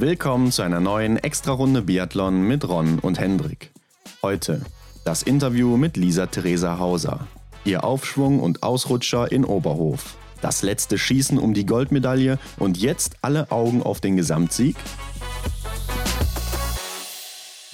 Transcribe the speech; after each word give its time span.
Willkommen 0.00 0.50
zu 0.50 0.62
einer 0.62 0.80
neuen 0.80 1.18
Extra-Runde 1.18 1.82
Biathlon 1.82 2.42
mit 2.42 2.68
Ron 2.68 2.98
und 2.98 3.20
Hendrik. 3.20 3.70
Heute 4.22 4.60
das 5.04 5.22
Interview 5.22 5.76
mit 5.76 5.96
Lisa 5.96 6.26
Theresa 6.26 6.80
Hauser. 6.80 7.28
Ihr 7.64 7.84
Aufschwung 7.84 8.40
und 8.40 8.64
Ausrutscher 8.64 9.30
in 9.30 9.44
Oberhof. 9.44 10.16
Das 10.42 10.62
letzte 10.62 10.98
Schießen 10.98 11.38
um 11.38 11.54
die 11.54 11.64
Goldmedaille 11.64 12.40
und 12.58 12.76
jetzt 12.76 13.18
alle 13.22 13.52
Augen 13.52 13.84
auf 13.84 14.00
den 14.00 14.16
Gesamtsieg? 14.16 14.74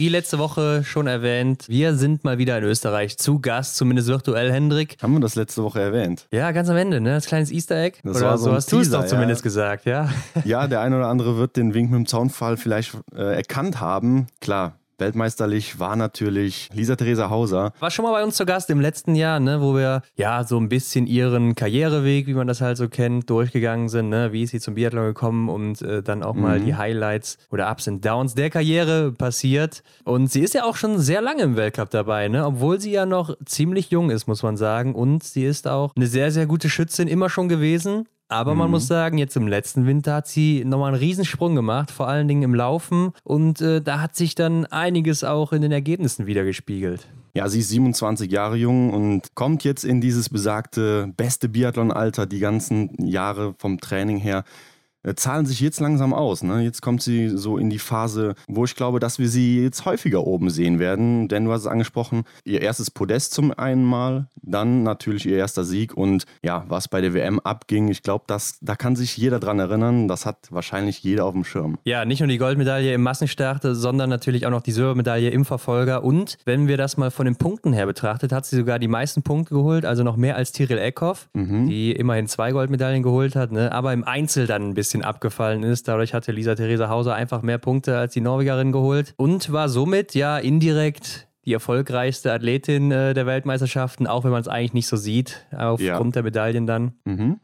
Wie 0.00 0.08
letzte 0.08 0.38
Woche 0.38 0.82
schon 0.82 1.06
erwähnt, 1.06 1.66
wir 1.68 1.94
sind 1.94 2.24
mal 2.24 2.38
wieder 2.38 2.56
in 2.56 2.64
Österreich 2.64 3.18
zu 3.18 3.38
Gast, 3.38 3.76
zumindest 3.76 4.08
virtuell, 4.08 4.50
Hendrik. 4.50 4.96
Haben 5.02 5.12
wir 5.12 5.20
das 5.20 5.34
letzte 5.34 5.62
Woche 5.62 5.78
erwähnt? 5.78 6.26
Ja, 6.32 6.52
ganz 6.52 6.70
am 6.70 6.76
Ende, 6.78 7.02
ne? 7.02 7.10
Das 7.10 7.26
kleines 7.26 7.52
Easter 7.52 7.76
Egg. 7.76 7.98
Das 8.02 8.16
oder 8.16 8.28
war 8.28 8.38
so 8.38 8.44
so 8.44 8.50
ein 8.50 8.56
hast 8.56 8.72
du 8.72 8.80
es 8.80 8.90
doch 8.90 9.04
zumindest 9.04 9.42
ja. 9.42 9.44
gesagt, 9.44 9.84
ja? 9.84 10.08
Ja, 10.46 10.66
der 10.68 10.80
eine 10.80 10.96
oder 10.96 11.08
andere 11.08 11.36
wird 11.36 11.54
den 11.58 11.74
Wink 11.74 11.90
mit 11.90 11.98
dem 11.98 12.06
Zaunfall 12.06 12.56
vielleicht 12.56 12.96
äh, 13.14 13.36
erkannt 13.36 13.82
haben. 13.82 14.28
Klar, 14.40 14.78
weltmeisterlich 15.00 15.78
war 15.78 15.96
natürlich 15.96 16.68
Lisa 16.72 16.96
Theresa 16.96 17.30
Hauser. 17.30 17.72
War 17.80 17.90
schon 17.90 18.04
mal 18.04 18.12
bei 18.12 18.22
uns 18.22 18.36
zu 18.36 18.46
Gast 18.46 18.70
im 18.70 18.80
letzten 18.80 19.14
Jahr, 19.14 19.40
ne, 19.40 19.60
wo 19.60 19.74
wir 19.74 20.02
ja 20.16 20.44
so 20.44 20.58
ein 20.58 20.68
bisschen 20.68 21.06
ihren 21.06 21.54
Karriereweg, 21.54 22.26
wie 22.26 22.34
man 22.34 22.46
das 22.46 22.60
halt 22.60 22.76
so 22.76 22.88
kennt, 22.88 23.28
durchgegangen 23.30 23.88
sind. 23.88 24.10
Ne? 24.10 24.32
Wie 24.32 24.42
ist 24.42 24.50
sie 24.50 24.60
zum 24.60 24.74
Biathlon 24.74 25.06
gekommen 25.06 25.48
und 25.48 25.82
äh, 25.82 26.02
dann 26.02 26.22
auch 26.22 26.34
mal 26.34 26.60
die 26.60 26.74
Highlights 26.74 27.38
oder 27.50 27.70
Ups 27.70 27.88
und 27.88 28.04
Downs 28.04 28.34
der 28.34 28.50
Karriere 28.50 29.12
passiert. 29.12 29.82
Und 30.04 30.30
sie 30.30 30.40
ist 30.40 30.54
ja 30.54 30.64
auch 30.64 30.76
schon 30.76 30.98
sehr 30.98 31.22
lange 31.22 31.42
im 31.42 31.56
Weltcup 31.56 31.90
dabei, 31.90 32.28
ne? 32.28 32.44
obwohl 32.44 32.80
sie 32.80 32.92
ja 32.92 33.06
noch 33.06 33.34
ziemlich 33.44 33.90
jung 33.90 34.10
ist, 34.10 34.26
muss 34.26 34.42
man 34.42 34.56
sagen. 34.56 34.94
Und 34.94 35.24
sie 35.24 35.44
ist 35.44 35.66
auch 35.66 35.92
eine 35.96 36.06
sehr, 36.06 36.30
sehr 36.30 36.46
gute 36.46 36.68
Schützin 36.68 37.08
immer 37.08 37.30
schon 37.30 37.48
gewesen. 37.48 38.06
Aber 38.30 38.54
man 38.54 38.70
muss 38.70 38.86
sagen, 38.86 39.18
jetzt 39.18 39.36
im 39.36 39.48
letzten 39.48 39.86
Winter 39.86 40.14
hat 40.14 40.28
sie 40.28 40.64
nochmal 40.64 40.92
einen 40.92 41.02
Riesensprung 41.02 41.56
gemacht, 41.56 41.90
vor 41.90 42.06
allen 42.06 42.28
Dingen 42.28 42.42
im 42.42 42.54
Laufen. 42.54 43.12
Und 43.24 43.60
äh, 43.60 43.82
da 43.82 44.00
hat 44.00 44.14
sich 44.14 44.36
dann 44.36 44.66
einiges 44.66 45.24
auch 45.24 45.52
in 45.52 45.62
den 45.62 45.72
Ergebnissen 45.72 46.28
wiedergespiegelt. 46.28 47.08
Ja, 47.34 47.48
sie 47.48 47.58
ist 47.58 47.70
27 47.70 48.30
Jahre 48.30 48.56
jung 48.56 48.92
und 48.92 49.34
kommt 49.34 49.64
jetzt 49.64 49.84
in 49.84 50.00
dieses 50.00 50.28
besagte 50.28 51.12
beste 51.16 51.48
Biathlon-Alter. 51.48 52.26
Die 52.26 52.38
ganzen 52.38 52.94
Jahre 53.04 53.54
vom 53.58 53.80
Training 53.80 54.18
her 54.18 54.44
zahlen 55.16 55.46
sich 55.46 55.60
jetzt 55.60 55.80
langsam 55.80 56.12
aus. 56.12 56.42
Ne? 56.42 56.60
Jetzt 56.60 56.82
kommt 56.82 57.02
sie 57.02 57.28
so 57.28 57.58
in 57.58 57.70
die 57.70 57.78
Phase, 57.78 58.34
wo 58.48 58.64
ich 58.64 58.74
glaube, 58.74 59.00
dass 59.00 59.18
wir 59.18 59.28
sie 59.28 59.62
jetzt 59.62 59.84
häufiger 59.84 60.26
oben 60.26 60.50
sehen 60.50 60.78
werden. 60.78 61.28
Denn 61.28 61.44
du 61.44 61.52
hast 61.52 61.62
es 61.62 61.66
angesprochen, 61.66 62.24
ihr 62.44 62.62
erstes 62.62 62.90
Podest 62.90 63.32
zum 63.32 63.52
einen 63.52 63.84
Mal, 63.84 64.28
dann 64.42 64.82
natürlich 64.82 65.26
ihr 65.26 65.36
erster 65.36 65.64
Sieg 65.64 65.96
und 65.96 66.24
ja, 66.42 66.64
was 66.68 66.88
bei 66.88 67.00
der 67.00 67.14
WM 67.14 67.40
abging, 67.40 67.88
ich 67.88 68.02
glaube, 68.02 68.24
da 68.26 68.76
kann 68.76 68.96
sich 68.96 69.16
jeder 69.16 69.40
dran 69.40 69.58
erinnern. 69.58 70.08
Das 70.08 70.26
hat 70.26 70.48
wahrscheinlich 70.50 71.02
jeder 71.02 71.24
auf 71.24 71.32
dem 71.32 71.44
Schirm. 71.44 71.78
Ja, 71.84 72.04
nicht 72.04 72.20
nur 72.20 72.28
die 72.28 72.38
Goldmedaille 72.38 72.92
im 72.92 73.02
Massenstart, 73.02 73.62
sondern 73.62 74.10
natürlich 74.10 74.46
auch 74.46 74.50
noch 74.50 74.62
die 74.62 74.72
Silbermedaille 74.72 75.30
im 75.30 75.44
Verfolger. 75.44 76.04
Und 76.04 76.36
wenn 76.44 76.68
wir 76.68 76.76
das 76.76 76.96
mal 76.96 77.10
von 77.10 77.26
den 77.26 77.36
Punkten 77.36 77.72
her 77.72 77.86
betrachtet, 77.86 78.32
hat 78.32 78.46
sie 78.46 78.56
sogar 78.56 78.78
die 78.78 78.88
meisten 78.88 79.22
Punkte 79.22 79.54
geholt, 79.54 79.84
also 79.84 80.02
noch 80.02 80.16
mehr 80.16 80.36
als 80.36 80.52
Tyrell 80.52 80.78
Eckhoff, 80.78 81.28
die 81.34 81.92
immerhin 81.92 82.26
zwei 82.26 82.52
Goldmedaillen 82.52 83.02
geholt 83.02 83.36
hat, 83.36 83.52
ne? 83.52 83.72
aber 83.72 83.92
im 83.92 84.04
Einzel 84.04 84.46
dann 84.46 84.70
ein 84.70 84.74
bisschen 84.74 84.89
abgefallen 84.98 85.62
ist. 85.62 85.88
Dadurch 85.88 86.12
hatte 86.12 86.32
Lisa 86.32 86.54
Theresa 86.54 86.88
Hauser 86.88 87.14
einfach 87.14 87.42
mehr 87.42 87.58
Punkte 87.58 87.96
als 87.96 88.12
die 88.12 88.20
Norwegerin 88.20 88.72
geholt 88.72 89.14
und 89.16 89.52
war 89.52 89.68
somit 89.68 90.14
ja 90.14 90.38
indirekt 90.38 91.29
die 91.46 91.52
erfolgreichste 91.54 92.32
Athletin 92.32 92.90
äh, 92.92 93.14
der 93.14 93.24
Weltmeisterschaften, 93.24 94.06
auch 94.06 94.24
wenn 94.24 94.30
man 94.30 94.42
es 94.42 94.48
eigentlich 94.48 94.74
nicht 94.74 94.86
so 94.88 94.96
sieht, 94.96 95.46
aufgrund 95.56 96.14
der 96.14 96.22
Medaillen 96.22 96.66
dann. 96.66 96.92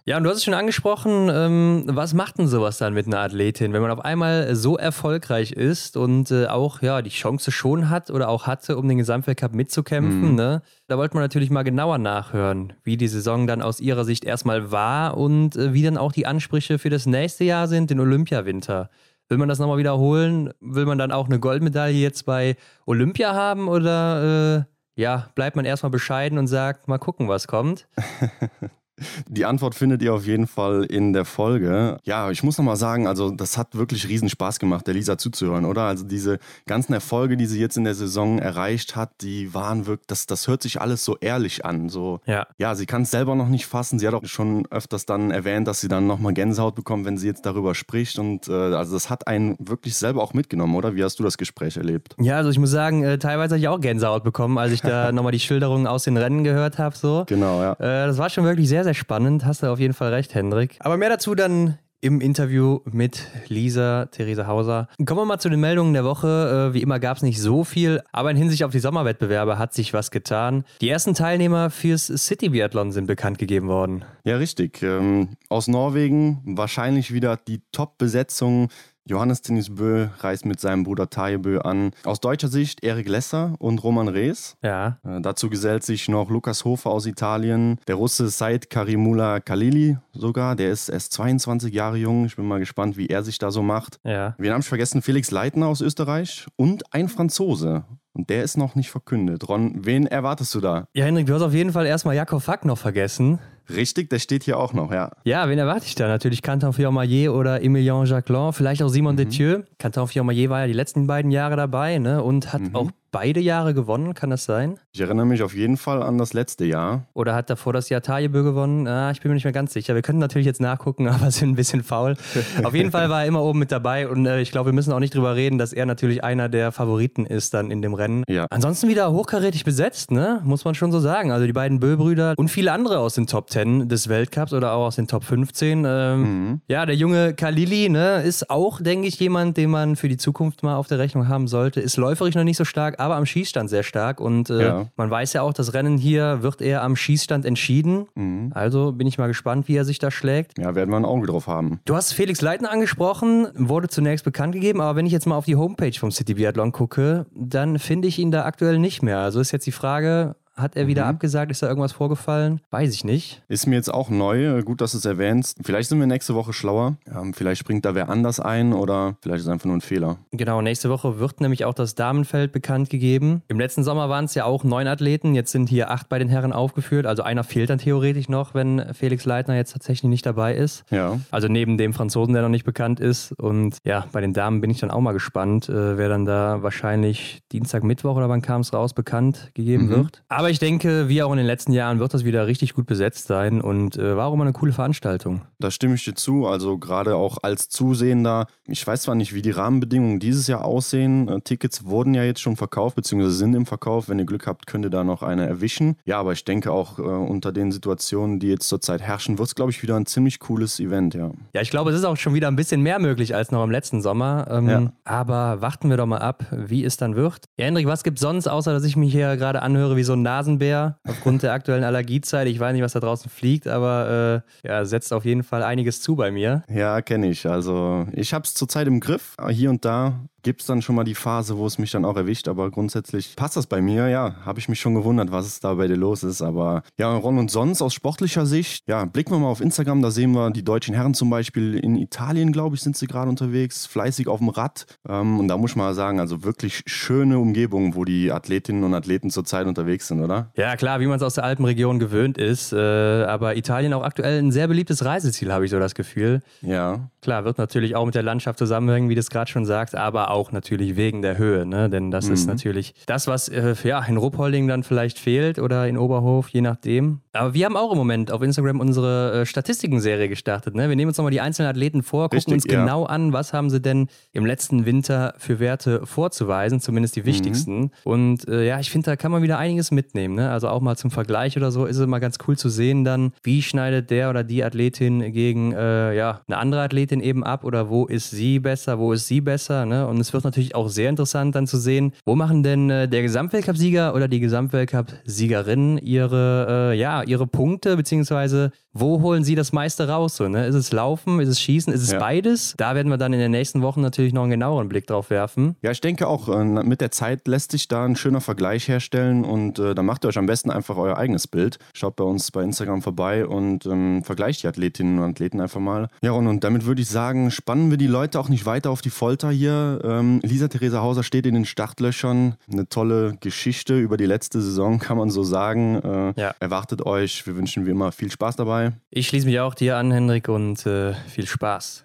Ja, 0.05 0.19
und 0.19 0.25
du 0.25 0.31
hast 0.31 0.37
es 0.37 0.45
schon 0.45 0.55
angesprochen, 0.55 1.31
ähm, 1.33 1.85
was 1.87 2.13
macht 2.13 2.39
denn 2.39 2.47
sowas 2.47 2.77
dann 2.79 2.93
mit 2.93 3.07
einer 3.07 3.21
Athletin, 3.21 3.73
wenn 3.73 3.81
man 3.81 3.91
auf 3.91 4.05
einmal 4.05 4.55
so 4.55 4.77
erfolgreich 4.77 5.53
ist 5.53 5.97
und 5.97 6.31
äh, 6.31 6.47
auch 6.47 6.83
ja 6.83 7.01
die 7.01 7.11
Chance 7.11 7.51
schon 7.51 7.89
hat 7.89 8.11
oder 8.11 8.29
auch 8.29 8.47
hatte, 8.47 8.77
um 8.77 8.87
den 8.87 8.99
Gesamtweltcup 8.99 9.55
mitzukämpfen, 9.55 10.35
ne? 10.35 10.63
Da 10.89 10.99
wollte 10.99 11.17
man 11.17 11.25
natürlich 11.25 11.51
mal 11.51 11.65
genauer 11.65 11.99
nachhören, 11.99 12.75
wie 12.85 12.97
die 12.97 13.09
Saison 13.09 13.47
dann 13.49 13.61
aus 13.61 13.81
ihrer 13.81 14.05
Sicht 14.05 14.25
erstmal 14.25 14.71
war 14.71 15.17
und 15.17 15.57
äh, 15.57 15.73
wie 15.73 15.83
dann 15.83 15.97
auch 15.97 16.13
die 16.13 16.27
Ansprüche 16.27 16.79
für 16.79 16.91
das 16.91 17.07
nächste 17.07 17.45
Jahr 17.45 17.67
sind, 17.67 17.91
den 17.91 17.99
Olympiawinter. 17.99 18.91
Will 19.29 19.39
man 19.39 19.49
das 19.49 19.59
nochmal 19.59 19.79
wiederholen? 19.79 20.53
Will 20.61 20.87
man 20.87 20.99
dann 20.99 21.11
auch 21.13 21.27
eine 21.27 21.41
Goldmedaille 21.41 21.99
jetzt 21.99 22.27
bei 22.27 22.57
Olympia 22.87 23.35
haben 23.35 23.69
oder 23.69 24.67
äh, 24.97 25.01
ja, 25.01 25.31
bleibt 25.35 25.57
man 25.57 25.65
erstmal 25.65 25.91
bescheiden 25.91 26.39
und 26.39 26.47
sagt, 26.47 26.89
mal 26.89 26.99
gucken, 26.99 27.29
was 27.29 27.49
kommt? 27.49 27.89
Die 29.29 29.45
Antwort 29.45 29.75
findet 29.75 30.03
ihr 30.03 30.15
auf 30.15 30.27
jeden 30.27 30.47
Fall 30.47 30.85
in 30.85 31.13
der 31.13 31.25
Folge. 31.25 31.99
Ja, 32.05 32.31
ich 32.31 32.43
muss 32.43 32.59
nochmal 32.59 32.77
sagen, 32.77 33.07
also 33.07 33.31
das 33.31 33.59
hat 33.59 33.77
wirklich 33.77 34.09
riesen 34.09 34.29
Spaß 34.29 34.59
gemacht, 34.59 34.87
der 34.87 34.95
Lisa 34.95 35.19
zuzuhören, 35.19 35.65
oder? 35.65 35.83
Also 35.83 36.05
diese 36.05 36.39
ganzen 36.67 36.93
Erfolge, 36.93 37.37
die 37.37 37.47
sie 37.47 37.61
jetzt 37.61 37.77
in 37.77 37.85
der 37.85 37.95
Saison 37.95 38.39
erreicht 38.39 38.97
hat, 38.97 39.11
die 39.21 39.53
waren 39.55 39.87
wirklich, 39.87 40.07
das, 40.07 40.27
das 40.27 40.49
hört 40.49 40.63
sich 40.63 40.81
alles 40.81 41.05
so 41.05 41.17
ehrlich 41.21 41.65
an. 41.65 41.89
So, 41.89 42.21
Ja. 42.27 42.47
ja, 42.59 42.75
sie 42.75 42.87
kann 42.87 43.03
es 43.03 43.11
selber 43.11 43.35
noch 43.35 43.49
nicht 43.49 43.67
fassen. 43.67 43.99
Sie 43.99 44.07
hat 44.07 44.15
auch 44.15 44.25
schon 44.25 44.67
öfters 44.71 45.07
dann 45.07 45.31
erwähnt, 45.31 45.69
dass 45.69 45.81
sie 45.81 45.89
dann 45.89 46.07
nochmal 46.07 46.33
Gänsehaut 46.33 46.75
bekommt, 46.75 47.05
wenn 47.05 47.19
sie 47.19 47.27
jetzt 47.27 47.45
darüber 47.47 47.75
spricht. 47.75 48.19
Und 48.19 48.49
äh, 48.49 48.53
also 48.53 48.95
das 48.95 49.11
hat 49.11 49.27
einen 49.27 49.57
wirklich 49.59 49.97
selber 49.97 50.23
auch 50.23 50.33
mitgenommen, 50.35 50.75
oder? 50.75 50.95
Wie 50.95 51.05
hast 51.05 51.19
du 51.19 51.23
das 51.23 51.37
Gespräch 51.39 51.77
erlebt? 51.77 52.15
Ja, 52.19 52.37
also 52.37 52.51
ich 52.51 52.59
muss 52.59 52.71
sagen, 52.71 53.03
äh, 53.05 53.19
teilweise 53.19 53.55
habe 53.55 53.61
ich 53.61 53.69
auch 53.69 53.81
Gänsehaut 53.81 54.25
bekommen, 54.25 54.57
als 54.59 54.73
ich 54.73 54.81
da 54.81 55.13
nochmal 55.13 55.33
die 55.33 55.41
Schilderungen 55.41 55.87
aus 55.87 56.05
den 56.05 56.17
Rennen 56.17 56.45
gehört 56.45 56.79
habe. 56.79 56.97
So. 56.97 57.25
Genau, 57.27 57.61
ja. 57.61 57.73
Äh, 57.75 58.07
das 58.07 58.19
war 58.19 58.31
schon 58.31 58.45
wirklich 58.45 58.69
sehr, 58.69 58.85
sehr 58.87 58.95
spannend. 58.95 59.45
Hast 59.45 59.63
du 59.63 59.67
auf 59.67 59.79
jeden 59.79 59.95
Fall 59.95 60.15
recht, 60.15 60.35
Hendrik. 60.35 60.77
Aber 60.81 60.97
mehr 60.97 61.09
dazu 61.09 61.35
dann 61.35 61.79
im 62.01 62.21
Interview 62.21 62.81
mit 62.85 63.27
Lisa 63.49 64.07
Theresa 64.07 64.47
Hauser. 64.47 64.89
Kommen 65.05 65.21
wir 65.21 65.25
mal 65.25 65.39
zu 65.39 65.49
den 65.49 65.61
Meldungen 65.61 65.93
der 65.93 66.05
Woche. 66.05 66.69
Äh, 66.71 66.75
wie 66.75 66.83
immer 66.83 67.01
gab 67.01 67.17
es 67.17 67.23
nicht 67.23 67.41
so 67.41 67.65
viel, 67.65 68.01
aber 68.13 68.31
in 68.31 68.37
Hinsicht 68.37 68.65
auf 68.65 68.71
die 68.71 68.79
Sommerwettbewerbe 68.79 69.59
hat 69.59 69.75
sich 69.75 69.93
was 69.93 70.11
getan. 70.11 70.65
Die 70.81 70.89
ersten 70.89 71.15
Teilnehmer 71.15 71.71
fürs 71.71 72.07
City 72.07 72.51
Biathlon 72.51 72.93
sind 72.93 73.07
bekannt 73.07 73.39
gegeben 73.39 73.69
worden. 73.69 74.05
Ja, 74.25 74.37
richtig. 74.37 74.83
Ähm, 74.83 75.31
aus 75.49 75.69
Norwegen 75.69 76.43
wahrscheinlich 76.45 77.13
wieder 77.13 77.37
die 77.37 77.63
Top-Besetzung. 77.73 78.69
Johannes 79.09 79.41
Tinnis 79.41 79.75
Bö 79.75 80.09
reist 80.19 80.45
mit 80.47 80.59
seinem 80.59 80.83
Bruder 80.83 81.09
Taje 81.09 81.39
Bö 81.39 81.61
an. 81.61 81.93
Aus 82.05 82.21
deutscher 82.21 82.49
Sicht 82.49 82.83
Erik 82.83 83.09
Lesser 83.09 83.55
und 83.59 83.83
Roman 83.83 84.09
Rees. 84.09 84.57
Ja. 84.63 84.99
Äh, 85.05 85.21
dazu 85.21 85.49
gesellt 85.49 85.85
sich 85.85 86.09
noch 86.09 86.29
Lukas 86.29 86.65
Hofer 86.65 86.91
aus 86.91 87.07
Italien, 87.07 87.79
der 87.87 87.95
Russe 87.95 88.29
Said 88.29 88.69
Karimula 88.69 89.39
Kalili 89.41 89.97
sogar, 90.13 90.57
der 90.57 90.71
ist 90.71 90.89
erst 90.89 91.13
22 91.13 91.73
Jahre 91.73 91.97
jung. 91.97 92.25
Ich 92.27 92.37
bin 92.37 92.47
mal 92.47 92.59
gespannt, 92.59 92.97
wie 92.97 93.07
er 93.07 93.23
sich 93.23 93.39
da 93.39 93.51
so 93.51 93.63
macht. 93.63 94.01
Ja. 94.03 94.35
Wir 94.39 94.53
haben 94.53 94.63
vergessen 94.63 95.03
Felix 95.03 95.31
Leitner 95.31 95.69
aus 95.69 95.81
Österreich 95.81 96.47
und 96.57 96.93
ein 96.93 97.09
Franzose. 97.09 97.85
Und 98.13 98.31
der 98.31 98.43
ist 98.43 98.57
noch 98.57 98.75
nicht 98.75 98.91
verkündet. 98.91 99.47
Ron, 99.47 99.85
wen 99.85 100.07
erwartest 100.07 100.55
du 100.55 100.61
da? 100.61 100.89
Ja, 100.95 101.05
Hendrik, 101.05 101.27
du 101.27 101.35
hast 101.35 101.43
auf 101.43 101.53
jeden 101.53 101.73
Fall 101.73 101.85
erstmal 101.85 102.17
Jakob 102.17 102.43
Fack 102.43 102.65
noch 102.65 102.79
vergessen. 102.79 103.39
Richtig, 103.69 104.11
der 104.11 104.19
steht 104.19 104.45
hier 104.45 104.59
auch 104.59 104.73
noch, 104.73 104.93
ja. 104.93 105.11
Ja, 105.25 105.49
wen 105.49 105.59
erwarte 105.59 105.87
ich 105.87 105.95
da? 105.95 106.09
Natürlich 106.09 106.43
Canton 106.43 106.73
Fiormaillet 106.73 107.29
oder 107.29 107.63
Emilien 107.63 108.05
Jacquelin, 108.07 108.53
vielleicht 108.53 108.83
auch 108.83 108.89
Simon 108.89 109.17
Detieu. 109.17 109.63
Canton 109.79 110.09
Fiormaillet 110.09 110.49
war 110.49 110.61
ja 110.61 110.67
die 110.67 110.73
letzten 110.73 111.07
beiden 111.07 111.31
Jahre 111.31 111.57
dabei 111.57 111.99
ne? 111.99 112.23
und 112.23 112.53
hat 112.53 112.63
auch 112.73 112.91
beide 113.17 113.41
Jahre 113.41 113.73
gewonnen, 113.73 114.13
kann 114.13 114.29
das 114.29 114.45
sein? 114.45 114.79
Ich 114.93 115.01
erinnere 115.01 115.25
mich 115.25 115.43
auf 115.43 115.55
jeden 115.55 115.79
Fall 115.79 116.03
an 116.03 116.19
das 116.19 116.35
letzte 116.35 116.67
Jahr. 116.67 117.07
Oder 117.15 117.35
hat 117.35 117.49
davor 117.49 117.73
das 117.73 117.89
Jahr 117.89 118.03
Tajebö 118.03 118.43
gewonnen? 118.43 118.87
Ah, 118.87 119.11
ich 119.11 119.23
bin 119.23 119.31
mir 119.31 119.37
nicht 119.37 119.45
mehr 119.45 119.55
ganz 119.55 119.73
sicher. 119.73 119.95
Wir 119.95 120.03
können 120.03 120.19
natürlich 120.19 120.45
jetzt 120.45 120.61
nachgucken, 120.61 121.09
aber 121.09 121.31
sind 121.31 121.49
ein 121.51 121.55
bisschen 121.57 121.83
faul. 121.83 122.17
Auf 122.63 122.75
jeden 122.75 122.91
Fall 122.91 123.09
war 123.09 123.23
er 123.23 123.27
immer 123.27 123.43
oben 123.43 123.59
mit 123.59 123.73
dabei 123.73 124.07
und 124.07 124.27
äh, 124.27 124.43
ich 124.43 124.51
glaube, 124.51 124.69
wir 124.69 124.75
müssen 124.75 124.93
auch 124.93 124.99
nicht 125.01 125.15
drüber 125.15 125.35
reden, 125.35 125.57
dass 125.57 125.73
er 125.73 125.87
natürlich 125.87 126.23
einer 126.25 126.51
der 126.51 126.73
Favoriten 126.73 127.25
ist 127.25 127.55
dann 127.55 127.71
in 127.71 127.81
dem 127.81 127.95
Rennen. 127.95 128.23
Ja. 128.29 128.47
Ansonsten 128.51 128.89
wieder 128.89 129.11
hochkarätig 129.13 129.65
besetzt, 129.65 130.11
ne? 130.11 130.43
Muss 130.45 130.67
man 130.67 130.75
schon 130.75 130.93
so 130.93 131.01
sagen. 131.01 131.33
Also 131.33 131.47
die 131.47 131.55
beiden 131.55 131.81
Bö-Brüder 131.81 132.35
und 132.37 132.49
viele 132.51 132.71
andere 132.73 132.99
aus 132.99 133.15
den 133.15 133.27
Top 133.27 133.49
10 133.49 133.89
des 133.89 134.11
Weltcups 134.11 134.53
oder 134.53 134.73
auch 134.73 134.89
aus 134.89 134.97
den 134.97 135.09
Top 135.09 135.25
15. 135.25 135.85
Ähm, 135.87 136.61
Ja, 136.69 136.85
der 136.85 136.97
junge 136.97 137.33
Kalili, 137.33 137.89
ne, 137.89 138.21
ist 138.23 138.51
auch, 138.51 138.79
denke 138.83 139.09
ich, 139.09 139.19
jemand, 139.21 139.57
den 139.57 139.71
man 139.71 139.97
für 139.97 140.09
die 140.09 140.19
Zukunft 140.19 140.63
mal 140.63 140.77
auf 140.77 140.87
der 140.87 140.99
Rechnung 140.99 141.29
haben 141.29 141.49
sollte. 141.49 141.81
Ist 141.81 141.97
läuferisch 141.97 142.35
noch 142.35 142.45
nicht 142.45 142.57
so 142.59 142.65
stark, 142.67 143.01
aber 143.01 143.06
am 143.15 143.27
Schießstand 143.27 143.71
sehr 143.71 143.85
stark. 143.85 144.21
Und 144.21 144.51
äh, 144.51 144.67
Ja. 144.67 144.87
man 144.97 145.09
weiß 145.11 145.35
ja 145.35 145.43
auch, 145.43 145.53
das 145.53 145.75
Rennen 145.75 145.97
hier 145.99 146.43
wird 146.43 146.61
eher 146.61 146.83
am 146.83 146.97
Schießstand 146.97 147.45
entschieden. 147.45 148.51
Also 148.55 148.91
bin 148.91 149.07
ich 149.07 149.19
mal 149.19 149.29
gespannt, 149.29 149.69
wie 149.69 149.77
er 149.77 149.85
sich 149.85 150.01
da 150.01 150.11
schlägt. 150.11 150.59
Ja, 150.59 150.75
werden 150.75 150.91
wir 150.91 150.97
ein 150.97 151.05
Auge 151.05 151.29
drauf 151.29 151.47
haben. 151.47 151.79
Du 151.85 151.95
hast 151.95 152.13
Felix 152.13 152.41
Leitner 152.41 152.73
angesprochen, 152.73 153.47
wurde 153.55 153.87
zunächst 153.89 154.25
bekannt 154.25 154.55
gegeben, 154.55 154.81
aber 154.81 154.97
wenn 154.97 155.07
ich 155.07 155.13
jetzt 155.13 155.27
mal 155.27 155.37
auf 155.37 155.45
die 155.45 155.55
Homepage 155.57 155.93
vom 155.97 156.11
City 156.11 156.35
Biathlon 156.35 156.73
gucke, 156.73 157.27
dann 157.35 157.79
finde 157.79 158.09
ich 158.09 158.19
ihn 158.19 158.31
da 158.31 158.45
aktuell 158.47 158.79
nicht 158.79 159.03
mehr. 159.03 159.19
Also 159.21 159.39
ist 159.39 159.53
jetzt 159.53 159.67
die 159.67 159.73
Frage, 159.73 160.35
Hat 160.57 160.75
er 160.75 160.87
wieder 160.87 161.05
mhm. 161.05 161.11
abgesagt? 161.11 161.51
Ist 161.51 161.63
da 161.63 161.69
irgendwas 161.69 161.93
vorgefallen? 161.93 162.61
Weiß 162.71 162.95
ich 162.95 163.05
nicht. 163.05 163.43
Ist 163.49 163.67
mir 163.67 163.77
jetzt 163.77 163.93
auch 163.93 164.09
neu. 164.09 164.63
Gut, 164.63 164.81
dass 164.81 164.93
du 164.93 164.99
es 164.99 165.05
erwähnst. 165.05 165.59
Vielleicht 165.63 165.91
sind 165.91 165.99
wir 166.01 166.07
nächste 166.07 166.35
Woche 166.35 166.53
schlauer. 166.53 166.97
Ähm, 167.07 167.35
vielleicht 167.35 167.61
springt 167.61 167.85
da 167.85 167.95
wer 167.95 168.09
anders 168.09 168.41
ein 168.41 168.73
oder 168.73 169.17
vielleicht 169.21 169.41
ist 169.41 169.47
es 169.47 169.53
einfach 169.53 169.67
nur 169.67 169.77
ein 169.77 169.83
Fehler. 169.83 170.17
Genau, 170.33 170.63
nächste 170.63 170.89
Woche 170.89 171.19
wird 171.19 171.41
nämlich 171.41 171.65
auch 171.65 171.75
das 171.75 171.95
Damenfeld 171.95 172.53
bekannt 172.53 172.89
gegeben. 172.89 173.43
Im 173.49 173.59
letzten 173.59 173.85
Sommer 173.85 174.09
waren 174.09 174.25
es 174.25 174.35
ja 174.35 174.45
auch 174.45 174.65
neun 174.65 174.87
Athleten. 174.87 175.35
Jetzt 175.35 175.53
sind 175.53 175.69
hier 175.69 175.91
acht 175.91 176.09
bei 176.09 176.19
den 176.19 176.29
Herren 176.29 176.53
aufgeführt. 176.53 177.07
Also 177.07 177.23
einer 177.23 177.45
fehlt 177.45 177.69
dann 177.69 177.79
theoretisch 177.79 178.29
noch, 178.29 178.55
wenn 178.55 178.95
Felix 178.95 179.27
Leitner 179.27 179.57
jetzt 179.57 179.73
tatsächlich 179.73 180.09
nicht 180.09 180.25
dabei 180.25 180.55
ist. 180.55 180.85
Ja. 180.91 181.21
Also 181.31 181.49
neben 181.49 181.77
dem 181.77 181.93
Franzosen, 181.93 182.33
der 182.33 182.43
noch 182.43 182.49
nicht 182.49 182.65
bekannt 182.65 182.99
ist. 182.99 183.33
Und 183.33 183.77
ja, 183.85 184.07
bei 184.13 184.21
den 184.23 184.33
Damen 184.33 184.61
bin 184.61 184.71
ich 184.71 184.81
dann 184.81 184.91
auch 184.91 185.01
mal 185.01 185.13
gespannt, 185.13 185.69
äh, 185.69 185.99
wer 185.99 186.09
dann 186.09 186.25
da 186.25 186.63
wahrscheinlich 186.63 187.43
Dienstag, 187.53 187.85
Mittwoch 187.85 188.17
oder 188.17 188.29
wann 188.29 188.43
kam 188.43 188.63
es 188.63 188.73
raus, 188.73 188.95
bekannt 188.95 189.51
gegeben 189.55 189.87
mhm. 189.87 189.91
wird. 189.91 190.23
Aber 190.29 190.46
ich 190.51 190.59
denke, 190.59 191.09
wie 191.09 191.23
auch 191.23 191.31
in 191.31 191.39
den 191.39 191.47
letzten 191.47 191.73
Jahren 191.73 191.99
wird 191.99 192.15
das 192.15 192.25
wieder 192.25 192.47
richtig 192.47 192.75
gut 192.75 192.87
besetzt 192.87 193.27
sein 193.27 193.61
und 193.61 193.97
äh, 193.97 194.17
war 194.17 194.27
auch 194.27 194.35
immer 194.35 194.45
eine 194.45 194.53
coole 194.53 194.73
Veranstaltung. 194.73 195.43
Da 195.59 195.71
stimme 195.71 195.95
ich 195.95 196.05
dir 196.05 196.15
zu. 196.15 196.47
Also 196.47 196.79
gerade 196.79 197.17
auch 197.17 197.39
als 197.43 197.69
Zusehender. 197.69 198.47
Ich 198.67 198.87
weiß 198.87 199.03
zwar 199.03 199.15
nicht, 199.15 199.35
wie 199.35 199.43
die 199.43 199.51
Rahmenbedingungen 199.51 200.19
dieses 200.19 200.47
Jahr 200.47 200.65
aussehen. 200.65 201.29
Äh, 201.29 201.41
Tickets 201.41 201.85
wurden 201.85 202.15
ja 202.15 202.25
jetzt 202.25 202.41
schon 202.41 202.57
verkauft, 202.57 202.97
beziehungsweise 202.97 203.35
sind 203.35 203.55
im 203.55 203.67
Verkauf. 203.67 204.09
Wenn 204.09 204.19
ihr 204.19 204.27
Glück 204.27 204.47
habt, 204.47 204.67
könnt 204.67 204.85
ihr 204.85 204.91
da 204.91 205.05
noch 205.05 205.23
eine 205.23 205.47
erwischen. 205.47 205.97
Ja, 206.05 206.19
aber 206.19 206.33
ich 206.33 206.45
denke 206.45 206.73
auch 206.73 206.99
äh, 206.99 207.03
unter 207.03 207.53
den 207.53 207.73
Situationen, 207.73 208.39
die 208.39 208.49
jetzt 208.49 208.69
zurzeit 208.69 209.01
herrschen, 209.01 209.39
wird 209.39 209.49
es, 209.49 209.55
glaube 209.55 209.71
ich, 209.71 209.83
wieder 209.83 209.97
ein 209.97 210.07
ziemlich 210.07 210.39
cooles 210.39 210.81
Event, 210.81 211.15
ja. 211.15 211.31
Ja, 211.55 211.61
ich 211.61 211.71
glaube, 211.71 211.91
es 211.91 211.97
ist 211.97 212.05
auch 212.05 212.17
schon 212.17 212.35
wieder 212.35 212.49
ein 212.49 212.57
bisschen 212.57 212.83
mehr 212.83 212.99
möglich 212.99 213.35
als 213.35 213.51
noch 213.51 213.65
im 213.65 213.71
letzten 213.71 214.03
Sommer. 214.03 214.47
Ähm, 214.51 214.69
ja. 214.69 214.93
Aber 215.05 215.61
warten 215.61 215.91
wir 215.91 215.97
doch 215.97 216.07
mal 216.07 216.19
ab, 216.19 216.45
wie 216.51 216.85
es 216.85 216.97
dann 216.97 217.17
wird. 217.17 217.45
Ja, 217.59 217.67
Hendrik, 217.67 217.87
was 217.87 218.05
gibt 218.05 218.19
es 218.19 218.23
sonst, 218.23 218.47
außer 218.47 218.73
dass 218.73 218.85
ich 218.85 218.97
mich 218.97 219.13
hier 219.13 219.37
gerade 219.37 219.63
anhöre 219.63 219.97
wie 219.97 220.03
so 220.03 220.13
ein 220.13 220.23
Nasenbär 220.37 220.99
aufgrund 221.09 221.43
der 221.43 221.53
aktuellen 221.53 221.85
Allergiezeit? 221.85 222.47
Ich 222.49 222.61
weiß 222.61 222.75
nicht, 222.75 222.83
was 222.83 222.93
da 222.93 223.01
draußen 223.01 223.31
fliegt, 223.31 223.67
aber 223.67 224.43
äh, 224.65 224.69
ja, 224.69 224.85
setzt 224.85 225.13
auf 225.15 225.25
jeden 225.25 225.43
Fall 225.43 225.63
einiges 225.63 226.03
zu 226.03 226.15
bei 226.15 226.31
mir. 226.31 226.63
Ja, 226.69 227.01
kenne 227.01 227.29
ich. 227.29 227.49
Also 227.49 228.07
ich 228.13 228.35
habe 228.35 228.45
es 228.45 228.53
zurzeit 228.53 228.87
im 228.87 229.01
Griff. 229.01 229.35
Hier 229.49 229.71
und 229.71 229.85
da 229.87 230.21
gibt 230.47 230.61
es 230.61 230.69
dann 230.69 230.81
schon 230.81 230.95
mal 230.95 231.03
die 231.03 231.17
Phase, 231.17 231.59
wo 231.59 231.67
es 231.67 231.77
mich 231.77 231.91
dann 231.91 232.05
auch 232.05 232.17
erwischt. 232.17 232.47
Aber 232.47 232.71
grundsätzlich 232.71 233.35
passt 233.35 233.57
das 233.57 233.67
bei 233.67 233.83
mir. 233.83 234.09
Ja, 234.09 234.37
habe 234.45 234.61
ich 234.61 234.69
mich 234.69 234.79
schon 234.79 234.95
gewundert, 234.95 235.33
was 235.33 235.45
es 235.45 235.59
da 235.59 235.75
bei 235.75 235.89
dir 235.89 235.97
los 235.97 236.23
ist. 236.23 236.41
Aber 236.41 236.85
ja, 236.97 237.13
Ron, 237.17 237.39
und 237.39 237.51
sonst 237.51 237.83
aus 237.83 237.93
sportlicher 237.93 238.47
Sicht, 238.47 238.85
ja, 238.87 239.07
blicken 239.07 239.33
wir 239.33 239.41
mal 239.41 239.49
auf 239.49 239.61
Instagram. 239.61 240.03
Da 240.03 240.13
sehen 240.13 240.31
wir 240.31 240.53
die 240.53 240.63
deutschen 240.63 240.95
Herren 240.95 241.15
zum 241.15 241.31
Beispiel 241.31 241.75
in 241.77 241.97
Italien, 241.97 242.53
glaube 242.53 242.77
ich, 242.77 242.81
sind 242.81 242.97
sie 242.97 243.09
gerade 243.09 243.29
unterwegs, 243.29 243.87
fleißig 243.87 244.29
auf 244.29 244.39
dem 244.39 244.49
Rad. 244.49 244.87
Ähm, 245.09 245.41
und 245.41 245.49
da 245.49 245.57
muss 245.57 245.73
ich 245.73 245.77
mal 245.77 245.95
sagen, 245.95 246.21
also 246.21 246.45
wirklich 246.45 246.83
schöne 246.87 247.41
Umgebung, 247.41 247.97
wo 247.97 248.05
die 248.05 248.31
Athletinnen 248.31 248.85
und 248.85 248.95
Athleten 248.95 249.31
zurzeit 249.31 249.67
unterwegs 249.67 250.07
sind, 250.07 250.23
oder? 250.23 250.53
Ja, 250.55 250.77
klar, 250.77 251.01
wie 251.01 251.09
man 251.09 251.17
es 251.17 251.25
aus 251.25 251.35
der 251.35 251.43
Alpenregion 251.43 251.99
gewöhnt 251.99 252.39
ist. 252.39 252.73
Äh, 252.73 252.77
aber 252.77 253.57
Italien 253.57 253.93
auch 253.95 254.05
aktuell 254.05 254.39
ein 254.41 254.53
sehr 254.53 254.69
beliebtes 254.69 255.05
Reiseziel, 255.05 255.53
habe 255.53 255.65
ich 255.65 255.73
so 255.73 255.81
das 255.81 255.97
Gefühl. 255.97 256.41
Ja. 256.63 257.11
Klar, 257.21 257.45
wird 257.45 257.59
natürlich 257.59 257.97
auch 257.97 258.07
mit 258.07 258.15
der 258.15 258.23
Landschaft 258.23 258.61
zusammenhängen, 258.61 259.09
wie 259.09 259.17
du 259.17 259.21
es 259.21 259.31
gerade 259.31 259.51
schon 259.51 259.65
sagst, 259.65 259.97
aber 259.97 260.31
auch 260.31 260.36
natürlich 260.53 260.97
wegen 260.97 261.23
der 261.23 261.39
Höhe, 261.39 261.67
ne? 261.67 261.91
Denn 261.91 262.11
das 262.11 262.27
mhm. 262.27 262.35
ist 262.35 262.47
natürlich 262.47 262.95
das, 263.07 263.27
was 263.27 263.49
äh, 263.49 263.75
ja, 263.85 264.03
in 264.05 264.17
Ruppolding 264.17 264.69
dann 264.69 264.83
vielleicht 264.83 265.19
fehlt 265.19 265.59
oder 265.59 265.87
in 265.87 265.99
Oberhof, 265.99 266.49
je 266.49 266.61
nachdem. 266.61 267.21
Aber 267.33 267.55
wir 267.55 267.67
haben 267.67 267.77
auch 267.77 267.93
im 267.93 267.99
Moment 267.99 268.31
auf 268.31 268.43
Instagram 268.43 268.81
unsere 268.81 269.43
äh, 269.43 269.47
Statistiken-Serie 269.47 270.29
gestartet. 270.29 270.75
Ne? 270.75 270.89
Wir 270.89 270.97
nehmen 270.97 271.09
uns 271.09 271.19
nochmal 271.19 271.33
die 271.33 271.41
einzelnen 271.41 271.71
Athleten 271.71 272.03
vor, 272.03 272.25
gucken 272.25 272.37
Richtig, 272.37 272.55
uns 272.55 272.65
genau 272.65 273.03
ja. 273.03 273.09
an, 273.09 273.33
was 273.33 273.53
haben 273.53 273.71
sie 273.71 273.81
denn 273.81 274.09
im 274.33 274.47
letzten 274.47 274.87
Winter 274.87 275.35
für 275.39 275.61
Werte 275.61 276.07
vorzuweisen, 276.07 276.81
zumindest 276.81 277.17
die 277.17 277.21
mhm. 277.21 277.27
wichtigsten. 277.27 277.79
Mhm. 277.79 277.91
Und 278.05 278.49
äh, 278.49 278.67
ja, 278.67 278.81
ich 278.81 278.91
finde, 278.91 279.07
da 279.07 279.17
kann 279.17 279.33
man 279.33 279.43
wieder 279.43 279.59
einiges 279.59 279.91
mitnehmen. 279.91 280.35
Ne? 280.35 280.51
Also 280.51 280.69
auch 280.69 280.81
mal 280.81 280.97
zum 280.97 281.11
Vergleich 281.11 281.57
oder 281.57 281.71
so 281.71 281.85
ist 281.85 281.97
es 281.97 282.03
immer 282.03 282.21
ganz 282.21 282.39
cool 282.47 282.57
zu 282.57 282.69
sehen 282.69 283.05
dann, 283.05 283.33
wie 283.43 283.63
schneidet 283.63 284.11
der 284.11 284.31
oder 284.31 284.45
die 284.45 284.65
Athletin 284.65 285.33
gegen 285.33 285.73
äh, 285.73 286.15
ja, 286.15 286.41
eine 286.47 286.59
andere 286.59 286.83
Athletin 286.83 287.21
eben 287.21 287.45
ab 287.45 287.65
oder 287.65 287.91
wo 287.91 288.07
ist 288.07 288.31
sie 288.31 288.59
besser, 288.59 288.99
wo 288.99 289.13
ist 289.13 289.27
sie 289.27 289.41
besser. 289.41 289.87
Ne? 289.87 290.07
Und 290.07 290.19
es 290.27 290.33
wird 290.33 290.45
natürlich 290.45 290.75
auch 290.75 290.89
sehr 290.89 291.09
interessant 291.09 291.55
dann 291.55 291.67
zu 291.67 291.79
sehen, 291.79 292.13
wo 292.25 292.35
machen 292.35 292.63
denn 292.63 292.91
äh, 292.91 293.09
der 293.09 293.23
Gesamtweltcup-Sieger 293.23 294.15
oder 294.15 294.29
die 294.29 294.41
Gesamtweltcup-Siegerin 294.41 295.99
ihre, 295.99 296.93
äh, 296.93 296.99
ja, 296.99 297.23
ihre 297.23 297.47
Punkte, 297.47 297.97
beziehungsweise 297.97 298.73
wo 299.01 299.21
holen 299.21 299.45
sie 299.45 299.55
das 299.55 299.73
meiste 299.73 300.09
raus? 300.09 300.37
So, 300.37 300.49
ne? 300.49 300.67
Ist 300.67 300.75
es 300.75 300.93
Laufen, 300.93 301.41
ist 301.41 301.49
es 301.49 301.61
Schießen, 301.61 301.93
ist 301.93 302.03
es 302.03 302.13
ja. 302.13 302.19
beides? 302.19 302.75
Da 302.77 302.95
werden 302.95 303.09
wir 303.09 303.19
dann 303.19 303.33
in 303.33 303.39
den 303.39 303.51
nächsten 303.51 303.83
Wochen 303.83 304.01
natürlich 304.01 304.33
noch 304.33 304.43
einen 304.43 304.51
genaueren 304.51 304.89
Blick 304.89 305.07
drauf 305.07 305.31
werfen. 305.31 305.77
Ja, 305.83 305.91
ich 305.91 306.01
denke 306.01 306.29
auch, 306.29 306.49
äh, 306.49 306.65
mit 306.65 307.01
der 307.01 307.11
Zeit 307.11 307.47
lässt 307.49 307.73
sich 307.73 307.89
da 307.89 308.05
ein 308.05 308.17
schöner 308.17 308.41
Vergleich 308.41 308.89
herstellen 308.89 309.45
und 309.45 309.79
äh, 309.79 309.95
da 309.95 310.03
macht 310.03 310.25
ihr 310.25 310.29
euch 310.29 310.39
am 310.39 310.47
besten 310.47 310.71
einfach 310.71 310.97
euer 310.97 311.17
eigenes 311.17 311.47
Bild. 311.47 311.79
Schaut 311.95 312.17
bei 312.17 312.25
uns 312.25 312.51
bei 312.51 312.63
Instagram 312.63 313.03
vorbei 313.03 313.47
und 313.47 313.87
ähm, 313.87 314.23
vergleicht 314.25 314.63
die 314.63 314.69
Athletinnen 314.69 315.19
und 315.19 315.31
Athleten 315.31 315.61
einfach 315.61 315.81
mal. 315.81 316.09
Ja, 316.23 316.33
und, 316.33 316.47
und 316.47 316.65
damit 316.65 316.87
würde 316.87 317.03
ich 317.03 317.09
sagen, 317.09 317.51
spannen 317.51 317.91
wir 317.91 317.99
die 317.99 318.07
Leute 318.07 318.41
auch 318.41 318.49
nicht 318.49 318.67
weiter 318.67 318.91
auf 318.91 319.03
die 319.03 319.11
Folter 319.11 319.51
hier. 319.51 320.01
Ähm, 320.05 320.41
Lisa 320.43 320.69
Theresa 320.69 321.01
Hauser 321.01 321.23
steht 321.23 321.47
in 321.47 321.55
den 321.55 321.65
Startlöchern. 321.65 322.55
Eine 322.71 322.89
tolle 322.89 323.37
Geschichte 323.41 323.99
über 323.99 324.17
die 324.17 324.27
letzte 324.27 324.61
Saison, 324.61 324.99
kann 325.07 325.17
man 325.17 325.31
so 325.31 325.43
sagen. 325.43 325.97
Äh, 325.97 326.41
ja. 326.41 326.55
Erwartet 326.61 327.05
euch. 327.05 327.47
Wir 327.47 327.57
wünschen 327.57 327.87
wie 327.87 327.91
immer 327.91 328.13
viel 328.13 328.31
Spaß 328.31 328.57
dabei. 328.57 328.86
Ich 329.11 329.29
schließe 329.29 329.47
mich 329.47 329.61
auch 329.61 329.75
dir 329.75 329.97
an, 329.97 330.11
Hendrik, 330.11 330.49
und 330.49 330.85
äh, 330.87 331.15
viel 331.29 331.47
Spaß. 331.47 332.05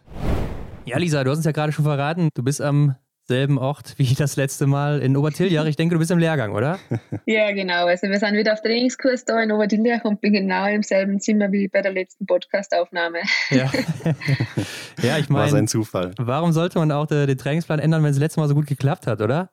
Ja, 0.85 0.97
Lisa, 0.97 1.23
du 1.23 1.31
hast 1.31 1.37
uns 1.37 1.45
ja 1.45 1.51
gerade 1.51 1.71
schon 1.71 1.85
verraten, 1.85 2.29
du 2.33 2.43
bist 2.43 2.61
am 2.61 2.95
selben 3.31 3.57
Ort 3.57 3.93
wie 3.97 4.13
das 4.13 4.35
letzte 4.35 4.67
Mal 4.67 4.99
in 5.01 5.15
Obertiljach. 5.15 5.65
Ich 5.71 5.77
denke, 5.77 5.95
du 5.95 5.99
bist 5.99 6.11
im 6.11 6.17
Lehrgang, 6.17 6.51
oder? 6.53 6.79
Ja, 7.25 7.51
genau. 7.51 7.85
Also 7.85 8.07
wir 8.09 8.19
sind 8.19 8.33
wieder 8.33 8.51
auf 8.53 8.61
Trainingskurs 8.61 9.23
da 9.23 9.41
in 9.41 9.53
Obertiljach 9.53 10.03
und 10.03 10.19
bin 10.19 10.33
genau 10.33 10.67
im 10.67 10.83
selben 10.83 11.19
Zimmer 11.21 11.49
wie 11.51 11.69
bei 11.69 11.81
der 11.81 11.93
letzten 11.93 12.25
Podcastaufnahme. 12.25 13.19
Ja, 13.51 13.71
ja 15.01 15.17
ich 15.17 15.29
meine. 15.29 15.43
War 15.43 15.49
sein 15.49 15.67
Zufall. 15.67 16.11
Warum 16.17 16.51
sollte 16.51 16.79
man 16.79 16.91
auch 16.91 17.05
den, 17.05 17.27
den 17.27 17.37
Trainingsplan 17.37 17.79
ändern, 17.79 18.03
wenn 18.03 18.11
es 18.11 18.17
letztes 18.17 18.37
Mal 18.37 18.47
so 18.47 18.55
gut 18.55 18.67
geklappt 18.67 19.07
hat, 19.07 19.21
oder? 19.21 19.51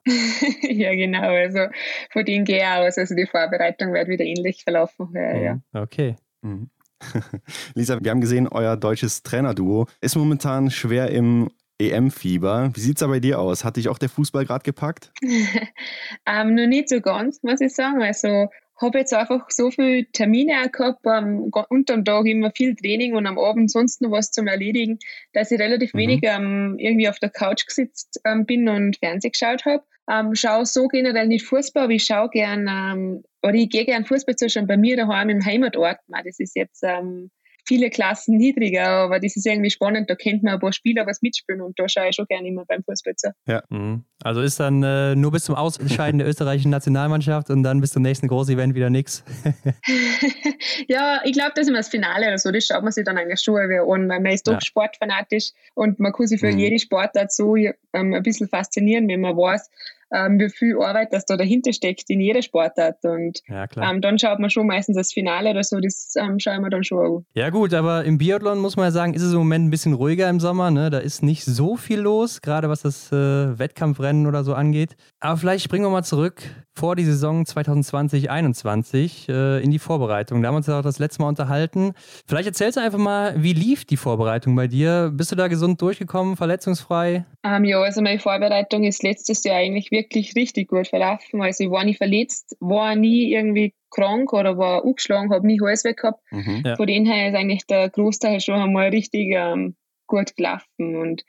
ja, 0.61 0.93
genau. 0.95 1.29
Also 1.29 1.67
von 2.11 2.25
dem 2.25 2.43
gehe 2.43 2.57
ich 2.57 2.65
aus. 2.65 2.97
Also 2.97 3.15
die 3.15 3.27
Vorbereitung 3.27 3.93
wird 3.93 4.07
wieder 4.07 4.25
ähnlich 4.25 4.63
verlaufen. 4.63 5.09
Ja, 5.13 5.37
ja. 5.37 5.53
Mhm. 5.53 5.61
Okay. 5.73 6.15
Mhm. 6.41 6.69
Lisa, 7.75 7.99
wir 8.01 8.11
haben 8.11 8.21
gesehen, 8.21 8.47
euer 8.47 8.77
deutsches 8.77 9.23
Trainerduo 9.23 9.87
ist 10.01 10.15
momentan 10.15 10.71
schwer 10.71 11.09
im 11.09 11.49
EM-Fieber. 11.79 12.71
Wie 12.73 12.79
sieht 12.79 12.97
es 12.97 12.99
da 12.99 13.07
bei 13.07 13.19
dir 13.19 13.39
aus? 13.39 13.63
Hat 13.63 13.77
dich 13.77 13.87
auch 13.87 13.97
der 13.97 14.09
Fußball 14.09 14.45
gerade 14.45 14.63
gepackt? 14.63 15.11
ähm, 16.25 16.55
noch 16.55 16.67
nicht 16.67 16.89
so 16.89 16.99
ganz, 16.99 17.41
muss 17.41 17.61
ich 17.61 17.73
sagen. 17.73 18.01
Also 18.01 18.49
habe 18.81 18.99
jetzt 18.99 19.13
einfach 19.13 19.49
so 19.49 19.71
viele 19.71 20.05
Termine 20.11 20.63
auch 20.63 20.71
gehabt, 20.71 21.05
um, 21.05 21.51
unter 21.69 21.95
dem 21.95 22.05
Tag 22.05 22.25
immer 22.25 22.51
viel 22.55 22.75
Training 22.75 23.15
und 23.15 23.27
am 23.27 23.37
Abend 23.37 23.71
sonst 23.71 24.01
noch 24.01 24.11
was 24.11 24.31
zum 24.31 24.47
Erledigen, 24.47 24.99
dass 25.33 25.51
ich 25.51 25.59
relativ 25.59 25.93
mhm. 25.93 25.99
wenig 25.99 26.19
ähm, 26.23 26.75
irgendwie 26.77 27.09
auf 27.09 27.19
der 27.19 27.29
Couch 27.29 27.65
gesetzt 27.65 28.19
ähm, 28.25 28.45
bin 28.45 28.69
und 28.69 28.97
Fernsehen 28.97 29.31
geschaut 29.31 29.65
habe. 29.65 29.83
Ähm, 30.09 30.33
schaue 30.33 30.65
so 30.65 30.87
generell 30.87 31.27
nicht 31.27 31.45
Fußball, 31.45 31.83
aber 31.83 31.93
ich 31.93 32.05
schaue 32.05 32.29
gern, 32.29 32.67
ähm, 32.67 33.23
oder 33.41 33.55
ich 33.55 33.69
gehe 33.69 33.85
gern 33.85 34.05
Fußball 34.05 34.35
zuschauen 34.35 34.67
bei 34.67 34.77
mir 34.77 34.97
daheim 34.97 35.29
im 35.29 35.43
Heimatort. 35.43 35.97
Das 36.07 36.39
ist 36.39 36.55
jetzt 36.55 36.83
ähm, 36.83 37.29
viele 37.69 37.91
Klassen 37.91 38.37
niedriger, 38.37 38.87
aber 38.87 39.19
das 39.19 39.35
ist 39.35 39.45
irgendwie 39.45 39.69
spannend, 39.69 40.09
da 40.09 40.15
kennt 40.15 40.41
man 40.41 40.55
ein 40.55 40.59
paar 40.59 40.73
Spieler 40.73 41.05
was 41.05 41.21
mitspielen 41.21 41.61
und 41.61 41.77
da 41.77 41.87
schaue 41.87 42.09
ich 42.09 42.15
schon 42.15 42.25
gerne 42.25 42.47
immer 42.47 42.65
beim 42.65 42.83
Fußball 42.83 43.15
zu. 43.15 43.31
Ja. 43.47 43.61
Mhm. 43.69 44.05
Also 44.23 44.41
ist 44.41 44.59
dann 44.59 44.81
äh, 44.81 45.15
nur 45.15 45.31
bis 45.31 45.43
zum 45.43 45.53
Ausscheiden 45.53 46.17
der 46.17 46.27
österreichischen 46.29 46.71
Nationalmannschaft 46.71 47.51
und 47.51 47.61
dann 47.61 47.79
bis 47.79 47.91
zum 47.91 48.01
nächsten 48.01 48.27
Großevent 48.27 48.73
wieder 48.73 48.89
nichts. 48.89 49.23
ja, 50.87 51.21
ich 51.23 51.33
glaube, 51.33 51.51
das 51.53 51.63
ist 51.63 51.69
immer 51.69 51.77
das 51.77 51.89
Finale 51.89 52.27
oder 52.27 52.39
so, 52.39 52.51
das 52.51 52.65
schaut 52.65 52.81
man 52.81 52.91
sich 52.91 53.05
dann 53.05 53.19
eigentlich 53.19 53.41
schon 53.41 53.55
an, 53.59 54.09
weil 54.09 54.19
man 54.19 54.25
ist 54.25 54.47
doch 54.47 54.53
ja. 54.53 54.61
sportfanatisch 54.61 55.51
und 55.75 55.99
man 55.99 56.11
kann 56.11 56.25
sich 56.25 56.39
für 56.39 56.51
mhm. 56.51 56.57
jede 56.57 56.79
Sportart 56.79 57.31
so 57.31 57.55
ähm, 57.55 57.75
ein 57.93 58.23
bisschen 58.23 58.47
faszinieren, 58.47 59.07
wenn 59.07 59.21
man 59.21 59.37
weiß, 59.37 59.69
ähm, 60.13 60.39
wie 60.39 60.49
viel 60.49 60.75
Arbeit 60.81 61.13
das 61.13 61.25
da 61.25 61.37
dahinter 61.37 61.73
steckt 61.73 62.09
in 62.09 62.19
jeder 62.19 62.41
Sportart. 62.41 63.03
Und 63.03 63.41
ja, 63.47 63.65
ähm, 63.77 64.01
dann 64.01 64.17
schaut 64.17 64.39
man 64.39 64.49
schon 64.49 64.67
meistens 64.67 64.95
das 64.97 65.11
Finale 65.11 65.51
oder 65.51 65.63
so, 65.63 65.79
das 65.79 66.13
ähm, 66.17 66.39
schauen 66.39 66.61
wir 66.61 66.69
dann 66.69 66.83
schon 66.83 66.99
an. 66.99 67.25
Ja 67.33 67.49
gut, 67.49 67.73
aber 67.73 68.03
im 68.05 68.17
Biathlon 68.17 68.59
muss 68.59 68.75
man 68.75 68.85
ja 68.85 68.91
sagen, 68.91 69.13
ist 69.13 69.21
es 69.21 69.33
im 69.33 69.39
Moment 69.39 69.67
ein 69.67 69.69
bisschen 69.69 69.93
ruhiger 69.93 70.29
im 70.29 70.39
Sommer. 70.39 70.71
Ne? 70.71 70.89
Da 70.89 70.99
ist 70.99 71.23
nicht 71.23 71.45
so 71.45 71.75
viel 71.75 71.99
los, 71.99 72.41
gerade 72.41 72.69
was 72.69 72.81
das 72.81 73.11
äh, 73.11 73.59
Wettkampfrennen 73.59 74.27
oder 74.27 74.43
so 74.43 74.53
angeht. 74.53 74.95
Aber 75.19 75.37
vielleicht 75.37 75.63
springen 75.63 75.85
wir 75.85 75.89
mal 75.89 76.03
zurück 76.03 76.41
vor 76.73 76.95
die 76.95 77.03
Saison 77.03 77.43
2020-21 77.43 79.29
äh, 79.29 79.63
in 79.63 79.69
die 79.69 79.79
Vorbereitung. 79.79 80.41
Da 80.41 80.47
haben 80.47 80.53
wir 80.53 80.57
uns 80.59 80.67
ja 80.67 80.79
auch 80.79 80.83
das 80.83 80.97
letzte 80.97 81.21
Mal 81.21 81.27
unterhalten. 81.27 81.93
Vielleicht 82.25 82.47
erzählst 82.47 82.77
du 82.77 82.81
einfach 82.81 82.99
mal, 82.99 83.33
wie 83.37 83.53
lief 83.53 83.83
die 83.83 83.97
Vorbereitung 83.97 84.55
bei 84.55 84.67
dir? 84.67 85.11
Bist 85.13 85.31
du 85.31 85.35
da 85.35 85.49
gesund 85.49 85.81
durchgekommen, 85.81 86.37
verletzungsfrei? 86.37 87.25
Ähm, 87.43 87.65
ja, 87.65 87.79
also 87.81 88.01
meine 88.01 88.19
Vorbereitung 88.19 88.85
ist 88.85 89.03
letztes 89.03 89.43
Jahr 89.43 89.57
eigentlich 89.57 89.91
wirklich 89.91 89.98
richtig 90.35 90.67
gut 90.67 90.87
verlaufen. 90.87 91.41
Also 91.41 91.63
ich 91.63 91.69
war 91.69 91.83
nie 91.83 91.95
verletzt, 91.95 92.55
war 92.59 92.95
nie 92.95 93.33
irgendwie 93.33 93.73
krank 93.89 94.33
oder 94.33 94.57
war 94.57 94.83
angeschlagen, 94.85 95.31
habe 95.31 95.47
nie 95.47 95.59
Hals 95.61 95.83
weg 95.83 95.97
gehabt. 95.97 96.21
Mhm, 96.31 96.63
ja. 96.65 96.75
Von 96.75 96.87
dem 96.87 97.05
her 97.05 97.29
ist 97.29 97.35
eigentlich 97.35 97.65
der 97.65 97.89
Großteil 97.89 98.39
schon 98.39 98.55
einmal 98.55 98.89
richtig 98.89 99.31
ähm, 99.31 99.75
gut 100.07 100.35
gelaufen 100.35 100.95
und 100.95 101.23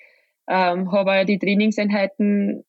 ähm, 0.48 0.90
habe 0.92 1.24
die 1.24 1.38
Trainingseinheiten 1.38 2.64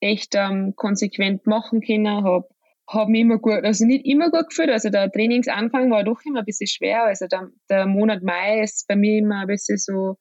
echt 0.00 0.34
ähm, 0.34 0.74
konsequent 0.76 1.46
machen 1.46 1.80
können, 1.80 2.24
habe 2.24 2.48
habe 2.86 3.10
mich 3.10 3.22
immer 3.22 3.38
gut, 3.38 3.64
also 3.64 3.86
nicht 3.86 4.04
immer 4.04 4.30
gut 4.30 4.48
gefühlt. 4.50 4.70
Also 4.70 4.90
der 4.90 5.10
Trainingsanfang 5.10 5.90
war 5.90 6.04
doch 6.04 6.20
immer 6.24 6.40
ein 6.40 6.44
bisschen 6.44 6.66
schwer. 6.66 7.04
Also 7.04 7.26
der, 7.26 7.48
der 7.70 7.86
Monat 7.86 8.22
Mai 8.22 8.60
ist 8.62 8.86
bei 8.88 8.96
mir 8.96 9.18
immer 9.18 9.40
ein 9.40 9.46
bisschen 9.46 9.78
so, 9.78 10.16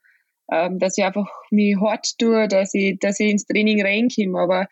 ähm, 0.51 0.79
dass 0.79 0.97
ich 0.97 1.03
einfach 1.03 1.27
mich 1.51 1.75
hart 1.79 2.07
tue, 2.17 2.47
dass 2.47 2.73
ich, 2.73 2.99
dass 2.99 3.19
ich 3.19 3.31
ins 3.31 3.45
Training 3.45 3.81
reinkomme. 3.81 4.39
Aber 4.39 4.67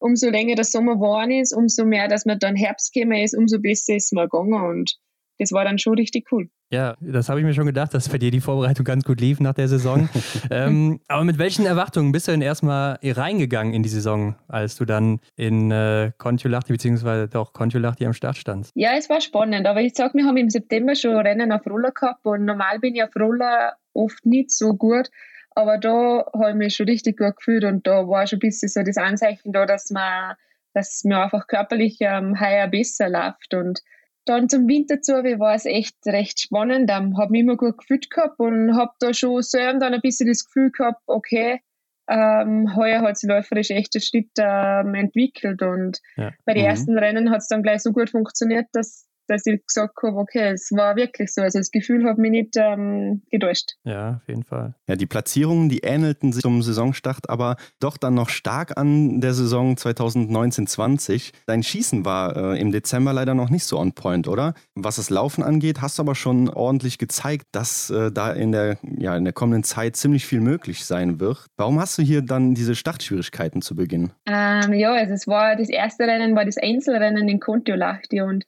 umso 0.00 0.30
länger 0.30 0.56
der 0.56 0.64
Sommer 0.64 0.94
geworden 0.94 1.30
ist, 1.30 1.52
umso 1.52 1.84
mehr, 1.84 2.08
dass 2.08 2.26
man 2.26 2.38
dann 2.38 2.56
Herbst 2.56 2.92
gekommen 2.92 3.18
ist, 3.22 3.36
umso 3.36 3.60
besser 3.60 3.94
ist 3.94 4.06
es 4.06 4.12
mir 4.12 4.28
gegangen. 4.28 4.54
Und 4.54 4.96
das 5.38 5.52
war 5.52 5.64
dann 5.64 5.78
schon 5.78 5.94
richtig 5.94 6.32
cool. 6.32 6.48
Ja, 6.72 6.96
das 7.00 7.28
habe 7.28 7.40
ich 7.40 7.46
mir 7.46 7.52
schon 7.52 7.66
gedacht, 7.66 7.94
dass 7.94 8.08
bei 8.08 8.18
dir 8.18 8.30
die 8.30 8.40
Vorbereitung 8.40 8.84
ganz 8.84 9.04
gut 9.04 9.20
lief 9.20 9.40
nach 9.40 9.54
der 9.54 9.66
Saison. 9.66 10.08
ähm, 10.50 11.00
aber 11.08 11.24
mit 11.24 11.38
welchen 11.38 11.66
Erwartungen 11.66 12.12
bist 12.12 12.28
du 12.28 12.32
denn 12.32 12.42
erstmal 12.42 12.98
reingegangen 13.02 13.74
in 13.74 13.82
die 13.82 13.88
Saison, 13.88 14.36
als 14.46 14.76
du 14.76 14.84
dann 14.84 15.18
in 15.34 15.72
äh, 15.72 16.12
Kontiolahti 16.18 16.72
beziehungsweise 16.72 17.26
doch 17.26 17.52
Kontiolahti 17.52 18.06
am 18.06 18.12
Start 18.12 18.36
standst? 18.36 18.70
Ja, 18.76 18.90
es 18.96 19.10
war 19.10 19.20
spannend, 19.20 19.66
aber 19.66 19.80
ich 19.80 19.94
sage, 19.94 20.14
wir 20.14 20.24
haben 20.26 20.36
im 20.36 20.50
September 20.50 20.94
schon 20.94 21.16
Rennen 21.16 21.50
auf 21.50 21.66
Roller 21.66 21.90
gehabt 21.90 22.24
und 22.24 22.44
normal 22.44 22.78
bin 22.78 22.94
ich 22.94 23.02
auf 23.02 23.16
Roller 23.18 23.74
oft 23.92 24.24
nicht 24.24 24.52
so 24.52 24.74
gut. 24.74 25.10
Aber 25.54 25.78
da 25.78 26.26
habe 26.32 26.50
ich 26.50 26.56
mich 26.56 26.76
schon 26.76 26.86
richtig 26.86 27.18
gut 27.18 27.36
gefühlt 27.36 27.64
und 27.64 27.86
da 27.86 28.06
war 28.08 28.26
schon 28.26 28.36
ein 28.36 28.40
bisschen 28.40 28.68
so 28.68 28.82
das 28.82 28.96
Anzeichen 28.96 29.52
da, 29.52 29.66
dass 29.66 29.90
man, 29.90 30.36
dass 30.74 31.02
mir 31.04 31.22
einfach 31.22 31.46
körperlich 31.46 31.98
ähm, 32.00 32.40
heuer 32.40 32.68
besser 32.68 33.08
läuft 33.08 33.54
und 33.54 33.80
dann 34.26 34.48
zum 34.48 34.68
Winter 34.68 35.00
zu 35.00 35.12
war 35.12 35.54
es 35.54 35.64
echt 35.64 35.96
recht 36.06 36.40
spannend. 36.40 36.90
Ähm, 36.90 37.16
habe 37.18 37.32
mich 37.32 37.40
immer 37.40 37.56
gut 37.56 37.78
gefühlt 37.78 38.10
gehabt 38.10 38.38
und 38.38 38.76
habe 38.76 38.92
da 39.00 39.12
schon 39.12 39.42
selber 39.42 39.78
dann 39.80 39.94
ein 39.94 40.00
bisschen 40.00 40.28
das 40.28 40.44
Gefühl 40.44 40.70
gehabt, 40.70 41.02
okay, 41.06 41.60
ähm, 42.08 42.74
heuer 42.76 43.02
hat 43.02 43.18
sich 43.18 43.28
läuferisch 43.28 43.70
echt 43.70 43.94
ein 43.94 44.00
Schritt 44.00 44.30
ähm, 44.38 44.94
entwickelt 44.94 45.62
und 45.62 46.00
ja. 46.16 46.32
bei 46.44 46.54
den 46.54 46.64
mhm. 46.64 46.70
ersten 46.70 46.98
Rennen 46.98 47.30
hat 47.30 47.38
es 47.38 47.48
dann 47.48 47.62
gleich 47.62 47.82
so 47.82 47.92
gut 47.92 48.10
funktioniert, 48.10 48.66
dass, 48.72 49.06
dass 49.30 49.46
ich 49.46 49.64
gesagt 49.64 49.94
habe, 50.02 50.16
okay, 50.16 50.52
es 50.52 50.70
war 50.72 50.96
wirklich 50.96 51.32
so. 51.32 51.42
Also 51.42 51.58
das 51.58 51.70
Gefühl 51.70 52.04
hat 52.04 52.18
mich 52.18 52.30
nicht 52.30 52.56
ähm, 52.56 53.22
getäuscht. 53.30 53.76
Ja, 53.84 54.16
auf 54.16 54.28
jeden 54.28 54.44
Fall. 54.44 54.74
Ja, 54.88 54.96
die 54.96 55.06
Platzierungen, 55.06 55.68
die 55.68 55.80
ähnelten 55.80 56.32
sich 56.32 56.42
zum 56.42 56.62
Saisonstart, 56.62 57.30
aber 57.30 57.56
doch 57.78 57.96
dann 57.96 58.14
noch 58.14 58.28
stark 58.28 58.76
an 58.76 59.20
der 59.20 59.34
Saison 59.34 59.76
2019-20. 59.76 61.32
Dein 61.46 61.62
Schießen 61.62 62.04
war 62.04 62.36
äh, 62.36 62.60
im 62.60 62.72
Dezember 62.72 63.12
leider 63.12 63.34
noch 63.34 63.50
nicht 63.50 63.64
so 63.64 63.78
on 63.78 63.92
point, 63.92 64.26
oder? 64.26 64.54
Was 64.74 64.96
das 64.96 65.10
Laufen 65.10 65.44
angeht, 65.44 65.80
hast 65.80 65.98
du 65.98 66.02
aber 66.02 66.14
schon 66.14 66.48
ordentlich 66.48 66.98
gezeigt, 66.98 67.46
dass 67.52 67.90
äh, 67.90 68.10
da 68.10 68.32
in 68.32 68.52
der, 68.52 68.78
ja, 68.98 69.16
in 69.16 69.24
der 69.24 69.32
kommenden 69.32 69.62
Zeit 69.62 69.96
ziemlich 69.96 70.26
viel 70.26 70.40
möglich 70.40 70.84
sein 70.84 71.20
wird. 71.20 71.46
Warum 71.56 71.78
hast 71.78 71.98
du 71.98 72.02
hier 72.02 72.22
dann 72.22 72.54
diese 72.54 72.74
Startschwierigkeiten 72.74 73.62
zu 73.62 73.76
Beginn? 73.76 74.10
Ähm, 74.26 74.72
ja, 74.72 74.92
also 74.92 75.14
es 75.14 75.26
war 75.26 75.56
das 75.56 75.68
erste 75.68 76.04
Rennen 76.04 76.34
war 76.34 76.44
das 76.44 76.56
Einzelrennen 76.58 77.28
in 77.28 77.40
Kontiolahti 77.40 78.20
und 78.20 78.44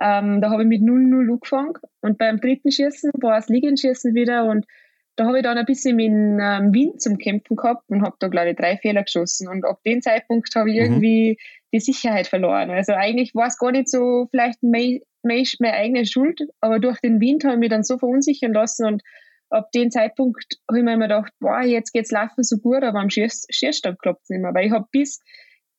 ähm, 0.00 0.40
da 0.40 0.50
habe 0.50 0.62
ich 0.62 0.68
mit 0.68 0.82
0-0 0.82 1.30
angefangen 1.30 1.74
und 2.00 2.18
beim 2.18 2.40
dritten 2.40 2.72
Schießen 2.72 3.12
war 3.20 3.38
es 3.38 3.48
Liegenschießen 3.48 4.14
wieder 4.14 4.46
und 4.46 4.66
da 5.16 5.26
habe 5.26 5.38
ich 5.38 5.42
dann 5.42 5.58
ein 5.58 5.66
bisschen 5.66 5.96
mit 5.96 6.06
dem 6.06 6.38
ähm, 6.40 6.72
Wind 6.72 7.02
zum 7.02 7.18
Kämpfen 7.18 7.56
gehabt 7.56 7.84
und 7.90 8.02
habe 8.02 8.16
da, 8.20 8.28
glaube 8.28 8.50
ich, 8.50 8.56
drei 8.56 8.78
Fehler 8.78 9.02
geschossen. 9.02 9.48
Und 9.48 9.66
ab 9.66 9.80
dem 9.84 10.00
Zeitpunkt 10.00 10.54
habe 10.54 10.70
ich 10.70 10.76
mhm. 10.76 10.82
irgendwie 10.82 11.38
die 11.74 11.80
Sicherheit 11.80 12.26
verloren. 12.26 12.70
Also 12.70 12.94
eigentlich 12.94 13.34
war 13.34 13.48
es 13.48 13.58
gar 13.58 13.70
nicht 13.70 13.90
so 13.90 14.28
vielleicht 14.30 14.62
meine, 14.62 15.00
meine, 15.22 15.44
meine 15.58 15.74
eigene 15.74 16.06
Schuld, 16.06 16.40
aber 16.62 16.78
durch 16.78 16.98
den 17.00 17.20
Wind 17.20 17.44
habe 17.44 17.54
ich 17.54 17.60
mich 17.60 17.68
dann 17.68 17.82
so 17.82 17.98
verunsichern 17.98 18.54
lassen 18.54 18.86
und 18.86 19.02
ab 19.50 19.70
dem 19.72 19.90
Zeitpunkt 19.90 20.56
habe 20.68 20.78
ich 20.78 20.84
mir 20.84 20.94
immer 20.94 21.08
gedacht, 21.08 21.32
boah, 21.40 21.60
jetzt 21.60 21.92
geht's 21.92 22.12
laufen 22.12 22.42
so 22.42 22.56
gut, 22.56 22.82
aber 22.82 23.00
am 23.00 23.10
Schießstand 23.10 24.00
klappt 24.00 24.22
es 24.22 24.30
nicht 24.30 24.40
mehr. 24.40 24.54
Weil 24.54 24.66
ich 24.66 24.72
habe 24.72 24.86
bis 24.90 25.20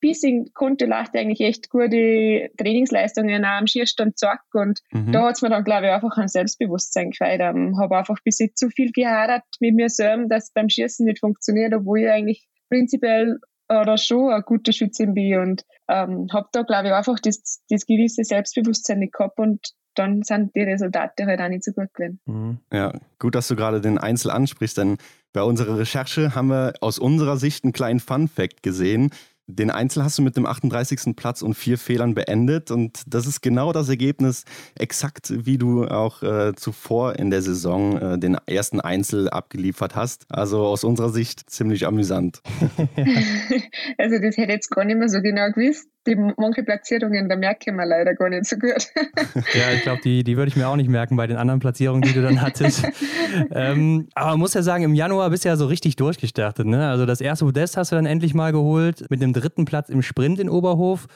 bis 0.02 0.24
ich 0.24 0.54
konnte, 0.54 0.86
leicht 0.86 1.16
eigentlich 1.16 1.42
echt 1.42 1.70
gute 1.70 2.50
Trainingsleistungen 2.58 3.46
auch 3.46 3.60
am 3.60 3.68
Schierstand 3.68 4.18
zack 4.18 4.42
und 4.54 4.82
mhm. 4.92 5.12
da 5.12 5.28
hat 5.28 5.36
es 5.36 5.42
mir 5.42 5.50
dann, 5.50 5.64
glaube 5.64 5.86
ich, 5.86 5.92
einfach 5.92 6.18
an 6.18 6.28
Selbstbewusstsein 6.28 7.12
gefällt. 7.12 7.40
Ähm, 7.42 7.78
habe 7.80 7.98
einfach 7.98 8.18
bis 8.24 8.40
jetzt 8.40 8.58
zu 8.58 8.70
viel 8.70 8.92
gehadert 8.92 9.44
mit 9.60 9.76
mir 9.76 9.90
selber, 9.90 10.26
dass 10.28 10.52
beim 10.52 10.70
Schießen 10.70 11.06
nicht 11.06 11.20
funktioniert, 11.20 11.74
obwohl 11.74 12.00
ich 12.00 12.10
eigentlich 12.10 12.48
prinzipiell 12.70 13.40
oder 13.70 13.98
schon 13.98 14.34
ein 14.34 14.42
guter 14.42 14.74
Schützin 14.74 15.14
bin 15.14 15.40
und 15.40 15.66
ähm, 15.88 16.28
habe 16.34 16.50
da, 16.52 16.64
glaube 16.64 16.88
ich, 16.88 16.94
einfach 16.94 17.20
das, 17.20 17.62
das 17.70 17.86
gewisse 17.86 18.24
Selbstbewusstsein 18.24 19.00
nicht 19.00 19.14
gehabt 19.14 19.40
und 19.40 19.74
dann 19.96 20.24
sind 20.24 20.56
die 20.56 20.62
Resultate 20.62 21.26
halt 21.26 21.42
auch 21.42 21.50
nicht 21.50 21.64
so 21.64 21.72
gut 21.72 21.94
gewesen. 21.94 22.20
Mhm. 22.26 22.60
Ja, 22.72 22.94
gut, 23.20 23.36
dass 23.36 23.48
du 23.48 23.56
gerade 23.56 23.82
den 23.82 23.98
Einzel 23.98 24.32
ansprichst, 24.32 24.78
denn 24.78 24.98
bei 25.34 25.44
unserer 25.44 25.78
Recherche 25.78 26.36
haben 26.36 26.48
wir 26.48 26.74
aus 26.82 27.00
unserer 27.00 27.38
Sicht 27.38 27.64
einen 27.64 27.74
kleinen 27.74 28.00
Fun-Fact 28.00 28.64
gesehen. 28.64 29.12
Den 29.48 29.70
Einzel 29.70 30.04
hast 30.04 30.18
du 30.18 30.22
mit 30.22 30.38
dem 30.38 30.46
38. 30.46 31.16
Platz 31.16 31.42
und 31.42 31.56
vier 31.56 31.78
Fehlern 31.78 32.14
beendet 32.14 32.72
und 32.72 33.02
das 33.08 33.28
ist 33.28 33.42
genau 33.42 33.74
das 33.74 33.90
Ergebnis, 33.90 34.46
exakt 34.76 35.34
wie 35.46 35.58
du 35.58 35.86
auch 35.86 36.24
äh, 36.24 36.54
zuvor 36.56 37.18
in 37.18 37.32
der 37.32 37.42
Saison 37.42 37.98
äh, 37.98 38.20
den 38.20 38.38
ersten 38.46 38.80
Einzel 38.80 39.30
abgeliefert 39.30 39.96
hast. 39.96 40.26
Also 40.30 40.66
aus 40.66 40.84
unserer 40.84 41.10
Sicht 41.10 41.50
ziemlich 41.50 41.86
amüsant. 41.86 42.42
also 43.98 44.18
das 44.20 44.38
hätte 44.38 44.44
ich 44.44 44.50
jetzt 44.50 44.70
gar 44.70 44.86
nicht 44.86 44.98
mehr 44.98 45.10
so 45.10 45.22
genau 45.22 45.52
gewusst 45.52 45.91
die 46.08 46.16
manche 46.16 46.64
Platzierungen, 46.64 47.30
da 47.30 47.36
merke 47.36 47.66
ich 47.68 47.74
mir 47.74 47.86
leider 47.86 48.16
gar 48.16 48.30
nicht 48.30 48.46
so 48.46 48.58
gut. 48.58 48.88
ja, 49.54 49.72
ich 49.76 49.84
glaube, 49.84 50.02
die, 50.04 50.24
die 50.24 50.36
würde 50.36 50.50
ich 50.50 50.56
mir 50.56 50.68
auch 50.68 50.76
nicht 50.76 50.90
merken 50.90 51.16
bei 51.16 51.28
den 51.28 51.38
anderen 51.38 51.60
Platzierungen, 51.60 52.02
die 52.02 52.14
du 52.14 52.22
dann 52.22 52.42
hattest. 52.42 52.84
ähm, 53.52 54.08
aber 54.16 54.32
man 54.32 54.40
muss 54.40 54.54
ja 54.54 54.64
sagen, 54.64 54.84
im 54.84 54.96
Januar 54.96 55.30
bist 55.30 55.46
du 55.46 55.50
ja 55.50 55.56
so 55.56 55.68
richtig 55.68 55.96
durchgestartet. 55.98 56.66
Ne? 56.66 56.90
Also 56.90 57.06
das 57.06 57.22
erste 57.22 57.46
Podest 57.46 57.78
hast 57.78 57.92
du 57.92 57.96
dann 57.96 58.08
endlich 58.08 58.34
mal 58.34 58.52
geholt 58.52 59.06
mit 59.10 59.22
dem 59.22 59.34
dritten 59.34 59.66
Platz 59.66 59.90
im 59.90 60.02
Sprint 60.02 60.40
in 60.40 60.50
Oberhof. 60.50 61.08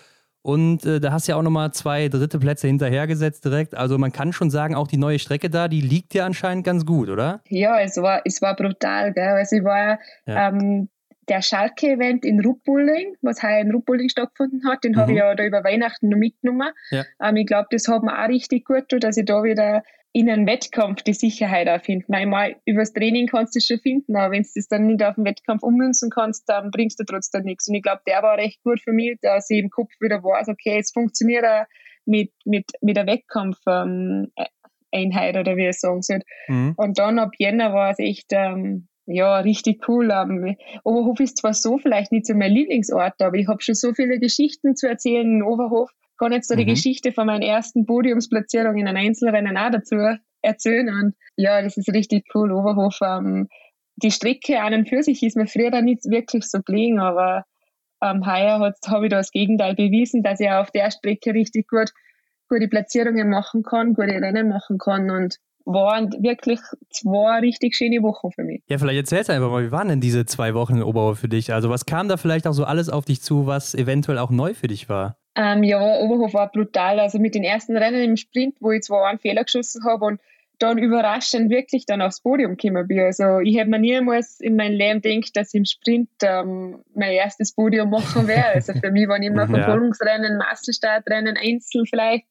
Und 0.44 0.86
äh, 0.86 1.00
da 1.00 1.12
hast 1.12 1.28
du 1.28 1.32
ja 1.32 1.38
auch 1.38 1.42
nochmal 1.42 1.72
zwei 1.72 2.08
dritte 2.08 2.38
Plätze 2.38 2.68
hinterhergesetzt 2.68 3.44
direkt. 3.44 3.74
Also 3.74 3.98
man 3.98 4.12
kann 4.12 4.32
schon 4.32 4.52
sagen, 4.52 4.76
auch 4.76 4.88
die 4.88 4.98
neue 4.98 5.18
Strecke 5.18 5.50
da, 5.50 5.68
die 5.68 5.82
liegt 5.82 6.14
dir 6.14 6.24
anscheinend 6.24 6.64
ganz 6.64 6.86
gut, 6.86 7.10
oder? 7.10 7.42
Ja, 7.50 7.80
es 7.80 7.98
war, 7.98 8.22
es 8.26 8.44
war 8.44 8.56
brutal. 8.56 9.12
Gell? 9.14 9.30
Also 9.30 9.56
ich 9.56 9.64
war 9.64 9.98
ja. 10.28 10.50
ähm, 10.50 10.90
der 11.30 11.42
Schalke-Event 11.42 12.26
in 12.26 12.40
Ruppulling, 12.42 13.16
was 13.22 13.42
heuer 13.42 13.62
in 13.62 13.72
Ruppulling 13.72 14.10
stattgefunden 14.10 14.68
hat, 14.68 14.84
den 14.84 14.94
mhm. 14.94 14.98
habe 14.98 15.12
ich 15.12 15.18
ja 15.18 15.36
da 15.36 15.44
über 15.44 15.64
Weihnachten 15.64 16.10
noch 16.10 16.18
mitgenommen. 16.18 16.72
Ja. 16.92 17.04
Ähm, 17.22 17.38
ich 17.38 17.48
glaube, 17.48 17.68
das 17.72 17.88
hat 17.88 18.04
mir 18.04 18.18
auch 18.18 18.30
richtig 18.30 18.66
gut 18.66 18.90
tut, 18.90 19.04
dass 19.04 19.18
ich 19.18 19.26
da 19.26 19.44
wieder 19.44 19.84
in 20.14 20.30
einem 20.30 20.48
Wettkampf 20.48 21.02
die 21.02 21.14
Sicherheit 21.14 21.68
auch 21.68 21.84
finde. 21.84 22.06
Einmal 22.14 22.56
übers 22.66 22.94
Training 22.94 23.28
kannst 23.28 23.54
du 23.56 23.60
es 23.60 23.68
schon 23.68 23.80
finden, 23.80 24.16
aber 24.16 24.32
wenn 24.32 24.44
du 24.44 24.50
das 24.56 24.68
dann 24.70 24.88
nicht 24.88 25.04
auf 25.04 25.16
den 25.16 25.26
Wettkampf 25.26 25.62
ummünzen 25.62 26.10
kannst, 26.10 26.48
dann 26.48 26.72
bringst 26.72 27.00
du 27.00 27.04
trotzdem 27.04 27.44
nichts. 27.44 27.68
Und 27.68 27.76
ich 27.76 27.84
glaube, 27.84 28.02
der 28.08 28.24
war 28.24 28.38
recht 28.38 28.64
gut 28.64 28.80
für 28.82 28.94
mich, 28.94 29.18
dass 29.22 29.50
ich 29.50 29.60
im 29.60 29.70
Kopf 29.70 29.92
wieder 30.00 30.24
weiß, 30.24 30.48
okay, 30.48 30.78
es 30.80 30.92
funktioniert 30.92 31.44
auch 31.44 31.66
mit, 32.06 32.32
mit, 32.46 32.72
mit 32.82 32.96
der 32.96 33.08
Wettkampf. 33.08 33.58
Ähm, 33.68 34.32
Einheit 34.96 35.36
oder 35.36 35.58
wie 35.58 35.68
ich 35.68 35.80
sagen 35.80 36.02
soll. 36.02 36.22
Mhm. 36.48 36.74
Und 36.78 36.98
dann 36.98 37.20
ab 37.20 37.32
Jänner 37.38 37.74
war 37.74 37.92
es 37.92 38.00
echt 38.00 38.28
ähm, 38.32 38.88
ja, 39.06 39.38
richtig 39.40 39.88
cool. 39.88 40.12
Um, 40.12 40.56
Oberhof 40.84 41.20
ist 41.20 41.38
zwar 41.38 41.54
so 41.54 41.78
vielleicht 41.78 42.12
nicht 42.12 42.26
so 42.26 42.34
mein 42.34 42.52
Lieblingsort, 42.52 43.22
aber 43.22 43.38
ich 43.38 43.48
habe 43.48 43.62
schon 43.62 43.76
so 43.76 43.94
viele 43.94 44.20
Geschichten 44.20 44.76
zu 44.76 44.88
erzählen 44.88 45.28
in 45.28 45.44
Oberhof. 45.44 45.92
Kann 46.18 46.32
jetzt 46.32 46.50
da 46.50 46.56
mhm. 46.56 46.60
die 46.60 46.66
Geschichte 46.66 47.12
von 47.12 47.28
meiner 47.28 47.46
ersten 47.46 47.86
Podiumsplatzierung 47.86 48.78
in 48.78 48.88
einem 48.88 49.06
Einzelrennen 49.06 49.58
auch 49.58 49.72
dazu 49.72 49.96
erzählen. 50.42 50.90
Und 50.90 51.16
ja, 51.36 51.62
das 51.62 51.78
ist 51.78 51.94
richtig 51.94 52.26
cool. 52.34 52.52
Oberhof, 52.52 53.00
um, 53.02 53.48
die 53.98 54.12
Strecke 54.12 54.60
an 54.60 54.74
und 54.74 54.90
für 54.90 55.04
sich 55.04 55.24
ist 55.24 55.38
mir 55.38 55.48
früher 55.48 55.72
dann 55.72 55.86
nicht 55.86 56.06
wirklich 56.06 56.46
so 56.46 56.62
gelegen, 56.62 57.00
aber 57.00 57.46
ähm, 58.04 58.26
heuer 58.26 58.60
habe 58.88 59.06
ich 59.06 59.10
da 59.10 59.18
das 59.18 59.32
Gegenteil 59.32 59.76
bewiesen, 59.76 60.22
dass 60.22 60.40
ich 60.40 60.50
auf 60.50 60.72
der 60.72 60.92
Strecke 60.92 61.34
richtig 61.34 61.68
gut 61.70 61.92
gute 62.50 62.68
Platzierungen 62.68 63.30
machen 63.30 63.64
kann, 63.64 63.94
gute 63.94 64.22
Rennen 64.22 64.50
machen 64.50 64.78
kann 64.78 65.10
und 65.10 65.38
waren 65.66 66.12
wirklich 66.22 66.60
zwei 66.92 67.40
richtig 67.40 67.76
schöne 67.76 68.02
Wochen 68.04 68.32
für 68.32 68.44
mich. 68.44 68.62
Ja, 68.68 68.78
vielleicht 68.78 68.98
erzählst 68.98 69.30
du 69.30 69.34
einfach 69.34 69.50
mal, 69.50 69.66
wie 69.66 69.72
waren 69.72 69.88
denn 69.88 70.00
diese 70.00 70.26
zwei 70.26 70.54
Wochen 70.54 70.76
in 70.76 70.84
Oberhof 70.84 71.20
für 71.20 71.28
dich? 71.30 71.54
Also 71.54 71.70
was 71.70 71.86
kam 71.86 72.08
da 72.08 72.18
vielleicht 72.18 72.48
auch 72.48 72.54
so 72.54 72.64
alles 72.64 72.90
auf 72.90 73.06
dich 73.06 73.22
zu, 73.22 73.48
was 73.48 73.76
eventuell 73.76 74.20
auch 74.20 74.30
neu 74.30 74.54
für 74.54 74.68
dich 74.68 74.90
war? 74.90 75.18
Ähm, 75.36 75.64
ja, 75.64 76.00
Oberhof 76.00 76.34
war 76.34 76.52
brutal. 76.52 77.00
Also 77.00 77.20
mit 77.20 77.36
den 77.36 77.44
ersten 77.44 77.76
Rennen 77.76 78.02
im 78.02 78.18
Sprint, 78.18 78.56
wo 78.62 78.72
ich 78.72 78.84
zwar 78.84 79.08
einen 79.08 79.20
Fehler 79.20 79.44
geschossen 79.44 79.84
habe 79.84 80.06
und 80.06 80.22
dann 80.60 80.78
überraschend 80.78 81.50
wirklich 81.50 81.86
dann 81.86 82.02
aufs 82.02 82.22
Podium 82.22 82.56
gekommen 82.56 82.88
bin. 82.88 83.00
Also 83.00 83.40
ich 83.40 83.58
hätte 83.58 83.70
mir 83.70 83.80
niemals 83.80 84.40
in 84.40 84.56
meinem 84.56 84.78
Leben 84.78 85.02
gedacht, 85.02 85.36
dass 85.36 85.54
ich 85.54 85.58
im 85.58 85.66
Sprint 85.66 86.10
ähm, 86.22 86.84
mein 86.94 87.12
erstes 87.12 87.54
Podium 87.54 87.90
machen 87.90 88.28
werde. 88.28 88.56
Also 88.56 88.74
für 88.74 88.92
mich 88.92 89.08
waren 89.08 89.24
immer 89.24 89.48
Verfolgungsrennen, 89.50 90.38
Massenstartrennen, 90.38 91.36
Einzel 91.38 91.84
vielleicht 91.90 92.26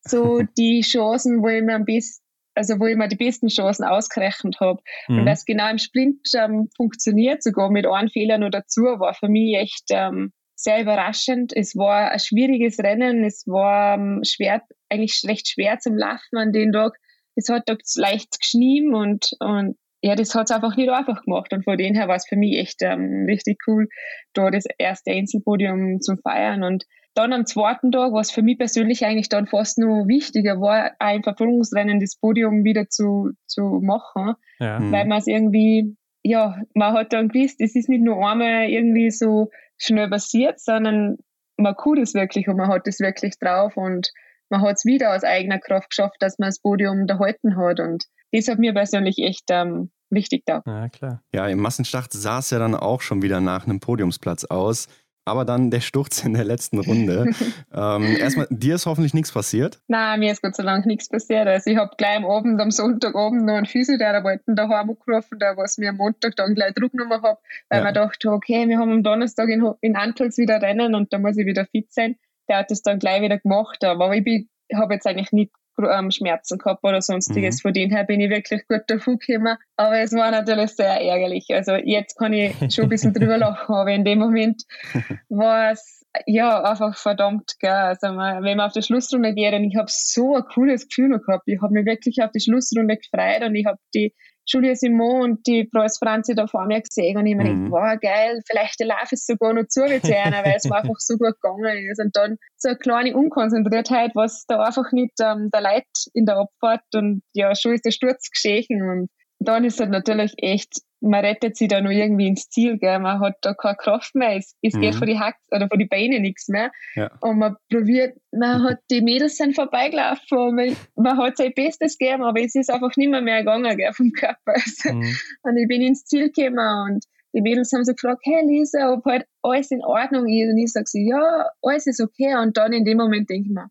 so 0.00 0.42
die 0.58 0.80
Chancen, 0.80 1.42
wo 1.42 1.48
ich 1.48 1.62
mir 1.62 1.74
am 1.74 1.84
besten 1.84 2.24
also 2.54 2.78
wo 2.78 2.86
ich 2.86 2.96
mir 2.96 3.08
die 3.08 3.16
besten 3.16 3.48
Chancen 3.48 3.84
ausgerechnet 3.84 4.58
habe. 4.60 4.82
Mhm. 5.08 5.20
Und 5.20 5.26
das 5.26 5.44
genau 5.44 5.70
im 5.70 5.78
Sprint 5.78 6.28
ähm, 6.34 6.68
funktioniert, 6.76 7.42
sogar 7.42 7.70
mit 7.70 7.86
einem 7.86 8.08
Fehler 8.08 8.38
noch 8.38 8.50
dazu, 8.50 8.82
war 8.82 9.14
für 9.14 9.28
mich 9.28 9.56
echt 9.56 9.84
ähm, 9.90 10.32
sehr 10.54 10.82
überraschend. 10.82 11.52
Es 11.54 11.76
war 11.76 12.10
ein 12.10 12.18
schwieriges 12.18 12.78
Rennen, 12.78 13.24
es 13.24 13.46
war 13.46 13.94
ähm, 13.94 14.22
schwer, 14.24 14.62
eigentlich 14.88 15.22
recht 15.26 15.48
schwer 15.48 15.78
zum 15.78 15.96
Laufen 15.96 16.36
an 16.36 16.52
den 16.52 16.72
Tag. 16.72 16.98
Es 17.34 17.48
hat 17.48 17.62
da 17.66 17.76
leicht 17.96 18.38
geschnien 18.38 18.94
und, 18.94 19.32
und 19.38 19.76
ja, 20.02 20.14
das 20.14 20.34
hat 20.34 20.50
es 20.50 20.56
einfach 20.56 20.76
nicht 20.76 20.88
einfach 20.88 21.22
gemacht. 21.24 21.52
Und 21.52 21.64
von 21.64 21.76
dem 21.76 21.94
her 21.94 22.08
war 22.08 22.16
es 22.16 22.26
für 22.26 22.36
mich 22.36 22.58
echt 22.58 22.82
ähm, 22.82 23.24
richtig 23.28 23.58
cool, 23.66 23.88
da 24.32 24.50
das 24.50 24.64
erste 24.78 25.10
Einzelpodium 25.10 26.00
zu 26.00 26.16
feiern. 26.16 26.62
Und 26.62 26.84
dann 27.14 27.32
am 27.32 27.44
zweiten 27.46 27.90
Tag, 27.92 28.12
was 28.12 28.30
für 28.30 28.42
mich 28.42 28.58
persönlich 28.58 29.04
eigentlich 29.04 29.28
dann 29.28 29.46
fast 29.46 29.78
nur 29.78 30.08
wichtiger 30.08 30.60
war, 30.60 30.92
ein 30.98 31.22
Verfolgungsrennen, 31.22 32.00
das 32.00 32.16
Podium 32.16 32.64
wieder 32.64 32.88
zu, 32.88 33.30
zu 33.46 33.80
machen, 33.82 34.34
ja. 34.58 34.78
Mhm. 34.78 34.92
weil 34.92 35.06
man 35.06 35.18
es 35.18 35.26
irgendwie, 35.26 35.96
ja, 36.22 36.56
man 36.74 36.94
hat 36.94 37.12
dann 37.12 37.28
gewusst, 37.28 37.60
es 37.60 37.74
ist 37.74 37.88
nicht 37.88 38.02
nur 38.02 38.16
einmal 38.26 38.68
irgendwie 38.68 39.10
so 39.10 39.50
schnell 39.76 40.08
passiert, 40.08 40.60
sondern 40.60 41.18
man 41.56 41.74
kann 41.76 41.96
das 41.96 42.14
wirklich 42.14 42.48
und 42.48 42.56
man 42.56 42.68
hat 42.68 42.86
das 42.86 43.00
wirklich 43.00 43.38
drauf 43.38 43.76
und 43.76 44.12
man 44.48 44.62
hat 44.62 44.76
es 44.76 44.84
wieder 44.84 45.14
aus 45.14 45.24
eigener 45.24 45.58
Kraft 45.58 45.90
geschafft, 45.90 46.16
dass 46.20 46.38
man 46.38 46.48
das 46.48 46.60
Podium 46.60 47.06
da 47.06 47.18
halten 47.18 47.56
hat 47.56 47.80
und 47.80 48.04
das 48.32 48.48
hat 48.48 48.58
mir 48.58 48.72
persönlich 48.72 49.18
echt 49.18 49.44
ähm, 49.50 49.90
wichtig 50.10 50.42
da. 50.46 50.62
Ja, 50.66 50.88
klar. 50.88 51.22
Ja, 51.32 51.46
im 51.48 51.60
Massenstart 51.60 52.12
sah 52.12 52.38
es 52.38 52.50
ja 52.50 52.58
dann 52.58 52.74
auch 52.74 53.00
schon 53.00 53.22
wieder 53.22 53.40
nach 53.40 53.66
einem 53.66 53.80
Podiumsplatz 53.80 54.44
aus. 54.44 54.88
Aber 55.26 55.44
dann 55.44 55.70
der 55.70 55.80
Sturz 55.80 56.24
in 56.24 56.32
der 56.32 56.44
letzten 56.44 56.80
Runde. 56.80 57.30
ähm, 57.72 58.16
erstmal, 58.16 58.46
dir 58.50 58.74
ist 58.74 58.86
hoffentlich 58.86 59.14
nichts 59.14 59.30
passiert? 59.30 59.80
Nein, 59.86 60.20
mir 60.20 60.32
ist 60.32 60.42
Gott 60.42 60.56
sei 60.56 60.62
Dank 60.64 60.86
nichts 60.86 61.08
passiert. 61.08 61.46
Also 61.46 61.70
ich 61.70 61.76
habe 61.76 61.94
gleich 61.96 62.16
am 62.16 62.24
Abend, 62.24 62.60
am 62.60 62.70
Sonntagabend 62.70 63.44
noch 63.44 63.54
einen 63.54 63.66
Physiotherapeuten 63.66 64.56
daheim 64.56 64.90
angerufen, 64.90 65.38
der 65.38 65.56
was 65.56 65.78
mir 65.78 65.90
am 65.90 65.98
Montag 65.98 66.36
dann 66.36 66.54
gleich 66.54 66.74
Druck 66.74 66.92
genommen 66.92 67.22
hat, 67.22 67.38
weil 67.68 67.78
ja. 67.78 67.84
man 67.84 67.94
dachte, 67.94 68.30
okay, 68.32 68.66
wir 68.66 68.78
haben 68.78 68.90
am 68.90 69.02
Donnerstag 69.02 69.48
in, 69.50 69.64
in 69.82 69.94
Antals 69.94 70.38
wieder 70.38 70.60
Rennen 70.60 70.94
und 70.94 71.12
da 71.12 71.18
muss 71.18 71.36
ich 71.36 71.46
wieder 71.46 71.66
fit 71.66 71.92
sein. 71.92 72.16
Der 72.48 72.58
hat 72.58 72.70
das 72.70 72.82
dann 72.82 72.98
gleich 72.98 73.22
wieder 73.22 73.38
gemacht. 73.38 73.84
Aber 73.84 74.12
ich 74.14 74.48
habe 74.74 74.94
jetzt 74.94 75.06
eigentlich 75.06 75.32
nicht 75.32 75.52
ähm, 75.88 76.10
Schmerzen 76.10 76.58
gehabt 76.58 76.84
oder 76.84 77.00
sonstiges. 77.00 77.56
Mhm. 77.56 77.60
Von 77.60 77.72
dem 77.72 77.90
her 77.90 78.04
bin 78.04 78.20
ich 78.20 78.30
wirklich 78.30 78.66
gut 78.68 78.82
davon 78.86 79.18
gekommen. 79.18 79.56
Aber 79.76 79.98
es 80.00 80.12
war 80.12 80.30
natürlich 80.30 80.70
sehr 80.70 81.00
ärgerlich. 81.00 81.46
Also 81.50 81.74
jetzt 81.74 82.16
kann 82.16 82.32
ich 82.32 82.54
schon 82.72 82.84
ein 82.84 82.88
bisschen 82.88 83.12
drüber 83.12 83.38
lachen, 83.38 83.74
aber 83.74 83.90
in 83.90 84.04
dem 84.04 84.18
Moment 84.18 84.64
war 85.28 85.72
es 85.72 86.04
ja 86.26 86.62
einfach 86.62 86.96
verdammt 86.96 87.58
geil. 87.60 87.96
Also 88.00 88.12
man, 88.12 88.42
wenn 88.42 88.56
man 88.56 88.66
auf 88.66 88.72
die 88.72 88.82
Schlussrunde 88.82 89.34
geht 89.34 89.54
und 89.54 89.64
ich 89.64 89.76
habe 89.76 89.88
so 89.88 90.36
ein 90.36 90.44
cooles 90.44 90.88
Gefühl 90.88 91.08
noch 91.08 91.24
gehabt. 91.24 91.44
Ich 91.46 91.60
habe 91.62 91.72
mich 91.72 91.86
wirklich 91.86 92.22
auf 92.22 92.30
die 92.32 92.40
Schlussrunde 92.40 92.96
gefreut 92.96 93.42
und 93.42 93.54
ich 93.54 93.66
habe 93.66 93.78
die 93.94 94.14
Julia 94.46 94.74
Simon 94.74 95.22
und 95.22 95.46
die 95.46 95.64
Preuß 95.64 95.98
Franzi 95.98 96.34
da 96.34 96.46
vor 96.46 96.66
mir 96.66 96.80
gesehen 96.80 97.16
und 97.16 97.26
ich 97.26 97.36
mir 97.36 97.44
mhm. 97.44 97.70
wow, 97.70 97.98
geil, 98.00 98.40
vielleicht 98.48 98.80
laufe 98.80 99.14
ich 99.14 99.24
sogar 99.24 99.52
noch 99.52 99.66
zu 99.68 99.82
mit 99.82 100.04
einer, 100.04 100.44
weil 100.44 100.56
es 100.56 100.64
mir 100.64 100.76
einfach 100.76 100.98
so 100.98 101.16
gut 101.16 101.40
gegangen 101.40 101.90
ist. 101.90 102.00
Und 102.00 102.16
dann 102.16 102.36
so 102.56 102.70
eine 102.70 102.78
kleine 102.78 103.16
Unkonzentriertheit, 103.16 104.12
was 104.14 104.44
da 104.46 104.62
einfach 104.62 104.90
nicht 104.92 105.14
ähm, 105.20 105.50
der 105.52 105.60
Leid 105.60 105.86
in 106.14 106.26
der 106.26 106.38
Abfahrt 106.38 106.84
und 106.94 107.22
ja, 107.32 107.54
schon 107.54 107.74
ist 107.74 107.84
der 107.84 107.90
Sturz 107.90 108.30
geschehen 108.30 108.82
und 108.82 109.10
dann 109.38 109.64
ist 109.64 109.80
es 109.80 109.88
natürlich 109.88 110.34
echt 110.36 110.82
man 111.00 111.24
rettet 111.24 111.56
sich 111.56 111.68
da 111.68 111.80
nur 111.80 111.92
irgendwie 111.92 112.26
ins 112.26 112.48
Ziel, 112.48 112.78
gell? 112.78 112.98
man 112.98 113.20
hat 113.20 113.36
da 113.42 113.54
keine 113.54 113.76
Kraft 113.76 114.14
mehr, 114.14 114.36
es, 114.36 114.54
es 114.62 114.74
mhm. 114.74 114.80
geht 114.80 114.94
von 114.94 115.06
die 115.06 115.18
Hack 115.18 115.36
oder 115.50 115.68
von 115.68 115.78
die 115.78 115.86
Beine 115.86 116.20
nichts 116.20 116.48
mehr. 116.48 116.70
Ja. 116.94 117.10
Und 117.20 117.38
man 117.38 117.56
probiert, 117.70 118.18
man 118.32 118.62
hat 118.64 118.78
die 118.90 119.00
Mädels 119.00 119.36
sind 119.36 119.54
vorbeigelaufen 119.54 120.38
und 120.38 120.54
man, 120.56 120.76
man 120.96 121.16
hat 121.16 121.38
sein 121.38 121.52
Bestes 121.54 121.96
gegeben, 121.96 122.22
aber 122.22 122.40
es 122.40 122.54
ist 122.54 122.70
einfach 122.70 122.94
nicht 122.96 123.10
mehr, 123.10 123.22
mehr 123.22 123.38
gegangen 123.38 123.76
gell, 123.76 123.92
vom 123.92 124.12
Körper. 124.12 124.54
Also, 124.54 124.92
mhm. 124.92 125.16
Und 125.42 125.56
ich 125.56 125.68
bin 125.68 125.82
ins 125.82 126.04
Ziel 126.04 126.30
gekommen 126.30 126.92
und 126.92 127.04
die 127.32 127.40
Mädels 127.40 127.72
haben 127.72 127.84
so 127.84 127.92
gefragt, 127.92 128.22
hey 128.24 128.44
Lisa, 128.46 128.92
ob 128.92 129.04
halt 129.04 129.24
alles 129.42 129.70
in 129.70 129.84
Ordnung 129.84 130.28
ist. 130.28 130.50
Und 130.50 130.58
ich 130.58 130.72
sage 130.72 130.86
so, 130.86 130.98
ja, 130.98 131.46
alles 131.62 131.86
ist 131.86 132.00
okay. 132.00 132.34
Und 132.34 132.56
dann 132.56 132.72
in 132.72 132.84
dem 132.84 132.98
Moment 132.98 133.30
denke 133.30 133.48
ich 133.48 133.54
mir, 133.54 133.68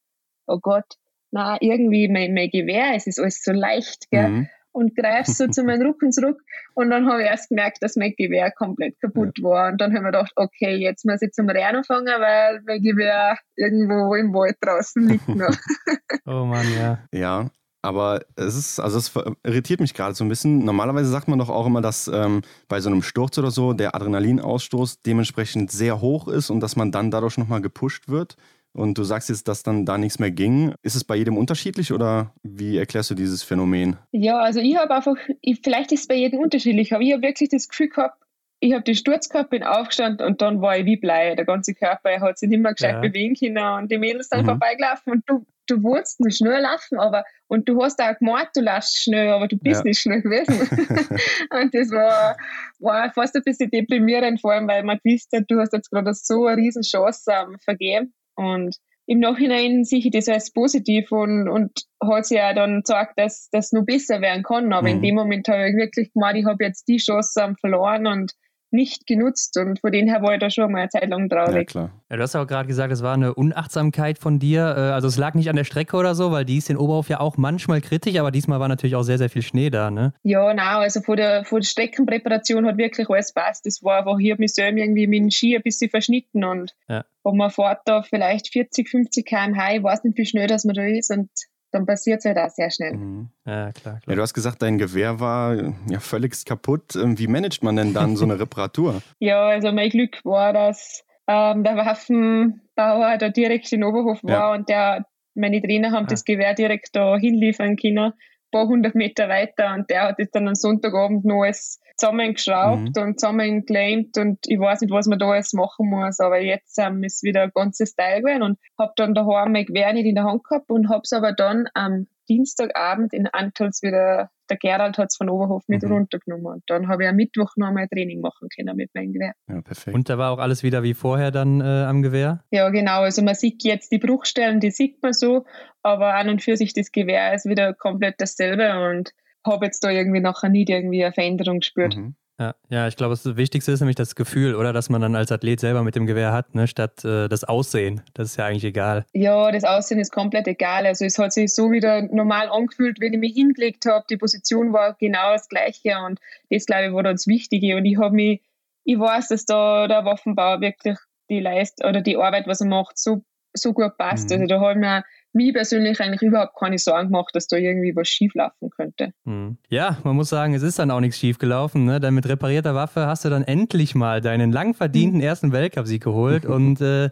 oh 0.47 0.59
Gott, 0.61 0.85
na 1.31 1.57
irgendwie 1.59 2.07
mein, 2.07 2.33
mein 2.33 2.49
Gewehr, 2.49 2.93
es 2.95 3.05
ist 3.05 3.19
alles 3.19 3.43
so 3.43 3.51
leicht, 3.51 4.09
gell? 4.09 4.29
Mhm 4.29 4.49
und 4.71 4.95
greife 4.95 5.31
so 5.31 5.47
zu 5.47 5.63
meinem 5.63 5.87
Rücken 5.87 6.11
zurück. 6.11 6.41
Und 6.73 6.89
dann 6.89 7.07
habe 7.07 7.21
ich 7.21 7.27
erst 7.27 7.49
gemerkt, 7.49 7.77
dass 7.81 7.95
mein 7.95 8.13
Gewehr 8.17 8.51
komplett 8.51 8.99
kaputt 9.01 9.37
ja. 9.37 9.43
war. 9.43 9.71
Und 9.71 9.81
dann 9.81 9.91
habe 9.91 9.99
ich 9.99 10.03
mir 10.03 10.11
gedacht, 10.11 10.31
okay, 10.35 10.75
jetzt 10.75 11.05
muss 11.05 11.21
ich 11.21 11.31
zum 11.31 11.49
Rennen 11.49 11.83
fangen, 11.83 12.19
weil 12.19 12.61
mein 12.65 12.81
Gewehr 12.81 13.37
irgendwo 13.55 14.15
im 14.15 14.33
Wald 14.33 14.57
draußen 14.61 15.07
liegt 15.07 15.27
noch. 15.27 15.55
oh 16.25 16.45
Mann, 16.45 16.67
ja. 16.77 16.99
Ja, 17.11 17.49
aber 17.81 18.21
es 18.35 18.55
ist, 18.55 18.79
also 18.79 18.97
es 18.97 19.13
irritiert 19.43 19.79
mich 19.79 19.93
gerade 19.93 20.13
so 20.13 20.25
ein 20.25 20.29
bisschen. 20.29 20.65
Normalerweise 20.65 21.09
sagt 21.09 21.27
man 21.27 21.39
doch 21.39 21.49
auch 21.49 21.65
immer, 21.65 21.81
dass 21.81 22.09
ähm, 22.09 22.41
bei 22.67 22.81
so 22.81 22.89
einem 22.89 23.01
Sturz 23.01 23.37
oder 23.37 23.51
so 23.51 23.73
der 23.73 23.95
Adrenalinausstoß 23.95 25.01
dementsprechend 25.01 25.71
sehr 25.71 26.01
hoch 26.01 26.27
ist 26.27 26.49
und 26.49 26.59
dass 26.59 26.75
man 26.75 26.91
dann 26.91 27.11
dadurch 27.11 27.37
nochmal 27.37 27.61
gepusht 27.61 28.09
wird 28.09 28.35
und 28.73 28.97
du 28.97 29.03
sagst 29.03 29.29
jetzt, 29.29 29.47
dass 29.47 29.63
dann 29.63 29.85
da 29.85 29.97
nichts 29.97 30.19
mehr 30.19 30.31
ging. 30.31 30.73
Ist 30.81 30.95
es 30.95 31.03
bei 31.03 31.15
jedem 31.15 31.37
unterschiedlich 31.37 31.91
oder 31.91 32.33
wie 32.43 32.77
erklärst 32.77 33.09
du 33.09 33.15
dieses 33.15 33.43
Phänomen? 33.43 33.97
Ja, 34.11 34.39
also 34.39 34.59
ich 34.59 34.77
habe 34.77 34.93
einfach, 34.93 35.15
ich, 35.41 35.61
vielleicht 35.63 35.91
ist 35.91 36.01
es 36.01 36.07
bei 36.07 36.15
jedem 36.15 36.39
unterschiedlich, 36.39 36.93
aber 36.93 37.03
ich 37.03 37.13
habe 37.13 37.23
wirklich 37.23 37.49
das 37.49 37.67
Gefühl 37.67 37.89
gehabt, 37.89 38.23
ich 38.61 38.73
habe 38.73 38.83
den 38.83 38.95
Sturz 38.95 39.29
gehabt, 39.29 39.51
bin 39.51 39.63
aufgestanden 39.63 40.25
und 40.25 40.41
dann 40.41 40.61
war 40.61 40.77
ich 40.77 40.85
wie 40.85 40.97
Blei. 40.97 41.35
Der 41.35 41.45
ganze 41.45 41.73
Körper 41.73 42.19
hat 42.19 42.37
sich 42.37 42.49
nicht 42.49 42.61
mehr 42.61 42.73
gescheit 42.73 42.95
ja. 42.95 42.99
bewegen 42.99 43.35
können 43.35 43.57
und 43.57 43.91
die 43.91 43.97
Mädels 43.97 44.29
sind 44.29 44.41
mhm. 44.41 44.47
vorbeigelaufen 44.47 45.13
und 45.13 45.23
du, 45.27 45.45
du 45.67 45.81
wolltest 45.81 46.19
nur 46.19 46.31
schnell 46.31 46.61
laufen, 46.61 46.99
aber 46.99 47.23
und 47.47 47.69
du 47.69 47.81
hast 47.81 48.01
auch 48.01 48.17
gemeint, 48.17 48.49
du 48.55 48.61
laufst 48.61 49.01
schnell, 49.01 49.29
aber 49.29 49.47
du 49.47 49.57
bist 49.57 49.79
ja. 49.79 49.83
nicht 49.85 49.99
schnell 49.99 50.21
gewesen. 50.21 50.59
und 51.61 51.73
das 51.73 51.89
war, 51.89 52.35
war 52.79 53.11
fast 53.13 53.35
ein 53.35 53.43
bisschen 53.43 53.71
deprimierend, 53.71 54.41
vor 54.41 54.51
allem, 54.51 54.67
weil 54.67 54.83
man 54.83 54.99
gewusst 55.03 55.31
hat, 55.33 55.45
du 55.47 55.59
hast 55.59 55.73
jetzt 55.73 55.89
gerade 55.89 56.13
so 56.13 56.45
eine 56.45 56.61
riesen 56.61 56.83
Chance 56.83 57.31
ähm, 57.31 57.57
vergeben. 57.59 58.13
Und 58.39 58.77
im 59.05 59.19
Nachhinein 59.19 59.83
sehe 59.83 59.99
ich 59.99 60.11
das 60.11 60.29
als 60.29 60.53
positiv 60.53 61.11
und, 61.11 61.49
und 61.49 61.71
hat 62.01 62.25
sich 62.25 62.37
ja 62.37 62.53
dann 62.53 62.81
gesagt, 62.81 63.13
dass 63.17 63.49
das 63.51 63.73
nur 63.73 63.83
besser 63.83 64.21
werden 64.21 64.43
kann. 64.43 64.71
Aber 64.71 64.87
mhm. 64.87 64.95
in 64.95 65.01
dem 65.01 65.15
Moment 65.15 65.47
habe 65.49 65.69
ich 65.69 65.75
wirklich 65.75 66.13
gemeint, 66.13 66.37
ich 66.37 66.45
habe 66.45 66.63
jetzt 66.63 66.87
die 66.87 66.97
Chance 66.97 67.55
verloren 67.59 68.07
und 68.07 68.31
nicht 68.71 69.07
genutzt 69.07 69.57
und 69.57 69.79
von 69.79 69.91
dem 69.91 70.07
her 70.07 70.21
war 70.21 70.33
ich 70.33 70.39
da 70.39 70.49
schon 70.49 70.71
mal 70.71 70.79
eine 70.79 70.89
Zeit 70.89 71.09
lang 71.09 71.29
traurig. 71.29 71.55
Ja, 71.55 71.63
klar. 71.63 72.03
Ja, 72.09 72.17
du 72.17 72.23
hast 72.23 72.35
aber 72.35 72.47
gerade 72.47 72.67
gesagt, 72.67 72.91
es 72.91 73.03
war 73.03 73.13
eine 73.13 73.33
Unachtsamkeit 73.33 74.17
von 74.17 74.39
dir. 74.39 74.61
Äh, 74.61 74.79
also 74.91 75.07
es 75.07 75.17
lag 75.17 75.33
nicht 75.33 75.49
an 75.49 75.55
der 75.55 75.63
Strecke 75.63 75.97
oder 75.97 76.15
so, 76.15 76.31
weil 76.31 76.45
die 76.45 76.57
ist 76.57 76.69
in 76.69 76.77
Oberhof 76.77 77.09
ja 77.09 77.19
auch 77.19 77.37
manchmal 77.37 77.81
kritisch, 77.81 78.17
aber 78.17 78.31
diesmal 78.31 78.59
war 78.59 78.67
natürlich 78.67 78.95
auch 78.95 79.03
sehr, 79.03 79.17
sehr 79.17 79.29
viel 79.29 79.41
Schnee 79.41 79.69
da, 79.69 79.91
ne? 79.91 80.13
Ja, 80.23 80.53
nein, 80.53 80.77
also 80.77 81.01
von 81.01 81.17
der, 81.17 81.45
von 81.45 81.61
der 81.61 81.67
Streckenpräparation 81.67 82.65
hat 82.65 82.77
wirklich 82.77 83.09
alles 83.09 83.33
passt. 83.33 83.65
Das 83.65 83.83
war 83.83 83.99
einfach, 83.99 84.19
ich 84.19 84.31
habe 84.31 84.41
mich 84.41 84.53
selber 84.53 84.79
irgendwie 84.79 85.07
mit 85.07 85.19
dem 85.19 85.31
Ski 85.31 85.55
ein 85.55 85.63
bisschen 85.63 85.89
verschnitten 85.89 86.43
und, 86.43 86.75
ja. 86.87 87.05
man 87.23 87.49
fährt 87.49 87.81
da 87.85 88.01
vielleicht 88.01 88.51
40, 88.51 88.89
50 88.89 89.25
km/h, 89.25 89.75
ich 89.75 89.83
weiß 89.83 90.03
nicht, 90.03 90.17
wie 90.17 90.25
schnell 90.25 90.47
das 90.47 90.65
man 90.65 90.75
da 90.75 90.83
ist 90.83 91.11
und 91.11 91.29
dann 91.71 91.85
passiert 91.85 92.19
es 92.19 92.25
halt 92.25 92.37
auch 92.37 92.49
sehr 92.49 92.71
schnell. 92.71 92.93
Mhm. 92.93 93.29
Ja, 93.45 93.71
klar, 93.71 93.99
klar. 93.99 94.01
Ja, 94.07 94.15
du 94.15 94.21
hast 94.21 94.33
gesagt, 94.33 94.61
dein 94.61 94.77
Gewehr 94.77 95.19
war 95.19 95.55
ja 95.87 95.99
völlig 95.99 96.45
kaputt. 96.45 96.95
Ähm, 96.95 97.17
wie 97.19 97.27
managt 97.27 97.63
man 97.63 97.75
denn 97.75 97.93
dann 97.93 98.15
so 98.15 98.25
eine 98.25 98.39
Reparatur? 98.39 99.01
ja, 99.19 99.47
also 99.47 99.71
mein 99.71 99.89
Glück 99.89 100.23
war, 100.23 100.53
dass 100.53 101.03
ähm, 101.27 101.63
der 101.63 101.75
Waffenbauer 101.77 103.17
da 103.17 103.29
direkt 103.29 103.71
in 103.71 103.83
Oberhof 103.83 104.23
war 104.23 104.31
ja. 104.31 104.53
und 104.53 104.69
der, 104.69 105.05
meine 105.35 105.61
Trainer 105.61 105.91
haben 105.91 106.05
ja. 106.05 106.09
das 106.09 106.25
Gewehr 106.25 106.53
direkt 106.55 106.95
da 106.95 107.17
hinliefern 107.17 107.75
können 107.75 108.13
paar 108.51 108.67
hundert 108.67 108.95
Meter 108.95 109.29
weiter 109.29 109.73
und 109.73 109.89
der 109.89 110.03
hat 110.03 110.19
es 110.19 110.31
dann 110.31 110.47
am 110.47 110.55
Sonntagabend 110.55 111.25
noch 111.25 111.43
alles 111.43 111.79
zusammengeschraubt 111.97 112.95
mhm. 112.95 113.03
und 113.03 113.19
zusammengeklemmt 113.19 114.17
und 114.17 114.39
ich 114.47 114.59
weiß 114.59 114.81
nicht, 114.81 114.91
was 114.91 115.07
man 115.07 115.19
da 115.19 115.29
alles 115.29 115.53
machen 115.53 115.89
muss, 115.89 116.19
aber 116.19 116.39
jetzt 116.39 116.77
ähm, 116.79 117.03
ist 117.03 117.23
wieder 117.23 117.43
ein 117.43 117.51
ganzes 117.53 117.95
Teil 117.95 118.21
gewesen 118.21 118.43
und 118.43 118.59
habe 118.77 118.93
dann 118.95 119.13
daheim 119.13 119.51
mein 119.51 119.65
Gewehr 119.65 119.93
nicht 119.93 120.05
in 120.05 120.15
der 120.15 120.23
Hand 120.23 120.43
gehabt 120.43 120.69
und 120.69 120.89
habe 120.89 121.01
es 121.03 121.13
aber 121.13 121.33
dann 121.33 121.67
am 121.73 122.07
Dienstagabend 122.29 123.13
in 123.13 123.27
Antals 123.27 123.81
wieder, 123.81 124.29
der 124.49 124.57
Gerald 124.57 124.97
hat 124.97 125.09
es 125.09 125.17
von 125.17 125.29
Oberhof 125.29 125.63
mit 125.67 125.83
mhm. 125.83 125.91
runtergenommen. 125.91 126.45
Und 126.47 126.63
dann 126.67 126.87
habe 126.87 127.03
ich 127.03 127.09
am 127.09 127.15
Mittwoch 127.15 127.55
noch 127.55 127.67
einmal 127.67 127.87
Training 127.87 128.21
machen 128.21 128.47
können 128.55 128.75
mit 128.75 128.93
meinem 128.93 129.13
Gewehr. 129.13 129.33
Ja, 129.47 129.61
perfekt. 129.61 129.95
Und 129.95 130.09
da 130.09 130.17
war 130.17 130.31
auch 130.31 130.39
alles 130.39 130.63
wieder 130.63 130.83
wie 130.83 130.93
vorher 130.93 131.31
dann 131.31 131.61
äh, 131.61 131.63
am 131.63 132.01
Gewehr? 132.01 132.43
Ja, 132.51 132.69
genau. 132.69 133.01
Also 133.01 133.21
man 133.21 133.35
sieht 133.35 133.63
jetzt 133.63 133.91
die 133.91 133.99
Bruchstellen, 133.99 134.59
die 134.59 134.71
sieht 134.71 135.01
man 135.01 135.13
so, 135.13 135.45
aber 135.83 136.15
an 136.15 136.29
und 136.29 136.41
für 136.41 136.57
sich 136.57 136.73
das 136.73 136.91
Gewehr 136.91 137.33
ist 137.33 137.45
wieder 137.45 137.73
komplett 137.73 138.15
dasselbe 138.19 138.89
und 138.89 139.13
habe 139.45 139.65
jetzt 139.65 139.83
da 139.83 139.89
irgendwie 139.89 140.19
nachher 140.19 140.49
nie 140.49 140.65
irgendwie 140.67 141.03
eine 141.03 141.13
Veränderung 141.13 141.59
gespürt. 141.59 141.95
Mhm. 141.95 142.15
Ja, 142.39 142.55
ja, 142.69 142.87
ich 142.87 142.95
glaube, 142.95 143.13
das 143.13 143.35
Wichtigste 143.35 143.73
ist 143.73 143.81
nämlich 143.81 143.97
das 143.97 144.15
Gefühl, 144.15 144.55
oder? 144.55 144.71
Dass 144.71 144.89
man 144.89 145.01
dann 145.01 145.13
als 145.13 145.29
Athlet 145.29 145.59
selber 145.59 145.83
mit 145.83 145.95
dem 145.95 146.05
Gewehr 146.05 146.31
hat, 146.31 146.55
ne? 146.55 146.67
statt 146.67 147.03
äh, 147.03 147.27
das 147.27 147.43
Aussehen. 147.43 148.01
Das 148.13 148.29
ist 148.29 148.37
ja 148.37 148.45
eigentlich 148.45 148.63
egal. 148.63 149.05
Ja, 149.11 149.51
das 149.51 149.65
Aussehen 149.65 149.99
ist 149.99 150.13
komplett 150.13 150.47
egal. 150.47 150.85
Also 150.85 151.03
es 151.03 151.19
hat 151.19 151.33
sich 151.33 151.53
so 151.53 151.69
wieder 151.69 152.01
normal 152.01 152.49
angefühlt, 152.49 153.01
wenn 153.01 153.13
ich 153.13 153.19
mich 153.19 153.33
hingelegt 153.33 153.85
habe. 153.85 154.05
Die 154.09 154.15
Position 154.15 154.71
war 154.71 154.95
genau 154.97 155.33
das 155.33 155.49
gleiche 155.49 155.97
und 156.05 156.19
das, 156.49 156.65
glaube 156.65 156.85
ich, 156.85 156.93
war 156.93 157.03
dann 157.03 157.15
das 157.15 157.27
Wichtige. 157.27 157.75
Und 157.75 157.83
ich 157.83 157.97
habe 157.97 158.15
mich, 158.15 158.41
ich 158.85 158.97
weiß, 158.97 159.27
dass 159.27 159.45
da 159.45 159.89
der 159.89 160.05
Waffenbauer 160.05 160.61
wirklich 160.61 160.97
die 161.29 161.41
Leist 161.41 161.83
oder 161.83 161.99
die 161.99 162.15
Arbeit, 162.15 162.47
was 162.47 162.61
er 162.61 162.67
macht, 162.67 162.97
so, 162.97 163.21
so 163.53 163.73
gut 163.73 163.97
passt. 163.97 164.29
Mhm. 164.29 164.35
Also 164.35 164.45
da 164.47 164.61
habe 164.61 164.71
ich 164.71 164.79
mir 164.79 165.03
mir 165.33 165.53
persönlich 165.53 165.99
eigentlich 165.99 166.21
überhaupt 166.21 166.55
keine 166.57 166.77
Sorgen 166.77 167.09
gemacht, 167.09 167.29
dass 167.33 167.47
da 167.47 167.57
irgendwie 167.57 167.95
was 167.95 168.07
schief 168.07 168.33
laufen 168.33 168.69
könnte. 168.69 169.13
Hm. 169.25 169.57
Ja, 169.69 169.97
man 170.03 170.15
muss 170.15 170.29
sagen, 170.29 170.53
es 170.53 170.63
ist 170.63 170.79
dann 170.79 170.91
auch 170.91 170.99
nichts 170.99 171.19
schief 171.19 171.37
gelaufen. 171.37 171.85
Ne? 171.85 171.99
Denn 171.99 172.13
mit 172.13 172.27
reparierter 172.27 172.73
Waffe 172.75 173.05
hast 173.05 173.25
du 173.25 173.29
dann 173.29 173.43
endlich 173.43 173.95
mal 173.95 174.21
deinen 174.21 174.51
lang 174.51 174.73
verdienten 174.73 175.19
hm. 175.19 175.27
ersten 175.27 175.51
Weltcupsieg 175.51 176.03
geholt. 176.03 176.45
und 176.45 176.81
äh, 176.81 177.09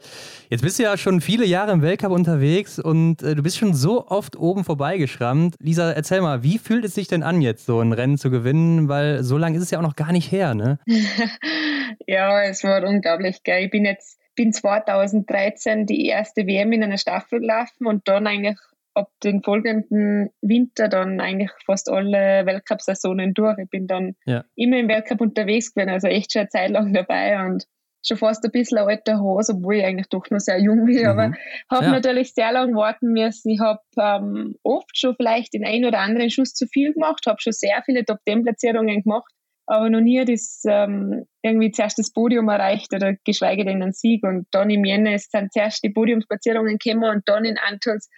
jetzt 0.50 0.62
bist 0.62 0.80
du 0.80 0.84
ja 0.84 0.98
schon 0.98 1.22
viele 1.22 1.46
Jahre 1.46 1.72
im 1.72 1.82
Weltcup 1.82 2.12
unterwegs 2.12 2.80
und 2.80 3.22
äh, 3.22 3.36
du 3.36 3.44
bist 3.44 3.58
schon 3.58 3.74
so 3.74 4.08
oft 4.08 4.36
oben 4.36 4.64
vorbeigeschrammt. 4.64 5.56
Lisa, 5.60 5.92
erzähl 5.92 6.22
mal, 6.22 6.44
wie 6.44 6.58
fühlt 6.58 6.86
es 6.86 6.96
sich 6.96 7.08
denn 7.08 7.24
an, 7.24 7.42
jetzt 7.42 7.66
so 7.66 7.80
ein 7.82 7.94
Rennen 7.94 8.18
zu 8.18 8.30
gewinnen? 8.32 8.90
Weil 8.90 9.24
so 9.24 9.38
lange 9.38 9.58
ist 9.58 9.64
es 9.64 9.72
ja 9.72 9.80
auch 9.80 9.84
noch 9.84 9.96
gar 9.96 10.12
nicht 10.12 10.32
her, 10.32 10.56
ne? 10.56 10.80
ja, 12.08 12.42
es 12.44 12.64
war 12.64 12.84
unglaublich 12.84 13.44
geil. 13.44 13.66
Ich 13.66 13.72
bin 13.72 13.86
jetzt 13.86 14.18
bin 14.38 14.54
2013 14.54 15.86
die 15.86 16.06
erste 16.06 16.48
WM 16.48 16.72
in 16.72 16.84
einer 16.84 16.98
Staffel 16.98 17.42
gelaufen 17.42 17.88
und 17.88 18.08
dann 18.08 18.28
eigentlich 18.28 18.58
ab 18.94 19.12
den 19.24 19.44
folgenden 19.44 20.30
Winter 20.42 20.88
dann 20.88 21.20
eigentlich 21.20 21.52
fast 21.66 21.90
alle 21.90 22.46
Weltcup-Saisonen 22.46 23.34
durch. 23.34 23.58
Ich 23.60 23.70
bin 23.70 23.88
dann 23.88 24.16
ja. 24.26 24.46
immer 24.56 24.78
im 24.78 24.88
Weltcup 24.88 25.22
unterwegs 25.22 25.74
gewesen, 25.74 25.90
also 25.90 26.08
echt 26.08 26.32
schon 26.32 26.42
eine 26.42 26.50
Zeit 26.50 26.70
lang 26.72 26.94
dabei 26.94 27.46
und 27.46 27.66
schon 28.06 28.18
fast 28.18 28.46
ein 28.46 28.52
bisschen 28.52 28.78
ein 28.78 28.88
alter 28.88 29.20
Hose, 29.20 29.54
obwohl 29.56 29.76
ich 29.76 29.86
eigentlich 29.86 30.08
doch 30.10 30.24
noch 30.30 30.40
sehr 30.40 30.60
jung 30.60 30.86
bin, 30.86 31.02
mhm. 31.02 31.08
aber 31.08 31.32
habe 31.70 31.86
ja. 31.86 31.92
natürlich 31.92 32.34
sehr 32.34 32.52
lange 32.52 32.74
warten 32.76 33.12
müssen. 33.12 33.50
Ich 33.50 33.60
habe 33.60 33.82
ähm, 34.00 34.56
oft 34.64 34.98
schon 34.98 35.16
vielleicht 35.16 35.54
den 35.54 35.66
einen 35.66 35.86
oder 35.86 36.00
anderen 36.00 36.30
Schuss 36.30 36.54
zu 36.54 36.68
viel 36.68 36.94
gemacht, 36.94 37.26
habe 37.28 37.42
schon 37.42 37.54
sehr 37.54 37.82
viele 37.86 38.06
Top-10-Platzierungen 38.06 39.04
gemacht 39.04 39.32
aber 39.68 39.90
noch 39.90 40.00
nie 40.00 40.24
das 40.24 40.64
ähm, 40.66 41.26
irgendwie 41.42 41.72
zuerst 41.72 42.00
das 42.00 42.14
Podium 42.14 42.48
erreicht 42.48 42.94
oder 42.94 43.16
geschweige 43.26 43.66
denn 43.66 43.84
einen 43.84 43.92
Sieg. 43.92 44.24
Und 44.24 44.48
dann 44.52 44.70
im 44.70 44.86
Jänner 44.86 45.20
sind 45.20 45.52
zuerst 45.52 45.84
die 45.84 45.90
Podiumsplatzierungen 45.90 46.78
gekommen 46.78 47.10
und 47.10 47.28
dann 47.28 47.44
in 47.44 47.58
Antals 47.58 48.10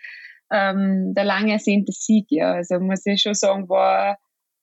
ähm, 0.52 1.14
der 1.16 1.24
lange 1.24 1.54
ersehnte 1.54 1.92
Sieg. 1.92 2.28
Ja, 2.30 2.54
also 2.54 2.80
muss 2.80 3.06
ich 3.06 3.22
schon 3.22 3.34
sagen, 3.34 3.68
war, 3.68 4.20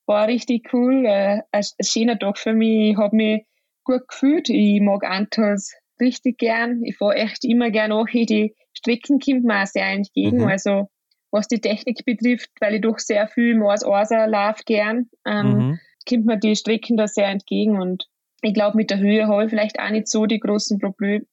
war 0.07 0.29
richtig 0.29 0.73
cool. 0.73 1.05
Äh, 1.07 1.43
ein, 1.51 1.65
ein 1.79 1.85
schöner 1.85 2.19
Tag 2.19 2.39
für 2.39 2.55
mich. 2.55 2.93
Ich 2.93 2.97
habe 2.97 3.17
mich 3.17 3.45
gut 3.83 4.07
gefühlt. 4.07 4.49
Ich 4.49 4.81
mag 4.81 5.03
Antals 5.03 5.75
richtig 6.01 6.39
gern. 6.39 6.85
Ich 6.85 6.97
fahre 6.97 7.17
echt 7.17 7.45
immer 7.45 7.73
gern 7.73 7.91
auch. 7.91 8.07
Die 8.07 8.55
Strecken 8.75 9.19
kommt 9.19 9.43
mir 9.43 9.63
auch 9.63 9.67
sehr 9.67 9.89
entgegen. 9.89 10.43
Mhm. 10.43 10.47
Also 10.47 10.89
was 11.33 11.49
die 11.49 11.61
Technik 11.61 12.05
betrifft, 12.05 12.51
weil 12.61 12.77
ich 12.77 12.83
doch 12.83 13.01
sehr 13.01 13.27
viel 13.27 13.57
im 13.57 13.63
Ors-Orser 13.63 14.29
laufe 14.29 14.63
gern. 14.65 15.11
Ähm, 15.27 15.49
mhm 15.49 15.81
kommt 16.09 16.27
mir 16.27 16.39
die 16.39 16.57
Strecken 16.57 16.97
da 16.97 17.07
sehr 17.07 17.29
entgegen 17.29 17.81
und 17.81 18.09
ich 18.43 18.55
glaube, 18.55 18.77
mit 18.77 18.91
der 18.91 18.99
Höhe 18.99 19.27
habe 19.27 19.45
ich 19.45 19.51
vielleicht 19.51 19.81
auch 19.81 19.91
nicht 19.91 20.09
so 20.09 20.27
die 20.27 20.41
großen 20.41 20.79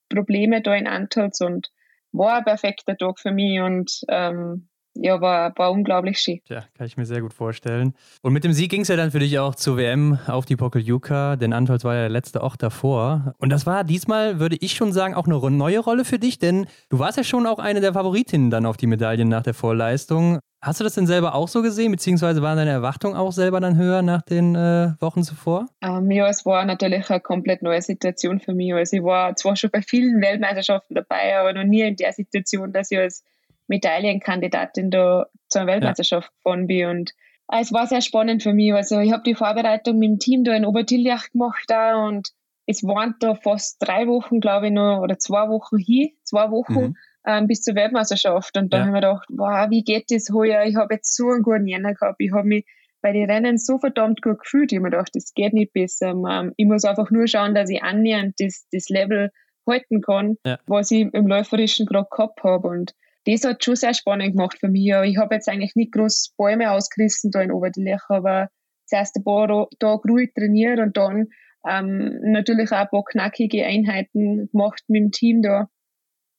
Probleme 0.10 0.62
da 0.62 0.74
in 0.74 0.88
Antals 0.88 1.42
und 1.42 1.70
war 2.12 2.38
ein 2.38 2.44
perfekter 2.44 2.98
Tag 2.98 3.20
für 3.20 3.32
mich 3.32 3.60
und 3.60 4.02
ähm, 4.08 4.68
ja, 4.96 5.20
war, 5.22 5.54
war 5.58 5.72
unglaublich 5.72 6.20
schön. 6.20 6.40
Ja, 6.48 6.64
kann 6.78 6.86
ich 6.86 6.98
mir 6.98 7.06
sehr 7.06 7.22
gut 7.22 7.34
vorstellen. 7.34 7.94
Und 8.22 8.34
mit 8.34 8.44
dem 8.44 8.54
Sieg 8.54 8.70
ging 8.70 8.82
es 8.82 8.88
ja 8.88 8.96
dann 8.96 9.12
für 9.12 9.20
dich 9.20 9.40
auch 9.40 9.56
zur 9.56 9.78
WM 9.78 10.20
auf 10.28 10.46
die 10.46 10.56
Pokeljuka, 10.56 11.36
denn 11.36 11.54
Antolz 11.54 11.84
war 11.84 11.96
ja 11.96 12.02
der 12.02 12.10
letzte 12.10 12.42
Ort 12.42 12.62
davor. 12.62 13.34
Und 13.40 13.50
das 13.50 13.66
war 13.66 13.84
diesmal, 13.84 14.40
würde 14.40 14.58
ich 14.60 14.74
schon 14.74 14.92
sagen, 14.94 15.16
auch 15.16 15.26
eine 15.26 15.52
neue 15.52 15.80
Rolle 15.80 16.06
für 16.06 16.20
dich, 16.20 16.38
denn 16.38 16.68
du 16.90 17.00
warst 17.00 17.18
ja 17.18 17.24
schon 17.24 17.48
auch 17.48 17.60
eine 17.60 17.82
der 17.82 17.94
Favoritinnen 17.94 18.52
dann 18.52 18.66
auf 18.66 18.78
die 18.78 18.88
Medaillen 18.88 19.30
nach 19.30 19.44
der 19.44 19.56
Vorleistung. 19.56 20.40
Hast 20.64 20.80
du 20.80 20.86
das 20.86 20.96
denn 20.96 21.08
selber 21.08 21.36
auch 21.36 21.50
so 21.50 21.62
gesehen, 21.62 21.92
beziehungsweise 21.92 22.42
waren 22.42 22.56
deine 22.56 22.72
Erwartungen 22.72 23.18
auch 23.18 23.34
selber 23.34 23.60
dann 23.60 23.78
höher 23.78 24.02
nach 24.02 24.22
den 24.22 24.56
äh, 24.56 24.94
Wochen 25.02 25.22
zuvor? 25.22 25.68
Ähm, 25.82 26.10
ja, 26.10 26.30
es 26.30 26.46
war 26.46 26.64
natürlich 26.64 27.10
eine 27.10 27.20
komplett 27.20 27.62
neue 27.62 27.82
Situation 27.82 28.40
für 28.40 28.54
mich. 28.54 28.74
Also 28.74 28.96
ich 28.96 29.04
war 29.04 29.36
zwar 29.36 29.58
schon 29.58 29.72
bei 29.72 29.82
vielen 29.82 30.22
Weltmeisterschaften 30.22 30.96
dabei, 30.96 31.38
aber 31.38 31.52
noch 31.52 31.66
nie 31.66 31.82
in 31.82 31.98
der 31.98 32.14
Situation, 32.14 32.72
dass 32.72 32.92
ich 32.92 32.98
als 32.98 33.26
Medaillenkandidatin 33.68 34.90
da 34.90 35.26
zur 35.50 35.68
Weltmeisterschaft 35.68 36.30
ja. 36.30 36.38
gefahren 36.38 36.68
bin. 36.68 36.88
Und 36.88 37.12
äh, 37.52 37.60
es 37.60 37.74
war 37.74 37.86
sehr 37.88 38.02
spannend 38.02 38.42
für 38.42 38.54
mich. 38.54 38.74
Also 38.74 39.00
ich 39.00 39.12
habe 39.12 39.24
die 39.24 39.36
Vorbereitung 39.36 40.00
mit 40.00 40.12
dem 40.12 40.20
Team 40.20 40.46
da 40.46 40.54
in 40.54 40.66
Obertiljach 40.66 41.30
gemacht 41.32 41.66
da 41.68 41.98
und 42.06 42.30
es 42.68 42.84
waren 42.84 43.16
da 43.20 43.36
fast 43.36 43.86
drei 43.86 44.08
Wochen, 44.08 44.40
glaube 44.40 44.68
ich, 44.68 44.72
noch 44.72 45.02
oder 45.02 45.20
zwei 45.20 45.50
Wochen 45.50 45.78
hin, 45.78 46.12
zwei 46.24 46.52
Wochen 46.52 46.74
mhm. 46.74 46.96
Ähm, 47.26 47.48
bis 47.48 47.62
zur 47.62 47.76
Weltmeisterschaft. 47.76 48.58
Und 48.58 48.74
dann 48.74 48.80
ja. 48.82 48.86
habe 48.88 48.90
ich 48.90 49.02
mir 49.02 49.08
gedacht, 49.08 49.28
wow, 49.30 49.70
wie 49.70 49.84
geht 49.84 50.06
das 50.10 50.30
heuer? 50.34 50.66
Ich 50.66 50.76
habe 50.76 50.96
jetzt 50.96 51.16
so 51.16 51.30
einen 51.30 51.44
guten 51.44 51.68
Jänner 51.68 51.94
gehabt. 51.94 52.18
Ich 52.20 52.32
habe 52.32 52.48
mich 52.48 52.66
bei 53.02 53.12
den 53.12 53.30
Rennen 53.30 53.58
so 53.58 53.78
verdammt 53.78 54.22
gut 54.22 54.40
gefühlt. 54.40 54.72
Ich 54.72 54.78
habe 54.78 54.84
mir 54.84 54.92
gedacht, 54.92 55.12
das 55.14 55.34
geht 55.34 55.54
nicht 55.54 55.74
besser. 55.74 56.12
Ähm, 56.12 56.54
ich 56.58 56.66
muss 56.66 56.86
einfach 56.86 57.12
nur 57.12 57.28
schauen, 57.28 57.54
dass 57.54 57.70
ich 57.70 57.84
annähernd 57.84 58.36
das, 58.40 58.68
das 58.72 58.90
Level 58.90 59.32
halten 59.68 60.02
kann, 60.02 60.38
ja. 60.46 60.58
was 60.66 60.92
ich 60.92 61.14
im 61.14 61.28
Läuferischen 61.28 61.86
gerade 61.86 62.08
gehabt 62.10 62.44
habe. 62.44 62.68
Und 62.68 62.94
das 63.26 63.44
hat 63.46 63.64
schon 63.64 63.76
sehr 63.76 63.94
spannend 63.94 64.34
gemacht 64.34 64.58
für 64.60 64.70
mich. 64.70 64.88
Ich 64.88 65.18
habe 65.18 65.36
jetzt 65.36 65.48
eigentlich 65.48 65.76
nicht 65.76 65.94
groß 65.94 66.34
Bäume 66.38 66.72
ausgerissen 66.72 67.32
da 67.32 67.42
in 67.42 67.52
Oberdilich, 67.52 68.02
aber 68.10 68.50
zuerst 68.86 69.16
ein 69.16 69.24
paar 69.24 69.70
Tage 69.80 70.10
ruhig 70.10 70.34
trainiert 70.34 70.80
und 70.80 70.98
dann 70.98 71.28
ähm, 71.68 72.20
natürlich 72.22 72.72
auch 72.72 72.78
ein 72.78 72.90
paar 72.90 73.06
knackige 73.06 73.66
Einheiten 73.66 74.50
gemacht 74.52 74.84
mit 74.88 75.02
dem 75.02 75.12
Team 75.12 75.42
da. 75.42 75.70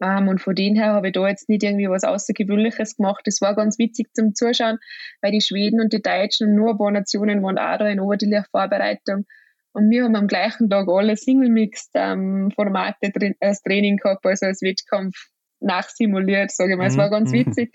Ähm, 0.04 0.28
und 0.28 0.40
von 0.40 0.54
dem 0.54 0.74
her 0.74 0.92
habe 0.92 1.08
ich 1.08 1.14
da 1.14 1.26
jetzt 1.26 1.48
nicht 1.48 1.62
irgendwie 1.62 1.88
was 1.88 2.04
Außergewöhnliches 2.04 2.96
gemacht. 2.96 3.22
Das 3.24 3.40
war 3.40 3.56
ganz 3.56 3.78
witzig 3.78 4.08
zum 4.12 4.34
Zuschauen, 4.34 4.78
weil 5.22 5.32
die 5.32 5.40
Schweden 5.40 5.80
und 5.80 5.92
die 5.92 6.02
Deutschen 6.02 6.48
und 6.48 6.56
nur 6.56 6.70
ein 6.72 6.78
paar 6.78 6.90
Nationen 6.90 7.42
waren 7.42 7.58
auch 7.58 7.78
da 7.78 7.88
in 7.88 8.00
Oberdilich 8.00 8.44
Vorbereitung. 8.50 9.24
Und 9.72 9.90
wir 9.90 10.04
haben 10.04 10.14
am 10.14 10.28
gleichen 10.28 10.68
Tag 10.68 10.88
alle 10.88 11.16
Single-Mixed-Formate 11.16 13.12
ähm, 13.20 13.34
als 13.40 13.62
Training 13.62 13.96
gehabt, 13.96 14.24
also 14.26 14.46
als 14.46 14.62
Wettkampf 14.62 15.16
nachsimuliert, 15.60 16.52
sage 16.52 16.72
ich 16.72 16.78
mal. 16.78 16.86
Es 16.86 16.98
war 16.98 17.10
ganz 17.10 17.32
mhm. 17.32 17.46
witzig, 17.46 17.74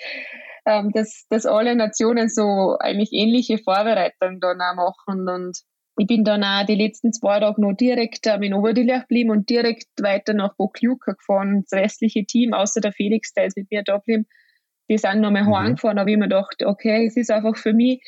ähm, 0.65 0.91
dass, 0.93 1.25
dass 1.29 1.45
alle 1.45 1.75
Nationen 1.75 2.29
so 2.29 2.77
eigentlich 2.79 3.09
ähnliche 3.11 3.57
Vorbereitungen 3.57 4.39
dann 4.39 4.61
auch 4.61 4.95
machen. 5.07 5.27
Und 5.27 5.57
ich 5.99 6.07
bin 6.07 6.23
dann 6.23 6.43
auch 6.43 6.65
die 6.65 6.75
letzten 6.75 7.11
zwei 7.11 7.39
Tage 7.39 7.61
noch 7.61 7.73
direkt 7.73 8.25
ähm, 8.25 8.41
in 8.43 8.53
Oberdillach 8.53 9.01
geblieben 9.01 9.31
und 9.31 9.49
direkt 9.49 9.87
weiter 10.01 10.33
nach 10.33 10.55
Bokluka 10.55 11.11
gefahren. 11.11 11.65
Das 11.69 11.77
restliche 11.77 12.25
Team, 12.25 12.53
außer 12.53 12.79
der 12.79 12.93
Felix, 12.93 13.33
der 13.33 13.45
ist 13.45 13.57
mit 13.57 13.69
mir 13.69 13.83
da 13.83 13.97
geblieben, 13.97 14.25
die 14.89 14.97
sind 14.97 15.19
nochmal 15.19 15.43
mhm. 15.43 15.55
heimgefahren. 15.55 15.99
Aber 15.99 16.09
ich 16.09 16.17
mir 16.17 16.29
gedacht, 16.29 16.63
okay, 16.65 17.05
es 17.05 17.17
ist 17.17 17.29
einfach 17.29 17.57
für 17.57 17.73
mich, 17.73 18.01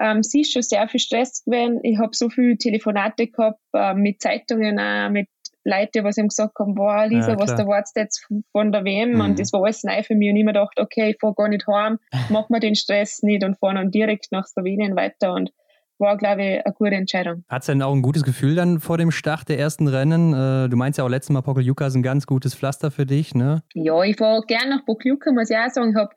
ähm, 0.00 0.22
sie 0.22 0.40
ist 0.40 0.52
schon 0.52 0.62
sehr 0.62 0.88
viel 0.88 1.00
Stress 1.00 1.44
gewesen. 1.44 1.80
Ich 1.82 1.98
habe 1.98 2.10
so 2.12 2.30
viele 2.30 2.56
Telefonate 2.56 3.28
gehabt 3.28 3.60
äh, 3.74 3.94
mit 3.94 4.22
Zeitungen, 4.22 4.78
auch, 4.78 5.10
mit 5.10 5.28
Leute, 5.64 6.04
was 6.04 6.18
ihm 6.18 6.28
gesagt 6.28 6.58
haben, 6.58 6.74
boah, 6.74 7.06
Lisa, 7.06 7.32
ja, 7.32 7.38
was 7.38 7.54
da 7.54 7.66
warst 7.66 7.96
jetzt 7.96 8.26
von 8.52 8.72
der 8.72 8.84
WM 8.84 9.12
mhm. 9.12 9.20
und 9.20 9.38
das 9.38 9.52
war 9.52 9.62
alles 9.62 9.82
neu 9.82 10.02
für 10.02 10.14
mich 10.14 10.30
und 10.30 10.36
ich 10.36 10.44
mir 10.44 10.52
gedacht, 10.52 10.78
okay, 10.78 11.10
ich 11.10 11.16
fahr 11.18 11.34
gar 11.34 11.48
nicht 11.48 11.66
heim, 11.66 11.98
mach 12.28 12.50
mir 12.50 12.60
den 12.60 12.74
Stress 12.74 13.22
nicht 13.22 13.44
und 13.44 13.58
fahr 13.58 13.74
dann 13.74 13.90
direkt 13.90 14.30
nach 14.30 14.46
Slowenien 14.46 14.94
weiter 14.94 15.32
und 15.32 15.52
war, 15.98 16.16
glaube 16.16 16.42
ich, 16.42 16.64
eine 16.64 16.74
gute 16.74 16.94
Entscheidung. 16.94 17.44
Hat 17.48 17.62
es 17.62 17.66
denn 17.66 17.82
auch 17.82 17.92
ein 17.92 18.02
gutes 18.02 18.22
Gefühl 18.22 18.54
dann 18.54 18.80
vor 18.80 18.98
dem 18.98 19.10
Start 19.10 19.48
der 19.48 19.58
ersten 19.58 19.88
Rennen? 19.88 20.32
Äh, 20.32 20.68
du 20.68 20.76
meinst 20.76 20.98
ja 20.98 21.04
auch 21.04 21.08
letztes 21.08 21.30
Mal, 21.30 21.42
Pokljuka 21.42 21.86
ist 21.86 21.94
ein 21.94 22.02
ganz 22.02 22.26
gutes 22.26 22.54
Pflaster 22.54 22.90
für 22.90 23.06
dich, 23.06 23.34
ne? 23.34 23.62
Ja, 23.74 24.02
ich 24.02 24.16
fahre 24.16 24.42
gerne 24.46 24.76
nach 24.76 24.84
Pokljuka, 24.84 25.32
muss 25.32 25.50
ich 25.50 25.56
auch 25.56 25.70
sagen. 25.70 25.90
Ich 25.90 25.96
habe 25.96 26.14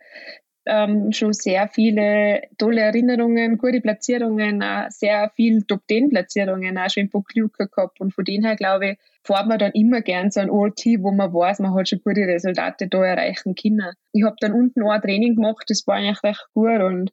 ähm, 0.67 1.11
schon 1.11 1.33
sehr 1.33 1.67
viele 1.67 2.41
tolle 2.57 2.81
Erinnerungen, 2.81 3.57
gute 3.57 3.81
Platzierungen, 3.81 4.61
auch 4.61 4.89
sehr 4.89 5.31
viele 5.35 5.65
Top-10-Platzierungen 5.65 6.77
auch 6.77 6.89
schon 6.89 7.03
in 7.03 7.09
Pokljuka 7.09 7.65
gehabt. 7.65 8.01
Und 8.01 8.13
von 8.13 8.25
denen 8.25 8.45
her, 8.45 8.55
glaube 8.55 8.91
ich, 8.91 8.97
fährt 9.23 9.47
man 9.47 9.59
dann 9.59 9.71
immer 9.71 10.01
gern 10.01 10.31
so 10.31 10.39
ein 10.39 10.49
OT, 10.49 10.85
wo 10.99 11.11
man 11.11 11.33
weiß, 11.33 11.59
man 11.59 11.73
hat 11.73 11.89
schon 11.89 12.01
gute 12.03 12.21
Resultate 12.21 12.87
da 12.87 13.03
erreichen 13.03 13.55
können. 13.55 13.93
Ich 14.11 14.23
habe 14.23 14.35
dann 14.39 14.53
unten 14.53 14.83
auch 14.83 14.91
ein 14.91 15.01
Training 15.01 15.35
gemacht, 15.35 15.65
das 15.67 15.85
war 15.87 15.95
eigentlich 15.95 16.23
recht 16.23 16.45
gut 16.53 16.81
und 16.81 17.11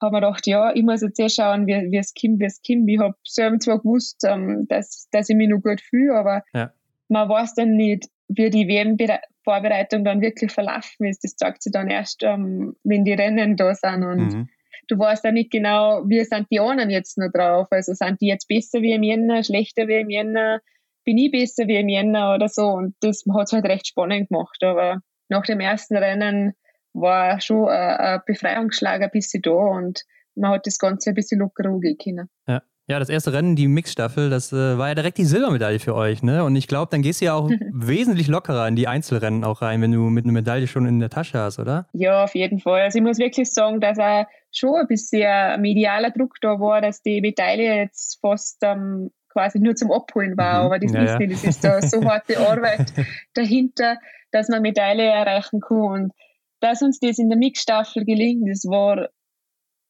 habe 0.00 0.16
mir 0.16 0.20
gedacht, 0.20 0.46
ja, 0.46 0.74
ich 0.74 0.82
muss 0.82 1.02
jetzt 1.02 1.18
eh 1.18 1.28
schauen, 1.28 1.66
wie, 1.66 1.90
wie 1.90 1.96
es 1.96 2.12
kommt, 2.14 2.40
wie 2.40 2.44
es 2.44 2.60
kommt. 2.66 2.88
Ich 2.88 2.98
habe 2.98 3.14
selber 3.24 3.58
zwar 3.58 3.78
gewusst, 3.78 4.24
ähm, 4.24 4.66
dass, 4.68 5.08
dass 5.10 5.28
ich 5.28 5.36
mich 5.36 5.48
noch 5.48 5.62
gut 5.62 5.80
fühle, 5.80 6.14
aber 6.14 6.42
ja. 6.52 6.72
man 7.08 7.28
weiß 7.28 7.54
dann 7.54 7.76
nicht, 7.76 8.08
wie 8.28 8.50
die 8.50 8.68
WM-Vorbereitung 8.68 10.04
dann 10.04 10.20
wirklich 10.20 10.52
verlaufen 10.52 11.06
ist. 11.06 11.22
Das 11.24 11.36
zeigt 11.36 11.62
sich 11.62 11.72
dann 11.72 11.88
erst, 11.88 12.22
ähm, 12.22 12.76
wenn 12.84 13.04
die 13.04 13.12
Rennen 13.12 13.56
da 13.56 13.74
sind 13.74 14.04
und 14.04 14.32
mhm. 14.32 14.48
du 14.88 14.98
weißt 14.98 15.24
ja 15.24 15.32
nicht 15.32 15.50
genau, 15.50 16.02
wie 16.06 16.24
sind 16.24 16.48
die 16.50 16.60
anderen 16.60 16.90
jetzt 16.90 17.18
noch 17.18 17.30
drauf. 17.32 17.68
Also 17.70 17.94
sind 17.94 18.20
die 18.20 18.26
jetzt 18.26 18.48
besser 18.48 18.82
wie 18.82 18.92
im 18.92 19.02
Jänner, 19.02 19.44
schlechter 19.44 19.88
wie 19.88 20.00
im 20.00 20.10
Jänner, 20.10 20.60
bin 21.04 21.18
ich 21.18 21.30
besser 21.30 21.68
wie 21.68 21.76
im 21.76 21.88
Jänner 21.88 22.34
oder 22.34 22.48
so. 22.48 22.66
Und 22.66 22.96
das 23.00 23.24
hat 23.32 23.46
es 23.46 23.52
halt 23.52 23.64
recht 23.64 23.86
spannend 23.86 24.28
gemacht. 24.28 24.62
Aber 24.62 25.00
nach 25.28 25.44
dem 25.44 25.60
ersten 25.60 25.96
Rennen 25.96 26.54
war 26.96 27.40
schon 27.40 27.68
ein, 27.68 28.20
Befreiungsschlag 28.26 29.02
ein 29.02 29.10
bisschen 29.10 29.42
da 29.42 29.50
und 29.50 30.04
man 30.34 30.52
hat 30.52 30.66
das 30.66 30.78
Ganze 30.78 31.10
ein 31.10 31.14
bisschen 31.14 31.40
lockerer 31.40 31.78
können. 32.02 32.28
Ja. 32.46 32.62
Ja, 32.88 33.00
das 33.00 33.08
erste 33.08 33.32
Rennen, 33.32 33.56
die 33.56 33.66
Mixstaffel, 33.66 34.30
das 34.30 34.52
äh, 34.52 34.78
war 34.78 34.86
ja 34.86 34.94
direkt 34.94 35.18
die 35.18 35.24
Silbermedaille 35.24 35.80
für 35.80 35.96
euch, 35.96 36.22
ne? 36.22 36.44
Und 36.44 36.54
ich 36.54 36.68
glaube, 36.68 36.88
dann 36.92 37.02
gehst 37.02 37.20
du 37.20 37.24
ja 37.24 37.34
auch 37.34 37.50
wesentlich 37.72 38.28
lockerer 38.28 38.68
in 38.68 38.76
die 38.76 38.86
Einzelrennen 38.86 39.42
auch 39.42 39.60
rein, 39.60 39.82
wenn 39.82 39.90
du 39.90 40.02
mit 40.02 40.24
einer 40.24 40.32
Medaille 40.32 40.68
schon 40.68 40.86
in 40.86 41.00
der 41.00 41.10
Tasche 41.10 41.40
hast, 41.40 41.58
oder? 41.58 41.88
Ja, 41.92 42.22
auf 42.22 42.36
jeden 42.36 42.60
Fall. 42.60 42.82
Also 42.82 42.98
ich 42.98 43.04
muss 43.04 43.18
wirklich 43.18 43.52
sagen, 43.52 43.80
dass 43.80 43.98
auch 43.98 44.26
schon 44.52 44.76
ein 44.76 44.86
bisschen 44.86 45.60
medialer 45.60 46.12
Druck 46.12 46.36
da 46.40 46.60
war, 46.60 46.80
dass 46.80 47.02
die 47.02 47.20
Medaille 47.20 47.76
jetzt 47.76 48.20
fast 48.20 48.58
ähm, 48.62 49.10
quasi 49.30 49.58
nur 49.58 49.74
zum 49.74 49.90
Abholen 49.90 50.36
war. 50.36 50.60
Mhm. 50.60 50.66
Aber 50.66 50.78
das 50.78 50.92
ja, 50.92 51.02
ist 51.02 51.32
das 51.32 51.44
ist 51.44 51.64
da 51.64 51.82
so 51.82 52.04
harte 52.08 52.38
Arbeit 52.38 52.92
dahinter, 53.34 53.96
dass 54.30 54.48
man 54.48 54.62
Medaille 54.62 55.02
erreichen 55.02 55.60
kann. 55.60 55.76
Und 55.76 56.12
dass 56.60 56.82
uns 56.82 56.98
das 57.00 57.18
in 57.18 57.28
der 57.28 57.38
Mixstaffel 57.38 58.04
gelingt, 58.04 58.48
das 58.48 58.64
war, 58.64 59.08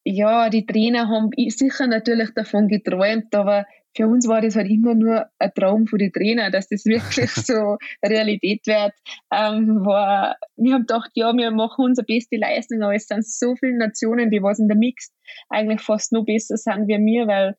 ja, 0.03 0.49
die 0.49 0.65
Trainer 0.65 1.07
haben 1.07 1.31
sicher 1.49 1.87
natürlich 1.87 2.33
davon 2.33 2.67
geträumt, 2.67 3.33
aber 3.35 3.65
für 3.97 4.07
uns 4.07 4.27
war 4.27 4.41
das 4.41 4.55
halt 4.55 4.69
immer 4.69 4.93
nur 4.93 5.25
ein 5.39 5.51
Traum 5.55 5.87
von 5.87 5.97
den 5.97 6.13
Trainer, 6.13 6.51
dass 6.51 6.69
das 6.69 6.85
wirklich 6.85 7.31
so 7.31 7.77
Realität 8.05 8.65
wird. 8.67 8.93
Ähm, 9.33 9.83
war, 9.83 10.37
wir 10.55 10.75
haben 10.75 10.81
gedacht, 10.81 11.09
ja, 11.15 11.33
wir 11.33 11.51
machen 11.51 11.85
unsere 11.85 12.05
beste 12.05 12.37
Leistung, 12.37 12.83
aber 12.83 12.93
es 12.93 13.07
sind 13.07 13.25
so 13.25 13.55
viele 13.55 13.77
Nationen, 13.77 14.29
die 14.29 14.43
was 14.43 14.59
in 14.59 14.67
der 14.67 14.77
Mixed 14.77 15.13
eigentlich 15.49 15.81
fast 15.81 16.11
noch 16.11 16.25
besser 16.25 16.57
sind 16.57 16.87
wie 16.87 17.03
wir, 17.03 17.27
weil 17.27 17.57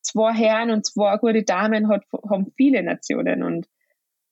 zwei 0.00 0.32
Herren 0.32 0.70
und 0.70 0.86
zwei 0.86 1.16
gute 1.16 1.42
Damen 1.42 1.88
hat, 1.88 2.04
haben 2.30 2.52
viele 2.56 2.82
Nationen 2.82 3.42
und 3.42 3.66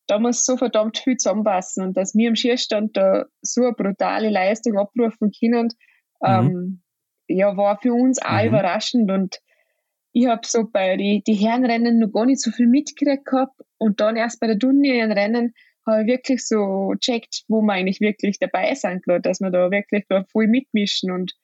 da 0.08 0.18
muss 0.18 0.44
so 0.44 0.56
verdammt 0.56 0.98
viel 0.98 1.16
zusammenpassen 1.16 1.84
und 1.84 1.96
dass 1.96 2.14
wir 2.14 2.28
im 2.28 2.34
Schierstand 2.34 2.96
da 2.96 3.26
so 3.42 3.62
eine 3.62 3.72
brutale 3.74 4.30
Leistung 4.30 4.76
abrufen 4.78 5.30
können, 5.38 5.68
mhm. 6.20 6.26
ähm, 6.26 6.82
ja, 7.28 7.56
war 7.56 7.78
für 7.78 7.92
uns 7.92 8.20
auch 8.20 8.42
mhm. 8.42 8.48
überraschend 8.48 9.10
und 9.10 9.38
ich 10.12 10.26
habe 10.26 10.40
so 10.44 10.64
bei 10.64 10.96
die, 10.96 11.22
die 11.24 11.34
Herrenrennen 11.34 11.98
noch 11.98 12.10
gar 12.10 12.24
nicht 12.24 12.40
so 12.40 12.50
viel 12.50 12.66
mitgekriegt 12.66 13.26
gehabt 13.26 13.60
und 13.76 14.00
dann 14.00 14.16
erst 14.16 14.40
bei 14.40 14.46
der 14.46 14.58
Turnierrennen 14.58 15.52
habe 15.86 16.02
ich 16.02 16.08
wirklich 16.08 16.46
so 16.46 16.94
checkt, 16.98 17.44
wo 17.48 17.60
wir 17.60 17.74
eigentlich 17.74 18.00
wirklich 18.00 18.38
dabei 18.38 18.74
sind, 18.74 19.04
gerade, 19.04 19.20
dass 19.20 19.40
wir 19.40 19.50
da 19.50 19.70
wirklich 19.70 20.04
da 20.08 20.24
voll 20.24 20.46
mitmischen 20.46 21.10
und 21.10 21.34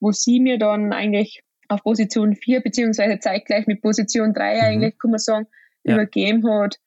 wo 0.00 0.10
sie 0.10 0.40
mir 0.40 0.58
dann 0.58 0.92
eigentlich 0.92 1.42
auf 1.68 1.82
Position 1.84 2.34
4 2.34 2.60
beziehungsweise 2.60 3.20
zeitgleich 3.20 3.66
mit 3.68 3.80
Position 3.80 4.34
3 4.34 4.54
mhm. 4.54 4.60
eigentlich, 4.60 4.98
kann 4.98 5.12
man 5.12 5.18
sagen, 5.18 5.46
ja. 5.84 5.94
übergeben 5.94 6.48
hat, 6.50 6.78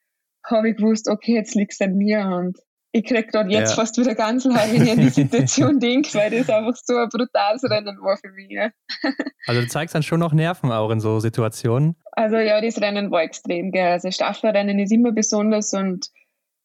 habe 0.46 0.70
ich 0.70 0.78
gewusst, 0.78 1.08
okay, 1.08 1.36
jetzt 1.36 1.56
liegt 1.56 1.74
es 1.74 1.82
an 1.82 1.96
mir 1.96 2.26
und 2.26 2.58
ich 2.96 3.06
kriege 3.06 3.24
gerade 3.24 3.50
jetzt 3.50 3.72
ja. 3.72 3.76
fast 3.76 3.98
wieder 3.98 4.14
ganz 4.14 4.46
wenn 4.46 4.54
ich 4.84 4.92
an 4.92 5.00
die 5.00 5.10
Situation 5.10 5.80
denke, 5.80 6.14
weil 6.14 6.30
das 6.30 6.50
einfach 6.50 6.76
so 6.76 6.96
ein 6.96 7.10
brutales 7.10 7.64
Rennen 7.64 7.98
war 8.02 8.18
für 8.18 8.32
mich. 8.32 8.58
Also 9.46 9.60
du 9.60 9.68
zeigst 9.68 9.94
dann 9.94 10.04
schon 10.04 10.22
noch 10.22 10.32
Nerven 10.32 10.72
auch 10.72 10.90
in 10.90 11.02
so 11.02 11.20
Situationen? 11.20 11.98
Also 12.14 12.38
ja, 12.38 12.62
das 12.62 12.80
Rennen 12.80 13.12
war 13.12 13.24
extrem, 13.24 13.72
gell. 13.72 13.92
Also 13.92 14.10
Staffelrennen 14.10 14.80
ist 14.80 14.94
immer 14.94 15.12
besonders 15.12 15.74
und 15.74 16.08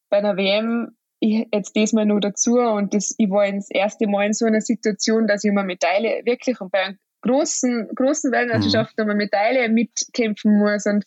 bei 0.09 0.21
der 0.21 0.37
WM 0.37 0.95
ich, 1.19 1.45
jetzt 1.53 1.75
diesmal 1.75 2.05
nur 2.05 2.21
dazu 2.21 2.59
und 2.59 2.93
das, 2.93 3.13
ich 3.17 3.29
war 3.29 3.51
das 3.51 3.69
erste 3.69 4.07
Mal 4.07 4.27
in 4.27 4.33
so 4.33 4.45
einer 4.45 4.61
Situation, 4.61 5.27
dass 5.27 5.43
ich 5.43 5.51
um 5.51 5.57
eine 5.57 5.67
Medaille 5.67 6.21
wirklich 6.23 6.61
und 6.61 6.71
bei 6.71 6.79
einer 6.79 6.95
großen, 7.21 7.89
großen 7.93 8.31
Weltmeisterschaft 8.31 8.97
mhm. 8.97 9.03
um 9.03 9.09
eine 9.09 9.17
Medaille 9.17 9.67
mitkämpfen 9.67 10.57
muss 10.57 10.85
und 10.85 11.05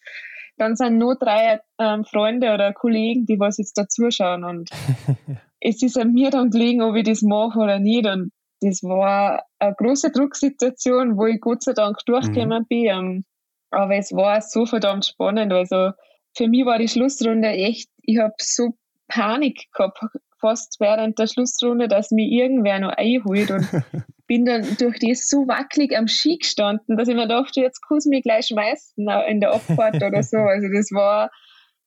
dann 0.57 0.77
sind 0.77 0.99
nur 0.99 1.17
drei 1.17 1.61
ähm, 1.79 2.05
Freunde 2.05 2.53
oder 2.53 2.73
Kollegen, 2.73 3.27
die 3.27 3.39
was 3.41 3.59
jetzt 3.59 3.77
da 3.79 3.89
zuschauen. 3.89 4.45
Und 4.45 4.71
es 5.61 5.83
ist 5.83 5.99
an 5.99 6.13
mir 6.13 6.31
dann 6.31 6.51
gelegen, 6.51 6.83
ob 6.83 6.97
ich 6.97 7.05
das 7.05 7.23
mache 7.23 7.59
oder 7.59 7.79
nicht. 7.79 8.07
Und 8.07 8.33
das 8.61 8.83
war 8.83 9.45
eine 9.59 9.75
große 9.75 10.11
Drucksituation, 10.13 11.17
wo 11.17 11.27
ich 11.27 11.41
Gott 11.41 11.63
sei 11.63 11.73
Dank 11.73 11.99
durchgekommen 12.07 12.63
mhm. 12.63 12.67
bin. 12.69 12.87
Ähm, 12.87 13.25
aber 13.71 13.97
es 13.97 14.13
war 14.13 14.41
so 14.43 14.67
verdammt 14.67 15.07
spannend. 15.07 15.53
Also 15.53 15.93
für 16.37 16.49
mich 16.49 16.65
war 16.65 16.79
die 16.79 16.89
Schlussrunde 16.89 17.49
echt, 17.49 17.89
ich 18.03 18.19
habe 18.19 18.35
so 18.39 18.75
Panik 19.09 19.69
gehabt, 19.73 19.99
fast 20.41 20.79
während 20.81 21.19
der 21.19 21.27
Schlussrunde, 21.27 21.89
dass 21.89 22.11
mir 22.11 22.27
irgendwer 22.27 22.81
noch 22.81 22.93
einholt 22.97 23.51
und 23.51 23.67
bin 24.33 24.47
dann 24.47 24.63
durch 24.79 24.99
das 24.99 25.29
so 25.29 25.47
wackelig 25.47 25.95
am 25.95 26.09
Ski 26.09 26.39
gestanden, 26.39 26.97
dass 26.97 27.07
ich 27.07 27.15
mir 27.15 27.29
dachte, 27.29 27.61
jetzt 27.61 27.83
kann 27.87 27.99
es 27.99 28.07
mich 28.07 28.23
gleich 28.23 28.47
schmeißen 28.47 29.07
in 29.29 29.41
der 29.41 29.53
Abfahrt 29.53 29.97
oder 30.03 30.23
so. 30.23 30.39
Also 30.39 30.69
das 30.75 30.91
war, 30.91 31.31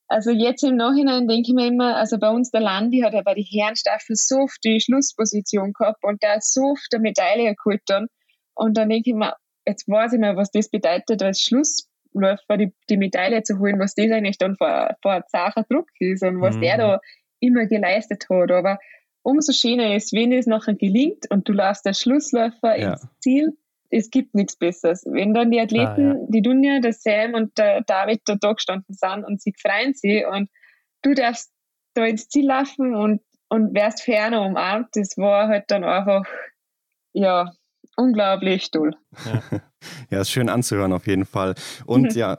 also 0.08 0.30
jetzt 0.30 0.64
im 0.64 0.76
Nachhinein 0.76 1.28
denke 1.28 1.50
ich 1.50 1.56
mir 1.56 1.66
immer, 1.66 1.96
also 1.96 2.20
bei 2.20 2.30
uns 2.30 2.52
der 2.52 2.62
Landi 2.62 3.00
hat 3.00 3.14
ja 3.14 3.24
bei 3.24 3.34
der 3.34 3.44
Herrenstaffel 3.44 4.16
so 4.16 4.42
oft 4.42 4.64
die 4.64 4.80
Schlussposition 4.80 5.74
gehabt 5.74 6.04
und 6.04 6.22
der 6.22 6.38
so 6.40 6.74
oft 6.74 6.88
eine 6.94 7.02
Medaille 7.02 7.56
geholt 7.56 7.82
dann. 7.88 8.10
Und 8.54 8.78
dann 8.78 8.90
denke 8.90 9.10
ich 9.10 9.16
mir, 9.16 9.34
jetzt 9.66 9.88
weiß 9.88 10.14
ich 10.14 10.20
mal, 10.20 10.38
was 10.38 10.52
das 10.52 10.70
bedeutet, 10.70 11.24
als 11.24 11.42
Schlussläufer 11.42 12.58
die, 12.58 12.72
die 12.92 12.98
Medaille 12.98 13.42
zu 13.42 13.58
holen, 13.58 13.80
was 13.80 13.96
das 13.96 14.12
eigentlich 14.12 14.38
dann 14.38 14.56
vor, 14.56 14.96
vor 15.02 15.24
Sacher 15.30 15.66
Druck 15.68 15.90
ist 15.98 16.22
und 16.22 16.42
was 16.42 16.58
mhm. 16.58 16.62
der 16.62 16.78
da 16.78 17.00
immer 17.40 17.66
geleistet 17.66 18.28
hat. 18.30 18.52
Aber 18.52 18.78
umso 19.26 19.54
schöner 19.54 19.96
ist, 19.96 20.14
wenn 20.14 20.32
es 20.32 20.46
nachher 20.46 20.76
gelingt 20.76 21.30
und 21.32 21.50
du 21.50 21.54
lässt 21.54 21.86
der 21.86 21.94
Schlussläufer 21.94 22.80
ja. 22.80 22.92
ins 22.92 23.08
Ziel. 23.20 23.58
Es 23.90 24.12
gibt 24.12 24.36
nichts 24.36 24.56
Besseres. 24.56 25.04
Wenn 25.06 25.34
dann 25.34 25.52
die 25.52 25.60
Athleten, 25.60 26.12
ah, 26.12 26.14
ja. 26.14 26.28
die 26.30 26.42
Dunja, 26.42 26.80
der 26.80 26.94
Sam 26.94 27.34
und 27.34 27.58
der 27.58 27.82
David 27.82 28.22
da, 28.26 28.36
da 28.36 28.54
gestanden 28.54 28.94
sind 28.94 29.26
und 29.26 29.42
sie 29.42 29.54
freuen 29.60 29.94
sich 29.94 30.26
und 30.28 30.50
du 31.02 31.14
darfst 31.16 31.52
da 31.96 32.06
ins 32.06 32.28
Ziel 32.28 32.48
laufen 32.48 32.96
und, 32.96 33.22
und 33.50 33.74
wärst 33.74 34.04
ferner 34.04 34.44
umarmt, 34.44 34.90
das 34.94 35.18
war 35.18 35.48
halt 35.48 35.66
dann 35.70 35.84
einfach, 35.84 36.26
ja, 37.14 37.52
unglaublich 37.96 38.70
toll. 38.70 38.96
Ja. 39.26 39.62
ja, 40.12 40.22
ist 40.22 40.32
schön 40.32 40.50
anzuhören 40.50 40.94
auf 40.94 41.08
jeden 41.08 41.26
Fall. 41.26 41.56
Und 41.86 42.14
ja, 42.14 42.38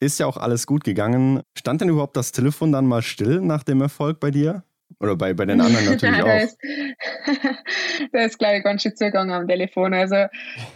ist 0.00 0.18
ja 0.18 0.26
auch 0.26 0.38
alles 0.38 0.66
gut 0.66 0.84
gegangen. 0.84 1.42
Stand 1.58 1.82
denn 1.82 1.90
überhaupt 1.90 2.16
das 2.16 2.32
Telefon 2.32 2.72
dann 2.72 2.86
mal 2.86 3.02
still 3.02 3.40
nach 3.40 3.64
dem 3.64 3.82
Erfolg 3.82 4.18
bei 4.18 4.30
dir? 4.30 4.64
Oder 5.02 5.16
bei, 5.16 5.34
bei 5.34 5.44
den 5.44 5.60
anderen 5.60 5.84
natürlich 5.84 6.18
Nein, 6.18 6.22
auch. 6.22 6.26
Da 8.12 8.20
ist, 8.20 8.32
ist 8.32 8.38
glaube 8.38 8.58
ich, 8.58 8.64
ganz 8.64 8.82
schön 8.82 8.96
zugegangen 8.96 9.34
am 9.34 9.48
Telefon. 9.48 9.92
Also 9.92 10.16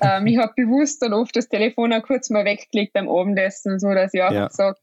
ähm, 0.02 0.26
ich 0.26 0.36
habe 0.38 0.52
bewusst 0.56 1.00
dann 1.02 1.12
oft 1.12 1.34
das 1.36 1.48
Telefon 1.48 1.92
auch 1.92 2.02
kurz 2.02 2.28
mal 2.30 2.44
weggelegt 2.44 2.92
beim 2.92 3.08
Abendessen, 3.08 3.78
so 3.78 3.94
dass 3.94 4.12
ich 4.12 4.22
auch 4.22 4.32
ja. 4.32 4.50
sage, 4.50 4.78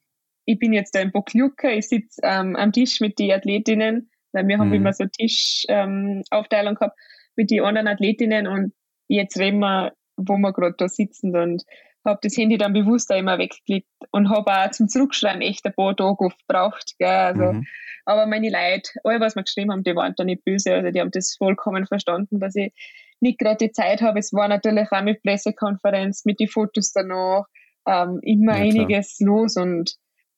ich 0.46 0.60
bin 0.60 0.74
jetzt 0.74 0.96
da 0.96 1.00
im 1.00 1.12
Bocklucker, 1.12 1.72
ich 1.72 1.88
sitze 1.88 2.22
ähm, 2.24 2.56
am 2.56 2.72
Tisch 2.72 3.00
mit 3.00 3.20
den 3.20 3.32
Athletinnen, 3.32 4.10
weil 4.32 4.48
wir 4.48 4.58
haben 4.58 4.70
mhm. 4.70 4.76
immer 4.76 4.94
so 4.94 5.06
Tischaufteilung 5.06 6.74
ähm, 6.74 6.76
gehabt 6.76 7.00
mit 7.36 7.52
den 7.52 7.64
anderen 7.64 7.88
Athletinnen 7.88 8.48
und 8.48 8.74
jetzt 9.08 9.38
reden 9.38 9.60
wir, 9.60 9.94
wo 10.18 10.38
wir 10.38 10.54
gerade 10.54 10.76
da 10.78 10.88
sitzen 10.88 11.36
und 11.36 11.64
habe 12.06 12.20
das 12.22 12.38
Handy 12.38 12.58
dann 12.58 12.74
bewusst 12.74 13.12
auch 13.12 13.18
immer 13.18 13.38
weggeklickt 13.38 13.88
und 14.12 14.30
habe 14.30 14.52
auch 14.52 14.72
zum 14.72 14.88
Zurückschreiben 14.88 15.42
echt 15.42 15.66
ein 15.66 15.74
paar 15.74 15.96
Tage 15.96 16.30
gebraucht. 16.48 16.96
Gell? 16.98 17.08
Also, 17.08 17.54
mhm. 17.54 17.66
Aber 18.06 18.26
meine 18.26 18.50
Leute, 18.50 18.92
alle, 19.04 19.20
was 19.20 19.36
mir 19.36 19.44
geschrieben 19.44 19.72
haben, 19.72 19.84
die 19.84 19.96
waren 19.96 20.14
da 20.18 20.24
nicht 20.24 20.44
böse. 20.44 20.74
Also 20.74 20.92
die 20.92 21.00
haben 21.00 21.12
das 21.12 21.36
vollkommen 21.38 21.86
verstanden, 21.88 22.40
dass 22.40 22.56
ich 22.56 22.74
nicht 23.22 23.40
gerade 23.40 23.68
die 23.68 23.72
Zeit 23.72 24.02
habe. 24.02 24.20
Es 24.20 24.34
war 24.34 24.48
natürlich 24.48 24.92
auch 24.92 25.02
mit 25.02 25.24
Pressekonferenz, 25.24 26.26
mit 26.26 26.40
den 26.40 26.50
Fotos 26.50 26.92
danach, 26.92 27.46
ähm, 27.88 28.20
immer 28.22 28.58
ja, 28.58 28.64
einiges 28.64 29.20
los 29.20 29.56
und, 29.56 29.96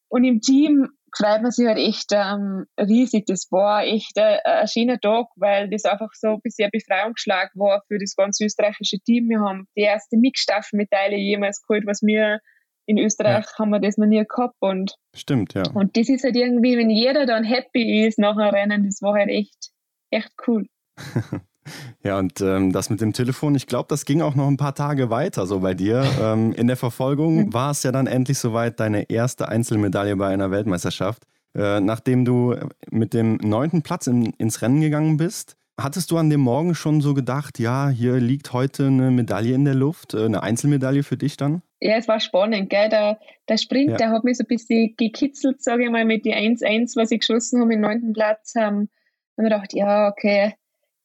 und 0.10 0.23
im 0.23 0.41
Team 0.41 0.89
freut 1.15 1.41
man 1.41 1.51
sich 1.51 1.67
halt 1.67 1.78
echt 1.78 2.12
ähm, 2.12 2.65
riesig. 2.80 3.25
Das 3.25 3.47
war 3.51 3.84
echt 3.84 4.17
ein, 4.17 4.39
ein 4.43 4.67
schöner 4.67 4.99
Tag, 4.99 5.28
weil 5.36 5.69
das 5.69 5.86
einfach 5.86 6.10
so 6.13 6.28
ein 6.30 6.41
bisschen 6.41 6.65
ein 6.65 6.71
Befreiungsschlag 6.71 7.51
war 7.56 7.84
für 7.88 7.97
das 7.97 8.15
ganze 8.15 8.45
österreichische 8.45 8.99
Team. 8.99 9.30
Wir 9.30 9.39
haben 9.39 9.67
die 9.75 9.82
erste 9.82 10.17
Mixstaffelmedaille 10.17 11.17
jemals 11.17 11.62
geholt, 11.62 11.86
was 11.86 12.01
wir 12.01 12.39
in 12.86 12.97
Österreich 12.97 13.45
ja. 13.45 13.60
haben 13.60 13.71
wir 13.71 13.80
das 13.80 13.97
noch 13.97 14.06
nie 14.06 14.23
gehabt 14.23 14.56
und 14.60 14.95
stimmt 15.15 15.54
ja 15.56 15.63
und 15.73 15.97
das 15.97 16.08
ist 16.08 16.23
halt 16.23 16.36
irgendwie 16.36 16.78
wenn 16.78 16.91
jeder 16.91 17.25
dann 17.25 17.43
happy 17.43 18.06
ist 18.06 18.19
nach 18.19 18.38
einem 18.38 18.54
Rennen 18.54 18.86
das 18.86 19.01
war 19.01 19.15
halt 19.15 19.30
echt 19.30 19.71
echt 20.12 20.32
cool 20.47 20.67
Ja, 22.04 22.19
und 22.19 22.41
ähm, 22.41 22.71
das 22.71 22.89
mit 22.89 23.01
dem 23.01 23.13
Telefon, 23.13 23.56
ich 23.56 23.67
glaube, 23.67 23.88
das 23.89 24.06
ging 24.06 24.21
auch 24.21 24.36
noch 24.36 24.47
ein 24.47 24.58
paar 24.58 24.75
Tage 24.75 25.10
weiter 25.10 25.47
so 25.47 25.60
bei 25.60 25.73
dir. 25.73 26.06
Ähm, 26.21 26.54
in 26.54 26.67
der 26.67 26.78
Verfolgung 26.78 27.51
war 27.54 27.71
es 27.71 27.84
ja 27.84 27.91
dann 27.91 28.08
endlich 28.08 28.38
soweit 28.38 28.80
deine 28.80 29.10
erste 29.10 29.49
Einzelmedaille 29.49 30.15
bei 30.15 30.28
einer 30.28 30.51
Weltmeisterschaft. 30.51 31.23
Äh, 31.56 31.80
nachdem 31.80 32.25
du 32.25 32.56
mit 32.91 33.13
dem 33.13 33.38
neunten 33.38 33.82
Platz 33.82 34.08
in, 34.08 34.34
ins 34.38 34.62
Rennen 34.62 34.82
gegangen 34.82 35.17
bist, 35.17 35.56
hattest 35.80 36.12
du 36.12 36.17
an 36.17 36.30
dem 36.30 36.41
Morgen 36.41 36.75
schon 36.75 37.01
so 37.01 37.13
gedacht, 37.13 37.60
ja, 37.60 37.89
hier 37.89 38.17
liegt 38.17 38.54
heute 38.54 38.88
eine 38.88 39.12
Medaille 39.12 39.56
in 39.56 39.65
der 39.65 39.75
Luft, 39.75 40.13
äh, 40.13 40.25
eine 40.25 40.43
Einzelmedaille 40.43 41.04
für 41.04 41.17
dich 41.17 41.38
dann? 41.38 41.62
Ja, 41.82 41.97
es 41.97 42.08
war 42.08 42.19
spannend, 42.19 42.69
gell? 42.69 42.89
Der, 42.89 43.19
der 43.49 43.58
Sprint, 43.58 43.91
ja. 43.91 43.97
der 43.97 44.10
hat 44.12 44.23
mich 44.23 44.38
so 44.38 44.43
ein 44.43 44.47
bisschen 44.47 44.95
gekitzelt, 44.97 45.63
sage 45.63 45.86
ich 45.86 45.89
mal, 45.89 46.06
mit 46.06 46.25
die 46.25 46.34
1-1, 46.34 46.95
was 46.95 47.12
ich 47.12 47.19
geschossen 47.19 47.62
habe 47.62 47.73
im 47.73 47.82
neunten 47.82 48.13
Platz. 48.13 48.54
Ähm, 48.56 48.89
dann 49.36 49.45
habe 49.45 49.63
ich 49.63 49.69
gedacht, 49.69 49.73
ja, 49.73 50.10
okay, 50.10 50.54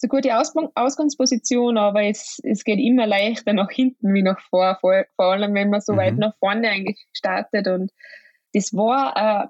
eine 0.03 0.09
gute 0.09 0.39
Aus 0.39 0.55
Ausgangsposition, 0.75 1.77
aber 1.79 2.03
es, 2.05 2.41
es 2.43 2.65
geht 2.65 2.79
immer 2.79 3.07
leichter 3.07 3.53
nach 3.53 3.71
hinten 3.71 4.15
wie 4.15 4.23
nach 4.23 4.41
vor, 4.49 4.77
vor, 4.81 5.05
vor 5.17 5.27
allem 5.27 5.55
wenn 5.55 5.71
man 5.71 5.81
so 5.81 5.93
mhm. 5.93 5.97
weit 5.99 6.17
nach 6.17 6.35
vorne 6.39 6.69
eigentlich 6.69 7.07
startet. 7.13 7.69
Und 7.69 7.91
das 8.53 8.73
war 8.73 9.17
äh, 9.17 9.49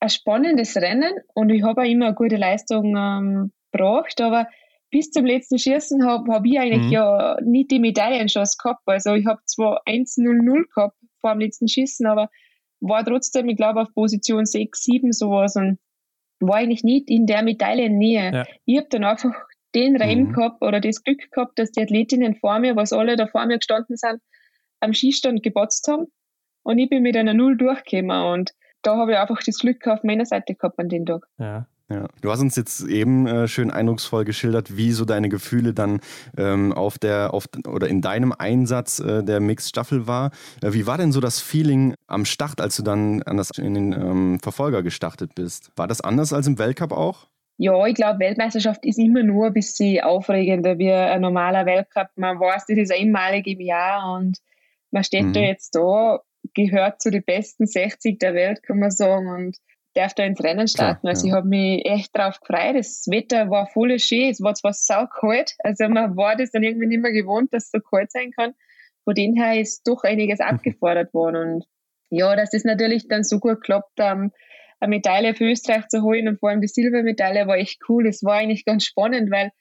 ein 0.00 0.08
spannendes 0.08 0.76
Rennen 0.76 1.12
und 1.34 1.50
ich 1.50 1.62
habe 1.62 1.82
auch 1.82 1.86
immer 1.86 2.06
eine 2.06 2.14
gute 2.14 2.36
Leistung 2.36 2.96
ähm, 2.96 3.52
gebracht, 3.70 4.20
aber 4.20 4.48
bis 4.90 5.10
zum 5.10 5.24
letzten 5.24 5.58
Schießen 5.58 6.06
habe 6.06 6.30
hab 6.32 6.44
ich 6.44 6.58
eigentlich 6.58 6.86
mhm. 6.86 6.92
ja 6.92 7.36
nicht 7.42 7.70
die 7.70 7.78
Medaillenchance 7.78 8.58
gehabt. 8.62 8.82
Also 8.86 9.14
ich 9.14 9.26
habe 9.26 9.40
zwar 9.46 9.82
1-0-0 9.86 10.64
gehabt 10.74 10.96
vor 11.20 11.32
dem 11.32 11.40
letzten 11.40 11.66
Schießen, 11.66 12.06
aber 12.06 12.28
war 12.80 13.04
trotzdem, 13.04 13.48
ich 13.48 13.56
glaube, 13.56 13.80
auf 13.80 13.94
Position 13.94 14.44
6, 14.44 14.82
7 14.82 15.12
sowas 15.12 15.56
und 15.56 15.78
war 16.40 16.56
eigentlich 16.56 16.84
nicht 16.84 17.08
in 17.08 17.26
der 17.26 17.42
Medaillennähe. 17.42 18.32
Ja. 18.32 18.44
Ich 18.66 18.76
habe 18.76 18.88
dann 18.90 19.04
einfach 19.04 19.32
den 19.74 19.96
Reim 19.96 20.24
mhm. 20.24 20.32
gehabt 20.32 20.62
oder 20.62 20.80
das 20.80 21.02
Glück 21.02 21.30
gehabt, 21.30 21.58
dass 21.58 21.72
die 21.72 21.82
Athletinnen 21.82 22.36
vor 22.36 22.58
mir, 22.58 22.76
was 22.76 22.92
alle 22.92 23.16
da 23.16 23.26
vor 23.26 23.46
mir 23.46 23.58
gestanden 23.58 23.96
sind, 23.96 24.20
am 24.80 24.94
Skistand 24.94 25.42
gepotzt 25.42 25.88
haben. 25.88 26.06
Und 26.62 26.78
ich 26.78 26.88
bin 26.88 27.02
mit 27.02 27.16
einer 27.16 27.34
Null 27.34 27.56
durchgekommen. 27.56 28.32
Und 28.32 28.52
da 28.82 28.96
habe 28.96 29.12
ich 29.12 29.18
einfach 29.18 29.40
das 29.44 29.58
Glück 29.58 29.86
auf 29.86 30.02
meiner 30.04 30.26
Seite 30.26 30.54
gehabt 30.54 30.78
an 30.78 30.88
dem 30.88 31.06
Tag. 31.06 31.26
Ja. 31.38 31.66
Ja. 31.92 32.06
Du 32.22 32.30
hast 32.30 32.40
uns 32.40 32.56
jetzt 32.56 32.82
eben 32.82 33.26
äh, 33.26 33.48
schön 33.48 33.70
eindrucksvoll 33.70 34.24
geschildert, 34.24 34.76
wie 34.76 34.92
so 34.92 35.04
deine 35.04 35.28
Gefühle 35.28 35.74
dann 35.74 36.00
ähm, 36.38 36.72
auf 36.72 36.98
der 36.98 37.34
auf, 37.34 37.46
oder 37.66 37.88
in 37.88 38.00
deinem 38.00 38.32
Einsatz 38.32 38.98
äh, 38.98 39.22
der 39.22 39.40
Mixed-Staffel 39.40 40.06
war. 40.06 40.30
Äh, 40.62 40.72
wie 40.72 40.86
war 40.86 40.96
denn 40.96 41.12
so 41.12 41.20
das 41.20 41.40
Feeling 41.40 41.94
am 42.06 42.24
Start, 42.24 42.62
als 42.62 42.76
du 42.76 42.82
dann 42.82 43.22
an 43.24 43.36
das, 43.36 43.50
in 43.58 43.74
den 43.74 43.92
ähm, 43.92 44.40
Verfolger 44.40 44.82
gestartet 44.82 45.34
bist? 45.34 45.70
War 45.76 45.86
das 45.86 46.00
anders 46.00 46.32
als 46.32 46.46
im 46.46 46.58
Weltcup 46.58 46.92
auch? 46.92 47.26
Ja, 47.58 47.86
ich 47.86 47.94
glaube, 47.94 48.18
Weltmeisterschaft 48.18 48.84
ist 48.84 48.98
immer 48.98 49.22
nur 49.22 49.46
ein 49.46 49.52
bisschen 49.52 50.02
aufregender 50.02 50.78
wie 50.78 50.90
ein 50.90 51.20
normaler 51.20 51.66
Weltcup. 51.66 52.08
Man 52.16 52.40
weiß, 52.40 52.66
das 52.66 52.78
ist 52.78 52.92
einmalig 52.92 53.46
im 53.46 53.60
Jahr 53.60 54.14
und 54.14 54.38
man 54.90 55.04
steht 55.04 55.26
mhm. 55.26 55.32
da 55.32 55.40
jetzt 55.40 55.74
da, 55.74 56.20
gehört 56.54 57.00
zu 57.00 57.10
den 57.10 57.22
besten 57.22 57.66
60 57.66 58.18
der 58.18 58.34
Welt, 58.34 58.62
kann 58.62 58.78
man 58.78 58.90
sagen, 58.90 59.28
und 59.28 59.56
darf 59.94 60.14
da 60.14 60.24
ins 60.24 60.42
Rennen 60.42 60.68
starten. 60.68 61.00
Klar, 61.00 61.10
also 61.10 61.26
ja. 61.26 61.32
ich 61.32 61.36
habe 61.36 61.48
mich 61.48 61.84
echt 61.84 62.16
drauf 62.16 62.40
gefreut. 62.40 62.76
Das 62.76 63.06
Wetter 63.08 63.50
war 63.50 63.66
voll 63.66 63.98
schön. 63.98 64.30
Es 64.30 64.42
war 64.42 64.54
zwar 64.54 64.72
sau 64.72 65.06
kalt, 65.06 65.54
also 65.58 65.88
man 65.88 66.16
war 66.16 66.36
das 66.36 66.50
dann 66.50 66.62
irgendwie 66.62 66.86
nicht 66.86 67.02
mehr 67.02 67.12
gewohnt, 67.12 67.52
dass 67.52 67.64
es 67.64 67.70
so 67.70 67.80
kalt 67.80 68.10
sein 68.10 68.30
kann. 68.32 68.54
Von 69.04 69.14
dem 69.14 69.34
her 69.34 69.60
ist 69.60 69.86
doch 69.86 70.04
einiges 70.04 70.38
mhm. 70.38 70.46
abgefordert 70.46 71.12
worden. 71.12 71.54
Und 71.54 71.64
ja, 72.10 72.34
dass 72.36 72.50
das 72.50 72.64
natürlich 72.64 73.08
dann 73.08 73.24
so 73.24 73.38
gut 73.38 73.62
klappt, 73.62 73.92
ähm, 73.98 74.32
eine 74.82 74.96
Medaille 74.96 75.34
für 75.34 75.44
Österreich 75.44 75.86
zu 75.88 76.02
holen 76.02 76.26
und 76.26 76.40
vor 76.40 76.50
allem 76.50 76.60
die 76.60 76.66
Silbermedaille 76.66 77.46
war 77.46 77.56
echt 77.56 77.80
cool. 77.88 78.06
Es 78.06 78.24
war 78.24 78.34
eigentlich 78.34 78.64
ganz 78.64 78.84
spannend, 78.84 79.30
weil, 79.30 79.52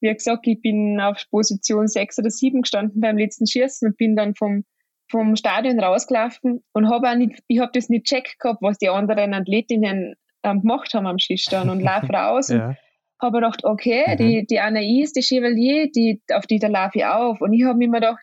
wie 0.00 0.12
gesagt, 0.12 0.46
ich 0.46 0.60
bin 0.60 1.00
auf 1.00 1.24
Position 1.30 1.88
6 1.88 2.18
oder 2.18 2.30
7 2.30 2.60
gestanden 2.60 3.00
beim 3.00 3.16
letzten 3.16 3.46
Schießen 3.46 3.88
und 3.88 3.96
bin 3.96 4.16
dann 4.16 4.34
vom, 4.34 4.64
vom 5.10 5.34
Stadion 5.34 5.80
rausgelaufen 5.80 6.62
und 6.74 6.90
habe 6.90 7.08
auch 7.08 7.16
nicht, 7.16 7.40
ich 7.48 7.58
habe 7.58 7.70
das 7.72 7.88
nicht 7.88 8.04
checkt 8.04 8.38
gehabt, 8.38 8.60
was 8.60 8.76
die 8.76 8.90
anderen 8.90 9.32
Athletinnen 9.32 10.14
ähm, 10.42 10.60
gemacht 10.60 10.92
haben 10.92 11.06
am 11.06 11.18
Schießstand 11.18 11.70
und 11.70 11.80
laufe 11.80 12.06
raus 12.12 12.48
ja. 12.48 12.68
und 12.68 12.76
habe 13.22 13.38
gedacht, 13.38 13.64
okay, 13.64 14.04
mhm. 14.08 14.16
die, 14.18 14.46
die 14.46 14.60
Anaïs, 14.60 15.14
die 15.14 15.22
Chevalier, 15.22 15.90
die, 15.90 16.20
auf 16.34 16.46
die 16.46 16.58
da 16.58 16.68
laufe 16.68 16.98
ich 16.98 17.06
auf. 17.06 17.40
Und 17.40 17.54
ich 17.54 17.64
habe 17.64 17.78
mir 17.78 17.86
immer 17.86 18.00
gedacht, 18.00 18.20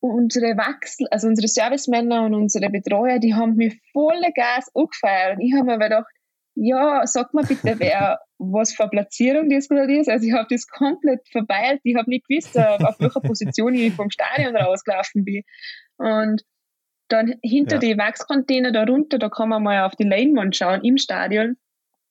unsere 0.00 0.56
Wachsel, 0.56 1.06
also 1.10 1.28
unsere 1.28 1.48
Servicemänner 1.48 2.24
und 2.24 2.34
unsere 2.34 2.70
Betreuer, 2.70 3.18
die 3.18 3.34
haben 3.34 3.56
mir 3.56 3.72
volle 3.92 4.32
Gas 4.34 4.70
angefeiert. 4.74 5.36
Und 5.36 5.44
ich 5.44 5.54
habe 5.54 5.66
mir 5.66 5.78
gedacht, 5.78 6.06
ja, 6.54 7.06
sag 7.06 7.32
mal 7.32 7.44
bitte, 7.44 7.74
wer, 7.78 8.18
was 8.38 8.72
für 8.72 8.84
eine 8.84 8.90
Platzierung 8.90 9.48
das 9.48 9.68
gerade 9.68 9.98
ist. 9.98 10.08
Also 10.08 10.26
ich 10.26 10.32
habe 10.32 10.46
das 10.50 10.66
komplett 10.66 11.28
verbeilt. 11.30 11.80
Ich 11.84 11.96
habe 11.96 12.10
nicht 12.10 12.26
gewusst, 12.26 12.56
äh, 12.56 12.78
auf 12.82 12.98
welcher 12.98 13.20
Position 13.20 13.74
ich 13.74 13.94
vom 13.94 14.10
Stadion 14.10 14.56
rausgelaufen 14.56 15.24
bin. 15.24 15.42
Und 15.96 16.42
dann 17.08 17.34
hinter 17.42 17.76
ja. 17.76 17.80
die 17.80 17.98
Wachscontainer 17.98 18.72
da 18.72 18.84
runter, 18.84 19.18
da 19.18 19.28
kann 19.28 19.48
man 19.48 19.62
mal 19.62 19.84
auf 19.84 19.96
die 19.96 20.04
Leinwand 20.04 20.56
schauen 20.56 20.84
im 20.84 20.96
Stadion 20.96 21.56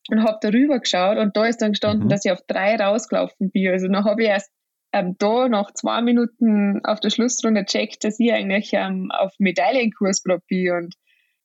und 0.10 0.24
habe 0.24 0.40
darüber 0.42 0.80
geschaut 0.80 1.18
und 1.18 1.38
da 1.38 1.46
ist 1.46 1.62
dann 1.62 1.72
gestanden, 1.72 2.06
mhm. 2.06 2.10
dass 2.10 2.26
ich 2.26 2.32
auf 2.32 2.42
drei 2.48 2.76
rausgelaufen 2.76 3.52
bin. 3.52 3.72
Also 3.72 3.88
dann 3.88 4.04
habe 4.04 4.24
ich 4.24 4.30
erst 4.30 4.52
ähm, 4.92 5.16
da 5.20 5.48
nach 5.48 5.72
zwei 5.74 6.02
Minuten 6.02 6.82
auf 6.84 7.00
der 7.00 7.10
Schlussrunde 7.10 7.66
checkt, 7.66 8.04
dass 8.04 8.20
ich 8.20 8.32
eigentlich 8.34 8.72
ähm, 8.74 9.12
auf 9.12 9.34
Medaillenkurs 9.38 10.24
gerade. 10.24 10.44
Und 10.50 10.96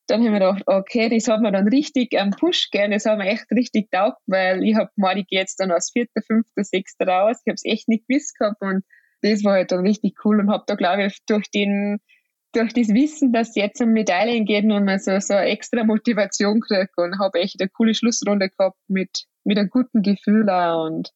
dann 0.07 0.19
habe 0.21 0.27
ich 0.27 0.33
mir 0.33 0.39
gedacht, 0.39 0.63
okay, 0.67 1.09
das 1.09 1.29
hat 1.29 1.41
mir 1.41 1.53
dann 1.53 1.69
richtig 1.69 2.13
ähm, 2.13 2.31
Push 2.31 2.71
gegeben, 2.71 2.93
das 2.93 3.07
hat 3.07 3.19
mir 3.19 3.27
echt 3.27 3.51
richtig 3.51 3.91
taugt, 3.91 4.21
weil 4.27 4.63
ich 4.63 4.75
habe 4.75 4.91
gemeint, 4.97 5.21
ich 5.21 5.27
gehe 5.27 5.41
jetzt 5.41 5.61
dann 5.61 5.71
als 5.71 5.91
Vierter, 5.93 6.23
Fünfter, 6.27 6.65
Sechster 6.65 7.07
raus. 7.07 7.39
Ich 7.45 7.51
habe 7.51 7.55
es 7.55 7.65
echt 7.65 7.89
nicht 7.89 8.07
gewusst 8.09 8.39
gehabt 8.39 8.61
und 8.61 8.85
das 9.23 9.45
war 9.45 9.55
halt 9.55 9.73
dann 9.73 9.87
richtig 9.87 10.17
cool 10.25 10.41
und 10.41 10.51
habe 10.51 10.65
da, 10.67 10.75
glaube 10.75 11.07
ich, 11.07 11.19
durch 11.27 11.51
den 11.51 12.01
durch 12.55 12.73
das 12.73 12.89
Wissen, 12.89 13.33
dass 13.33 13.57
jetzt 13.57 13.81
um 13.81 13.91
Medaillen 13.91 14.45
geht, 14.45 14.65
und 14.65 14.85
man 14.85 14.99
so, 14.99 15.19
so 15.19 15.35
extra 15.35 15.83
Motivation 15.85 16.61
kriegt 16.61 16.97
und 16.97 17.19
habe 17.19 17.41
echt 17.41 17.61
eine 17.61 17.69
coole 17.69 17.95
Schlussrunde 17.95 18.49
gehabt 18.49 18.79
mit, 18.87 19.25
mit 19.43 19.59
einem 19.59 19.71
guten 19.71 20.03
Gefühl 20.03 20.49
auch 20.49 20.87
und 20.87 21.11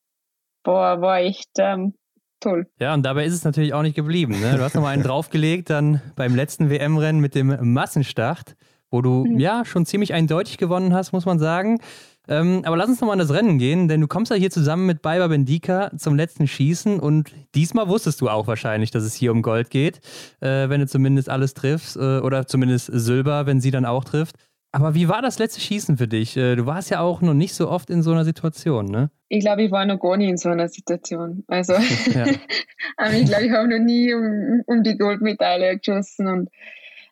war, 0.64 1.00
war 1.00 1.20
echt 1.20 1.50
ähm, 1.58 1.94
toll. 2.40 2.66
Ja, 2.80 2.94
und 2.94 3.02
dabei 3.04 3.24
ist 3.24 3.34
es 3.34 3.44
natürlich 3.44 3.74
auch 3.74 3.82
nicht 3.82 3.96
geblieben. 3.96 4.40
Ne? 4.40 4.56
Du 4.56 4.62
hast 4.62 4.74
nochmal 4.74 4.94
einen 4.94 5.02
draufgelegt, 5.02 5.70
dann 5.70 6.00
beim 6.16 6.34
letzten 6.34 6.70
WM-Rennen 6.70 7.20
mit 7.20 7.34
dem 7.34 7.56
Massenstart, 7.72 8.56
wo 8.90 9.02
du 9.02 9.24
mhm. 9.24 9.38
ja 9.38 9.64
schon 9.64 9.86
ziemlich 9.86 10.14
eindeutig 10.14 10.58
gewonnen 10.58 10.94
hast, 10.94 11.12
muss 11.12 11.26
man 11.26 11.38
sagen. 11.38 11.80
Ähm, 12.28 12.60
aber 12.64 12.76
lass 12.76 12.88
uns 12.88 13.00
nochmal 13.00 13.14
an 13.14 13.20
das 13.20 13.32
Rennen 13.32 13.58
gehen, 13.58 13.88
denn 13.88 14.02
du 14.02 14.06
kommst 14.06 14.30
ja 14.30 14.36
hier 14.36 14.50
zusammen 14.50 14.84
mit 14.84 15.00
Baiba 15.00 15.28
Bendika 15.28 15.90
zum 15.96 16.14
letzten 16.14 16.46
Schießen 16.46 17.00
und 17.00 17.32
diesmal 17.54 17.88
wusstest 17.88 18.20
du 18.20 18.28
auch 18.28 18.46
wahrscheinlich, 18.46 18.90
dass 18.90 19.02
es 19.02 19.14
hier 19.14 19.32
um 19.32 19.40
Gold 19.40 19.70
geht, 19.70 20.00
äh, 20.40 20.68
wenn 20.68 20.80
du 20.80 20.86
zumindest 20.86 21.30
alles 21.30 21.54
triffst 21.54 21.96
äh, 21.96 22.18
oder 22.18 22.46
zumindest 22.46 22.90
Silber, 22.92 23.46
wenn 23.46 23.62
sie 23.62 23.70
dann 23.70 23.86
auch 23.86 24.04
trifft. 24.04 24.36
Aber 24.78 24.94
wie 24.94 25.08
war 25.08 25.22
das 25.22 25.40
letzte 25.40 25.60
Schießen 25.60 25.96
für 25.96 26.06
dich? 26.06 26.36
Äh, 26.36 26.54
du 26.54 26.64
warst 26.66 26.88
ja 26.90 27.00
auch 27.00 27.20
noch 27.20 27.34
nicht 27.34 27.52
so 27.52 27.68
oft 27.68 27.90
in 27.90 28.04
so 28.04 28.12
einer 28.12 28.24
Situation, 28.24 28.86
ne? 28.86 29.10
Ich 29.28 29.40
glaube, 29.40 29.64
ich 29.64 29.72
war 29.72 29.84
noch 29.84 29.98
gar 29.98 30.16
nie 30.16 30.28
in 30.28 30.36
so 30.36 30.50
einer 30.50 30.68
Situation. 30.68 31.42
Also, 31.48 31.72
ja. 31.72 32.26
ich 33.12 33.24
glaube, 33.24 33.44
ich 33.44 33.50
habe 33.50 33.66
noch 33.68 33.84
nie 33.84 34.14
um, 34.14 34.62
um 34.66 34.84
die 34.84 34.96
Goldmedaille 34.96 35.78
geschossen. 35.78 36.28
Und 36.28 36.50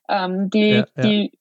ähm, 0.08 0.48
die, 0.50 0.68
ja, 0.68 0.86
ja. 0.96 1.02
die 1.02 1.32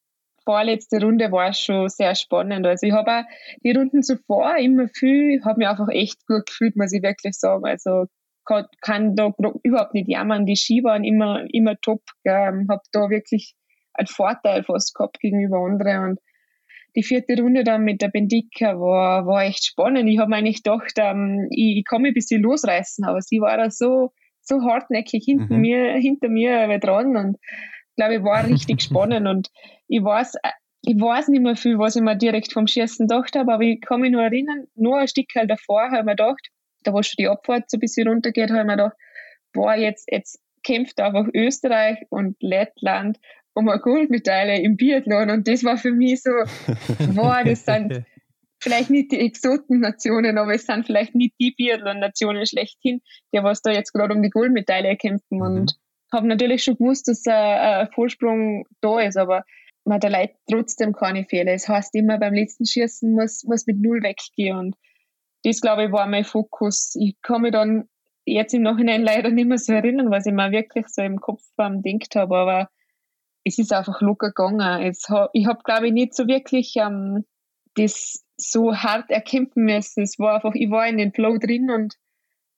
vorletzte 0.44 1.00
Runde 1.00 1.32
war 1.32 1.54
schon 1.54 1.90
sehr 1.90 2.16
spannend. 2.16 2.66
Also, 2.66 2.88
ich 2.88 2.94
habe 2.94 3.20
auch 3.20 3.24
die 3.64 3.74
Runden 3.74 4.02
zuvor 4.02 4.58
immer 4.58 4.88
viel, 4.88 5.44
habe 5.46 5.60
mich 5.60 5.68
einfach 5.68 5.90
echt 5.90 6.26
gut 6.26 6.48
gefühlt, 6.48 6.76
muss 6.76 6.92
ich 6.92 7.04
wirklich 7.04 7.38
sagen. 7.38 7.66
Also, 7.66 8.08
kann, 8.46 8.66
kann 8.82 9.16
da 9.16 9.32
überhaupt 9.62 9.94
nicht 9.94 10.10
jammern. 10.10 10.48
Die 10.48 10.56
Ski 10.56 10.84
waren 10.84 11.04
immer, 11.04 11.44
immer 11.54 11.76
top. 11.82 12.02
Ähm, 12.24 12.66
habe 12.68 12.82
da 12.92 13.12
wirklich 13.12 13.54
einen 13.98 14.08
Vorteil 14.08 14.64
fast 14.64 14.96
gehabt 14.96 15.20
gegenüber 15.20 15.60
anderen. 15.60 16.12
Und 16.12 16.20
die 16.96 17.04
vierte 17.04 17.40
Runde 17.42 17.64
dann 17.64 17.84
mit 17.84 18.02
der 18.02 18.08
Bendika 18.08 18.80
war, 18.80 19.26
war 19.26 19.44
echt 19.44 19.66
spannend. 19.66 20.10
Ich 20.10 20.20
habe 20.20 20.30
mir 20.30 20.38
eigentlich 20.38 20.64
gedacht, 20.64 20.94
ähm, 20.98 21.48
ich, 21.52 21.78
ich 21.78 21.86
kann 21.86 22.02
mich 22.02 22.12
ein 22.12 22.16
bisschen 22.16 22.42
losreißen, 22.42 23.06
aber 23.06 23.22
sie 23.22 23.42
war 23.42 23.58
da 23.58 23.70
so, 23.70 24.12
so 24.42 24.62
hartnäckig 24.62 25.24
hinter 25.26 25.54
mhm. 25.54 25.62
mir, 25.62 25.94
hinter 25.94 26.30
mir 26.30 26.80
dran 26.80 27.18
und 27.18 27.38
glaube 27.98 28.16
ich 28.16 28.24
war 28.24 28.48
richtig 28.48 28.82
spannend 28.82 29.28
und 29.28 29.50
ich 29.88 30.04
weiß, 30.04 30.36
ich 30.82 31.00
weiß 31.00 31.30
nicht 31.30 31.42
mehr 31.42 31.56
viel, 31.56 31.80
was 31.80 31.96
ich 31.96 32.02
mir 32.02 32.16
direkt 32.16 32.54
vom 32.54 32.68
Schießen 32.68 33.08
gedacht 33.08 33.36
habe, 33.36 33.54
aber 33.54 33.64
ich 33.64 33.82
kann 33.82 34.02
mich 34.02 34.12
nur 34.12 34.24
erinnern, 34.24 34.66
nur 34.76 35.00
ein 35.00 35.08
Stück 35.08 35.28
halt 35.36 35.50
davor 35.50 35.86
habe 35.86 36.00
ich 36.00 36.06
mir 36.06 36.16
gedacht, 36.16 36.50
da 36.84 36.94
wo 36.94 37.02
schon 37.02 37.16
die 37.18 37.28
Abfahrt 37.28 37.70
so 37.70 37.78
ein 37.78 37.80
bisschen 37.80 38.08
runtergeht, 38.08 38.52
habe 38.52 38.60
ich 38.60 38.66
mir 38.66 38.78
gedacht, 38.78 38.98
boah, 39.54 39.74
jetzt, 39.74 40.08
jetzt 40.12 40.40
kämpft 40.64 41.00
einfach 41.00 41.28
Österreich 41.34 42.00
und 42.10 42.36
Lettland 42.42 43.18
um 43.56 43.70
eine 43.70 43.80
Goldmedaille 43.80 44.62
im 44.62 44.76
Biathlon. 44.76 45.32
Und 45.32 45.48
das 45.48 45.64
war 45.64 45.78
für 45.78 45.92
mich 45.92 46.22
so, 46.22 46.30
wow, 46.30 47.42
das 47.44 47.66
sind 47.66 48.06
vielleicht 48.62 48.90
nicht 48.90 49.12
die 49.12 49.20
Exotennationen, 49.20 50.38
aber 50.38 50.54
es 50.54 50.66
sind 50.66 50.86
vielleicht 50.86 51.16
nicht 51.16 51.36
die 51.40 51.52
Biathlon-Nationen 51.52 52.46
schlechthin, 52.46 53.02
die 53.34 53.42
was 53.42 53.62
da 53.62 53.72
jetzt 53.72 53.94
gerade 53.94 54.14
um 54.14 54.22
die 54.22 54.30
Goldmedaille 54.30 54.96
kämpfen. 54.98 55.38
Mhm. 55.38 55.42
Und 55.42 55.76
habe 56.12 56.28
natürlich 56.28 56.64
schon 56.64 56.76
gewusst, 56.76 57.08
dass 57.08 57.26
ein, 57.26 57.88
Vorsprung 57.94 58.66
da 58.82 59.00
ist, 59.00 59.18
aber 59.18 59.44
man 59.86 60.00
da 60.00 60.08
leidet 60.08 60.38
trotzdem 60.50 60.94
keine 60.94 61.26
Fehler. 61.26 61.54
Es 61.54 61.70
heißt 61.70 61.96
immer, 61.96 62.18
beim 62.18 62.34
letzten 62.34 62.66
Schießen 62.66 63.12
muss, 63.12 63.44
muss 63.44 63.68
mit 63.68 63.80
Null 63.80 64.04
weggehen. 64.04 64.58
Und 64.58 64.76
das, 65.44 65.62
glaube 65.62 65.86
ich, 65.86 65.92
war 65.92 66.08
mein 66.08 66.24
Fokus. 66.24 66.96
Ich 66.96 67.16
kann 67.22 67.44
mich 67.44 67.52
dann 67.52 67.88
jetzt 68.26 68.54
im 68.54 68.64
Nachhinein 68.64 69.04
leider 69.04 69.30
nicht 69.30 69.48
mehr 69.48 69.60
so 69.60 69.74
erinnern, 69.74 70.10
was 70.10 70.26
ich 70.26 70.34
mir 70.34 70.52
wirklich 70.52 70.88
so 70.88 71.04
im 71.04 71.22
Kopf 71.22 71.44
denkt 71.58 72.16
habe, 72.16 72.36
aber 72.36 72.70
es 73.46 73.60
ist 73.60 73.72
einfach 73.72 74.02
locker 74.02 74.30
gegangen. 74.30 74.82
Es, 74.82 75.08
ich 75.34 75.46
habe, 75.46 75.60
glaube 75.64 75.88
ich, 75.88 75.94
nicht 75.94 76.16
so 76.16 76.28
wirklich 76.28 76.74
ähm, 76.78 77.24
das 77.76 78.26
so 78.38 78.76
hart 78.76 79.10
erkämpfen 79.12 79.64
müssen. 79.64 80.04
Es 80.04 80.20
war 80.20 80.36
einfach, 80.36 80.56
ich 80.56 80.70
war 80.70 80.88
in 80.88 80.98
den 80.98 81.14
Flow 81.14 81.38
drin 81.38 81.70
und 81.70 81.96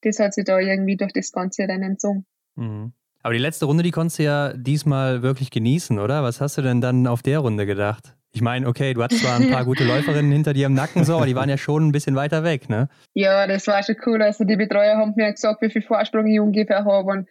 das 0.01 0.19
hat 0.19 0.33
sich 0.33 0.45
da 0.45 0.59
irgendwie 0.59 0.95
durch 0.95 1.13
das 1.13 1.31
ganze 1.31 1.63
Rennen 1.63 1.91
gezogen. 1.91 2.25
Mhm. 2.55 2.93
Aber 3.21 3.33
die 3.33 3.39
letzte 3.39 3.65
Runde, 3.65 3.83
die 3.83 3.91
konntest 3.91 4.19
du 4.19 4.23
ja 4.23 4.53
diesmal 4.53 5.21
wirklich 5.21 5.51
genießen, 5.51 5.99
oder? 5.99 6.23
Was 6.23 6.39
hast 6.39 6.57
du 6.57 6.61
denn 6.61 6.79
dann 6.79 7.07
auf 7.07 7.21
der 7.21 7.39
Runde 7.39 7.65
gedacht? 7.65 8.15
Ich 8.31 8.41
meine, 8.41 8.67
okay, 8.67 8.93
du 8.93 9.03
hattest 9.03 9.23
zwar 9.23 9.35
ein 9.35 9.51
paar 9.51 9.65
gute 9.65 9.83
Läuferinnen 9.83 10.31
hinter 10.31 10.53
dir 10.53 10.67
im 10.67 10.73
Nacken, 10.73 11.03
so, 11.03 11.15
aber 11.17 11.25
die 11.25 11.35
waren 11.35 11.49
ja 11.49 11.57
schon 11.57 11.87
ein 11.87 11.91
bisschen 11.91 12.15
weiter 12.15 12.43
weg, 12.43 12.69
ne? 12.69 12.87
Ja, 13.13 13.47
das 13.47 13.67
war 13.67 13.83
schon 13.83 13.95
cool. 14.05 14.21
Also 14.21 14.45
die 14.45 14.55
Betreuer 14.55 14.97
haben 14.97 15.13
mir 15.17 15.31
gesagt, 15.31 15.61
wie 15.61 15.69
viel 15.69 15.81
Vorsprung 15.81 16.27
ich 16.27 16.39
ungefähr 16.39 16.85
habe. 16.85 17.11
Und 17.11 17.27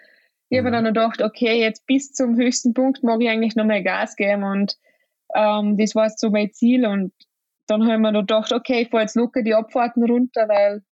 ich 0.48 0.59
habe 0.59 0.68
mhm. 0.68 0.74
dann 0.74 0.85
gedacht, 0.85 1.22
okay, 1.22 1.61
jetzt 1.61 1.87
bis 1.87 2.12
zum 2.12 2.37
höchsten 2.37 2.74
Punkt 2.74 3.02
mag 3.02 3.20
ich 3.20 3.28
eigentlich 3.28 3.56
noch 3.56 3.64
mal 3.64 3.82
Gas 3.82 4.16
geben 4.16 4.44
und 4.44 4.76
ähm, 5.35 5.76
das 5.76 5.94
war 5.94 6.09
so 6.11 6.30
mein 6.30 6.52
Ziel 6.52 6.87
und 6.87 7.12
dann 7.66 7.82
habe 7.82 7.94
ich 7.94 8.00
mir 8.00 8.12
gedacht, 8.12 8.52
okay, 8.52 8.82
ich 8.82 8.90
fahre 8.90 9.02
jetzt 9.02 9.16
locker 9.16 9.42
die 9.42 9.54
Abfahrten 9.54 10.04
runter, 10.04 10.48
weil 10.48 10.82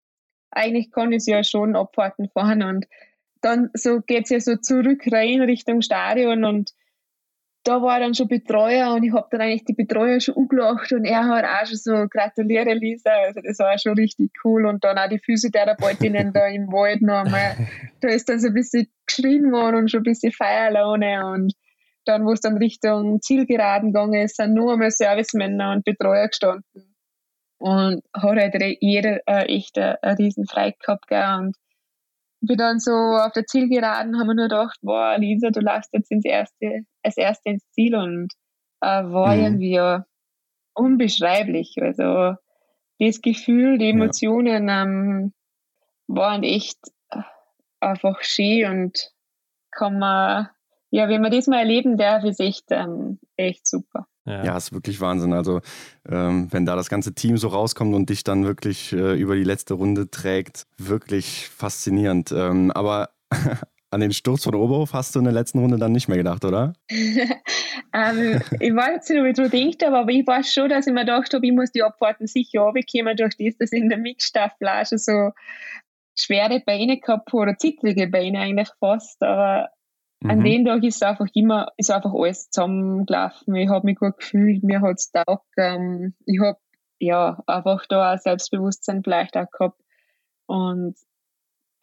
eigentlich 0.50 0.90
kann 0.90 1.12
ich 1.12 1.26
ja 1.26 1.44
schon 1.44 1.76
Abfahrten 1.76 2.28
fahren 2.30 2.62
und 2.62 2.86
dann 3.40 3.70
so 3.74 4.00
geht's 4.00 4.30
ja 4.30 4.40
so 4.40 4.56
zurück 4.56 5.02
rein 5.10 5.40
Richtung 5.42 5.82
Stadion 5.82 6.44
und 6.44 6.72
da 7.64 7.82
war 7.82 7.98
dann 7.98 8.14
schon 8.14 8.28
Betreuer 8.28 8.92
und 8.94 9.02
ich 9.02 9.12
habe 9.12 9.26
dann 9.30 9.40
eigentlich 9.40 9.64
die 9.64 9.72
Betreuer 9.72 10.20
schon 10.20 10.36
angelacht 10.36 10.92
und 10.92 11.04
er 11.04 11.26
hat 11.26 11.44
auch 11.44 11.66
schon 11.66 11.76
so 11.76 12.06
gratuliere 12.08 12.74
Lisa, 12.74 13.10
also 13.10 13.40
das 13.42 13.58
war 13.58 13.78
schon 13.78 13.94
richtig 13.94 14.30
cool 14.44 14.66
und 14.66 14.84
dann 14.84 14.98
auch 14.98 15.08
die 15.08 15.18
Physiotherapeutinnen 15.18 16.32
da 16.32 16.46
im 16.48 16.68
Wald 16.68 17.00
nochmal, 17.02 17.56
da 18.00 18.08
ist 18.08 18.28
dann 18.28 18.38
so 18.38 18.48
ein 18.48 18.54
bisschen 18.54 18.86
geschrien 19.06 19.50
worden 19.50 19.76
und 19.76 19.90
schon 19.90 20.00
ein 20.00 20.04
bisschen 20.04 20.32
Feierlaune 20.32 21.26
und 21.26 21.54
dann, 22.04 22.26
wo 22.26 22.32
es 22.32 22.40
dann 22.40 22.58
Richtung 22.58 23.20
Zielgeraden 23.22 23.92
gegangen 23.92 24.22
ist, 24.22 24.36
sind 24.36 24.54
nur 24.54 24.72
einmal 24.72 24.90
Servicemänner 24.90 25.72
und 25.72 25.84
Betreuer 25.84 26.28
gestanden. 26.28 26.94
Und 27.58 28.02
hat 28.14 28.36
halt 28.36 28.76
jeder 28.80 29.20
äh, 29.26 29.46
echt 29.46 29.78
eine, 29.78 30.02
eine 30.02 30.18
riesen 30.18 30.46
Freude 30.46 30.76
gehabt. 30.78 31.06
Gell? 31.06 31.38
Und 31.38 31.56
bin 32.46 32.56
dann 32.56 32.78
so 32.78 32.92
auf 32.92 33.32
der 33.32 33.46
Zielgeraden, 33.46 34.18
haben 34.18 34.26
wir 34.26 34.34
nur 34.34 34.48
gedacht, 34.48 34.78
boah, 34.82 35.16
Lisa, 35.18 35.50
du 35.50 35.60
lässt 35.60 35.92
jetzt 35.92 36.10
ins 36.10 36.24
erste, 36.24 36.84
als 37.02 37.16
erste 37.16 37.50
ins 37.50 37.70
Ziel 37.70 37.94
und 37.94 38.32
äh, 38.80 39.04
war 39.04 39.34
mhm. 39.34 39.42
irgendwie 39.42 39.72
ja 39.72 40.04
unbeschreiblich. 40.74 41.76
Also 41.80 42.36
das 42.98 43.20
Gefühl, 43.22 43.78
die 43.78 43.90
Emotionen 43.90 44.68
ja. 44.68 44.82
ähm, 44.82 45.32
waren 46.06 46.42
echt 46.42 46.78
einfach 47.80 48.22
schön 48.22 48.70
und 48.70 49.10
kann 49.70 49.98
man, 49.98 50.48
ja, 50.90 51.08
wenn 51.08 51.22
man 51.22 51.32
das 51.32 51.46
mal 51.46 51.58
erleben 51.58 51.96
darf, 51.96 52.24
ist 52.24 52.40
echt, 52.40 52.66
ähm, 52.70 53.18
echt 53.36 53.66
super. 53.66 54.06
Ja. 54.26 54.44
ja, 54.44 54.56
ist 54.56 54.72
wirklich 54.72 55.00
Wahnsinn. 55.00 55.32
Also, 55.32 55.60
ähm, 56.08 56.48
wenn 56.50 56.64
da 56.64 56.76
das 56.76 56.88
ganze 56.88 57.14
Team 57.14 57.36
so 57.36 57.48
rauskommt 57.48 57.94
und 57.94 58.08
dich 58.08 58.24
dann 58.24 58.44
wirklich 58.44 58.92
äh, 58.92 59.18
über 59.20 59.36
die 59.36 59.44
letzte 59.44 59.74
Runde 59.74 60.10
trägt, 60.10 60.66
wirklich 60.78 61.48
faszinierend. 61.50 62.32
Ähm, 62.32 62.70
aber 62.70 63.10
an 63.90 64.00
den 64.00 64.12
Sturz 64.12 64.44
von 64.44 64.54
Oberhof 64.54 64.92
hast 64.92 65.14
du 65.14 65.18
in 65.18 65.26
der 65.26 65.34
letzten 65.34 65.58
Runde 65.58 65.78
dann 65.78 65.92
nicht 65.92 66.08
mehr 66.08 66.16
gedacht, 66.16 66.44
oder? 66.44 66.72
ähm, 66.90 68.40
ich 68.60 68.74
weiß 68.74 69.08
nicht, 69.10 69.20
ob 69.20 69.26
ich 69.26 69.34
daran 69.34 69.50
gedacht 69.50 69.84
habe, 69.84 69.98
aber 69.98 70.10
ich 70.10 70.26
weiß 70.26 70.52
schon, 70.52 70.68
dass 70.68 70.86
ich 70.86 70.92
mir 70.92 71.00
gedacht 71.00 71.32
habe, 71.34 71.46
ich 71.46 71.52
muss 71.52 71.70
die 71.70 71.82
Abfahrten 71.82 72.26
sicher 72.26 72.62
runterkommen, 72.62 73.16
durch 73.16 73.36
das, 73.36 73.56
dass 73.58 73.72
ich 73.72 73.82
in 73.82 73.90
der 73.90 73.98
Mixstaffel 73.98 74.68
auch 74.68 74.86
schon 74.86 74.98
so 74.98 75.30
schwere 76.18 76.60
Beine 76.60 76.98
gehabt 76.98 77.32
habe, 77.32 77.42
oder 77.42 77.58
zittrige 77.58 78.08
Beine 78.08 78.40
eigentlich 78.40 78.70
fast. 78.80 79.22
Aber 79.22 79.68
Mhm. 80.24 80.30
An 80.30 80.42
dem 80.42 80.64
Tag 80.64 80.82
ist 80.82 81.02
einfach 81.04 81.26
immer, 81.34 81.68
ist 81.76 81.90
einfach 81.90 82.12
alles 82.14 82.48
zusammengelaufen. 82.50 83.54
Ich 83.56 83.68
habe 83.68 83.86
mich 83.86 83.98
gut 83.98 84.16
gefühlt, 84.18 84.62
mir 84.62 84.80
hat 84.80 84.96
es 84.96 85.12
taugt. 85.12 85.46
Ähm, 85.58 86.14
ich 86.24 86.40
habe 86.40 86.58
ja 86.98 87.42
einfach 87.46 87.84
da 87.88 88.12
ein 88.12 88.18
Selbstbewusstsein 88.18 89.02
vielleicht 89.04 89.36
auch 89.36 89.50
gehabt. 89.50 89.80
Und 90.46 90.96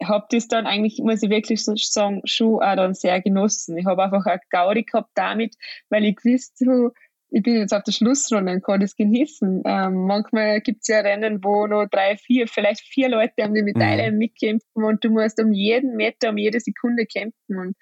habe 0.02 0.26
das 0.30 0.48
dann 0.48 0.66
eigentlich, 0.66 0.98
muss 0.98 1.22
ich 1.22 1.30
wirklich 1.30 1.64
so 1.64 1.74
sagen, 1.76 2.22
schon 2.24 2.56
auch 2.56 2.76
dann 2.76 2.94
sehr 2.94 3.20
genossen. 3.20 3.78
Ich 3.78 3.86
habe 3.86 4.02
einfach 4.02 4.26
eine 4.26 4.40
Gaudi 4.50 4.82
gehabt 4.82 5.10
damit, 5.14 5.54
weil 5.88 6.04
ich 6.04 6.16
gewusst 6.16 6.60
habe, 6.66 6.92
ich 7.30 7.42
bin 7.42 7.54
jetzt 7.54 7.72
auf 7.72 7.84
der 7.84 7.92
Schlussrunde 7.92 8.52
und 8.52 8.64
kann 8.64 8.80
das 8.80 8.96
genießen. 8.96 9.62
Ähm, 9.64 10.06
manchmal 10.06 10.60
gibt 10.60 10.82
es 10.82 10.88
ja 10.88 11.00
Rennen, 11.00 11.42
wo 11.42 11.66
noch 11.66 11.86
drei, 11.86 12.16
vier, 12.16 12.48
vielleicht 12.48 12.82
vier 12.82 13.08
Leute 13.08 13.44
um 13.46 13.54
die 13.54 13.62
Medaille 13.62 14.10
mhm. 14.10 14.18
mitkämpfen 14.18 14.84
und 14.84 15.04
du 15.04 15.10
musst 15.10 15.40
um 15.40 15.52
jeden 15.52 15.96
Meter, 15.96 16.30
um 16.30 16.38
jede 16.38 16.58
Sekunde 16.60 17.06
kämpfen. 17.06 17.58
Und 17.58 17.76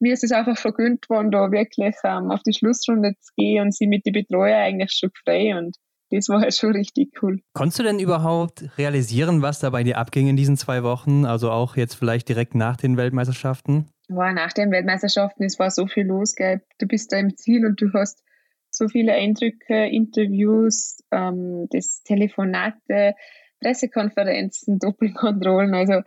mir 0.00 0.12
ist 0.12 0.24
es 0.24 0.32
einfach 0.32 0.56
vergönnt 0.56 1.08
worden, 1.10 1.30
da 1.30 1.50
wirklich 1.50 1.96
ähm, 2.04 2.30
auf 2.30 2.42
die 2.42 2.54
Schlussrunde 2.54 3.14
zu 3.20 3.32
gehen 3.36 3.66
und 3.66 3.74
sie 3.74 3.86
mit 3.86 4.06
den 4.06 4.12
Betreuer 4.12 4.58
eigentlich 4.58 4.92
schon 4.92 5.10
frei 5.24 5.56
und 5.56 5.76
das 6.10 6.28
war 6.28 6.40
halt 6.40 6.54
schon 6.54 6.72
richtig 6.72 7.22
cool. 7.22 7.40
Konntest 7.52 7.80
du 7.80 7.82
denn 7.82 7.98
überhaupt 7.98 8.78
realisieren, 8.78 9.42
was 9.42 9.60
da 9.60 9.70
bei 9.70 9.82
dir 9.82 9.98
abging 9.98 10.28
in 10.28 10.36
diesen 10.36 10.56
zwei 10.56 10.82
Wochen? 10.82 11.26
Also 11.26 11.50
auch 11.50 11.76
jetzt 11.76 11.94
vielleicht 11.94 12.28
direkt 12.28 12.54
nach 12.54 12.76
den 12.76 12.96
Weltmeisterschaften? 12.96 13.90
War 14.08 14.32
nach 14.32 14.54
den 14.54 14.70
Weltmeisterschaften, 14.70 15.44
es 15.44 15.58
war 15.58 15.70
so 15.70 15.86
viel 15.86 16.06
los, 16.06 16.34
gell? 16.34 16.62
Du 16.78 16.86
bist 16.86 17.12
da 17.12 17.18
im 17.18 17.36
Ziel 17.36 17.66
und 17.66 17.80
du 17.80 17.92
hast 17.92 18.22
so 18.70 18.88
viele 18.88 19.12
Eindrücke, 19.12 19.86
Interviews, 19.86 20.98
ähm, 21.10 21.66
das 21.70 22.02
Telefonate, 22.04 23.14
Pressekonferenzen, 23.60 24.78
Doppelkontrollen. 24.78 25.74
Also 25.74 26.00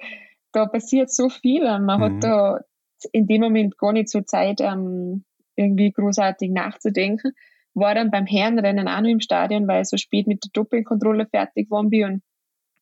da 0.51 0.65
passiert 0.65 1.11
so 1.11 1.29
viel. 1.29 1.63
Man 1.63 1.85
mhm. 1.85 2.03
hat 2.03 2.23
da 2.23 2.59
in 3.11 3.27
dem 3.27 3.41
Moment 3.41 3.77
gar 3.77 3.93
nicht 3.93 4.09
so 4.09 4.21
Zeit, 4.21 4.61
ähm, 4.61 5.23
irgendwie 5.55 5.91
großartig 5.91 6.51
nachzudenken. 6.51 7.33
War 7.73 7.95
dann 7.95 8.11
beim 8.11 8.25
Herrenrennen 8.25 8.87
auch 8.87 9.01
noch 9.01 9.09
im 9.09 9.19
Stadion, 9.21 9.67
weil 9.67 9.83
ich 9.83 9.89
so 9.89 9.97
spät 9.97 10.27
mit 10.27 10.43
der 10.43 10.51
Doppelkontrolle 10.53 11.27
fertig 11.27 11.69
geworden 11.69 11.89
bin 11.89 12.05
und 12.05 12.23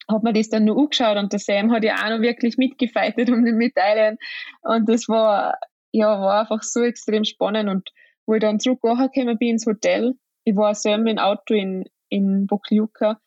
hab 0.10 0.24
mir 0.24 0.34
das 0.34 0.50
dann 0.50 0.66
nur 0.66 0.78
angeschaut 0.78 1.18
und 1.18 1.32
der 1.32 1.40
Sam 1.40 1.72
hat 1.72 1.84
ja 1.84 1.96
auch 1.96 2.10
noch 2.10 2.22
wirklich 2.22 2.58
mitgefeitet 2.58 3.30
um 3.30 3.46
die 3.46 3.52
Medaillen 3.52 4.18
und 4.62 4.90
das 4.90 5.08
war, 5.08 5.60
ja, 5.92 6.20
war 6.20 6.42
einfach 6.42 6.64
so 6.64 6.82
extrem 6.82 7.24
spannend. 7.26 7.70
Und 7.70 7.90
wo 8.26 8.34
ich 8.34 8.42
dann 8.42 8.60
zurückgekommen 8.60 9.38
bin 9.38 9.50
ins 9.50 9.68
Hotel, 9.68 10.16
ich 10.44 10.56
war 10.56 10.74
selber 10.74 11.12
im 11.12 11.20
Auto 11.20 11.54
in, 11.54 11.86
in 12.10 12.48
Bokljuka 12.48 13.20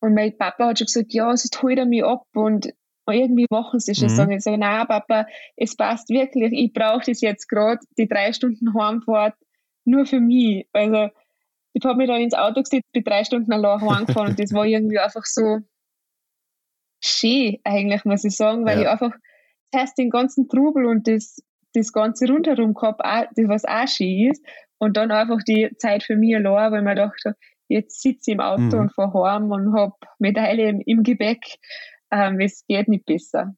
und 0.00 0.14
mein 0.14 0.36
Papa 0.36 0.68
hat 0.68 0.78
schon 0.78 0.86
gesagt, 0.86 1.12
ja, 1.12 1.34
sonst 1.36 1.62
holt 1.62 1.78
er 1.78 1.86
mich 1.86 2.04
ab? 2.04 2.24
Und 2.34 2.72
irgendwie 3.08 3.46
machen 3.50 3.80
sie 3.80 3.94
schon 3.94 4.08
mhm. 4.08 4.16
sagen. 4.16 4.32
Ich 4.32 4.42
sage, 4.42 4.58
nein, 4.58 4.86
Papa, 4.86 5.26
es 5.56 5.76
passt 5.76 6.08
wirklich, 6.10 6.52
ich 6.52 6.72
brauche 6.72 7.04
das 7.06 7.20
jetzt 7.20 7.48
gerade, 7.48 7.80
die 7.98 8.08
drei 8.08 8.32
Stunden 8.32 8.74
Heimfahrt, 8.74 9.34
nur 9.84 10.06
für 10.06 10.20
mich. 10.20 10.66
Also, 10.72 11.08
ich 11.72 11.84
habe 11.84 11.96
mich 11.96 12.08
dann 12.08 12.20
ins 12.20 12.34
Auto 12.34 12.62
gesetzt, 12.62 12.90
bin 12.92 13.04
drei 13.04 13.24
Stunden 13.24 13.52
allein 13.52 13.80
heimgefahren 13.80 14.30
und 14.30 14.40
das 14.40 14.52
war 14.52 14.66
irgendwie 14.66 14.98
einfach 14.98 15.24
so 15.24 15.60
schön, 17.02 17.58
eigentlich, 17.64 18.04
muss 18.04 18.24
ich 18.24 18.36
sagen, 18.36 18.66
weil 18.66 18.78
ja. 18.78 18.82
ich 18.82 18.88
einfach 18.88 19.16
zuerst 19.72 19.98
den 19.98 20.10
ganzen 20.10 20.48
Trubel 20.48 20.86
und 20.86 21.06
das, 21.06 21.38
das 21.74 21.92
Ganze 21.92 22.28
rundherum 22.28 22.74
gehabt, 22.74 23.00
das 23.02 23.48
was 23.48 23.64
auch 23.64 23.88
schön 23.88 24.30
ist, 24.30 24.44
und 24.78 24.96
dann 24.96 25.10
einfach 25.10 25.38
die 25.46 25.70
Zeit 25.76 26.02
für 26.02 26.16
mich 26.16 26.34
allein, 26.34 26.72
weil 26.72 26.82
man 26.82 26.96
dachte, 26.96 27.36
jetzt 27.68 28.02
sitze 28.02 28.30
ich 28.30 28.34
im 28.34 28.40
Auto 28.40 28.62
mhm. 28.62 28.80
und 28.80 28.92
fahre 28.94 29.30
heim 29.30 29.50
und 29.50 29.74
habe 29.78 29.94
Medaille 30.18 30.68
im, 30.68 30.80
im 30.80 31.02
Gepäck 31.02 31.58
ähm, 32.10 32.40
es 32.40 32.64
geht 32.66 32.88
nicht 32.88 33.06
besser. 33.06 33.54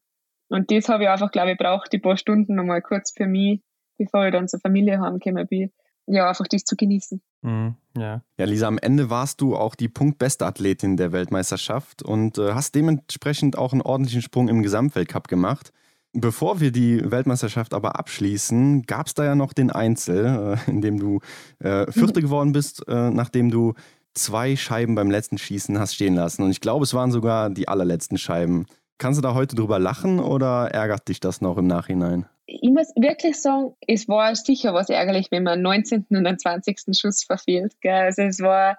Und 0.49 0.71
das 0.71 0.89
habe 0.89 1.03
ich 1.03 1.09
einfach, 1.09 1.31
glaube 1.31 1.51
ich, 1.51 1.57
braucht 1.57 1.91
die 1.93 1.99
paar 1.99 2.17
Stunden 2.17 2.55
nochmal 2.55 2.81
kurz 2.81 3.11
für 3.15 3.25
mich, 3.25 3.61
bevor 3.97 4.25
ich 4.25 4.31
dann 4.31 4.47
zur 4.47 4.59
Familie 4.59 4.99
heimgekommen 4.99 5.47
bin. 5.47 5.71
Ja, 6.05 6.27
einfach 6.27 6.47
das 6.47 6.63
zu 6.63 6.75
genießen. 6.75 7.21
Mhm, 7.43 7.75
ja. 7.97 8.21
ja, 8.37 8.45
Lisa, 8.45 8.67
am 8.67 8.77
Ende 8.77 9.09
warst 9.09 9.39
du 9.41 9.55
auch 9.55 9.75
die 9.75 9.87
punktbeste 9.87 10.45
Athletin 10.45 10.97
der 10.97 11.11
Weltmeisterschaft 11.11 12.03
und 12.03 12.37
äh, 12.37 12.53
hast 12.53 12.75
dementsprechend 12.75 13.57
auch 13.57 13.71
einen 13.71 13.81
ordentlichen 13.81 14.21
Sprung 14.21 14.49
im 14.49 14.63
Gesamtweltcup 14.63 15.27
gemacht. 15.27 15.71
Bevor 16.11 16.59
wir 16.59 16.71
die 16.71 17.09
Weltmeisterschaft 17.09 17.73
aber 17.73 17.97
abschließen, 17.97 18.83
gab 18.83 19.07
es 19.07 19.13
da 19.13 19.23
ja 19.25 19.35
noch 19.35 19.53
den 19.53 19.71
Einzel, 19.71 20.57
äh, 20.67 20.69
in 20.69 20.81
dem 20.81 20.99
du 20.99 21.19
äh, 21.59 21.91
Vierte 21.91 22.19
mhm. 22.19 22.25
geworden 22.25 22.51
bist, 22.51 22.87
äh, 22.87 23.09
nachdem 23.09 23.49
du 23.49 23.73
zwei 24.13 24.55
Scheiben 24.55 24.95
beim 24.95 25.11
letzten 25.11 25.37
Schießen 25.37 25.79
hast 25.79 25.95
stehen 25.95 26.15
lassen. 26.15 26.43
Und 26.43 26.51
ich 26.51 26.61
glaube, 26.61 26.83
es 26.83 26.93
waren 26.93 27.11
sogar 27.11 27.49
die 27.49 27.67
allerletzten 27.67 28.17
Scheiben. 28.17 28.67
Kannst 28.97 29.17
du 29.17 29.21
da 29.21 29.33
heute 29.33 29.55
drüber 29.55 29.79
lachen 29.79 30.19
oder 30.19 30.69
ärgert 30.71 31.07
dich 31.07 31.19
das 31.19 31.41
noch 31.41 31.57
im 31.57 31.67
Nachhinein? 31.67 32.25
Ich 32.45 32.69
muss 32.69 32.89
wirklich 32.95 33.41
sagen, 33.41 33.73
es 33.87 34.07
war 34.07 34.35
sicher 34.35 34.73
was 34.73 34.89
ärgerlich, 34.89 35.27
wenn 35.31 35.43
man 35.43 35.61
19. 35.61 36.05
und 36.09 36.23
den 36.23 36.37
20. 36.37 36.95
Schuss 36.95 37.23
verfehlt. 37.23 37.73
Gell? 37.81 37.93
Also 37.93 38.21
es 38.23 38.39
war 38.39 38.77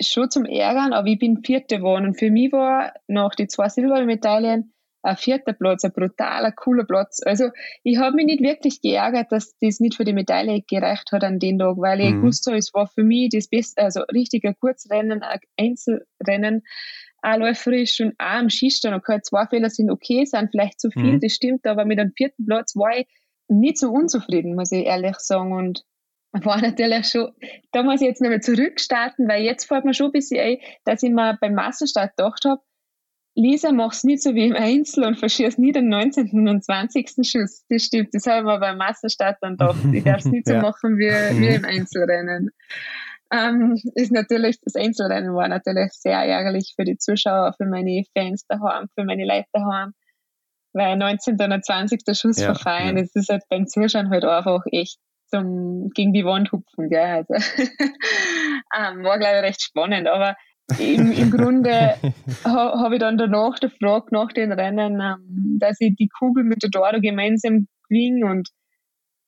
schon 0.00 0.30
zum 0.30 0.44
Ärgern, 0.44 0.92
aber 0.92 1.08
ich 1.08 1.18
bin 1.18 1.42
Vierte 1.44 1.78
geworden. 1.78 2.06
Und 2.06 2.18
für 2.18 2.30
mich 2.30 2.52
war 2.52 2.92
nach 3.06 3.34
die 3.34 3.46
zwei 3.46 3.68
Silbermedaillen 3.68 4.72
ein 5.08 5.16
vierter 5.16 5.52
Platz, 5.52 5.84
ein 5.84 5.92
brutaler, 5.92 6.52
cooler 6.52 6.84
Platz. 6.84 7.20
Also 7.24 7.50
ich 7.82 7.98
habe 7.98 8.16
mich 8.16 8.26
nicht 8.26 8.42
wirklich 8.42 8.80
geärgert, 8.80 9.30
dass 9.30 9.56
das 9.60 9.80
nicht 9.80 9.96
für 9.96 10.04
die 10.04 10.12
Medaille 10.12 10.62
gereicht 10.62 11.12
hat 11.12 11.24
an 11.24 11.38
den 11.38 11.58
Tag, 11.58 11.76
weil 11.78 12.00
ich 12.00 12.10
mhm. 12.10 12.20
gewusst 12.20 12.46
habe, 12.46 12.56
es 12.58 12.72
war 12.74 12.86
für 12.86 13.04
mich 13.04 13.30
das 13.30 13.48
Beste, 13.48 13.82
also 13.82 14.02
richtiger 14.12 14.54
Kurzrennen, 14.54 15.22
ein 15.22 15.40
Einzelrennen, 15.58 16.62
auch 17.22 17.36
läuferisch 17.36 18.00
und 18.00 18.14
auch 18.18 18.26
am 18.26 18.50
Schießstand. 18.50 18.94
Okay, 18.94 19.20
zwei 19.22 19.46
Fehler 19.46 19.70
sind 19.70 19.90
okay, 19.90 20.24
sind 20.24 20.50
vielleicht 20.50 20.80
zu 20.80 20.90
viel, 20.90 21.14
mhm. 21.14 21.20
das 21.20 21.32
stimmt, 21.32 21.66
aber 21.66 21.84
mit 21.84 21.98
einem 21.98 22.12
vierten 22.16 22.46
Platz 22.46 22.76
war 22.76 22.96
ich 22.96 23.06
nicht 23.48 23.78
so 23.78 23.90
unzufrieden, 23.90 24.54
muss 24.54 24.72
ich 24.72 24.84
ehrlich 24.84 25.16
sagen. 25.18 25.52
Und 25.52 25.84
war 26.32 26.60
natürlich 26.60 27.06
schon, 27.06 27.32
da 27.72 27.82
muss 27.82 28.00
ich 28.00 28.08
jetzt 28.08 28.20
nochmal 28.20 28.40
zurückstarten, 28.40 29.28
weil 29.28 29.42
jetzt 29.42 29.64
fällt 29.64 29.84
mir 29.84 29.94
schon 29.94 30.06
ein 30.06 30.12
bisschen 30.12 30.40
ein, 30.40 30.58
dass 30.84 31.02
ich 31.02 31.10
mir 31.10 31.38
beim 31.40 31.54
Massenstart 31.54 32.16
gedacht 32.16 32.44
habe, 32.44 32.60
Lisa, 33.38 33.70
mach's 33.70 34.02
nicht 34.02 34.20
so 34.20 34.34
wie 34.34 34.48
im 34.48 34.56
Einzel 34.56 35.04
und 35.04 35.16
verschießt 35.16 35.60
nie 35.60 35.70
den 35.70 35.88
19. 35.88 36.48
und 36.48 36.64
20. 36.64 37.24
Schuss. 37.24 37.64
Das 37.68 37.84
stimmt, 37.84 38.08
das 38.12 38.26
haben 38.26 38.46
wir 38.46 38.58
beim 38.58 38.78
Masterstart 38.78 39.36
dann 39.40 39.56
doch. 39.56 39.76
Ich 39.92 40.02
darf 40.02 40.18
es 40.18 40.24
nicht 40.24 40.46
so 40.48 40.54
ja. 40.54 40.60
machen 40.60 40.98
wie, 40.98 41.08
wie 41.40 41.54
im 41.54 41.64
Einzelrennen. 41.64 42.50
Ähm, 43.32 43.80
ist 43.94 44.10
natürlich, 44.10 44.58
das 44.62 44.74
Einzelrennen 44.74 45.36
war 45.36 45.46
natürlich 45.46 45.92
sehr 45.92 46.18
ärgerlich 46.18 46.72
für 46.74 46.84
die 46.84 46.98
Zuschauer, 46.98 47.54
für 47.56 47.66
meine 47.66 48.02
Fans 48.12 48.44
daheim, 48.48 48.88
für 48.96 49.04
meine 49.04 49.24
Leute 49.24 49.46
daheim. 49.52 49.92
Weil 50.72 50.96
19. 50.96 51.36
und 51.40 51.64
20. 51.64 52.00
Schuss 52.18 52.40
ja, 52.40 52.46
verfallen, 52.46 52.96
ja. 52.96 53.02
das 53.02 53.14
ist 53.14 53.28
halt 53.28 53.44
beim 53.48 53.68
Zuschauen 53.68 54.10
halt 54.10 54.24
einfach 54.24 54.64
echt 54.72 54.98
zum, 55.28 55.90
gegen 55.94 56.12
die 56.12 56.24
Wand 56.24 56.50
hupfen, 56.50 56.88
gell. 56.88 57.24
Also, 57.28 57.34
ähm, 58.76 59.04
war, 59.04 59.18
glaube 59.18 59.36
ich, 59.36 59.42
recht 59.44 59.62
spannend. 59.62 60.08
Aber 60.08 60.34
im, 60.78 61.12
im 61.12 61.30
Grunde 61.30 61.94
ha, 62.44 62.80
habe 62.82 62.96
ich 62.96 63.00
dann 63.00 63.18
danach 63.18 63.58
gefragt, 63.58 64.12
nach 64.12 64.32
den 64.32 64.52
Rennen, 64.52 65.00
ähm, 65.00 65.58
dass 65.58 65.80
ich 65.80 65.94
die 65.96 66.08
Kugel 66.08 66.44
mit 66.44 66.62
der 66.62 66.70
Doro 66.70 67.00
gemeinsam 67.00 67.68
gewinne 67.88 68.26
und 68.26 68.48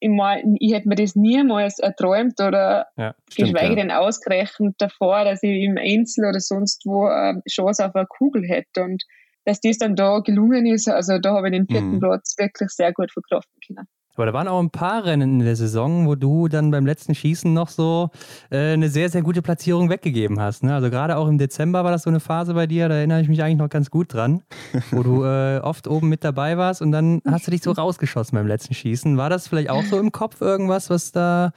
ich, 0.03 0.09
mein, 0.09 0.57
ich 0.59 0.73
hätte 0.73 0.89
mir 0.89 0.95
das 0.95 1.15
niemals 1.15 1.79
erträumt 1.79 2.41
oder 2.41 2.87
ja, 2.97 3.15
stimmt, 3.29 3.53
geschweige 3.53 3.75
ja. 3.75 3.83
denn 3.83 3.91
ausgerechnet 3.91 4.75
davor, 4.79 5.25
dass 5.25 5.43
ich 5.43 5.63
im 5.63 5.77
Einzel 5.79 6.25
oder 6.27 6.41
sonst 6.41 6.87
wo 6.87 7.07
eine 7.07 7.43
Chance 7.49 7.87
auf 7.87 7.95
eine 7.95 8.07
Kugel 8.07 8.47
hätte 8.47 8.83
und 8.83 9.03
dass 9.45 9.61
das 9.61 9.79
dann 9.79 9.97
da 9.97 10.21
gelungen 10.21 10.67
ist, 10.67 10.89
also 10.89 11.19
da 11.19 11.35
habe 11.35 11.49
ich 11.49 11.53
den 11.53 11.67
vierten 11.67 11.93
mhm. 11.93 12.01
Platz 12.01 12.35
wirklich 12.39 12.71
sehr 12.71 12.93
gut 12.93 13.11
verkraften 13.13 13.59
können. 13.67 13.87
Aber 14.21 14.27
da 14.27 14.35
waren 14.35 14.49
auch 14.49 14.61
ein 14.61 14.69
paar 14.69 15.07
Rennen 15.07 15.41
in 15.41 15.47
der 15.47 15.57
Saison, 15.57 16.07
wo 16.07 16.15
du 16.15 16.47
dann 16.49 16.71
beim 16.71 16.85
letzten 16.85 17.15
Schießen 17.15 17.55
noch 17.55 17.71
so 17.71 18.11
äh, 18.51 18.75
eine 18.75 18.91
sehr, 18.91 19.09
sehr 19.09 19.23
gute 19.23 19.41
Platzierung 19.41 19.89
weggegeben 19.89 20.39
hast. 20.39 20.63
Ne? 20.63 20.75
Also 20.75 20.91
gerade 20.91 21.17
auch 21.17 21.27
im 21.27 21.39
Dezember 21.39 21.85
war 21.85 21.91
das 21.91 22.03
so 22.03 22.11
eine 22.11 22.21
Phase 22.21 22.53
bei 22.53 22.67
dir, 22.67 22.91
da 22.91 22.97
erinnere 22.97 23.23
ich 23.23 23.29
mich 23.29 23.43
eigentlich 23.43 23.57
noch 23.57 23.71
ganz 23.71 23.91
gut 23.91 24.13
dran, 24.13 24.43
wo 24.91 25.03
du 25.03 25.25
äh, 25.25 25.61
oft 25.61 25.89
oben 25.89 26.11
mit 26.11 26.23
dabei 26.23 26.59
warst 26.59 26.83
und 26.83 26.93
dann 26.93 27.23
hast 27.27 27.47
du 27.47 27.51
dich 27.51 27.63
so 27.63 27.73
rausgeschossen 27.73 28.37
beim 28.37 28.47
letzten 28.47 28.75
Schießen. 28.75 29.17
War 29.17 29.31
das 29.31 29.49
vielleicht 29.49 29.71
auch 29.71 29.85
so 29.85 29.99
im 29.99 30.13
Kopf 30.13 30.43
irgendwas, 30.43 30.91
was 30.91 31.13
da, 31.13 31.53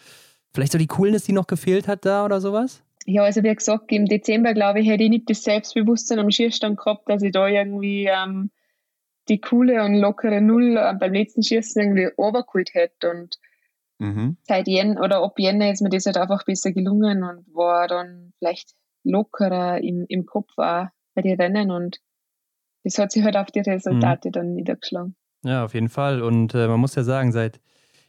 vielleicht 0.54 0.72
so 0.72 0.78
die 0.78 0.88
Coolness, 0.88 1.26
die 1.26 1.34
noch 1.34 1.48
gefehlt 1.48 1.90
hat 1.90 2.06
da 2.06 2.24
oder 2.24 2.40
sowas? 2.40 2.82
Ja, 3.06 3.24
also 3.24 3.44
wie 3.44 3.54
gesagt, 3.54 3.92
im 3.92 4.06
Dezember, 4.06 4.54
glaube 4.54 4.80
ich, 4.80 4.88
hätte 4.88 5.04
ich 5.04 5.10
nicht 5.10 5.30
das 5.30 5.44
Selbstbewusstsein 5.44 6.20
am 6.20 6.32
Schießstand 6.32 6.78
gehabt, 6.78 7.10
dass 7.10 7.24
ich 7.24 7.34
da 7.34 7.46
irgendwie 7.46 8.06
ähm, 8.06 8.52
die 9.30 9.40
coole 9.40 9.84
und 9.84 9.96
lockere 9.96 10.42
Null 10.42 10.78
äh, 10.78 10.94
beim 11.00 11.14
letzten 11.14 11.44
Schießen 11.44 11.82
irgendwie 11.82 12.10
overgeholt 12.18 12.74
hätte. 12.74 13.12
Und 13.12 13.40
mhm. 14.00 14.38
seit 14.44 14.68
Jen 14.68 14.98
oder 14.98 15.24
ab 15.24 15.40
Jänner 15.40 15.72
ist 15.72 15.82
mir 15.82 15.90
das 15.90 16.06
halt 16.06 16.18
einfach 16.18 16.44
besser 16.46 16.72
gelungen 16.72 17.24
und 17.24 17.46
war 17.54 17.88
dann 17.88 18.34
vielleicht 18.40 18.74
lockerer 19.04 19.82
im, 19.82 20.06
im 20.08 20.26
Kopf 20.26 20.50
auch 20.58 20.88
bei 21.16 21.22
den 21.22 21.40
Rennen 21.40 21.72
und 21.72 22.00
das 22.84 22.98
hat 22.98 23.12
sich 23.12 23.24
halt 23.24 23.38
auf 23.38 23.48
die 23.48 23.60
Resultate 23.60 24.30
mhm. 24.30 24.32
dann 24.32 24.54
niedergeschlagen. 24.56 25.16
Ja, 25.44 25.64
auf 25.64 25.74
jeden 25.74 25.90
Fall. 25.90 26.22
Und 26.22 26.54
äh, 26.54 26.68
man 26.68 26.80
muss 26.80 26.96
ja 26.96 27.04
sagen, 27.04 27.32
seit 27.32 27.60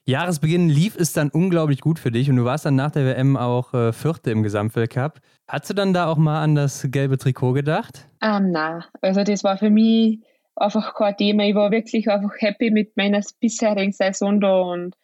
Jahresbeginn 0.06 0.68
lief 0.68 0.96
es 0.96 1.12
dann 1.12 1.30
unglaublich 1.30 1.80
gut 1.80 1.98
für 1.98 2.10
dich 2.10 2.28
und 2.28 2.36
du 2.36 2.44
warst 2.44 2.66
dann 2.66 2.76
nach 2.76 2.90
der 2.90 3.06
WM 3.06 3.36
auch 3.36 3.72
äh, 3.72 3.92
Vierte 3.92 4.30
im 4.30 4.42
Gesamtweltcup. 4.42 5.20
Hast 5.48 5.70
du 5.70 5.74
dann 5.74 5.92
da 5.92 6.06
auch 6.06 6.18
mal 6.18 6.42
an 6.42 6.54
das 6.54 6.86
gelbe 6.90 7.18
Trikot 7.18 7.52
gedacht? 7.52 8.08
Ähm, 8.20 8.50
nein, 8.50 8.84
also 9.00 9.24
das 9.24 9.44
war 9.44 9.56
für 9.56 9.70
mich 9.70 10.20
einfach 10.56 10.94
kein 10.94 11.16
Thema. 11.16 11.44
Ich 11.44 11.54
war 11.54 11.70
wirklich 11.70 12.08
einfach 12.08 12.32
happy 12.38 12.70
mit 12.70 12.96
meiner 12.96 13.20
bisherigen 13.40 13.92
Saison 13.92 14.40
da 14.40 14.60
und 14.60 14.96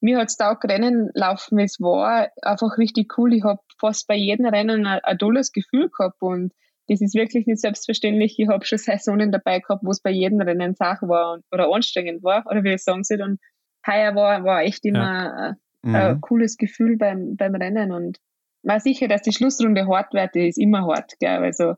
mir 0.00 0.18
hat 0.18 0.28
es 0.28 0.40
auch 0.40 0.56
Rennen 0.64 1.10
laufen, 1.14 1.58
es 1.58 1.78
war 1.78 2.28
einfach 2.42 2.78
richtig 2.78 3.18
cool. 3.18 3.34
Ich 3.34 3.44
habe 3.44 3.60
fast 3.78 4.06
bei 4.06 4.16
jedem 4.16 4.46
Rennen 4.46 4.86
ein, 4.86 5.00
ein 5.02 5.18
tolles 5.18 5.52
Gefühl 5.52 5.90
gehabt 5.90 6.22
und 6.22 6.52
das 6.88 7.00
ist 7.00 7.14
wirklich 7.14 7.46
nicht 7.46 7.60
selbstverständlich. 7.60 8.36
Ich 8.38 8.48
habe 8.48 8.64
schon 8.64 8.78
Saisonen 8.78 9.30
dabei 9.30 9.60
gehabt, 9.60 9.84
wo 9.84 9.90
es 9.90 10.00
bei 10.00 10.10
jedem 10.10 10.40
Rennen 10.40 10.74
Sache 10.74 11.06
war 11.06 11.38
oder 11.52 11.72
anstrengend 11.72 12.24
war, 12.24 12.44
oder 12.46 12.64
wie 12.64 12.72
ich 12.72 12.82
sagen 12.82 13.04
soll. 13.04 13.22
Und 13.22 13.40
heuer 13.86 14.14
war, 14.16 14.42
war 14.42 14.62
echt 14.62 14.84
immer 14.84 15.04
ja. 15.04 15.56
mhm. 15.82 15.94
ein 15.94 16.20
cooles 16.20 16.56
Gefühl 16.56 16.96
beim, 16.96 17.36
beim 17.36 17.54
Rennen 17.54 17.92
und 17.92 18.18
war 18.62 18.80
sicher, 18.80 19.06
dass 19.06 19.22
die 19.22 19.32
Schlussrunde 19.32 19.86
hart 19.86 20.12
wird, 20.14 20.34
die 20.34 20.48
ist 20.48 20.58
immer 20.58 20.84
hart, 20.86 21.12
gell? 21.20 21.44
Also 21.44 21.74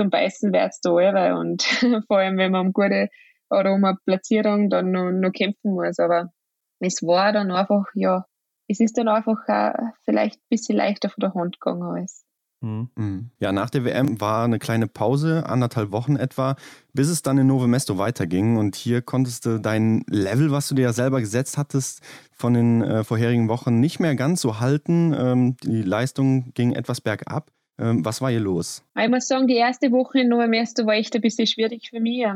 zum 0.00 0.08
Beißen 0.08 0.50
wird 0.50 0.72
es 0.72 0.80
da 0.80 0.94
alle 0.94 1.38
und 1.38 1.62
vor 2.08 2.18
allem, 2.18 2.38
wenn 2.38 2.52
man 2.52 2.68
um 2.68 2.72
gute 2.72 3.10
oder 3.50 3.74
um 3.74 3.84
eine 3.84 3.98
Platzierung 4.06 4.70
dann 4.70 4.92
noch, 4.92 5.10
noch 5.10 5.32
kämpfen 5.32 5.74
muss. 5.74 5.98
Aber 5.98 6.32
es 6.78 7.02
war 7.02 7.32
dann 7.32 7.50
einfach, 7.50 7.84
ja, 7.94 8.24
es 8.66 8.80
ist 8.80 8.96
dann 8.96 9.08
einfach 9.08 9.36
auch 9.46 9.74
vielleicht 10.04 10.36
ein 10.36 10.48
bisschen 10.48 10.78
leichter 10.78 11.10
von 11.10 11.20
der 11.20 11.34
Hand 11.34 11.60
gegangen 11.60 11.82
alles. 11.82 12.24
Mhm. 12.62 12.88
Mhm. 12.96 13.30
Ja, 13.40 13.52
nach 13.52 13.68
der 13.68 13.84
WM 13.84 14.22
war 14.22 14.44
eine 14.44 14.58
kleine 14.58 14.86
Pause, 14.86 15.44
anderthalb 15.46 15.92
Wochen 15.92 16.16
etwa, 16.16 16.56
bis 16.94 17.08
es 17.08 17.20
dann 17.20 17.36
in 17.36 17.46
Nove 17.46 17.66
Mesto 17.66 17.98
weiterging. 17.98 18.56
Und 18.56 18.76
hier 18.76 19.02
konntest 19.02 19.44
du 19.44 19.60
dein 19.60 20.02
Level, 20.06 20.50
was 20.50 20.68
du 20.68 20.74
dir 20.74 20.82
ja 20.82 20.92
selber 20.94 21.20
gesetzt 21.20 21.58
hattest, 21.58 22.00
von 22.32 22.54
den 22.54 22.80
äh, 22.80 23.04
vorherigen 23.04 23.48
Wochen 23.48 23.80
nicht 23.80 24.00
mehr 24.00 24.14
ganz 24.14 24.40
so 24.40 24.60
halten. 24.60 25.14
Ähm, 25.14 25.56
die 25.62 25.82
Leistung 25.82 26.54
ging 26.54 26.72
etwas 26.72 27.02
bergab. 27.02 27.50
Ähm, 27.80 28.04
was 28.04 28.20
war 28.20 28.30
hier 28.30 28.40
los? 28.40 28.84
Ich 28.96 29.08
muss 29.08 29.26
sagen, 29.26 29.46
die 29.46 29.56
erste 29.56 29.90
Woche 29.90 30.20
in 30.20 30.28
Nove 30.28 30.48
Mesto 30.48 30.86
war 30.86 30.94
echt 30.94 31.14
ein 31.14 31.22
bisschen 31.22 31.46
schwierig 31.46 31.88
für 31.90 32.00
mich. 32.00 32.26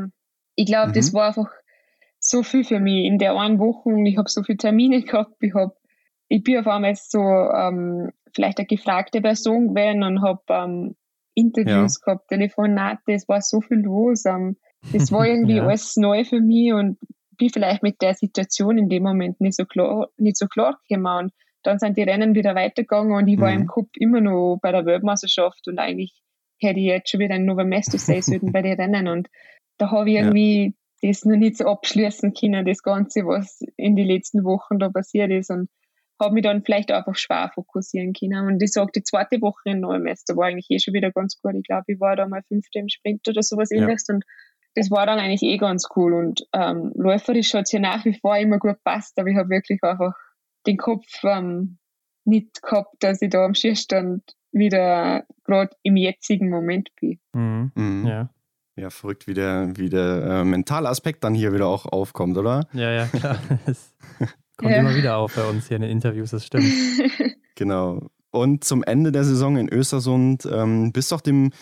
Ich 0.56 0.66
glaube, 0.66 0.88
mhm. 0.88 0.94
das 0.94 1.12
war 1.12 1.28
einfach 1.28 1.50
so 2.18 2.42
viel 2.42 2.64
für 2.64 2.80
mich 2.80 3.04
in 3.04 3.18
der 3.18 3.36
einen 3.36 3.58
Woche. 3.58 3.90
Ich 4.08 4.16
habe 4.16 4.28
so 4.28 4.42
viele 4.42 4.58
Termine 4.58 5.02
gehabt. 5.04 5.36
Ich, 5.40 5.54
hab, 5.54 5.76
ich 6.28 6.42
bin 6.42 6.58
auf 6.58 6.66
einmal 6.66 6.94
so 6.94 7.20
ähm, 7.20 8.10
vielleicht 8.34 8.58
eine 8.58 8.66
gefragte 8.66 9.20
Person 9.20 9.68
gewesen 9.68 10.02
und 10.02 10.22
habe 10.22 10.42
ähm, 10.48 10.96
Interviews 11.34 12.00
ja. 12.00 12.04
gehabt, 12.04 12.28
Telefonate, 12.28 13.12
es 13.12 13.28
war 13.28 13.42
so 13.42 13.60
viel 13.60 13.78
los. 13.78 14.24
Ähm, 14.24 14.56
das 14.92 15.12
war 15.12 15.26
irgendwie 15.26 15.56
ja. 15.56 15.66
alles 15.66 15.96
neu 15.96 16.24
für 16.24 16.40
mich 16.40 16.72
und 16.72 16.98
bin 17.36 17.50
vielleicht 17.50 17.82
mit 17.82 18.00
der 18.00 18.14
Situation 18.14 18.78
in 18.78 18.88
dem 18.88 19.02
Moment 19.02 19.40
nicht 19.40 19.56
so 19.56 19.64
klar, 19.64 20.08
nicht 20.16 20.38
so 20.38 20.46
klar 20.46 20.78
gekommen. 20.88 21.26
Und 21.26 21.32
dann 21.66 21.78
sind 21.78 21.96
die 21.96 22.02
Rennen 22.02 22.34
wieder 22.34 22.54
weitergegangen 22.54 23.16
und 23.16 23.28
ich 23.28 23.38
war 23.38 23.50
mhm. 23.50 23.62
im 23.62 23.66
Cup 23.66 23.88
immer 23.98 24.20
noch 24.20 24.58
bei 24.62 24.72
der 24.72 24.86
Weltmeisterschaft 24.86 25.66
und 25.66 25.78
eigentlich 25.78 26.12
hätte 26.60 26.80
ich 26.80 26.86
jetzt 26.86 27.10
schon 27.10 27.20
wieder 27.20 27.34
ein 27.34 27.44
Nova 27.44 27.64
Mesto 27.64 27.98
sein 27.98 28.22
sollten 28.22 28.52
bei 28.52 28.62
den 28.62 28.80
Rennen 28.80 29.08
und 29.08 29.28
da 29.78 29.90
habe 29.90 30.10
ich 30.10 30.16
irgendwie 30.16 30.74
ja. 31.02 31.08
das 31.10 31.24
noch 31.24 31.36
nicht 31.36 31.58
so 31.58 31.66
abschließen 31.66 32.32
können, 32.34 32.64
das 32.64 32.82
Ganze, 32.82 33.26
was 33.26 33.60
in 33.76 33.96
den 33.96 34.06
letzten 34.06 34.44
Wochen 34.44 34.78
da 34.78 34.88
passiert 34.88 35.30
ist 35.30 35.50
und 35.50 35.68
habe 36.20 36.34
mich 36.34 36.44
dann 36.44 36.62
vielleicht 36.62 36.92
einfach 36.92 37.16
schwer 37.16 37.50
fokussieren 37.54 38.12
können. 38.12 38.46
Und 38.46 38.62
ich 38.62 38.72
sage, 38.72 38.92
die 38.94 39.02
zweite 39.02 39.40
Woche 39.40 39.70
in 39.70 39.82
da 39.82 39.88
war 39.88 40.46
eigentlich 40.46 40.70
eh 40.70 40.78
schon 40.78 40.94
wieder 40.94 41.10
ganz 41.10 41.40
gut. 41.40 41.54
Ich 41.56 41.64
glaube, 41.64 41.84
ich 41.88 42.00
war 42.00 42.14
da 42.14 42.28
mal 42.28 42.42
fünfte 42.46 42.78
im 42.78 42.88
Sprint 42.88 43.26
oder 43.28 43.42
sowas 43.42 43.70
ja. 43.70 43.78
ähnliches 43.78 44.08
und 44.08 44.24
das 44.76 44.90
war 44.90 45.06
dann 45.06 45.18
eigentlich 45.18 45.42
eh 45.42 45.56
ganz 45.56 45.88
cool. 45.96 46.14
Und 46.14 46.46
ähm, 46.52 46.92
läuferisch 46.96 47.54
hat 47.54 47.62
es 47.62 47.72
ja 47.72 47.80
nach 47.80 48.04
wie 48.04 48.18
vor 48.18 48.36
immer 48.36 48.58
gut 48.58 48.82
passt, 48.84 49.18
aber 49.18 49.28
ich 49.28 49.36
habe 49.36 49.48
wirklich 49.48 49.82
einfach 49.82 50.14
den 50.66 50.76
Kopf 50.76 51.06
ähm, 51.22 51.78
nicht 52.24 52.62
gehabt, 52.62 52.96
dass 53.00 53.22
ich 53.22 53.30
da 53.30 53.44
am 53.44 53.54
Schierstand 53.54 54.22
wieder 54.52 55.24
gerade 55.44 55.76
im 55.82 55.96
jetzigen 55.96 56.48
Moment 56.48 56.90
bin. 57.00 57.18
Mhm. 57.32 57.72
Mhm. 57.74 58.06
Ja. 58.06 58.30
Ja, 58.76 58.90
verrückt, 58.90 59.28
wie 59.28 59.34
der, 59.34 59.70
wie 59.76 59.88
der 59.88 60.24
äh, 60.24 60.44
mentale 60.44 60.88
Aspekt 60.88 61.22
dann 61.22 61.32
hier 61.32 61.52
wieder 61.52 61.68
auch 61.68 61.86
aufkommt, 61.86 62.36
oder? 62.36 62.66
Ja, 62.72 62.90
ja, 62.90 63.06
klar. 63.06 63.38
Kommt 64.56 64.72
ja. 64.72 64.78
immer 64.78 64.96
wieder 64.96 65.16
auf 65.16 65.34
bei 65.34 65.48
uns 65.48 65.68
hier 65.68 65.76
in 65.76 65.82
den 65.82 65.90
Interviews, 65.92 66.30
das 66.30 66.46
stimmt. 66.46 66.72
genau. 67.54 68.10
Und 68.30 68.64
zum 68.64 68.82
Ende 68.82 69.12
der 69.12 69.22
Saison 69.22 69.56
in 69.56 69.68
Östersund 69.68 70.48
ähm, 70.50 70.92
bist 70.92 71.12
du 71.12 71.16
auch 71.16 71.20
dem 71.20 71.52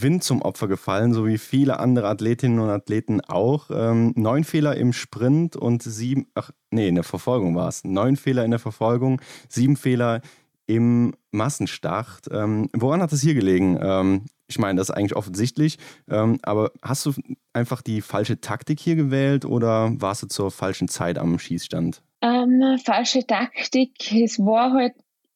Wind 0.00 0.24
zum 0.24 0.42
Opfer 0.42 0.68
gefallen, 0.68 1.12
so 1.12 1.26
wie 1.26 1.38
viele 1.38 1.78
andere 1.78 2.08
Athletinnen 2.08 2.58
und 2.58 2.70
Athleten 2.70 3.20
auch. 3.20 3.70
Ähm, 3.70 4.12
neun 4.16 4.44
Fehler 4.44 4.76
im 4.76 4.92
Sprint 4.92 5.56
und 5.56 5.82
sieben, 5.82 6.26
ach 6.34 6.50
nee, 6.70 6.88
in 6.88 6.94
der 6.94 7.04
Verfolgung 7.04 7.54
war 7.54 7.68
es. 7.68 7.84
Neun 7.84 8.16
Fehler 8.16 8.44
in 8.44 8.50
der 8.50 8.60
Verfolgung, 8.60 9.20
sieben 9.48 9.76
Fehler 9.76 10.22
im 10.66 11.14
Massenstart. 11.30 12.28
Ähm, 12.30 12.68
woran 12.72 13.02
hat 13.02 13.12
es 13.12 13.20
hier 13.20 13.34
gelegen? 13.34 13.78
Ähm, 13.82 14.26
ich 14.46 14.58
meine, 14.58 14.78
das 14.78 14.90
ist 14.90 14.94
eigentlich 14.94 15.16
offensichtlich, 15.16 15.78
ähm, 16.08 16.38
aber 16.42 16.72
hast 16.82 17.06
du 17.06 17.12
einfach 17.52 17.82
die 17.82 18.00
falsche 18.00 18.40
Taktik 18.40 18.80
hier 18.80 18.96
gewählt 18.96 19.44
oder 19.44 19.92
warst 20.00 20.22
du 20.22 20.26
zur 20.26 20.50
falschen 20.50 20.88
Zeit 20.88 21.18
am 21.18 21.38
Schießstand? 21.38 22.02
Ähm, 22.20 22.78
falsche 22.84 23.26
Taktik. 23.26 24.12
Es 24.12 24.38
war 24.38 24.72
halt, 24.72 24.92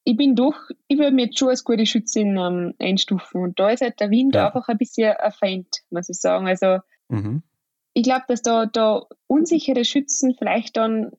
ich 0.07 0.15
bin 0.15 0.35
doch, 0.35 0.55
ich 0.87 0.97
würde 0.97 1.13
mir 1.13 1.25
jetzt 1.25 1.37
schon 1.37 1.49
als 1.49 1.65
gute 1.65 1.85
Schützin 1.85 2.37
ähm, 2.37 2.73
einstufen. 2.79 3.41
Und 3.41 3.59
da 3.59 3.71
ist 3.71 3.81
halt 3.81 3.99
der 3.99 4.09
Wind 4.09 4.35
ja. 4.35 4.45
einfach 4.47 4.69
ein 4.69 4.77
bisschen 4.77 5.11
ein 5.11 5.31
Feind, 5.33 5.67
muss 5.89 6.07
ich 6.07 6.17
sagen. 6.17 6.47
Also, 6.47 6.77
mhm. 7.09 7.43
ich 7.91 8.03
glaube, 8.03 8.23
dass 8.29 8.41
da, 8.41 8.67
da 8.67 9.05
unsichere 9.27 9.83
Schützen 9.83 10.33
vielleicht 10.39 10.77
dann 10.77 11.11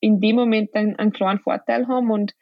in 0.00 0.20
dem 0.20 0.34
Moment 0.34 0.74
einen, 0.74 0.96
einen 0.96 1.12
kleinen 1.12 1.38
Vorteil 1.38 1.86
haben. 1.86 2.10
Und 2.10 2.34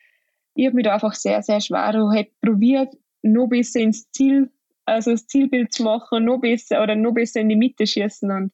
ich 0.54 0.64
habe 0.64 0.76
mich 0.76 0.86
da 0.86 0.94
einfach 0.94 1.12
sehr, 1.12 1.42
sehr 1.42 1.60
schwer. 1.60 1.88
Habe 1.88 2.28
probiert, 2.40 2.94
noch 3.20 3.48
besser 3.48 3.80
ins 3.80 4.10
Ziel, 4.10 4.50
also 4.86 5.10
das 5.10 5.26
Zielbild 5.26 5.70
zu 5.70 5.82
machen, 5.82 6.24
noch 6.24 6.40
besser 6.40 6.82
oder 6.82 6.96
noch 6.96 7.12
besser 7.12 7.42
in 7.42 7.50
die 7.50 7.56
Mitte 7.56 7.86
schießen. 7.86 8.30
Und 8.30 8.52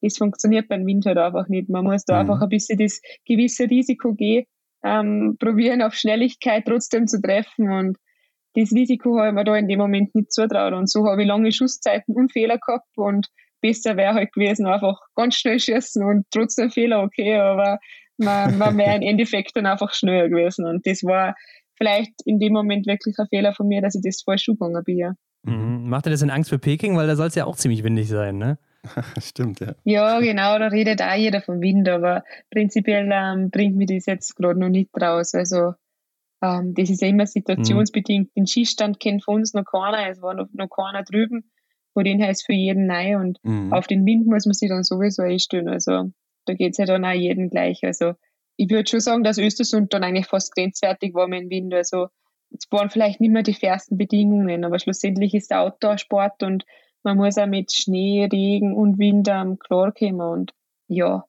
das 0.00 0.16
funktioniert 0.16 0.66
beim 0.66 0.84
Wind 0.84 1.06
halt 1.06 1.18
einfach 1.18 1.46
nicht. 1.46 1.68
Man 1.68 1.84
muss 1.84 2.04
da 2.04 2.14
mhm. 2.14 2.28
einfach 2.28 2.42
ein 2.42 2.48
bisschen 2.48 2.76
das 2.76 3.00
gewisse 3.24 3.70
Risiko 3.70 4.14
gehen, 4.14 4.46
ähm, 4.84 5.36
probieren 5.38 5.82
auf 5.82 5.94
Schnelligkeit 5.94 6.64
trotzdem 6.66 7.06
zu 7.06 7.20
treffen 7.20 7.70
und 7.70 7.98
das 8.54 8.72
Risiko 8.72 9.18
habe 9.18 9.28
ich 9.28 9.34
mir 9.34 9.44
da 9.44 9.56
in 9.56 9.68
dem 9.68 9.78
Moment 9.78 10.14
nicht 10.14 10.32
zutraut 10.32 10.72
und 10.72 10.88
so 10.88 11.06
habe 11.06 11.22
ich 11.22 11.28
lange 11.28 11.52
Schusszeiten 11.52 12.14
und 12.14 12.32
Fehler 12.32 12.58
gehabt 12.58 12.96
und 12.96 13.28
besser 13.60 13.96
wäre 13.96 14.14
halt 14.14 14.32
gewesen, 14.32 14.66
einfach 14.66 15.00
ganz 15.14 15.36
schnell 15.36 15.58
schießen 15.58 16.02
und 16.04 16.26
trotzdem 16.30 16.70
Fehler 16.70 17.02
okay, 17.02 17.36
aber 17.36 17.78
man, 18.16 18.56
man 18.58 18.76
wäre 18.78 18.96
im 18.96 19.02
Endeffekt 19.08 19.56
dann 19.56 19.66
einfach 19.66 19.92
schneller 19.92 20.28
gewesen 20.28 20.66
und 20.66 20.86
das 20.86 21.02
war 21.04 21.34
vielleicht 21.78 22.12
in 22.24 22.38
dem 22.38 22.52
Moment 22.52 22.86
wirklich 22.86 23.16
ein 23.18 23.28
Fehler 23.28 23.54
von 23.54 23.68
mir, 23.68 23.80
dass 23.80 23.94
ich 23.94 24.02
das 24.04 24.22
falsch 24.22 24.48
umgegangen 24.48 24.84
bin. 24.84 24.98
Ja. 24.98 25.12
Mhm. 25.44 25.88
Macht 25.88 26.06
ihr 26.06 26.10
das 26.10 26.22
in 26.22 26.30
Angst 26.30 26.50
für 26.50 26.58
Peking? 26.58 26.96
Weil 26.96 27.06
da 27.06 27.16
soll 27.16 27.28
es 27.28 27.34
ja 27.34 27.46
auch 27.46 27.56
ziemlich 27.56 27.84
windig 27.84 28.08
sein, 28.08 28.36
ne? 28.36 28.58
Stimmt, 29.20 29.60
ja. 29.60 29.74
Ja, 29.84 30.20
genau, 30.20 30.58
da 30.58 30.68
redet 30.68 31.02
auch 31.02 31.14
jeder 31.14 31.40
vom 31.40 31.60
Wind, 31.60 31.88
aber 31.88 32.24
prinzipiell 32.50 33.08
ähm, 33.12 33.50
bringt 33.50 33.76
mir 33.76 33.86
das 33.86 34.06
jetzt 34.06 34.36
gerade 34.36 34.58
noch 34.58 34.68
nicht 34.68 34.90
raus. 35.00 35.34
Also 35.34 35.72
ähm, 36.42 36.74
das 36.74 36.90
ist 36.90 37.02
ja 37.02 37.08
immer 37.08 37.26
situationsbedingt. 37.26 38.28
Mhm. 38.28 38.32
Den 38.36 38.46
Schießstand 38.46 39.00
kennt 39.00 39.24
von 39.24 39.36
uns 39.36 39.54
noch 39.54 39.64
keiner, 39.64 40.08
es 40.08 40.22
war 40.22 40.34
noch, 40.34 40.48
noch 40.52 40.68
keiner 40.68 41.02
drüben. 41.02 41.50
Von 41.94 42.04
denen 42.04 42.20
her 42.20 42.30
ist 42.30 42.46
für 42.46 42.52
jeden 42.52 42.86
neu 42.86 43.16
und 43.16 43.38
mhm. 43.42 43.72
auf 43.72 43.86
den 43.86 44.06
Wind 44.06 44.26
muss 44.26 44.46
man 44.46 44.54
sich 44.54 44.68
dann 44.68 44.84
sowieso 44.84 45.22
einstellen. 45.22 45.68
Also 45.68 46.12
da 46.44 46.54
geht 46.54 46.72
es 46.72 46.78
ja 46.78 46.84
dann 46.84 47.04
auch 47.04 47.12
jeden 47.12 47.50
gleich. 47.50 47.82
Also 47.82 48.12
ich 48.56 48.70
würde 48.70 48.88
schon 48.88 49.00
sagen, 49.00 49.24
dass 49.24 49.38
Östersund 49.38 49.92
dann 49.92 50.04
eigentlich 50.04 50.26
fast 50.26 50.54
grenzwertig 50.54 51.14
war 51.14 51.26
mit 51.26 51.42
dem 51.42 51.50
Wind. 51.50 51.74
Also 51.74 52.08
es 52.50 52.66
waren 52.70 52.90
vielleicht 52.90 53.20
nicht 53.20 53.32
mehr 53.32 53.42
die 53.42 53.54
fairsten 53.54 53.98
Bedingungen, 53.98 54.64
aber 54.64 54.78
schlussendlich 54.78 55.34
ist 55.34 55.50
der 55.50 55.62
Outdoor-Sport 55.62 56.42
und 56.42 56.64
man 57.08 57.16
muss 57.16 57.38
auch 57.38 57.46
mit 57.46 57.72
Schnee, 57.72 58.28
Regen 58.30 58.74
und 58.74 58.98
Wind 58.98 59.28
ähm, 59.30 59.58
klarkommen. 59.58 60.20
Und 60.20 60.52
ja, 60.88 61.24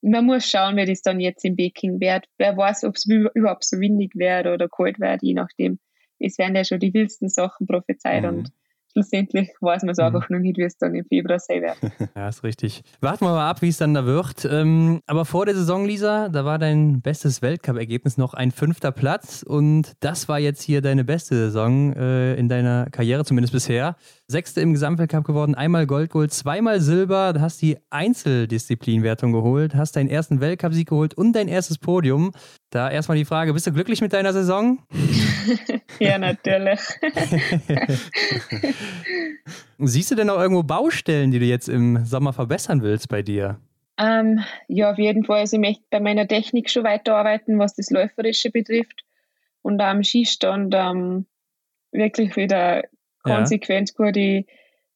man 0.00 0.24
muss 0.24 0.48
schauen, 0.48 0.76
wie 0.76 0.86
das 0.86 1.02
dann 1.02 1.20
jetzt 1.20 1.44
im 1.44 1.56
Peking 1.56 2.00
wird. 2.00 2.24
Wer 2.38 2.56
weiß, 2.56 2.84
ob 2.84 2.96
es 2.96 3.06
überhaupt 3.06 3.64
so 3.64 3.78
windig 3.78 4.14
wird 4.14 4.46
oder 4.46 4.68
kalt 4.68 4.98
wird, 4.98 5.22
je 5.22 5.34
nachdem. 5.34 5.78
Es 6.18 6.38
werden 6.38 6.56
ja 6.56 6.64
schon 6.64 6.80
die 6.80 6.94
wildsten 6.94 7.28
Sachen 7.28 7.66
prophezeit 7.66 8.22
mhm. 8.22 8.28
und 8.28 8.52
schlussendlich 8.98 9.50
weiß 9.60 9.82
man 9.82 9.90
es 9.90 9.98
mhm. 9.98 10.04
einfach 10.04 10.28
noch 10.28 10.38
nicht, 10.38 10.56
wie 10.56 10.62
es 10.62 10.76
dann 10.76 10.94
im 10.94 11.04
Februar 11.04 11.38
sein 11.38 11.62
wird. 11.62 11.76
ja, 12.16 12.28
ist 12.28 12.42
richtig. 12.42 12.82
Warten 13.00 13.24
wir 13.24 13.30
mal 13.30 13.48
ab, 13.48 13.62
wie 13.62 13.68
es 13.68 13.78
dann 13.78 13.94
da 13.94 14.04
wird. 14.04 14.44
Ähm, 14.50 15.00
aber 15.06 15.24
vor 15.24 15.46
der 15.46 15.54
Saison, 15.54 15.86
Lisa, 15.86 16.28
da 16.28 16.44
war 16.44 16.58
dein 16.58 17.00
bestes 17.00 17.42
Weltcup-Ergebnis 17.42 18.16
noch 18.16 18.34
ein 18.34 18.50
fünfter 18.50 18.90
Platz 18.92 19.42
und 19.42 19.92
das 20.00 20.28
war 20.28 20.38
jetzt 20.38 20.62
hier 20.62 20.82
deine 20.82 21.04
beste 21.04 21.36
Saison 21.36 21.92
äh, 21.94 22.34
in 22.34 22.48
deiner 22.48 22.86
Karriere, 22.90 23.24
zumindest 23.24 23.52
bisher. 23.52 23.96
Sechste 24.26 24.60
im 24.60 24.72
Gesamtweltcup 24.72 25.24
geworden, 25.24 25.54
einmal 25.54 25.86
Gold 25.86 26.10
geholt, 26.10 26.32
zweimal 26.32 26.80
Silber, 26.80 27.32
du 27.32 27.40
hast 27.40 27.62
die 27.62 27.78
Einzeldisziplinwertung 27.90 29.32
geholt, 29.32 29.74
hast 29.74 29.96
deinen 29.96 30.08
ersten 30.08 30.40
Weltcupsieg 30.40 30.88
geholt 30.88 31.14
und 31.14 31.32
dein 31.34 31.48
erstes 31.48 31.78
Podium. 31.78 32.32
Da 32.70 32.90
erstmal 32.90 33.16
die 33.16 33.24
Frage, 33.24 33.54
bist 33.54 33.66
du 33.66 33.72
glücklich 33.72 34.00
mit 34.00 34.12
deiner 34.12 34.32
Saison? 34.32 34.80
ja, 35.98 36.18
natürlich. 36.18 36.80
Siehst 39.78 40.10
du 40.10 40.14
denn 40.14 40.30
auch 40.30 40.40
irgendwo 40.40 40.62
Baustellen, 40.62 41.30
die 41.30 41.38
du 41.38 41.44
jetzt 41.44 41.68
im 41.68 42.04
Sommer 42.04 42.32
verbessern 42.32 42.82
willst 42.82 43.08
bei 43.08 43.22
dir? 43.22 43.60
Ähm, 43.98 44.44
ja, 44.68 44.90
auf 44.92 44.98
jeden 44.98 45.24
Fall. 45.24 45.40
Also 45.40 45.56
ich 45.56 45.60
möchte 45.60 45.84
bei 45.90 46.00
meiner 46.00 46.28
Technik 46.28 46.70
schon 46.70 46.84
weiterarbeiten, 46.84 47.58
was 47.58 47.74
das 47.74 47.90
Läuferische 47.90 48.50
betrifft. 48.50 49.04
Und 49.62 49.80
am 49.80 50.04
Skistand 50.04 50.74
ähm, 50.76 51.26
wirklich 51.90 52.36
wieder 52.36 52.82
konsequent 53.22 53.92
ja. 53.98 54.04
gute, 54.04 54.44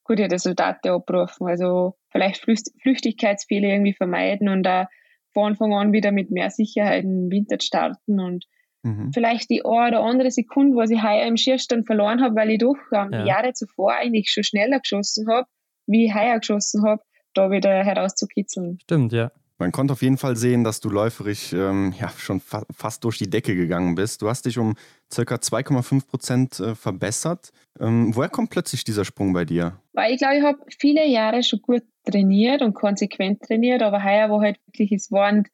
gute 0.04 0.30
Resultate 0.30 0.92
abrufen. 0.92 1.48
Also 1.48 1.96
vielleicht 2.10 2.44
Flüchtigkeitsfehler 2.82 3.68
irgendwie 3.68 3.94
vermeiden 3.94 4.48
und 4.48 4.62
da 4.62 4.88
von 5.32 5.52
Anfang 5.52 5.72
an 5.72 5.92
wieder 5.92 6.12
mit 6.12 6.30
mehr 6.30 6.50
Sicherheit 6.50 7.04
im 7.04 7.30
Winter 7.30 7.58
starten 7.60 8.20
und 8.20 8.46
mhm. 8.82 9.12
vielleicht 9.12 9.50
die 9.50 9.64
eine 9.64 9.88
oder 9.88 10.00
andere 10.00 10.30
Sekunde, 10.30 10.76
was 10.76 10.90
ich 10.90 11.02
heuer 11.02 11.26
im 11.26 11.36
Skierstand 11.36 11.86
verloren 11.86 12.22
habe, 12.22 12.34
weil 12.36 12.50
ich 12.50 12.58
doch 12.58 12.76
ähm, 12.92 13.12
ja. 13.12 13.24
Jahre 13.24 13.52
zuvor 13.52 13.94
eigentlich 13.94 14.30
schon 14.30 14.44
schneller 14.44 14.80
geschossen 14.80 15.28
habe, 15.28 15.46
wie 15.86 16.06
ich 16.06 16.14
heuer 16.14 16.38
geschossen 16.38 16.84
habe, 16.84 17.02
da 17.34 17.50
wieder 17.50 17.84
herauszukitzeln. 17.84 18.78
Stimmt, 18.82 19.12
ja. 19.12 19.30
Man 19.58 19.70
konnte 19.70 19.92
auf 19.92 20.02
jeden 20.02 20.18
Fall 20.18 20.34
sehen, 20.34 20.64
dass 20.64 20.80
du 20.80 20.90
läuferisch 20.90 21.52
ähm, 21.52 21.94
ja, 21.96 22.08
schon 22.08 22.40
fa 22.40 22.64
fast 22.74 23.04
durch 23.04 23.18
die 23.18 23.30
Decke 23.30 23.54
gegangen 23.54 23.94
bist. 23.94 24.20
Du 24.20 24.28
hast 24.28 24.44
dich 24.44 24.58
um 24.58 24.74
ca. 25.14 25.20
2,5 25.22 26.08
Prozent 26.08 26.58
äh, 26.58 26.74
verbessert. 26.74 27.52
Ähm, 27.78 28.10
woher 28.16 28.28
kommt 28.28 28.50
plötzlich 28.50 28.82
dieser 28.82 29.04
Sprung 29.04 29.32
bei 29.32 29.44
dir? 29.44 29.78
Weil 29.92 30.14
ich 30.14 30.18
glaube, 30.18 30.36
ich 30.36 30.42
habe 30.42 30.58
viele 30.80 31.06
Jahre 31.06 31.44
schon 31.44 31.62
gut 31.62 31.84
trainiert 32.04 32.60
und 32.60 32.74
konsequent 32.74 33.42
trainiert, 33.42 33.82
aber 33.82 34.02
heuer 34.02 34.30
war 34.30 34.40
halt 34.40 34.58
wirklich, 34.66 34.90
es 34.90 35.12
waren 35.12 35.46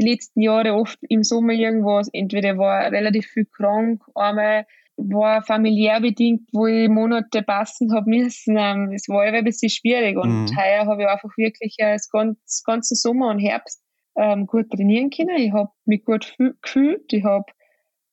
die 0.00 0.10
letzten 0.10 0.40
Jahre 0.40 0.74
oft 0.74 0.98
im 1.08 1.22
Sommer 1.22 1.52
irgendwas, 1.52 2.08
entweder 2.12 2.58
war 2.58 2.90
relativ 2.90 3.26
viel 3.26 3.46
krank, 3.46 4.02
einmal 4.14 4.66
war 4.96 5.42
familiär 5.42 6.00
bedingt, 6.00 6.48
wo 6.52 6.66
ich 6.66 6.88
Monate 6.88 7.42
passen 7.42 7.92
habe 7.92 8.08
müssen. 8.08 8.56
Ähm, 8.56 8.92
es 8.94 9.08
war 9.08 9.22
ein 9.22 9.44
bisschen 9.44 9.70
schwierig 9.70 10.16
und 10.16 10.44
mhm. 10.44 10.56
heuer 10.56 10.86
habe 10.86 11.02
ich 11.02 11.08
einfach 11.08 11.36
wirklich 11.36 11.74
äh, 11.78 11.94
das 11.94 12.10
ganze, 12.10 12.62
ganze 12.64 12.94
Sommer 12.94 13.30
und 13.30 13.40
Herbst 13.40 13.82
ähm, 14.16 14.46
gut 14.46 14.70
trainieren 14.70 15.10
können. 15.10 15.36
Ich 15.36 15.52
habe 15.52 15.70
mich 15.84 16.04
gut 16.04 16.36
gefühlt, 16.62 17.12
ich 17.12 17.24
habe 17.24 17.46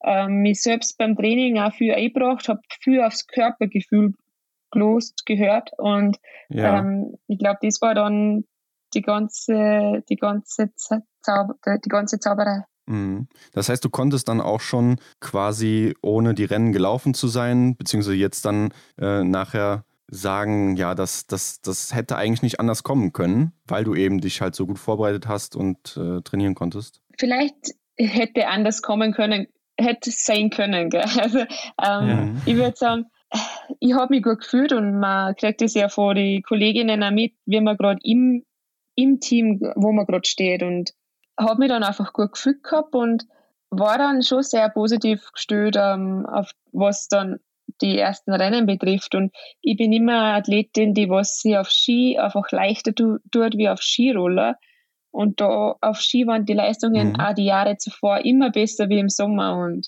ähm, 0.04 0.42
mich 0.42 0.62
selbst 0.62 0.98
beim 0.98 1.16
Training 1.16 1.60
auch 1.60 1.74
viel 1.74 1.94
eingebracht, 1.94 2.50
habe 2.50 2.62
viel 2.80 3.02
aufs 3.02 3.28
Körpergefühl 3.28 4.14
gelost 4.72 5.26
gehört 5.26 5.72
und 5.78 6.18
ja. 6.50 6.80
ähm, 6.80 7.18
ich 7.28 7.38
glaube, 7.38 7.60
das 7.62 7.82
war 7.82 7.94
dann 7.94 8.46
die 8.94 9.02
ganze, 9.02 10.04
die 10.10 10.16
ganze 10.16 10.72
Zauber, 10.76 11.56
die 11.84 11.90
ganze 11.90 12.20
Zauberei. 12.20 12.64
Mhm. 12.88 13.28
Das 13.54 13.70
heißt, 13.70 13.84
du 13.84 13.90
konntest 13.90 14.28
dann 14.28 14.42
auch 14.42 14.62
schon 14.62 14.98
quasi 15.20 15.96
ohne 16.02 16.34
die 16.34 16.46
Rennen 16.46 16.72
gelaufen 16.72 17.14
zu 17.14 17.28
sein, 17.28 17.76
beziehungsweise 17.76 18.16
jetzt 18.16 18.46
dann 18.46 18.74
äh, 19.00 19.24
nachher 19.24 19.86
sagen, 20.08 20.76
ja, 20.76 20.94
das, 20.94 21.26
das, 21.26 21.62
das 21.62 21.96
hätte 21.96 22.18
eigentlich 22.18 22.42
nicht 22.42 22.60
anders 22.60 22.84
kommen 22.84 23.14
können, 23.14 23.54
weil 23.66 23.86
du 23.86 23.96
eben 23.96 24.20
dich 24.20 24.42
halt 24.42 24.56
so 24.56 24.68
gut 24.68 24.78
vorbereitet 24.78 25.28
hast 25.28 25.56
und 25.56 25.98
äh, 25.98 26.22
trainieren 26.22 26.54
konntest? 26.54 27.02
Vielleicht 27.18 27.76
hätte 27.98 28.48
anders 28.48 28.82
kommen 28.82 29.14
können, 29.14 29.48
hätte 29.78 30.10
es 30.10 30.26
sein 30.26 30.50
können. 30.50 30.90
Gell? 30.90 31.06
Also 31.18 31.40
ähm, 31.40 31.48
ja. 31.78 32.30
ich 32.46 32.56
würde 32.56 32.76
sagen, 32.76 33.06
ich 33.80 33.94
habe 33.94 34.14
mich 34.14 34.24
gut 34.24 34.40
gefühlt 34.40 34.74
und 34.74 35.00
man 35.00 35.36
kriegt 35.36 35.62
es 35.62 35.74
ja 35.74 35.88
vor 35.88 36.14
die 36.14 36.42
Kolleginnen 36.42 37.02
auch 37.04 37.12
mit, 37.12 37.34
wie 37.46 37.62
man 37.62 37.78
gerade 37.78 38.00
im, 38.04 38.44
im 39.02 39.20
Team, 39.20 39.60
wo 39.76 39.92
man 39.92 40.06
gerade 40.06 40.28
steht. 40.28 40.64
Und 40.64 40.92
habe 41.40 41.60
mich 41.60 41.70
dann 41.70 41.84
einfach 41.84 42.14
gut 42.14 42.34
gefühlt 42.34 42.64
gehabt 42.64 42.94
und 42.96 43.26
war 43.70 43.98
dann 43.98 44.22
schon 44.22 44.44
sehr 44.44 44.70
positiv 44.70 45.32
gestellt, 45.34 45.76
ähm, 45.80 46.26
auf 46.26 46.52
was 46.72 47.08
dann 47.08 47.40
die 47.82 47.98
ersten 47.98 48.34
Rennen 48.34 48.66
betrifft. 48.66 49.16
Und 49.16 49.32
ich 49.62 49.78
bin 49.78 49.94
immer 49.94 50.22
eine 50.22 50.34
Athletin, 50.36 50.94
die 50.94 51.10
was 51.10 51.40
sie 51.40 51.58
auf 51.58 51.70
Ski 51.70 52.18
einfach 52.20 52.52
leichter 52.52 52.94
tu, 52.94 53.18
tut 53.32 53.58
wie 53.58 53.70
auf 53.70 53.82
Skiroller. 53.82 54.58
Und 55.12 55.42
da 55.42 55.76
auf 55.82 56.00
Ski 56.00 56.28
waren 56.28 56.46
die 56.46 56.54
Leistungen 56.54 57.10
mhm. 57.10 57.20
auch 57.20 57.34
die 57.34 57.46
Jahre 57.46 57.78
zuvor 57.78 58.20
immer 58.26 58.52
besser 58.52 58.90
wie 58.90 59.00
im 59.00 59.10
Sommer. 59.10 59.58
Und 59.58 59.88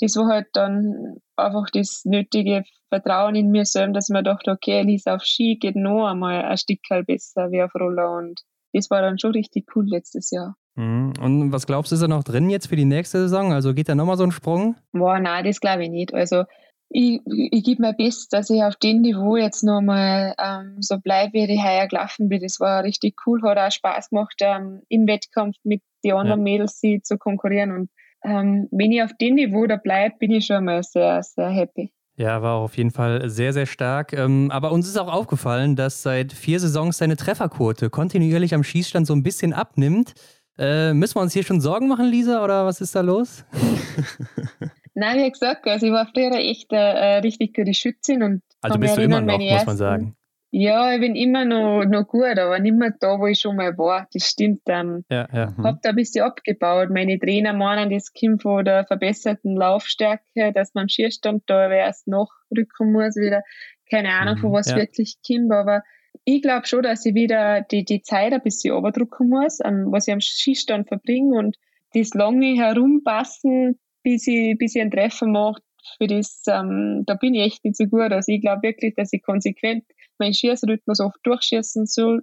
das 0.00 0.16
war 0.16 0.26
halt 0.26 0.48
dann 0.52 1.16
einfach 1.36 1.70
das 1.72 2.04
nötige 2.04 2.64
Vertrauen 2.88 3.34
in 3.34 3.50
mir 3.50 3.64
selbst, 3.64 3.96
dass 3.96 4.08
ich 4.08 4.12
mir 4.12 4.22
dachte, 4.22 4.50
okay, 4.50 4.82
Lisa 4.82 5.16
auf 5.16 5.24
Ski 5.24 5.56
geht 5.56 5.76
noch 5.76 6.06
einmal 6.06 6.44
ein 6.44 6.56
Stück 6.56 6.80
besser 7.06 7.50
wie 7.50 7.62
auf 7.62 7.74
Roller. 7.74 8.10
Und 8.16 8.40
das 8.74 8.90
war 8.90 9.00
dann 9.00 9.18
schon 9.18 9.32
richtig 9.32 9.74
cool 9.74 9.86
letztes 9.88 10.30
Jahr. 10.30 10.56
Mhm. 10.74 11.14
Und 11.20 11.52
was 11.52 11.66
glaubst 11.66 11.92
du, 11.92 11.94
ist 11.94 12.02
da 12.02 12.08
noch 12.08 12.24
drin 12.24 12.50
jetzt 12.50 12.66
für 12.66 12.76
die 12.76 12.84
nächste 12.84 13.20
Saison? 13.20 13.52
Also 13.52 13.72
geht 13.72 13.88
da 13.88 13.94
nochmal 13.94 14.16
so 14.16 14.24
ein 14.24 14.32
Sprung? 14.32 14.76
Boah, 14.92 15.18
nein, 15.18 15.44
das 15.44 15.60
glaube 15.60 15.84
ich 15.84 15.90
nicht. 15.90 16.12
Also 16.12 16.44
ich, 16.90 17.20
ich 17.26 17.64
gebe 17.64 17.82
mir 17.82 17.92
Bestes, 17.92 18.28
dass 18.28 18.50
ich 18.50 18.62
auf 18.62 18.76
dem 18.76 19.00
Niveau 19.00 19.36
jetzt 19.36 19.62
nochmal 19.62 20.34
ähm, 20.38 20.76
so 20.80 20.98
bleibe, 20.98 21.32
wie 21.34 21.52
ich 21.52 21.64
heuer 21.64 21.88
gelaufen 21.88 22.28
bin. 22.28 22.42
Das 22.42 22.60
war 22.60 22.84
richtig 22.84 23.16
cool, 23.26 23.42
hat 23.42 23.58
auch 23.58 23.70
Spaß 23.70 24.10
gemacht, 24.10 24.36
ähm, 24.40 24.82
im 24.88 25.06
Wettkampf 25.06 25.56
mit 25.64 25.82
den 26.04 26.12
anderen 26.12 26.40
ja. 26.40 26.44
Mädels 26.44 26.80
zu 26.80 27.18
konkurrieren. 27.18 27.72
Und 27.72 27.90
ähm, 28.24 28.68
wenn 28.70 28.92
ich 28.92 29.02
auf 29.02 29.12
dem 29.20 29.34
Niveau 29.34 29.66
da 29.66 29.76
bleibe, 29.76 30.16
bin 30.18 30.30
ich 30.32 30.46
schon 30.46 30.64
mal 30.64 30.82
sehr, 30.82 31.22
sehr 31.22 31.48
happy. 31.48 31.92
Ja, 32.16 32.42
war 32.42 32.54
auf 32.54 32.76
jeden 32.76 32.92
Fall 32.92 33.28
sehr, 33.28 33.52
sehr 33.52 33.66
stark. 33.66 34.12
Ähm, 34.12 34.50
aber 34.50 34.70
uns 34.70 34.86
ist 34.86 34.96
auch 34.96 35.12
aufgefallen, 35.12 35.74
dass 35.74 36.02
seit 36.02 36.32
vier 36.32 36.60
Saisons 36.60 36.98
deine 36.98 37.16
Trefferquote 37.16 37.90
kontinuierlich 37.90 38.54
am 38.54 38.62
Schießstand 38.62 39.06
so 39.06 39.14
ein 39.14 39.24
bisschen 39.24 39.52
abnimmt. 39.52 40.14
Äh, 40.56 40.94
müssen 40.94 41.16
wir 41.16 41.22
uns 41.22 41.32
hier 41.32 41.42
schon 41.42 41.60
Sorgen 41.60 41.88
machen, 41.88 42.06
Lisa, 42.06 42.44
oder 42.44 42.64
was 42.64 42.80
ist 42.80 42.94
da 42.94 43.00
los? 43.00 43.44
Nein, 44.94 45.18
wie 45.18 45.30
gesagt, 45.30 45.66
also 45.66 45.86
ich 45.86 45.92
war 45.92 46.06
früher 46.06 46.32
echt 46.36 46.72
äh, 46.72 47.16
richtig 47.16 47.56
gute 47.56 47.74
Schützin 47.74 48.22
und 48.22 48.42
also 48.60 48.78
bist 48.78 48.96
du 48.96 49.02
immer 49.02 49.20
noch, 49.20 49.38
muss 49.38 49.66
man 49.66 49.76
sagen. 49.76 50.16
Ja, 50.56 50.94
ich 50.94 51.00
bin 51.00 51.16
immer 51.16 51.44
noch, 51.44 51.84
noch 51.84 52.06
gut, 52.06 52.38
aber 52.38 52.60
nicht 52.60 52.76
mehr 52.76 52.94
da, 53.00 53.18
wo 53.18 53.26
ich 53.26 53.40
schon 53.40 53.56
mal 53.56 53.76
war. 53.76 54.06
Das 54.12 54.30
stimmt. 54.30 54.60
Ähm, 54.66 55.04
ja, 55.10 55.26
ja. 55.32 55.46
Mhm. 55.50 55.64
Hab 55.64 55.82
da 55.82 55.88
ein 55.88 55.96
bisschen 55.96 56.22
abgebaut. 56.22 56.90
Meine 56.90 57.18
Trainer 57.18 57.52
meinen, 57.52 57.90
das 57.90 58.12
kommt 58.12 58.42
von 58.42 58.64
der 58.64 58.86
verbesserten 58.86 59.56
Laufstärke, 59.56 60.52
dass 60.54 60.72
man 60.72 60.82
am 60.82 60.88
Schierstand 60.88 61.42
da 61.48 61.68
erst 61.68 62.06
nachrücken 62.06 62.92
muss 62.92 63.16
wieder. 63.16 63.42
Keine 63.90 64.10
Ahnung, 64.10 64.36
mhm, 64.36 64.40
von 64.42 64.52
was 64.52 64.70
ja. 64.70 64.76
wirklich 64.76 65.16
kommt, 65.26 65.50
aber 65.50 65.82
ich 66.24 66.40
glaube 66.40 66.68
schon, 66.68 66.84
dass 66.84 67.04
ich 67.04 67.16
wieder 67.16 67.62
die, 67.62 67.84
die 67.84 68.02
Zeit 68.02 68.32
ein 68.32 68.40
bisschen 68.40 68.78
überdrucken 68.78 69.30
muss, 69.30 69.58
um, 69.58 69.90
was 69.90 70.06
ich 70.06 70.14
am 70.14 70.20
Skistand 70.20 70.86
verbringe 70.86 71.36
und 71.36 71.56
das 71.94 72.14
lange 72.14 72.54
Herumpassen, 72.54 73.80
bis 74.04 74.28
ich, 74.28 74.56
bis 74.56 74.76
ich 74.76 74.82
einen 74.82 74.92
Treffer 74.92 75.26
mache, 75.26 75.60
für 75.98 76.06
das, 76.06 76.44
ähm, 76.46 77.02
da 77.06 77.14
bin 77.14 77.34
ich 77.34 77.42
echt 77.42 77.64
nicht 77.64 77.76
so 77.76 77.86
gut. 77.86 78.12
Also 78.12 78.30
ich 78.32 78.40
glaube 78.40 78.62
wirklich, 78.62 78.94
dass 78.94 79.12
ich 79.12 79.20
konsequent 79.20 79.84
meinen 80.18 80.34
Schießrhythmus 80.34 81.00
oft 81.00 81.18
durchschießen 81.24 81.86
soll 81.86 82.22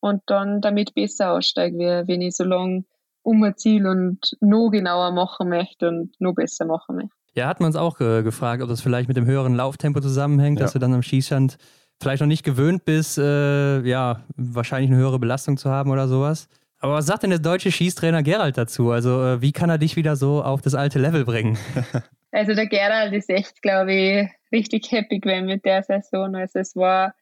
und 0.00 0.22
dann 0.26 0.60
damit 0.60 0.94
besser 0.94 1.32
aussteige, 1.32 1.76
wie 1.76 2.12
wenn 2.12 2.22
ich 2.22 2.36
so 2.36 2.44
lange 2.44 2.84
umziele 3.22 3.90
und 3.90 4.36
noch 4.40 4.70
genauer 4.70 5.12
machen 5.12 5.48
möchte 5.48 5.88
und 5.88 6.20
noch 6.20 6.34
besser 6.34 6.64
machen 6.64 6.96
möchte. 6.96 7.14
Ja, 7.34 7.46
hat 7.46 7.60
man 7.60 7.68
uns 7.68 7.76
auch 7.76 8.00
äh, 8.00 8.22
gefragt, 8.22 8.62
ob 8.62 8.68
das 8.68 8.82
vielleicht 8.82 9.08
mit 9.08 9.16
dem 9.16 9.26
höheren 9.26 9.54
Lauftempo 9.54 10.00
zusammenhängt, 10.00 10.58
ja. 10.58 10.64
dass 10.64 10.74
du 10.74 10.78
dann 10.78 10.92
am 10.92 11.02
Schießstand 11.02 11.56
vielleicht 12.00 12.20
noch 12.20 12.26
nicht 12.26 12.44
gewöhnt 12.44 12.84
bist, 12.84 13.16
äh, 13.16 13.80
ja, 13.82 14.24
wahrscheinlich 14.36 14.90
eine 14.90 14.98
höhere 14.98 15.18
Belastung 15.18 15.56
zu 15.56 15.70
haben 15.70 15.90
oder 15.90 16.08
sowas. 16.08 16.48
Aber 16.78 16.94
was 16.94 17.06
sagt 17.06 17.22
denn 17.22 17.30
der 17.30 17.38
deutsche 17.38 17.70
Schießtrainer 17.70 18.24
Gerald 18.24 18.58
dazu? 18.58 18.90
Also, 18.90 19.24
äh, 19.24 19.40
wie 19.40 19.52
kann 19.52 19.70
er 19.70 19.78
dich 19.78 19.94
wieder 19.94 20.16
so 20.16 20.42
auf 20.42 20.60
das 20.62 20.74
alte 20.74 20.98
Level 20.98 21.24
bringen? 21.24 21.56
Also, 22.34 22.54
der 22.54 22.66
Gerald 22.66 23.12
ist 23.12 23.28
echt, 23.28 23.60
glaube 23.60 23.92
ich, 23.92 24.30
richtig 24.50 24.90
happy 24.90 25.18
gewesen 25.18 25.44
mit 25.44 25.66
der 25.66 25.82
Saison. 25.82 26.34
Also, 26.34 26.60
es 26.60 26.74
war 26.74 27.12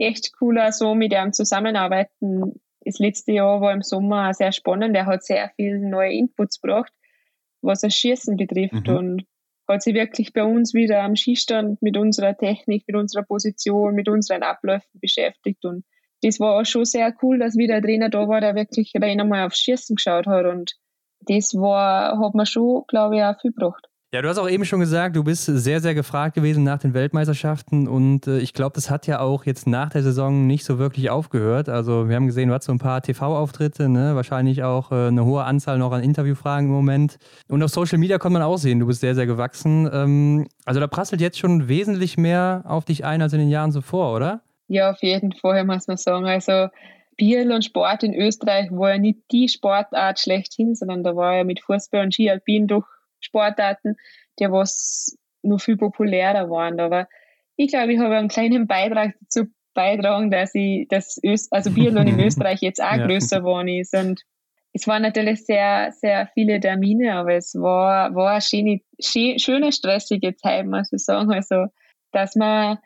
echt 0.00 0.36
cooler, 0.38 0.72
so 0.72 0.94
mit 0.94 1.12
ihm 1.12 1.32
zusammenarbeiten. 1.32 2.60
Das 2.84 2.98
letzte 2.98 3.32
Jahr 3.32 3.60
war 3.60 3.72
im 3.72 3.82
Sommer 3.82 4.32
sehr 4.34 4.52
spannend. 4.52 4.96
Er 4.96 5.06
hat 5.06 5.24
sehr 5.24 5.50
viele 5.56 5.78
neue 5.78 6.12
Inputs 6.12 6.60
gebracht, 6.60 6.92
was 7.62 7.80
das 7.80 7.94
Schießen 7.94 8.36
betrifft. 8.36 8.88
Mhm. 8.88 8.96
Und 8.96 9.26
hat 9.68 9.82
sich 9.82 9.94
wirklich 9.94 10.32
bei 10.32 10.42
uns 10.42 10.74
wieder 10.74 11.02
am 11.02 11.14
Skistand 11.14 11.80
mit 11.80 11.96
unserer 11.96 12.36
Technik, 12.36 12.84
mit 12.88 12.96
unserer 12.96 13.22
Position, 13.22 13.94
mit 13.94 14.08
unseren 14.08 14.42
Abläufen 14.42 14.98
beschäftigt 15.00 15.64
und 15.64 15.84
das 16.22 16.38
war 16.38 16.60
auch 16.60 16.66
schon 16.66 16.84
sehr 16.84 17.14
cool, 17.22 17.38
dass 17.38 17.56
wieder 17.56 17.76
ein 17.76 17.82
Trainer 17.82 18.10
da 18.10 18.28
war, 18.28 18.40
der 18.40 18.54
wirklich 18.54 18.92
rein 18.94 19.20
einmal 19.20 19.46
aufs 19.46 19.58
Schießen 19.58 19.96
geschaut 19.96 20.26
hat 20.26 20.44
und 20.46 20.74
das 21.20 21.54
war, 21.54 22.18
hat 22.18 22.34
mir 22.34 22.46
schon, 22.46 22.84
glaube 22.88 23.16
ich, 23.16 23.22
auch 23.22 23.40
viel 23.40 23.52
gebracht. 23.52 23.86
Ja, 24.12 24.22
du 24.22 24.28
hast 24.28 24.38
auch 24.38 24.50
eben 24.50 24.64
schon 24.64 24.80
gesagt, 24.80 25.14
du 25.14 25.22
bist 25.22 25.44
sehr, 25.44 25.80
sehr 25.80 25.94
gefragt 25.94 26.34
gewesen 26.34 26.64
nach 26.64 26.80
den 26.80 26.94
Weltmeisterschaften 26.94 27.86
und 27.86 28.26
äh, 28.26 28.38
ich 28.40 28.54
glaube, 28.54 28.72
das 28.74 28.90
hat 28.90 29.06
ja 29.06 29.20
auch 29.20 29.46
jetzt 29.46 29.68
nach 29.68 29.90
der 29.90 30.02
Saison 30.02 30.48
nicht 30.48 30.64
so 30.64 30.80
wirklich 30.80 31.10
aufgehört. 31.10 31.68
Also 31.68 32.08
wir 32.08 32.16
haben 32.16 32.26
gesehen, 32.26 32.48
du 32.48 32.54
hast 32.56 32.64
so 32.64 32.72
ein 32.72 32.80
paar 32.80 33.02
TV-Auftritte, 33.02 33.88
ne? 33.88 34.16
wahrscheinlich 34.16 34.64
auch 34.64 34.90
äh, 34.90 35.06
eine 35.06 35.24
hohe 35.24 35.44
Anzahl 35.44 35.78
noch 35.78 35.92
an 35.92 36.02
Interviewfragen 36.02 36.66
im 36.66 36.74
Moment. 36.74 37.18
Und 37.46 37.62
auf 37.62 37.70
Social 37.70 37.98
Media 37.98 38.18
kann 38.18 38.32
man 38.32 38.42
auch 38.42 38.56
sehen, 38.56 38.80
du 38.80 38.86
bist 38.88 39.00
sehr, 39.00 39.14
sehr 39.14 39.26
gewachsen. 39.26 39.88
Ähm, 39.92 40.48
also 40.64 40.80
da 40.80 40.88
prasselt 40.88 41.20
jetzt 41.20 41.38
schon 41.38 41.68
wesentlich 41.68 42.18
mehr 42.18 42.64
auf 42.66 42.84
dich 42.84 43.04
ein 43.04 43.22
als 43.22 43.32
in 43.32 43.38
den 43.38 43.48
Jahren 43.48 43.70
zuvor, 43.70 44.16
oder? 44.16 44.40
Ja, 44.66 44.90
auf 44.90 45.00
jeden 45.02 45.30
Fall 45.34 45.64
muss 45.64 45.86
man 45.86 45.98
sagen. 45.98 46.26
Also 46.26 46.66
und 47.20 47.64
Sport 47.64 48.02
in 48.02 48.14
Österreich 48.14 48.72
war 48.72 48.94
ja 48.94 48.98
nicht 48.98 49.20
die 49.30 49.48
Sportart 49.48 50.18
schlechthin, 50.18 50.74
sondern 50.74 51.04
da 51.04 51.14
war 51.14 51.36
ja 51.36 51.44
mit 51.44 51.60
Fußball 51.60 52.02
und 52.02 52.14
Ski 52.14 52.28
Alpin 52.28 52.66
doch 52.66 52.84
Sportarten, 53.20 53.96
die 54.38 54.50
was 54.50 55.16
nur 55.42 55.58
viel 55.58 55.76
populärer 55.76 56.50
waren. 56.50 56.80
Aber 56.80 57.08
ich 57.56 57.70
glaube, 57.70 57.92
ich 57.92 57.98
habe 57.98 58.16
einen 58.16 58.28
kleinen 58.28 58.66
Beitrag 58.66 59.14
dazu 59.20 59.46
beitragen, 59.74 60.30
dass 60.30 60.54
ich 60.54 60.86
das 60.88 61.20
Öst 61.24 61.52
also 61.52 61.70
Biathlon 61.74 62.06
in 62.06 62.20
Österreich 62.20 62.60
jetzt 62.60 62.82
auch 62.82 62.96
ja. 62.96 63.06
größer 63.06 63.40
geworden 63.40 63.68
ist. 63.68 63.94
Und 63.94 64.22
es 64.72 64.86
waren 64.86 65.02
natürlich 65.02 65.44
sehr, 65.44 65.92
sehr 65.92 66.28
viele 66.34 66.60
Termine, 66.60 67.14
aber 67.14 67.34
es 67.34 67.54
war, 67.54 68.14
war 68.14 68.32
eine 68.32 68.80
schöne, 69.00 69.38
schöne, 69.38 69.72
stressige 69.72 70.36
Zeit, 70.36 70.66
muss 70.66 70.92
ich 70.92 71.04
sagen. 71.04 71.32
Also, 71.32 71.66
dass 72.12 72.36
man, 72.36 72.78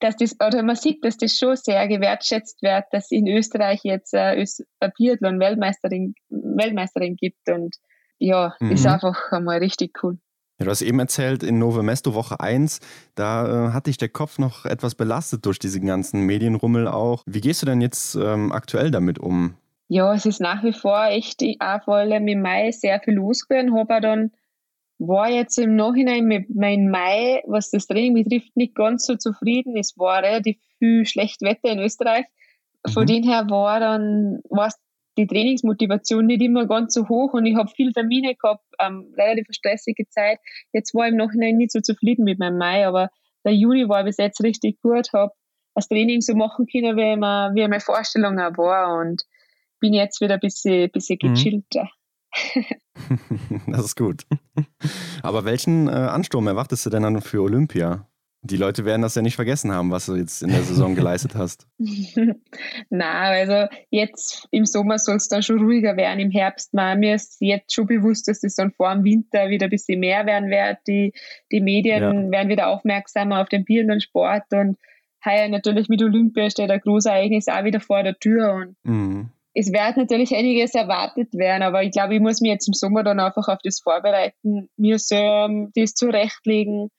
dass 0.00 0.16
das, 0.16 0.36
oder 0.40 0.62
man 0.62 0.76
sieht, 0.76 1.04
dass 1.04 1.16
das 1.16 1.38
schon 1.38 1.56
sehr 1.56 1.88
gewertschätzt 1.88 2.62
wird, 2.62 2.84
dass 2.92 3.10
in 3.10 3.26
Österreich 3.26 3.80
jetzt 3.82 4.14
eine, 4.14 4.44
eine 4.80 4.92
Biathlon-Weltmeisterin, 4.96 6.14
Weltmeisterin 6.28 7.16
gibt 7.16 7.48
und 7.48 7.76
ja, 8.18 8.54
mhm. 8.60 8.72
ist 8.72 8.86
einfach 8.86 9.32
einmal 9.32 9.58
richtig 9.58 10.02
cool. 10.02 10.18
Ja, 10.58 10.64
du 10.64 10.70
hast 10.70 10.80
eben 10.80 10.98
erzählt, 10.98 11.42
in 11.42 11.58
Nove 11.58 11.82
Mesto 11.82 12.14
Woche 12.14 12.40
1, 12.40 12.80
da 13.14 13.68
äh, 13.68 13.72
hat 13.72 13.88
dich 13.88 13.98
der 13.98 14.08
Kopf 14.08 14.38
noch 14.38 14.64
etwas 14.64 14.94
belastet 14.94 15.44
durch 15.44 15.58
diesen 15.58 15.84
ganzen 15.86 16.22
Medienrummel 16.22 16.88
auch. 16.88 17.22
Wie 17.26 17.42
gehst 17.42 17.60
du 17.60 17.66
denn 17.66 17.82
jetzt 17.82 18.14
ähm, 18.14 18.52
aktuell 18.52 18.90
damit 18.90 19.18
um? 19.18 19.54
Ja, 19.88 20.14
es 20.14 20.24
ist 20.24 20.40
nach 20.40 20.64
wie 20.64 20.72
vor 20.72 21.06
echt, 21.08 21.42
auch 21.60 21.84
vor 21.84 21.96
allem 21.96 22.26
im 22.26 22.40
Mai 22.40 22.72
sehr 22.72 23.00
viel 23.00 23.14
los 23.14 23.46
gewesen. 23.46 23.76
Habe 23.76 24.00
dann, 24.00 24.32
war 24.98 25.28
jetzt 25.28 25.58
im 25.58 25.76
Nachhinein 25.76 26.24
mit 26.24 26.48
meinem 26.54 26.90
Mai, 26.90 27.42
was 27.46 27.70
das 27.70 27.86
Training 27.86 28.14
betrifft, 28.14 28.56
nicht 28.56 28.74
ganz 28.74 29.04
so 29.04 29.16
zufrieden. 29.16 29.76
Es 29.76 29.96
war 29.98 30.22
relativ 30.22 30.56
viel 30.78 31.04
schlecht 31.04 31.42
Wetter 31.42 31.70
in 31.70 31.80
Österreich. 31.80 32.24
Von 32.88 33.02
mhm. 33.02 33.06
dem 33.06 33.22
her 33.24 33.46
war 33.50 33.78
dann, 33.78 34.40
war 34.48 34.68
es 34.68 34.78
die 35.16 35.26
Trainingsmotivation 35.26 36.26
nicht 36.26 36.42
immer 36.42 36.66
ganz 36.66 36.94
so 36.94 37.08
hoch 37.08 37.32
und 37.32 37.46
ich 37.46 37.56
habe 37.56 37.70
viele 37.74 37.92
Termine 37.92 38.34
gehabt, 38.34 38.64
ähm, 38.78 39.12
relativ 39.16 39.46
stressige 39.50 40.08
Zeit. 40.08 40.38
Jetzt 40.72 40.94
war 40.94 41.06
ich 41.06 41.12
im 41.12 41.18
Nachhinein 41.18 41.56
nicht 41.56 41.72
so 41.72 41.80
zufrieden 41.80 42.24
mit 42.24 42.38
meinem 42.38 42.58
Mai, 42.58 42.86
aber 42.86 43.10
der 43.44 43.54
Juni 43.54 43.88
war 43.88 44.04
bis 44.04 44.16
jetzt 44.18 44.42
richtig 44.42 44.80
gut, 44.82 45.12
habe 45.12 45.32
das 45.74 45.88
Training 45.88 46.20
so 46.20 46.34
machen 46.34 46.66
können, 46.66 46.96
wie, 46.96 47.12
immer, 47.12 47.50
wie 47.54 47.60
meine 47.60 47.80
Vorstellung 47.80 48.38
auch 48.38 48.56
war 48.56 48.98
und 49.00 49.22
bin 49.80 49.92
jetzt 49.92 50.20
wieder 50.20 50.34
ein 50.34 50.40
bisschen, 50.40 50.90
bisschen 50.90 51.18
mhm. 51.22 51.34
gechillter. 51.34 51.88
das 53.66 53.84
ist 53.84 53.96
gut. 53.96 54.24
Aber 55.22 55.44
welchen 55.44 55.88
äh, 55.88 55.92
Ansturm 55.92 56.46
erwartest 56.46 56.86
du 56.86 56.90
denn 56.90 57.02
dann 57.02 57.20
für 57.20 57.42
Olympia? 57.42 58.08
Die 58.46 58.56
Leute 58.56 58.84
werden 58.84 59.02
das 59.02 59.14
ja 59.14 59.22
nicht 59.22 59.36
vergessen 59.36 59.72
haben, 59.72 59.90
was 59.90 60.06
du 60.06 60.14
jetzt 60.14 60.42
in 60.42 60.50
der 60.50 60.62
Saison 60.62 60.94
geleistet 60.94 61.34
hast. 61.34 61.66
Na, 62.90 63.22
also 63.22 63.66
jetzt 63.90 64.46
im 64.50 64.64
Sommer 64.66 64.98
soll 64.98 65.16
es 65.16 65.28
dann 65.28 65.42
schon 65.42 65.58
ruhiger 65.58 65.96
werden. 65.96 66.20
Im 66.20 66.30
Herbst, 66.30 66.72
man, 66.74 67.00
mir 67.00 67.16
ist 67.16 67.38
jetzt 67.40 67.74
schon 67.74 67.86
bewusst, 67.86 68.28
dass 68.28 68.42
es 68.42 68.54
dann 68.54 68.72
vor 68.72 68.94
dem 68.94 69.04
Winter 69.04 69.48
wieder 69.48 69.66
ein 69.66 69.70
bisschen 69.70 70.00
mehr 70.00 70.26
werden 70.26 70.48
wird. 70.48 70.78
Die, 70.86 71.12
die 71.52 71.60
Medien 71.60 72.02
ja. 72.02 72.30
werden 72.30 72.48
wieder 72.48 72.68
aufmerksamer 72.68 73.40
auf 73.40 73.48
den 73.48 73.64
Bier 73.64 73.86
Sport 74.00 74.44
und 74.52 74.76
heuer 75.26 75.48
natürlich 75.48 75.88
mit 75.88 76.02
Olympia 76.02 76.48
steht 76.48 76.70
ein 76.70 76.80
großes 76.80 77.10
Ereignis 77.10 77.48
auch 77.48 77.64
wieder 77.64 77.80
vor 77.80 78.02
der 78.02 78.18
Tür 78.18 78.54
und 78.54 78.76
mhm. 78.84 79.30
es 79.54 79.72
wird 79.72 79.96
natürlich 79.96 80.34
einiges 80.34 80.74
erwartet 80.74 81.34
werden, 81.34 81.62
aber 81.62 81.82
ich 81.82 81.90
glaube, 81.90 82.14
ich 82.14 82.20
muss 82.20 82.40
mich 82.40 82.52
jetzt 82.52 82.68
im 82.68 82.74
Sommer 82.74 83.02
dann 83.02 83.20
einfach 83.20 83.48
auf 83.48 83.58
das 83.62 83.80
vorbereiten, 83.80 84.68
mir 84.76 84.98
so 84.98 85.68
das 85.74 85.94
zurechtlegen 85.94 86.90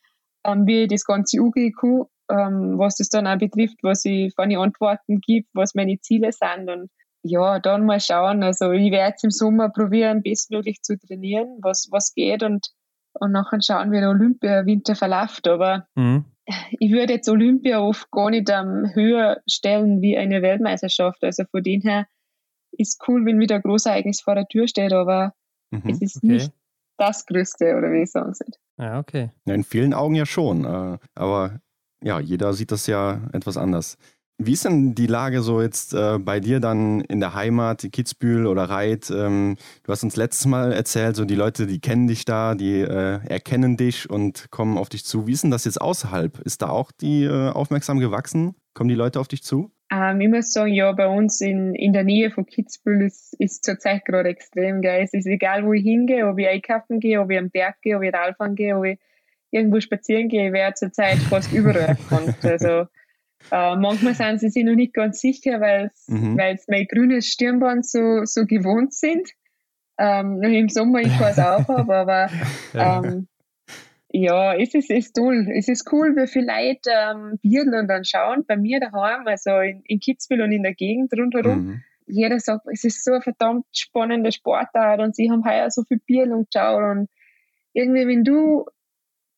ähm, 0.47 0.65
wie 0.65 0.83
ich 0.83 0.89
das 0.89 1.03
Ganze 1.03 1.39
angehe 1.39 1.71
ähm, 2.29 2.77
was 2.77 2.95
das 2.95 3.09
dann 3.09 3.27
auch 3.27 3.37
betrifft, 3.37 3.77
was 3.83 4.03
ich 4.05 4.33
von 4.35 4.49
den 4.49 4.59
Antworten 4.59 5.21
gibt, 5.21 5.49
was 5.53 5.75
meine 5.75 5.99
Ziele 5.99 6.31
sind 6.31 6.69
und 6.69 6.89
ja, 7.23 7.59
dann 7.59 7.85
mal 7.85 7.99
schauen. 7.99 8.43
Also 8.43 8.71
ich 8.71 8.91
werde 8.91 9.11
jetzt 9.11 9.23
im 9.23 9.31
Sommer 9.31 9.69
probieren, 9.69 10.23
bestmöglich 10.23 10.81
zu 10.81 10.97
trainieren, 10.97 11.57
was, 11.61 11.87
was 11.91 12.13
geht 12.13 12.43
und, 12.43 12.67
und 13.13 13.31
nachher 13.31 13.61
schauen, 13.61 13.91
wie 13.91 13.99
der 13.99 14.09
Olympia-Winter 14.09 14.95
verläuft. 14.95 15.47
Aber 15.47 15.87
mhm. 15.95 16.25
ich 16.79 16.91
würde 16.91 17.13
jetzt 17.13 17.29
Olympia 17.29 17.79
oft 17.79 18.09
gar 18.11 18.29
nicht 18.29 18.49
ähm, 18.49 18.91
höher 18.93 19.41
stellen 19.49 20.01
wie 20.01 20.17
eine 20.17 20.41
Weltmeisterschaft. 20.41 21.23
Also 21.23 21.43
von 21.49 21.63
dem 21.63 21.81
her 21.81 22.07
ist 22.71 23.01
cool, 23.07 23.25
wenn 23.25 23.39
wieder 23.39 23.55
ein 23.55 23.61
Großereignis 23.61 24.21
vor 24.21 24.35
der 24.35 24.47
Tür 24.47 24.67
steht, 24.67 24.93
aber 24.93 25.33
mhm, 25.71 25.89
es 25.89 26.01
ist 26.01 26.17
okay. 26.17 26.27
nicht 26.27 26.51
das 26.97 27.25
Größte, 27.25 27.75
oder 27.75 27.91
wie 27.91 28.03
ich 28.03 28.11
sagen 28.11 28.33
soll. 28.33 28.47
Ja, 28.77 28.99
okay. 28.99 29.31
Ja, 29.45 29.53
in 29.53 29.63
vielen 29.63 29.93
Augen 29.93 30.15
ja 30.15 30.25
schon. 30.25 30.65
Äh, 30.65 30.97
aber 31.15 31.59
ja, 32.03 32.19
jeder 32.19 32.53
sieht 32.53 32.71
das 32.71 32.87
ja 32.87 33.21
etwas 33.33 33.57
anders. 33.57 33.97
Wie 34.39 34.53
ist 34.53 34.65
denn 34.65 34.93
die 34.93 35.07
Lage 35.07 35.41
so 35.41 35.63
jetzt 35.63 35.95
äh, 35.95 36.19
bei 36.19 36.39
dir 36.39 36.59
dann 36.59 37.01
in 37.01 37.19
der 37.19 37.33
Heimat, 37.33 37.87
Kitzbühel 37.91 38.45
oder 38.45 38.69
Reit? 38.69 39.09
Ähm, 39.09 39.57
du 39.81 39.91
hast 39.91 40.03
uns 40.03 40.15
letztes 40.15 40.45
Mal 40.45 40.73
erzählt, 40.73 41.15
so 41.15 41.25
die 41.25 41.33
Leute, 41.33 41.65
die 41.65 41.79
kennen 41.79 42.07
dich 42.07 42.23
da, 42.23 42.53
die 42.53 42.81
äh, 42.81 43.19
erkennen 43.27 43.77
dich 43.77 44.07
und 44.11 44.51
kommen 44.51 44.77
auf 44.77 44.89
dich 44.89 45.05
zu. 45.05 45.25
Wie 45.25 45.31
ist 45.31 45.43
denn 45.43 45.49
das 45.49 45.65
jetzt 45.65 45.81
außerhalb? 45.81 46.39
Ist 46.41 46.61
da 46.61 46.69
auch 46.69 46.91
die 46.91 47.23
äh, 47.23 47.49
aufmerksam 47.49 47.97
gewachsen? 47.97 48.53
Kommen 48.77 48.89
die 48.89 48.95
Leute 48.95 49.19
auf 49.19 49.27
dich 49.27 49.41
zu? 49.41 49.71
Ähm, 49.91 50.21
ich 50.21 50.29
muss 50.29 50.51
sagen, 50.51 50.71
ja, 50.71 50.91
bei 50.91 51.07
uns 51.07 51.41
in, 51.41 51.73
in 51.73 51.93
der 51.93 52.03
Nähe 52.03 52.29
von 52.29 52.45
Kitzbühel 52.45 53.07
ist, 53.07 53.33
ist 53.39 53.63
zurzeit 53.63 54.05
gerade 54.05 54.29
extrem 54.29 54.83
geil. 54.83 55.01
Es 55.03 55.15
ist 55.15 55.25
egal, 55.25 55.65
wo 55.65 55.73
ich 55.73 55.81
hingehe, 55.81 56.27
ob 56.27 56.37
ich 56.37 56.47
einkaufen 56.47 56.99
gehe, 56.99 57.19
ob 57.19 57.31
ich 57.31 57.39
am 57.39 57.49
Berg 57.49 57.81
gehe, 57.81 57.97
ob 57.97 58.03
ich 58.03 58.13
Radfahren 58.13 58.53
gehe, 58.53 58.77
ob 58.77 58.85
ich 58.85 58.99
irgendwo 59.49 59.79
spazieren 59.79 60.29
gehe, 60.29 60.53
wer 60.53 60.75
zurzeit 60.75 61.17
fast 61.17 61.51
überall 61.53 61.97
kommt. 62.07 62.45
Also 62.45 62.85
äh, 63.51 63.75
manchmal 63.77 64.13
sind 64.13 64.41
sie 64.41 64.49
sich 64.49 64.63
noch 64.63 64.75
nicht 64.75 64.93
ganz 64.93 65.21
sicher, 65.21 65.59
weil 65.59 65.89
mhm. 66.05 66.39
mein 66.67 66.85
grünes 66.85 67.25
Stirnband 67.25 67.83
so, 67.83 68.25
so 68.25 68.45
gewohnt 68.45 68.93
sind. 68.93 69.27
Ähm, 69.97 70.43
Im 70.43 70.69
Sommer 70.69 70.99
ich 70.99 71.19
es 71.19 71.39
auch 71.39 71.67
habe, 71.67 71.95
aber 71.95 72.29
ähm, 72.75 73.27
ja, 74.23 74.55
es 74.55 74.73
ist, 74.73 74.89
ist 74.89 75.15
toll. 75.15 75.47
Es 75.53 75.67
ist 75.67 75.91
cool, 75.91 76.15
wie 76.15 76.27
viele 76.27 76.47
Leute 76.47 76.89
ähm, 76.89 77.39
Biathlon 77.41 77.87
dann 77.87 78.03
schauen. 78.03 78.45
Bei 78.47 78.57
mir 78.57 78.79
daheim, 78.79 79.27
also 79.27 79.59
in, 79.59 79.81
in 79.85 79.99
Kitzbühel 79.99 80.41
und 80.41 80.51
in 80.51 80.63
der 80.63 80.73
Gegend 80.73 81.13
rundherum. 81.13 81.65
Mhm. 81.65 81.83
Jeder 82.07 82.39
sagt, 82.39 82.65
es 82.71 82.83
ist 82.83 83.03
so 83.03 83.11
eine 83.11 83.21
verdammt 83.21 83.65
spannende 83.75 84.31
Sportart 84.31 85.01
und 85.01 85.15
sie 85.15 85.29
haben 85.29 85.43
heuer 85.45 85.69
so 85.69 85.83
viel 85.83 85.99
Biathlon 86.05 86.45
geschaut. 86.51 86.81
Und 86.81 87.09
irgendwie, 87.73 88.07
wenn 88.07 88.23
du 88.23 88.65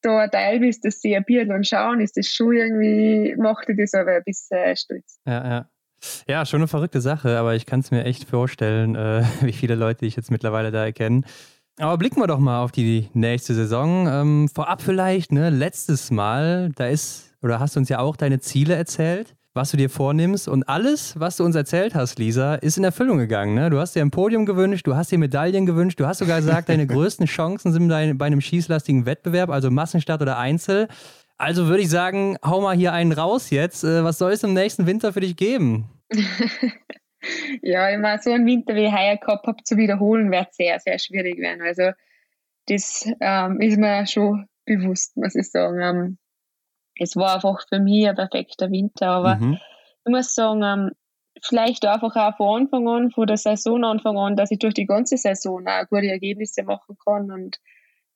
da 0.01 0.19
ein 0.19 0.31
Teil 0.31 0.59
bist, 0.59 0.85
dass 0.85 1.01
sie 1.01 1.15
ein 1.15 1.25
Biathlon 1.25 1.63
schauen, 1.63 1.99
ist 1.99 2.15
das 2.15 2.27
schon 2.27 2.55
irgendwie, 2.55 3.35
macht 3.37 3.67
dir 3.67 3.75
das 3.75 3.93
aber 3.93 4.13
ein 4.13 4.23
bisschen 4.23 4.75
stolz. 4.75 5.19
Ja, 5.25 5.47
ja. 5.47 5.69
Ja, 6.27 6.45
schon 6.45 6.61
eine 6.61 6.69
verrückte 6.69 7.01
Sache, 7.01 7.37
aber 7.37 7.55
ich 7.55 7.65
kann 7.65 7.81
es 7.81 7.91
mir 7.91 8.05
echt 8.05 8.23
vorstellen, 8.23 8.95
äh, 8.95 9.23
wie 9.41 9.51
viele 9.51 9.75
Leute 9.75 10.05
ich 10.05 10.15
jetzt 10.15 10.31
mittlerweile 10.31 10.71
da 10.71 10.85
erkenne. 10.85 11.23
Aber 11.79 11.97
blicken 11.97 12.19
wir 12.19 12.27
doch 12.27 12.39
mal 12.39 12.61
auf 12.61 12.73
die 12.73 13.07
nächste 13.13 13.55
Saison. 13.55 14.05
Ähm, 14.05 14.49
vorab 14.53 14.81
vielleicht, 14.81 15.31
ne, 15.31 15.49
letztes 15.49 16.11
Mal, 16.11 16.71
da 16.75 16.87
ist, 16.87 17.33
oder 17.41 17.61
hast 17.61 17.77
du 17.77 17.79
uns 17.79 17.87
ja 17.87 17.99
auch 17.99 18.17
deine 18.17 18.41
Ziele 18.41 18.75
erzählt, 18.75 19.37
was 19.53 19.71
du 19.71 19.77
dir 19.77 19.89
vornimmst. 19.89 20.49
Und 20.49 20.67
alles, 20.67 21.17
was 21.17 21.37
du 21.37 21.45
uns 21.45 21.55
erzählt 21.55 21.95
hast, 21.95 22.19
Lisa, 22.19 22.55
ist 22.55 22.77
in 22.77 22.83
Erfüllung 22.83 23.17
gegangen. 23.17 23.55
Ne? 23.55 23.69
Du 23.69 23.79
hast 23.79 23.95
dir 23.95 24.01
ein 24.01 24.11
Podium 24.11 24.45
gewünscht, 24.45 24.85
du 24.87 24.97
hast 24.97 25.09
dir 25.09 25.17
Medaillen 25.17 25.65
gewünscht, 25.65 26.01
du 26.01 26.05
hast 26.05 26.17
sogar 26.17 26.41
gesagt, 26.41 26.67
deine 26.69 26.85
größten 26.85 27.27
Chancen 27.27 27.71
sind 27.71 27.87
bei 27.87 28.25
einem 28.25 28.41
schießlastigen 28.41 29.05
Wettbewerb, 29.05 29.49
also 29.49 29.71
Massenstart 29.71 30.21
oder 30.21 30.37
Einzel. 30.37 30.89
Also 31.37 31.67
würde 31.67 31.81
ich 31.81 31.89
sagen, 31.89 32.35
hau 32.43 32.59
mal 32.59 32.75
hier 32.75 32.91
einen 32.91 33.13
raus 33.13 33.51
jetzt. 33.51 33.85
Äh, 33.85 34.03
was 34.03 34.17
soll 34.17 34.33
es 34.33 34.43
im 34.43 34.53
nächsten 34.53 34.85
Winter 34.85 35.13
für 35.13 35.21
dich 35.21 35.37
geben? 35.37 35.85
ja, 37.61 37.89
immer 37.89 38.17
so 38.19 38.31
einen 38.31 38.45
Winter 38.45 38.75
wie 38.75 38.85
ich 38.85 38.93
heuer 38.93 39.17
gehabt 39.17 39.47
habe, 39.47 39.63
zu 39.63 39.77
wiederholen, 39.77 40.31
wird 40.31 40.53
sehr, 40.53 40.79
sehr 40.79 40.99
schwierig 40.99 41.39
werden. 41.39 41.61
Also 41.61 41.91
das 42.67 43.09
ähm, 43.19 43.59
ist 43.61 43.77
mir 43.77 44.05
schon 44.07 44.47
bewusst, 44.65 45.17
muss 45.17 45.35
ich 45.35 45.49
sagen. 45.49 45.81
Ähm, 45.81 46.17
es 46.99 47.15
war 47.15 47.35
einfach 47.35 47.65
für 47.67 47.79
mich 47.79 48.07
ein 48.07 48.15
perfekter 48.15 48.69
Winter, 48.71 49.07
aber 49.07 49.35
mhm. 49.35 49.59
ich 50.05 50.11
muss 50.11 50.35
sagen, 50.35 50.61
ähm, 50.63 50.91
vielleicht 51.41 51.85
einfach 51.85 52.15
auch 52.15 52.37
von 52.37 52.61
Anfang 52.61 52.87
an, 52.87 53.11
von 53.11 53.27
der 53.27 53.37
Saisonanfang 53.37 54.17
an, 54.17 54.35
dass 54.35 54.51
ich 54.51 54.59
durch 54.59 54.73
die 54.73 54.85
ganze 54.85 55.17
Saison 55.17 55.65
auch 55.67 55.87
gute 55.89 56.07
Ergebnisse 56.07 56.63
machen 56.63 56.97
kann 57.03 57.31
und 57.31 57.57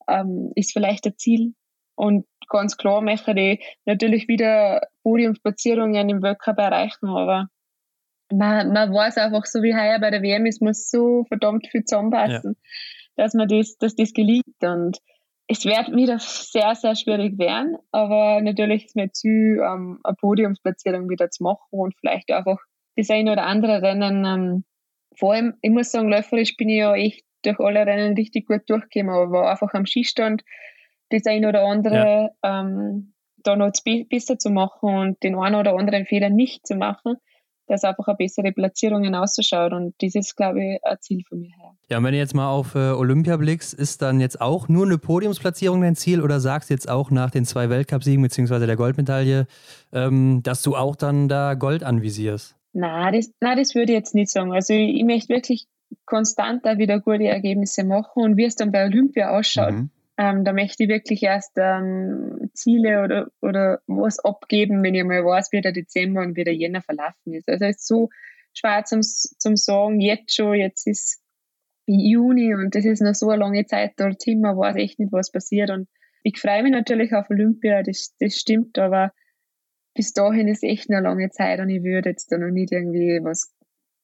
ähm, 0.08 0.52
ist 0.54 0.72
vielleicht 0.72 1.06
ein 1.06 1.16
Ziel. 1.16 1.54
Und 1.96 2.26
ganz 2.48 2.76
klar 2.76 3.00
möchte 3.00 3.32
ich 3.32 3.64
natürlich 3.84 4.28
wieder 4.28 4.82
Podiumsplatzierungen 5.02 6.08
im 6.08 6.22
Weltcup 6.22 6.58
erreichen, 6.58 7.06
aber 7.06 7.48
man, 8.32 8.72
man 8.72 8.92
weiß 8.92 9.18
einfach, 9.18 9.44
so 9.46 9.62
wie 9.62 9.74
heuer 9.74 9.98
bei 10.00 10.10
der 10.10 10.22
WM, 10.22 10.46
es 10.46 10.60
muss 10.60 10.90
so 10.90 11.24
verdammt 11.24 11.66
viel 11.68 11.84
zusammenpassen, 11.84 12.56
ja. 12.56 13.24
dass 13.24 13.34
man 13.34 13.48
das, 13.48 13.76
dass 13.78 13.94
das 13.94 14.12
gelingt. 14.12 14.44
Und 14.62 14.98
es 15.46 15.64
wird 15.64 15.92
wieder 15.94 16.18
sehr, 16.18 16.74
sehr 16.74 16.96
schwierig 16.96 17.38
werden, 17.38 17.76
aber 17.92 18.40
natürlich 18.40 18.86
ist 18.86 18.96
mir 18.96 19.12
zu, 19.12 19.28
ähm, 19.28 20.00
eine 20.02 20.16
Podiumsplatzierung 20.16 21.08
wieder 21.10 21.30
zu 21.30 21.42
machen 21.42 21.66
und 21.70 21.94
vielleicht 21.98 22.30
einfach 22.30 22.58
das 22.96 23.10
ein 23.10 23.28
oder 23.28 23.44
andere 23.44 23.82
Rennen, 23.82 24.24
ähm, 24.24 24.64
vor 25.16 25.34
allem, 25.34 25.54
ich 25.62 25.70
muss 25.70 25.92
sagen, 25.92 26.08
läuferisch 26.08 26.56
bin 26.56 26.68
ich 26.68 26.78
ja 26.78 26.94
echt 26.94 27.24
durch 27.42 27.60
alle 27.60 27.86
Rennen 27.86 28.14
richtig 28.14 28.46
gut 28.46 28.62
durchgekommen, 28.68 29.14
aber 29.14 29.30
war 29.30 29.50
einfach 29.50 29.74
am 29.74 29.86
Skistand 29.86 30.42
das 31.10 31.26
ein 31.26 31.44
oder 31.44 31.64
andere 31.64 32.30
ja. 32.42 32.60
ähm, 32.60 33.12
da 33.36 33.54
noch 33.54 33.70
besser 34.08 34.38
zu 34.38 34.50
machen 34.50 34.94
und 34.94 35.22
den 35.22 35.36
einen 35.36 35.56
oder 35.56 35.76
anderen 35.76 36.06
Fehler 36.06 36.30
nicht 36.30 36.66
zu 36.66 36.76
machen 36.76 37.16
dass 37.66 37.84
einfach 37.84 38.06
eine 38.08 38.16
bessere 38.16 38.52
Platzierung 38.52 39.02
hinausschaut. 39.02 39.72
Und 39.72 39.94
das 40.00 40.14
ist, 40.14 40.36
glaube 40.36 40.62
ich, 40.62 40.84
ein 40.84 40.96
Ziel 41.00 41.22
von 41.28 41.40
mir 41.40 41.50
her. 41.50 41.70
Ja, 41.88 41.98
und 41.98 42.04
wenn 42.04 42.12
du 42.12 42.18
jetzt 42.18 42.34
mal 42.34 42.48
auf 42.48 42.74
äh, 42.74 42.90
Olympia 42.90 43.36
blickst, 43.36 43.74
ist 43.74 44.02
dann 44.02 44.20
jetzt 44.20 44.40
auch 44.40 44.68
nur 44.68 44.86
eine 44.86 44.98
Podiumsplatzierung 44.98 45.80
dein 45.80 45.96
Ziel 45.96 46.20
oder 46.20 46.40
sagst 46.40 46.70
du 46.70 46.74
jetzt 46.74 46.88
auch 46.88 47.10
nach 47.10 47.30
den 47.30 47.44
zwei 47.44 47.70
Weltcupsiegen 47.70 48.22
bzw. 48.22 48.66
der 48.66 48.76
Goldmedaille, 48.76 49.46
ähm, 49.92 50.42
dass 50.42 50.62
du 50.62 50.76
auch 50.76 50.96
dann 50.96 51.28
da 51.28 51.54
Gold 51.54 51.82
anvisierst? 51.82 52.56
Nein 52.72 53.14
das, 53.14 53.30
nein, 53.40 53.56
das 53.56 53.74
würde 53.74 53.92
ich 53.92 53.98
jetzt 53.98 54.14
nicht 54.14 54.30
sagen. 54.30 54.52
Also 54.52 54.74
ich, 54.74 54.96
ich 54.96 55.04
möchte 55.04 55.28
wirklich 55.28 55.66
konstant 56.06 56.66
da 56.66 56.78
wieder 56.78 57.00
gute 57.00 57.24
Ergebnisse 57.24 57.84
machen 57.84 58.22
und 58.22 58.36
wie 58.36 58.44
es 58.44 58.56
dann 58.56 58.72
bei 58.72 58.84
Olympia 58.84 59.30
ausschaut. 59.30 59.72
Mhm. 59.72 59.90
Ähm, 60.16 60.44
da 60.44 60.52
möchte 60.52 60.84
ich 60.84 60.88
wirklich 60.88 61.22
erst 61.22 61.52
ähm, 61.56 62.50
Ziele 62.54 63.02
oder, 63.02 63.28
oder 63.40 63.80
was 63.86 64.20
abgeben, 64.20 64.82
wenn 64.82 64.94
ich 64.94 65.04
mal 65.04 65.24
weiß, 65.24 65.50
wie 65.50 65.60
der 65.60 65.72
Dezember 65.72 66.22
und 66.22 66.36
wie 66.36 66.44
der 66.44 66.54
Jänner 66.54 66.82
verlaufen 66.82 67.34
ist. 67.34 67.48
Also 67.48 67.64
es 67.64 67.76
ist 67.78 67.86
so 67.86 68.10
schwer 68.52 68.84
zum, 68.84 69.02
zum 69.02 69.56
Sagen, 69.56 70.00
jetzt 70.00 70.34
schon, 70.34 70.54
jetzt 70.54 70.86
ist 70.86 71.20
Juni 71.86 72.54
und 72.54 72.74
das 72.74 72.84
ist 72.84 73.02
noch 73.02 73.14
so 73.14 73.28
eine 73.28 73.40
lange 73.40 73.66
Zeit 73.66 73.98
dorthin, 73.98 74.40
man 74.40 74.56
weiß 74.56 74.76
echt 74.76 74.98
nicht, 74.98 75.12
was 75.12 75.32
passiert. 75.32 75.70
Und 75.70 75.88
ich 76.22 76.38
freue 76.40 76.62
mich 76.62 76.72
natürlich 76.72 77.12
auf 77.12 77.28
Olympia, 77.28 77.82
das, 77.82 78.14
das 78.18 78.36
stimmt, 78.36 78.78
aber 78.78 79.12
bis 79.94 80.12
dahin 80.12 80.48
ist 80.48 80.62
echt 80.62 80.90
eine 80.90 81.00
lange 81.00 81.30
Zeit 81.30 81.60
und 81.60 81.68
ich 81.68 81.82
würde 81.82 82.10
jetzt 82.10 82.30
da 82.32 82.38
noch 82.38 82.50
nicht 82.50 82.72
irgendwie 82.72 83.20
was 83.22 83.52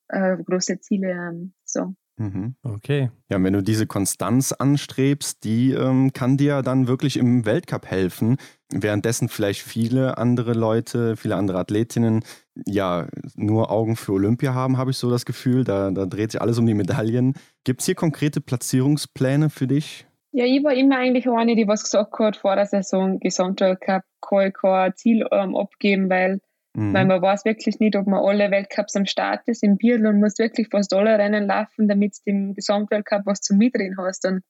äh, 0.08 0.36
große 0.36 0.80
Ziele 0.80 1.10
ähm, 1.10 1.54
so. 1.64 1.94
Mhm. 2.20 2.54
Okay. 2.62 3.10
Ja, 3.30 3.42
wenn 3.42 3.54
du 3.54 3.62
diese 3.62 3.86
Konstanz 3.86 4.52
anstrebst, 4.52 5.42
die 5.42 5.72
ähm, 5.72 6.12
kann 6.12 6.36
dir 6.36 6.60
dann 6.60 6.86
wirklich 6.86 7.16
im 7.16 7.46
Weltcup 7.46 7.86
helfen, 7.86 8.36
währenddessen 8.70 9.30
vielleicht 9.30 9.62
viele 9.62 10.18
andere 10.18 10.52
Leute, 10.52 11.16
viele 11.16 11.36
andere 11.36 11.58
Athletinnen 11.58 12.22
ja 12.66 13.08
nur 13.36 13.70
Augen 13.70 13.96
für 13.96 14.12
Olympia 14.12 14.52
haben, 14.52 14.76
habe 14.76 14.90
ich 14.90 14.98
so 14.98 15.08
das 15.08 15.24
Gefühl. 15.24 15.64
Da, 15.64 15.90
da 15.90 16.04
dreht 16.04 16.32
sich 16.32 16.42
alles 16.42 16.58
um 16.58 16.66
die 16.66 16.74
Medaillen. 16.74 17.32
Gibt 17.64 17.80
es 17.80 17.86
hier 17.86 17.94
konkrete 17.94 18.42
Platzierungspläne 18.42 19.48
für 19.48 19.66
dich? 19.66 20.06
Ja, 20.32 20.44
ich 20.44 20.62
war 20.62 20.74
immer 20.74 20.98
eigentlich 20.98 21.26
eine, 21.26 21.56
die 21.56 21.66
was 21.66 21.84
gesagt 21.84 22.18
hat 22.18 22.36
vor 22.36 22.54
der 22.54 22.66
Saison, 22.66 23.18
Gesamtweltcup, 23.18 24.02
kein 24.20 24.94
Ziel 24.94 25.26
ähm, 25.32 25.56
abgeben, 25.56 26.10
weil 26.10 26.40
Mhm. 26.74 26.94
Weil 26.94 27.06
man 27.06 27.22
weiß 27.22 27.44
wirklich 27.44 27.80
nicht, 27.80 27.96
ob 27.96 28.06
man 28.06 28.24
alle 28.24 28.50
Weltcups 28.50 28.96
am 28.96 29.06
Start 29.06 29.42
ist. 29.46 29.62
Im 29.62 29.76
Biathlon 29.76 30.20
muss 30.20 30.38
wirklich 30.38 30.68
fast 30.70 30.94
alle 30.94 31.18
Rennen 31.18 31.46
laufen, 31.46 31.88
damit 31.88 32.16
du 32.16 32.30
im 32.30 32.54
Gesamtweltcup 32.54 33.22
was 33.24 33.40
zum 33.40 33.58
Mitreden 33.58 33.96
hast. 33.98 34.26
Und 34.26 34.42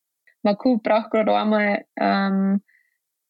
man 0.43 0.57
braucht 0.57 1.11
gerade 1.11 1.35
einmal 1.35 1.85
ähm, 1.99 2.62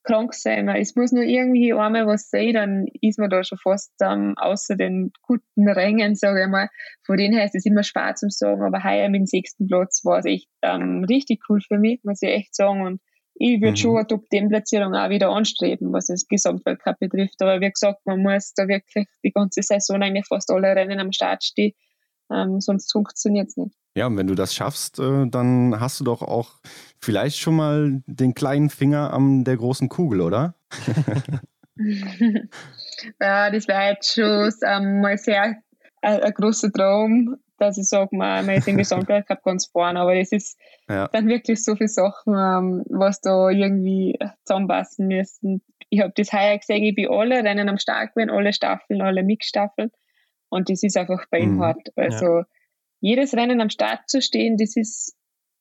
krank 0.02 0.34
sein. 0.34 0.68
Es 0.68 0.96
muss 0.96 1.12
nur 1.12 1.24
irgendwie 1.24 1.72
einmal 1.72 2.06
was 2.06 2.30
sein, 2.30 2.54
dann 2.54 2.86
ist 3.00 3.18
man 3.18 3.30
da 3.30 3.44
schon 3.44 3.58
fast 3.58 3.92
ähm, 4.02 4.34
außer 4.36 4.76
den 4.76 5.12
guten 5.22 5.68
Rängen, 5.68 6.14
sage 6.14 6.42
ich 6.42 6.48
mal. 6.48 6.68
Von 7.04 7.16
denen 7.16 7.34
her 7.34 7.44
ist 7.44 7.54
es 7.54 7.66
immer 7.66 7.82
schwer 7.82 8.14
zu 8.14 8.28
sagen, 8.30 8.62
aber 8.62 8.82
heuer 8.82 9.08
mit 9.08 9.20
dem 9.20 9.26
sechsten 9.26 9.66
Platz 9.66 10.04
war 10.04 10.18
es 10.18 10.24
echt 10.24 10.48
ähm, 10.62 11.04
richtig 11.04 11.42
cool 11.48 11.60
für 11.60 11.78
mich, 11.78 12.00
muss 12.02 12.22
ich 12.22 12.30
echt 12.30 12.54
sagen. 12.54 12.82
Und 12.82 13.00
ich 13.42 13.62
würde 13.62 13.70
mhm. 13.70 13.76
schon 13.76 13.96
eine 13.96 14.06
Top-10-Platzierung 14.06 14.94
auch 14.94 15.08
wieder 15.08 15.30
anstreben, 15.30 15.94
was 15.94 16.08
das 16.08 16.28
Gesamtweltcup 16.28 16.98
betrifft. 16.98 17.40
Aber 17.40 17.58
wie 17.62 17.70
gesagt, 17.70 18.04
man 18.04 18.22
muss 18.22 18.52
da 18.52 18.68
wirklich 18.68 19.08
die 19.24 19.32
ganze 19.32 19.62
Saison 19.62 20.02
eigentlich 20.02 20.26
fast 20.26 20.50
alle 20.50 20.76
Rennen 20.76 21.00
am 21.00 21.10
Start 21.10 21.42
stehen, 21.42 21.72
ähm, 22.30 22.60
sonst 22.60 22.92
funktioniert 22.92 23.48
es 23.48 23.56
nicht. 23.56 23.74
Ja, 23.96 24.08
und 24.08 24.18
wenn 24.18 24.26
du 24.26 24.34
das 24.34 24.54
schaffst, 24.54 24.98
äh, 24.98 25.26
dann 25.26 25.80
hast 25.80 25.98
du 26.00 26.04
doch 26.04 26.20
auch 26.20 26.60
vielleicht 27.00 27.38
schon 27.38 27.56
mal 27.56 28.02
den 28.06 28.34
kleinen 28.34 28.68
Finger 28.68 29.14
an 29.14 29.42
der 29.44 29.56
großen 29.56 29.88
Kugel, 29.88 30.20
oder? 30.20 30.54
ja, 33.20 33.50
das 33.50 33.66
wäre 33.68 33.92
jetzt 33.92 34.14
schon 34.14 34.52
ähm, 34.66 35.00
mal 35.00 35.16
sehr 35.16 35.56
äh, 36.02 36.20
ein 36.20 36.34
großer 36.34 36.70
Traum 36.70 37.38
dass 37.60 37.78
ich 37.78 37.88
sage, 37.88 38.16
man 38.16 38.48
ist 38.48 38.68
im 38.68 38.78
Gesamtweltcup 38.78 39.42
ganz 39.42 39.66
vorne, 39.66 40.00
aber 40.00 40.16
es 40.16 40.32
ist 40.32 40.58
ja. 40.88 41.08
dann 41.08 41.28
wirklich 41.28 41.62
so 41.62 41.76
viele 41.76 41.88
Sachen, 41.88 42.34
ähm, 42.34 42.84
was 42.88 43.20
da 43.20 43.50
irgendwie 43.50 44.18
zusammenpassen 44.44 45.06
müssen. 45.06 45.62
Ich 45.90 46.00
habe 46.00 46.12
das 46.16 46.32
heuer 46.32 46.56
gesehen, 46.56 46.84
ich 46.84 46.94
bin 46.94 47.10
alle 47.10 47.44
Rennen 47.44 47.68
am 47.68 47.78
Start 47.78 48.14
gewesen, 48.14 48.30
alle 48.30 48.52
Staffeln, 48.52 49.02
alle 49.02 49.22
Mixstaffeln 49.22 49.90
und 50.48 50.70
das 50.70 50.82
ist 50.82 50.96
einfach 50.96 51.26
beinhart. 51.30 51.88
Mhm. 51.96 52.02
Also 52.02 52.26
ja. 52.38 52.46
jedes 53.00 53.34
Rennen 53.34 53.60
am 53.60 53.70
Start 53.70 54.08
zu 54.08 54.22
stehen, 54.22 54.56
das 54.56 54.76
ist 54.76 55.16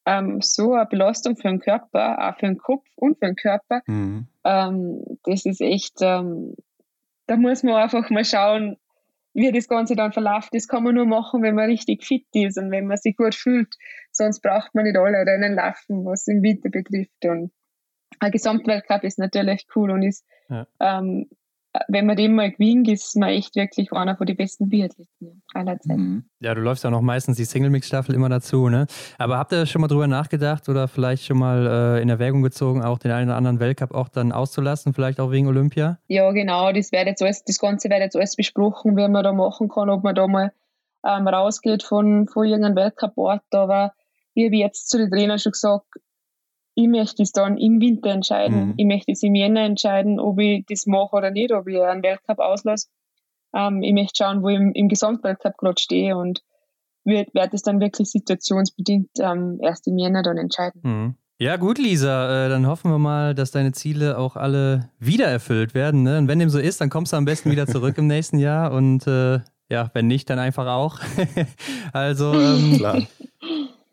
ähm, 0.06 0.42
so 0.42 0.74
eine 0.74 0.86
Belastung 0.86 1.36
für 1.36 1.50
den 1.50 1.60
Körper, 1.60 2.30
auch 2.30 2.40
für 2.40 2.48
den 2.48 2.58
Kopf 2.58 2.86
und 2.96 3.20
für 3.20 3.26
den 3.26 3.36
Körper. 3.36 3.82
Mhm. 3.88 4.28
Ähm, 4.44 5.04
das 5.24 5.46
ist 5.46 5.62
echt, 5.62 5.98
ähm, 6.02 6.56
da 7.28 7.36
muss 7.36 7.64
man 7.64 7.76
einfach 7.76 8.10
mal 8.10 8.26
schauen, 8.26 8.78
wie 9.34 9.52
das 9.52 9.68
Ganze 9.68 9.96
dann 9.96 10.12
verläuft, 10.12 10.54
das 10.54 10.68
kann 10.68 10.84
man 10.84 10.96
nur 10.96 11.06
machen, 11.06 11.44
wenn 11.44 11.56
man 11.56 11.70
richtig 11.70 12.04
fit 12.04 12.26
ist 12.34 12.58
und 12.58 12.72
wenn 12.72 12.88
man 12.88 12.98
sich 12.98 13.16
gut 13.16 13.36
fühlt. 13.36 13.76
Sonst 14.12 14.42
braucht 14.42 14.74
man 14.74 14.86
nicht 14.86 14.98
alle 14.98 15.26
Rennen 15.26 15.56
laufen, 15.56 16.06
was 16.06 16.28
im 16.28 16.42
Winter 16.42 16.70
betrifft. 16.70 17.26
Und 17.26 17.52
ein 18.20 18.32
Gesamtweltcup 18.32 19.04
ist 19.04 19.20
natürlich 19.20 19.68
cool 19.76 19.92
und 19.92 20.04
ist 20.04 20.26
ja. 20.50 20.68
ähm, 20.80 21.30
wenn 21.88 22.06
man 22.08 22.16
den 22.16 22.34
mal 22.34 22.52
gewinnt, 22.52 22.88
ist 22.88 23.16
man 23.16 23.30
echt 23.30 23.56
wirklich 23.56 23.92
einer 23.92 24.18
von 24.18 24.26
den 24.26 24.36
besten 24.36 24.70
Biathleten 24.70 25.44
aller 25.54 25.80
Zeiten. 25.80 26.02
Mhm. 26.02 26.24
Ja, 26.40 26.56
du 26.56 26.62
läufst 26.62 26.84
ja 26.84 26.90
noch 26.90 27.02
meistens 27.02 27.38
die 27.38 27.46
Single-Mix-Staffel 27.46 28.16
immer 28.16 28.30
dazu, 28.30 28.70
ne? 28.70 28.88
Aber 29.18 29.38
habt 29.38 29.52
ihr 29.52 29.66
schon 29.66 29.82
mal 29.82 29.88
drüber 29.88 30.08
nachgedacht 30.08 30.68
oder 30.68 30.88
vielleicht 30.88 31.26
schon 31.26 31.38
mal 31.38 31.68
äh, 31.98 32.02
in 32.02 32.10
Erwägung 32.10 32.42
gezogen, 32.42 32.84
auch 32.84 32.98
den 32.98 33.12
einen 33.12 33.30
oder 33.30 33.38
anderen 33.38 33.60
Weltcup 33.60 33.94
auch 33.94 34.10
dann 34.10 34.32
auszulassen, 34.32 34.94
vielleicht 34.94 35.20
auch 35.20 35.32
wegen 35.32 35.48
Olympia? 35.48 36.00
Ja, 36.08 36.32
genau, 36.32 36.72
das 36.72 36.92
wird 36.92 37.06
jetzt 37.06 37.22
alles, 37.22 37.44
das 37.44 37.60
Ganze 37.60 37.90
wird 37.90 38.00
jetzt 38.00 38.16
alles 38.16 38.36
besprochen, 38.36 38.98
wie 38.98 39.08
man 39.08 39.24
da 39.24 39.32
machen 39.32 39.70
kann, 39.70 39.90
ob 39.90 40.04
man 40.04 40.16
da 40.16 40.28
mal 40.28 40.52
ähm, 41.06 41.28
rausgeht 41.28 41.84
von, 41.84 42.28
von 42.28 42.46
irgendeinem 42.46 42.76
Weltcup-Ort, 42.76 43.44
aber 43.52 43.94
ich 44.34 44.46
habe 44.46 44.56
jetzt 44.56 44.90
zu 44.90 44.98
den 44.98 45.12
Trainern 45.12 45.40
schon 45.40 45.52
gesagt, 45.52 45.86
ich 46.80 46.88
möchte 46.88 47.24
es 47.24 47.34
dann 47.34 47.58
im 47.58 47.82
Winter 47.82 48.10
entscheiden. 48.10 48.68
Mhm. 48.68 48.74
Ich 48.78 48.86
möchte 48.86 49.12
es 49.12 49.22
im 49.22 49.36
Jänner 49.36 49.62
entscheiden, 49.62 50.20
ob 50.20 50.40
ich 50.40 50.66
das 50.68 50.86
mache 50.86 51.16
oder 51.16 51.32
nicht, 51.32 51.52
ob 51.52 51.68
ich 51.68 51.80
einen 51.80 52.04
Weltcup 52.04 52.40
auslasse. 52.40 52.88
Ähm, 53.54 53.84
ich 53.84 53.94
möchte 53.94 54.24
schauen, 54.24 54.42
wo 54.44 54.48
ich 54.48 54.56
im, 54.56 54.72
im 54.74 54.88
Gesamtweltcup 54.88 55.58
gerade 55.58 55.82
stehe 55.82 56.16
und 56.16 56.42
werde 57.04 57.32
werd 57.34 57.54
es 57.54 57.64
dann 57.64 57.82
wirklich 57.82 58.10
situationsbedingt 58.10 59.10
ähm, 59.20 59.60
erst 59.62 59.88
im 59.88 59.98
Jänner 59.98 60.24
dann 60.24 60.38
entscheiden. 60.38 60.82
Mhm. 60.84 61.16
Ja, 61.42 61.58
gut, 61.58 61.78
Lisa, 61.78 62.46
äh, 62.46 62.50
dann 62.50 62.68
hoffen 62.68 62.92
wir 62.92 62.98
mal, 62.98 63.34
dass 63.34 63.52
deine 63.52 63.72
Ziele 63.72 64.18
auch 64.18 64.36
alle 64.36 64.90
wieder 65.00 65.28
erfüllt 65.28 65.74
werden. 65.74 66.04
Ne? 66.04 66.18
Und 66.18 66.28
wenn 66.28 66.40
dem 66.40 66.50
so 66.50 66.60
ist, 66.60 66.82
dann 66.82 66.90
kommst 66.90 67.14
du 67.14 67.18
am 67.18 67.26
besten 67.26 67.52
wieder 67.52 67.68
zurück 67.68 67.98
im 67.98 68.08
nächsten 68.08 68.40
Jahr 68.40 68.72
und 68.72 69.08
äh, 69.08 69.40
ja, 69.70 69.90
wenn 69.94 70.08
nicht, 70.08 70.30
dann 70.30 70.40
einfach 70.40 70.68
auch. 70.68 71.00
also, 71.94 72.34
ähm, 72.34 72.78
Klar. 72.78 73.02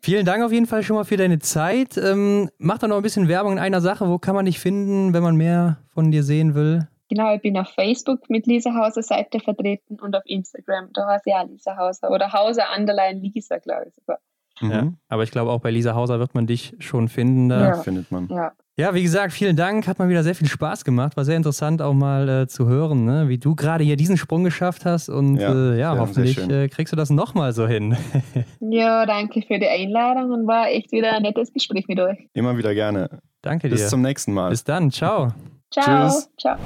Vielen 0.07 0.25
Dank 0.25 0.41
auf 0.41 0.53
jeden 0.53 0.67
Fall 0.67 0.83
schon 0.83 0.95
mal 0.95 1.03
für 1.03 1.17
deine 1.17 1.39
Zeit. 1.39 1.97
Ähm, 1.97 2.49
mach 2.59 2.77
doch 2.77 2.87
noch 2.87 2.95
ein 2.95 3.01
bisschen 3.01 3.27
Werbung 3.27 3.51
in 3.51 3.59
einer 3.59 3.81
Sache. 3.81 4.07
Wo 4.07 4.17
kann 4.17 4.35
man 4.35 4.45
dich 4.45 4.57
finden, 4.57 5.11
wenn 5.11 5.21
man 5.21 5.35
mehr 5.35 5.79
von 5.93 6.11
dir 6.11 6.23
sehen 6.23 6.55
will? 6.55 6.87
Genau, 7.09 7.35
ich 7.35 7.41
bin 7.41 7.57
auf 7.57 7.67
Facebook 7.67 8.29
mit 8.29 8.47
Lisa 8.47 8.73
Hauser 8.73 9.03
Seite 9.03 9.41
vertreten 9.41 9.99
und 9.99 10.15
auf 10.15 10.23
Instagram. 10.23 10.91
Da 10.93 11.19
ich 11.25 11.33
auch 11.33 11.45
Lisa 11.49 11.75
Hauser 11.75 12.09
oder 12.09 12.31
Hauser 12.31 12.67
Underline 12.73 13.19
Lisa, 13.19 13.57
glaube 13.57 13.87
ich 13.89 13.95
sogar. 13.95 14.19
Mhm. 14.61 14.71
Ja, 14.71 14.91
aber 15.09 15.23
ich 15.23 15.31
glaube, 15.31 15.51
auch 15.51 15.61
bei 15.61 15.71
Lisa 15.71 15.95
Hauser 15.95 16.19
wird 16.19 16.35
man 16.35 16.47
dich 16.47 16.75
schon 16.79 17.07
finden. 17.07 17.49
Da 17.49 17.69
ja. 17.69 17.73
findet 17.75 18.11
man. 18.11 18.27
Ja. 18.29 18.53
Ja, 18.79 18.93
wie 18.93 19.01
gesagt, 19.01 19.33
vielen 19.33 19.55
Dank. 19.55 19.87
Hat 19.87 19.97
mal 19.97 20.07
wieder 20.07 20.23
sehr 20.23 20.35
viel 20.35 20.47
Spaß 20.47 20.85
gemacht. 20.85 21.17
War 21.17 21.25
sehr 21.25 21.35
interessant 21.35 21.81
auch 21.81 21.95
mal 21.95 22.29
äh, 22.29 22.47
zu 22.47 22.67
hören, 22.67 23.05
ne? 23.05 23.27
wie 23.27 23.39
du 23.39 23.55
gerade 23.55 23.83
hier 23.83 23.95
diesen 23.95 24.17
Sprung 24.17 24.43
geschafft 24.43 24.85
hast. 24.85 25.09
Und 25.09 25.37
ja, 25.37 25.51
äh, 25.51 25.79
ja 25.79 25.97
hoffentlich 25.97 26.37
äh, 26.37 26.67
kriegst 26.69 26.93
du 26.93 26.95
das 26.95 27.09
nochmal 27.09 27.53
so 27.53 27.67
hin. 27.67 27.97
ja, 28.59 29.07
danke 29.07 29.41
für 29.41 29.57
die 29.57 29.67
Einladung 29.67 30.31
und 30.31 30.47
war 30.47 30.67
echt 30.67 30.91
wieder 30.91 31.13
ein 31.13 31.23
nettes 31.23 31.51
Gespräch 31.51 31.87
mit 31.87 31.99
euch. 31.99 32.29
Immer 32.33 32.55
wieder 32.55 32.75
gerne. 32.75 33.09
Danke 33.41 33.67
dir. 33.67 33.75
Bis 33.75 33.89
zum 33.89 34.03
nächsten 34.03 34.31
Mal. 34.33 34.51
Bis 34.51 34.63
dann. 34.63 34.91
Ciao. 34.91 35.33
Ciao. 35.71 36.09
Tschüss. 36.09 36.29
Ciao. 36.39 36.57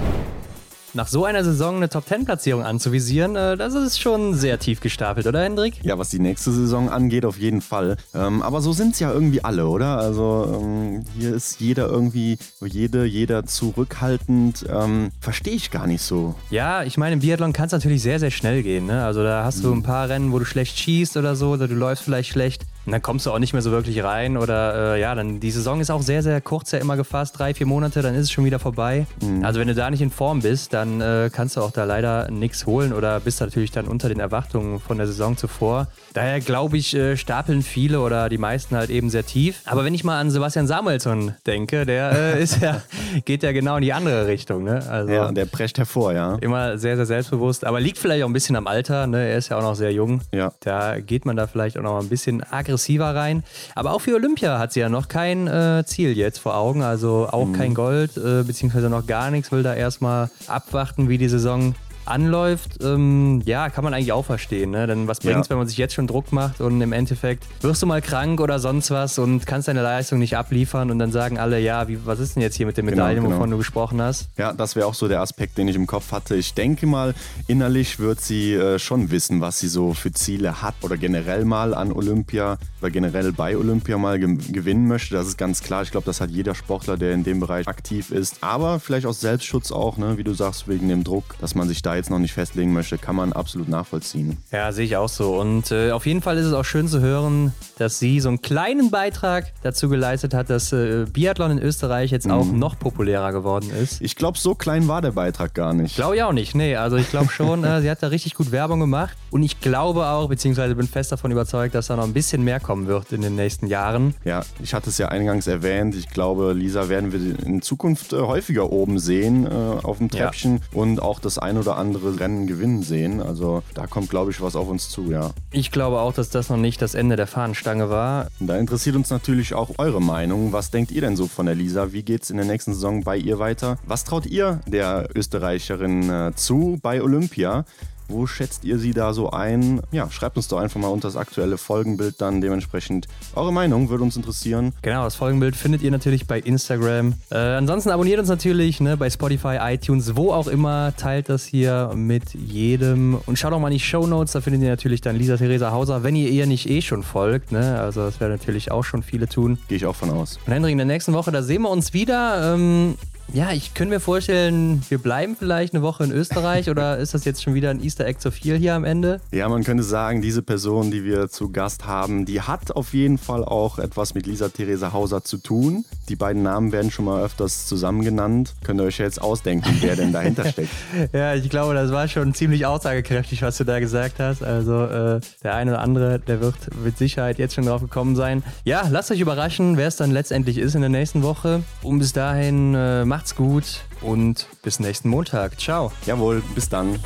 Nach 0.93 1.07
so 1.07 1.25
einer 1.25 1.43
Saison 1.43 1.77
eine 1.77 1.89
Top-10-Platzierung 1.89 2.63
anzuvisieren, 2.63 3.35
äh, 3.35 3.57
das 3.57 3.73
ist 3.73 3.99
schon 3.99 4.33
sehr 4.33 4.59
tief 4.59 4.79
gestapelt, 4.79 5.27
oder 5.27 5.43
Hendrik? 5.43 5.83
Ja, 5.83 5.97
was 5.97 6.09
die 6.09 6.19
nächste 6.19 6.51
Saison 6.51 6.89
angeht, 6.89 7.25
auf 7.25 7.37
jeden 7.37 7.61
Fall. 7.61 7.97
Ähm, 8.13 8.41
aber 8.41 8.61
so 8.61 8.73
sind 8.73 8.93
es 8.93 8.99
ja 8.99 9.11
irgendwie 9.11 9.43
alle, 9.43 9.67
oder? 9.67 9.97
Also 9.97 10.59
ähm, 10.61 11.03
hier 11.17 11.33
ist 11.33 11.59
jeder 11.59 11.87
irgendwie, 11.87 12.37
jede, 12.61 13.05
jeder 13.05 13.45
zurückhaltend. 13.45 14.65
Ähm, 14.69 15.11
Verstehe 15.19 15.53
ich 15.53 15.71
gar 15.71 15.87
nicht 15.87 16.01
so. 16.01 16.35
Ja, 16.49 16.83
ich 16.83 16.97
meine, 16.97 17.13
im 17.13 17.19
Biathlon 17.19 17.53
kann 17.53 17.67
es 17.67 17.71
natürlich 17.71 18.01
sehr, 18.01 18.19
sehr 18.19 18.31
schnell 18.31 18.63
gehen. 18.63 18.85
Ne? 18.85 19.03
Also 19.03 19.23
da 19.23 19.43
hast 19.43 19.63
du 19.63 19.69
mhm. 19.69 19.79
ein 19.79 19.83
paar 19.83 20.09
Rennen, 20.09 20.31
wo 20.31 20.39
du 20.39 20.45
schlecht 20.45 20.77
schießt 20.77 21.17
oder 21.17 21.35
so, 21.35 21.51
oder 21.51 21.67
du 21.67 21.75
läufst 21.75 22.03
vielleicht 22.03 22.29
schlecht. 22.29 22.65
Und 22.86 22.93
dann 22.93 23.01
kommst 23.01 23.25
du 23.25 23.32
auch 23.32 23.39
nicht 23.39 23.53
mehr 23.53 23.61
so 23.61 23.71
wirklich 23.71 24.03
rein. 24.03 24.38
Oder 24.38 24.95
äh, 24.95 25.01
ja, 25.01 25.13
dann 25.13 25.39
die 25.39 25.51
Saison 25.51 25.79
ist 25.79 25.91
auch 25.91 26.01
sehr, 26.01 26.23
sehr 26.23 26.41
kurz 26.41 26.71
ja 26.71 26.79
immer 26.79 26.97
gefasst, 26.97 27.38
drei, 27.38 27.53
vier 27.53 27.67
Monate, 27.67 28.01
dann 28.01 28.15
ist 28.15 28.21
es 28.21 28.32
schon 28.32 28.43
wieder 28.45 28.59
vorbei. 28.59 29.05
Mhm. 29.21 29.45
Also 29.45 29.59
wenn 29.59 29.67
du 29.67 29.75
da 29.75 29.89
nicht 29.89 30.01
in 30.01 30.09
Form 30.09 30.41
bist, 30.41 30.73
dann 30.73 30.99
äh, 30.99 31.29
kannst 31.32 31.57
du 31.57 31.61
auch 31.61 31.71
da 31.71 31.84
leider 31.84 32.32
nichts 32.32 32.65
holen 32.65 32.93
oder 32.93 33.19
bist 33.19 33.39
natürlich 33.39 33.71
dann 33.71 33.88
unter 33.88 34.09
den 34.09 34.19
Erwartungen 34.19 34.79
von 34.79 34.97
der 34.97 35.05
Saison 35.05 35.38
zuvor. 35.38 35.88
Daher 36.13 36.39
glaube 36.39 36.77
ich, 36.77 36.95
äh, 36.95 37.17
stapeln 37.17 37.61
viele 37.61 38.01
oder 38.01 38.29
die 38.29 38.39
meisten 38.39 38.75
halt 38.75 38.89
eben 38.89 39.09
sehr 39.09 39.25
tief. 39.25 39.61
Aber 39.65 39.86
wenn 39.86 39.93
ich 39.93 40.03
mal 40.03 40.19
an 40.19 40.32
Sebastian 40.32 40.65
Samuelsson 40.65 41.36
denke, 41.45 41.86
der 41.86 42.11
äh, 42.11 42.43
ist 42.43 42.61
ja, 42.61 42.82
geht 43.25 43.43
ja 43.43 43.51
genau 43.51 43.75
in 43.75 43.84
die 43.84 43.93
andere 43.93 44.25
Richtung. 44.25 44.63
Ne? 44.63 44.84
Also 44.89 45.13
ja, 45.13 45.32
der 45.32 45.45
prescht 45.45 45.77
hervor, 45.77 46.13
ja. 46.13 46.36
Immer 46.41 46.79
sehr, 46.79 46.95
sehr 46.95 47.05
selbstbewusst. 47.05 47.63
Aber 47.63 47.79
liegt 47.79 47.99
vielleicht 47.99 48.23
auch 48.23 48.29
ein 48.29 48.34
bisschen 48.34 48.55
am 48.55 48.65
Alter. 48.65 49.05
Ne? 49.05 49.29
Er 49.29 49.38
ist 49.38 49.49
ja 49.49 49.57
auch 49.57 49.61
noch 49.61 49.75
sehr 49.75 49.93
jung. 49.93 50.21
Ja. 50.32 50.51
Da 50.61 50.99
geht 50.99 51.25
man 51.25 51.36
da 51.36 51.45
vielleicht 51.45 51.77
auch 51.77 51.84
noch 51.84 51.99
ein 51.99 52.09
bisschen 52.09 52.41
aggressiv 52.49 52.70
aggressiver 52.72 53.15
rein. 53.15 53.43
Aber 53.76 53.93
auch 53.93 54.01
für 54.01 54.15
Olympia 54.15 54.59
hat 54.59 54.74
sie 54.74 54.80
ja 54.80 54.89
noch 54.89 55.07
kein 55.07 55.47
äh, 55.47 55.84
Ziel 55.86 56.17
jetzt 56.17 56.39
vor 56.39 56.55
Augen, 56.55 56.82
also 56.82 57.28
auch 57.32 57.47
mhm. 57.47 57.53
kein 57.53 57.74
Gold, 57.74 58.17
äh, 58.17 58.43
beziehungsweise 58.43 58.89
noch 58.89 59.05
gar 59.05 59.32
nichts, 59.32 59.51
will 59.51 59.63
da 59.63 59.74
erstmal 59.74 60.30
abwarten, 60.47 61.09
wie 61.09 61.17
die 61.17 61.30
Saison 61.30 61.76
anläuft, 62.05 62.83
ähm, 62.83 63.41
ja, 63.45 63.69
kann 63.69 63.83
man 63.83 63.93
eigentlich 63.93 64.11
auch 64.11 64.25
verstehen. 64.25 64.71
Ne? 64.71 64.87
Denn 64.87 65.07
was 65.07 65.19
bringt 65.19 65.41
es, 65.41 65.47
ja. 65.47 65.51
wenn 65.51 65.57
man 65.57 65.67
sich 65.67 65.77
jetzt 65.77 65.93
schon 65.93 66.07
Druck 66.07 66.31
macht 66.31 66.61
und 66.61 66.81
im 66.81 66.93
Endeffekt 66.93 67.45
wirst 67.61 67.81
du 67.81 67.87
mal 67.87 68.01
krank 68.01 68.39
oder 68.39 68.59
sonst 68.59 68.91
was 68.91 69.19
und 69.19 69.45
kannst 69.45 69.67
deine 69.67 69.81
Leistung 69.81 70.19
nicht 70.19 70.37
abliefern 70.37 70.91
und 70.91 70.99
dann 70.99 71.11
sagen 71.11 71.37
alle, 71.37 71.59
ja, 71.59 71.87
wie, 71.87 72.05
was 72.05 72.19
ist 72.19 72.35
denn 72.35 72.43
jetzt 72.43 72.55
hier 72.55 72.65
mit 72.65 72.77
den 72.77 72.85
Medaillen, 72.85 73.17
genau, 73.17 73.29
genau. 73.29 73.37
wovon 73.37 73.51
du 73.51 73.57
gesprochen 73.57 74.01
hast? 74.01 74.29
Ja, 74.37 74.53
das 74.53 74.75
wäre 74.75 74.85
auch 74.87 74.93
so 74.93 75.07
der 75.07 75.21
Aspekt, 75.21 75.57
den 75.57 75.67
ich 75.67 75.75
im 75.75 75.87
Kopf 75.87 76.11
hatte. 76.11 76.35
Ich 76.35 76.53
denke 76.53 76.85
mal, 76.87 77.13
innerlich 77.47 77.99
wird 77.99 78.21
sie 78.21 78.53
äh, 78.53 78.79
schon 78.79 79.11
wissen, 79.11 79.41
was 79.41 79.59
sie 79.59 79.67
so 79.67 79.93
für 79.93 80.11
Ziele 80.11 80.61
hat 80.61 80.75
oder 80.81 80.97
generell 80.97 81.45
mal 81.45 81.73
an 81.73 81.91
Olympia 81.91 82.57
oder 82.81 82.91
generell 82.91 83.31
bei 83.31 83.55
Olympia 83.57 83.97
mal 83.97 84.19
ge 84.19 84.37
gewinnen 84.51 84.87
möchte. 84.87 85.15
Das 85.15 85.27
ist 85.27 85.37
ganz 85.37 85.61
klar. 85.61 85.83
Ich 85.83 85.91
glaube, 85.91 86.05
das 86.05 86.21
hat 86.21 86.29
jeder 86.31 86.55
Sportler, 86.55 86.97
der 86.97 87.13
in 87.13 87.23
dem 87.23 87.39
Bereich 87.39 87.67
aktiv 87.67 88.11
ist. 88.11 88.37
Aber 88.41 88.79
vielleicht 88.79 89.05
aus 89.05 89.19
Selbstschutz 89.19 89.71
auch, 89.71 89.97
ne? 89.97 90.17
wie 90.17 90.23
du 90.23 90.33
sagst, 90.33 90.67
wegen 90.67 90.89
dem 90.89 91.03
Druck, 91.03 91.35
dass 91.39 91.55
man 91.55 91.67
sich 91.67 91.81
da 91.81 91.90
jetzt 91.95 92.09
noch 92.09 92.19
nicht 92.19 92.33
festlegen 92.33 92.73
möchte, 92.73 92.97
kann 92.97 93.15
man 93.15 93.33
absolut 93.33 93.69
nachvollziehen. 93.69 94.37
Ja, 94.51 94.71
sehe 94.71 94.85
ich 94.85 94.97
auch 94.97 95.09
so. 95.09 95.39
Und 95.39 95.71
äh, 95.71 95.91
auf 95.91 96.05
jeden 96.05 96.21
Fall 96.21 96.37
ist 96.37 96.45
es 96.45 96.53
auch 96.53 96.65
schön 96.65 96.87
zu 96.87 96.99
hören, 96.99 97.53
dass 97.77 97.99
sie 97.99 98.19
so 98.19 98.29
einen 98.29 98.41
kleinen 98.41 98.91
Beitrag 98.91 99.51
dazu 99.63 99.89
geleistet 99.89 100.33
hat, 100.33 100.49
dass 100.49 100.71
äh, 100.71 101.05
Biathlon 101.11 101.51
in 101.51 101.59
Österreich 101.59 102.11
jetzt 102.11 102.27
mhm. 102.27 102.31
auch 102.31 102.45
noch 102.45 102.77
populärer 102.77 103.31
geworden 103.31 103.69
ist. 103.71 104.01
Ich 104.01 104.15
glaube, 104.15 104.37
so 104.37 104.55
klein 104.55 104.87
war 104.87 105.01
der 105.01 105.11
Beitrag 105.11 105.53
gar 105.53 105.73
nicht. 105.73 105.95
Glaube 105.95 106.15
ich 106.15 106.23
auch 106.23 106.33
nicht. 106.33 106.55
Nee, 106.55 106.75
also 106.75 106.97
ich 106.97 107.09
glaube 107.09 107.29
schon, 107.31 107.63
äh, 107.63 107.81
sie 107.81 107.89
hat 107.89 108.03
da 108.03 108.07
richtig 108.07 108.35
gut 108.35 108.51
Werbung 108.51 108.79
gemacht. 108.79 109.17
Und 109.31 109.43
ich 109.43 109.61
glaube 109.61 110.05
auch, 110.07 110.27
beziehungsweise 110.27 110.75
bin 110.75 110.87
fest 110.87 111.11
davon 111.11 111.31
überzeugt, 111.31 111.73
dass 111.75 111.87
da 111.87 111.95
noch 111.95 112.03
ein 112.03 112.13
bisschen 112.13 112.43
mehr 112.43 112.59
kommen 112.59 112.87
wird 112.87 113.11
in 113.11 113.21
den 113.21 113.35
nächsten 113.35 113.67
Jahren. 113.67 114.13
Ja, 114.25 114.43
ich 114.61 114.73
hatte 114.73 114.89
es 114.89 114.97
ja 114.97 115.07
eingangs 115.07 115.47
erwähnt. 115.47 115.95
Ich 115.95 116.09
glaube, 116.09 116.53
Lisa 116.53 116.89
werden 116.89 117.11
wir 117.11 117.45
in 117.45 117.61
Zukunft 117.61 118.13
äh, 118.13 118.17
häufiger 118.17 118.71
oben 118.71 118.99
sehen 118.99 119.45
äh, 119.45 119.49
auf 119.49 119.97
dem 119.97 120.09
Treppchen 120.09 120.57
ja. 120.57 120.79
und 120.79 121.01
auch 121.01 121.19
das 121.19 121.37
ein 121.37 121.57
oder 121.57 121.77
andere 121.77 121.80
Rennen 121.89 122.47
gewinnen 122.47 122.84
sehen. 122.84 123.21
Also 123.21 123.63
da 123.73 123.88
kommt, 123.88 124.09
glaube 124.09 124.32
ich, 124.32 124.41
was 124.41 124.55
auf 124.55 124.69
uns 124.69 124.89
zu, 124.89 125.11
ja. 125.11 125.32
Ich 125.51 125.71
glaube 125.71 125.99
auch, 125.99 126.13
dass 126.13 126.29
das 126.29 126.49
noch 126.49 126.57
nicht 126.57 126.82
das 126.82 126.95
Ende 126.95 127.15
der 127.15 127.27
Fahnenstange 127.27 127.89
war. 127.89 128.27
Da 128.39 128.57
interessiert 128.57 128.95
uns 128.95 129.09
natürlich 129.09 129.53
auch 129.53 129.71
eure 129.77 130.01
Meinung. 130.01 130.53
Was 130.53 130.71
denkt 130.71 130.91
ihr 130.91 131.01
denn 131.01 131.15
so 131.15 131.27
von 131.27 131.45
der 131.45 131.55
Lisa? 131.55 131.91
Wie 131.91 132.03
geht 132.03 132.23
es 132.23 132.29
in 132.29 132.38
der 132.38 132.45
nächsten 132.45 132.73
Saison 132.73 133.03
bei 133.03 133.17
ihr 133.17 133.39
weiter? 133.39 133.77
Was 133.86 134.03
traut 134.03 134.25
ihr 134.25 134.61
der 134.67 135.09
Österreicherin 135.15 136.09
äh, 136.09 136.32
zu 136.36 136.79
bei 136.82 137.01
Olympia? 137.01 137.65
Wo 138.12 138.28
schätzt 138.28 138.66
ihr 138.66 138.78
sie 138.78 138.93
da 138.93 139.14
so 139.14 139.32
ein? 139.32 139.82
Ja, 139.91 140.09
schreibt 140.12 140.38
uns 140.38 140.47
doch 140.47 140.59
einfach 140.59 140.80
mal 140.80 140.89
unter 140.89 141.07
das 141.07 141.16
aktuelle 141.16 141.57
Folgenbild 141.57 142.20
dann 142.20 142.41
dementsprechend. 142.41 143.07
Eure 143.36 143.53
Meinung 143.53 143.89
würde 143.89 144.03
uns 144.03 144.18
interessieren. 144.18 144.74
Genau, 144.82 145.03
das 145.05 145.16
Folgenbild 145.16 145.55
findet 145.55 145.82
ihr 145.82 145.91
natürlich 145.91 146.28
bei 146.28 146.39
Instagram. 146.39 147.14
Äh, 147.30 147.38
ansonsten 147.38 147.89
abonniert 147.89 148.20
uns 148.20 148.28
natürlich 148.28 148.82
ne, 148.82 148.97
bei 148.97 149.09
Spotify, 149.09 149.57
iTunes, 149.62 150.16
wo 150.16 150.32
auch 150.32 150.47
immer. 150.47 150.93
Teilt 150.97 151.30
das 151.30 151.45
hier 151.45 151.93
mit 151.95 152.34
jedem. 152.34 153.20
Und 153.26 153.39
schaut 153.39 153.53
auch 153.53 153.59
mal 153.59 153.70
in 153.70 153.76
die 153.76 153.80
Show 153.80 154.05
Notes, 154.05 154.34
da 154.34 154.41
findet 154.41 154.62
ihr 154.62 154.70
natürlich 154.70 155.01
dann 155.01 155.16
Lisa 155.16 155.38
Theresa 155.38 155.72
Hauser, 155.72 156.03
wenn 156.03 156.16
ihr 156.16 156.30
ihr 156.30 156.45
nicht 156.45 156.70
eh 156.70 156.82
schon 156.82 157.03
folgt. 157.03 157.51
Ne? 157.51 157.80
Also 157.80 158.01
das 158.01 158.20
werden 158.20 158.34
natürlich 158.34 158.72
auch 158.72 158.84
schon 158.84 159.03
viele 159.03 159.28
tun. 159.28 159.57
Gehe 159.68 159.78
ich 159.78 159.86
auch 159.86 159.95
von 159.95 160.09
aus. 160.09 160.39
Und 160.45 160.53
Hendrik, 160.53 160.74
in 160.74 160.78
der 160.78 160.88
nächsten 160.88 161.14
Woche, 161.14 161.32
da 161.32 161.41
sehen 161.41 161.62
wir 161.62 161.70
uns 161.70 161.93
wieder. 161.93 162.53
Ähm, 162.53 162.95
ja, 163.34 163.51
ich 163.51 163.73
könnte 163.73 163.93
mir 163.93 163.99
vorstellen, 163.99 164.82
wir 164.89 164.97
bleiben 164.97 165.36
vielleicht 165.38 165.73
eine 165.73 165.82
Woche 165.82 166.03
in 166.03 166.11
Österreich 166.11 166.69
oder 166.69 166.97
ist 166.99 167.13
das 167.13 167.23
jetzt 167.23 167.41
schon 167.41 167.53
wieder 167.53 167.69
ein 167.69 167.82
Easter 167.82 168.05
Egg 168.05 168.19
zu 168.19 168.32
viel 168.32 168.57
hier 168.57 168.75
am 168.75 168.84
Ende? 168.84 169.21
Ja, 169.32 169.47
man 169.47 169.63
könnte 169.63 169.84
sagen, 169.84 170.21
diese 170.21 170.41
Person, 170.41 170.91
die 170.91 171.05
wir 171.05 171.29
zu 171.29 171.51
Gast 171.51 171.86
haben, 171.86 172.25
die 172.25 172.41
hat 172.41 172.75
auf 172.75 172.93
jeden 172.93 173.17
Fall 173.17 173.45
auch 173.45 173.79
etwas 173.79 174.13
mit 174.13 174.27
Lisa 174.27 174.49
Theresa 174.49 174.91
Hauser 174.91 175.23
zu 175.23 175.38
tun. 175.38 175.86
Die 176.09 176.15
beiden 176.15 176.43
Namen 176.43 176.71
werden 176.71 176.91
schon 176.91 177.05
mal 177.05 177.23
öfters 177.23 177.67
zusammen 177.67 178.03
genannt. 178.03 178.53
Könnt 178.63 178.82
ihr 178.82 178.86
euch 178.86 178.97
jetzt 178.97 179.21
ausdenken, 179.21 179.77
wer 179.79 179.95
denn 179.95 180.11
dahinter 180.11 180.45
steckt? 180.49 180.71
ja, 181.13 181.34
ich 181.34 181.49
glaube, 181.49 181.73
das 181.73 181.91
war 181.91 182.07
schon 182.07 182.34
ziemlich 182.34 182.65
aussagekräftig, 182.65 183.41
was 183.41 183.57
du 183.57 183.63
da 183.63 183.79
gesagt 183.79 184.19
hast. 184.19 184.43
Also 184.43 184.84
äh, 184.86 185.21
der 185.43 185.55
eine 185.55 185.71
oder 185.71 185.82
andere, 185.82 186.19
der 186.19 186.41
wird 186.41 186.55
mit 186.84 186.97
Sicherheit 186.97 187.39
jetzt 187.39 187.55
schon 187.55 187.65
drauf 187.65 187.82
gekommen 187.82 188.15
sein. 188.15 188.43
Ja, 188.65 188.88
lasst 188.89 189.09
euch 189.11 189.21
überraschen, 189.21 189.77
wer 189.77 189.88
es 189.88 189.95
dann 189.95 190.11
letztendlich 190.11 190.57
ist 190.57 190.75
in 190.75 190.82
der 190.82 190.89
nächsten 190.89 191.23
Woche. 191.23 191.63
Und 191.82 191.99
bis 191.99 192.11
dahin 192.11 192.75
äh, 192.75 193.05
macht 193.05 193.20
Macht's 193.22 193.36
gut 193.36 193.82
und 194.01 194.47
bis 194.63 194.80
nächsten 194.80 195.07
Montag. 195.07 195.59
Ciao. 195.59 195.91
Jawohl, 196.07 196.41
bis 196.55 196.69
dann. 196.69 196.97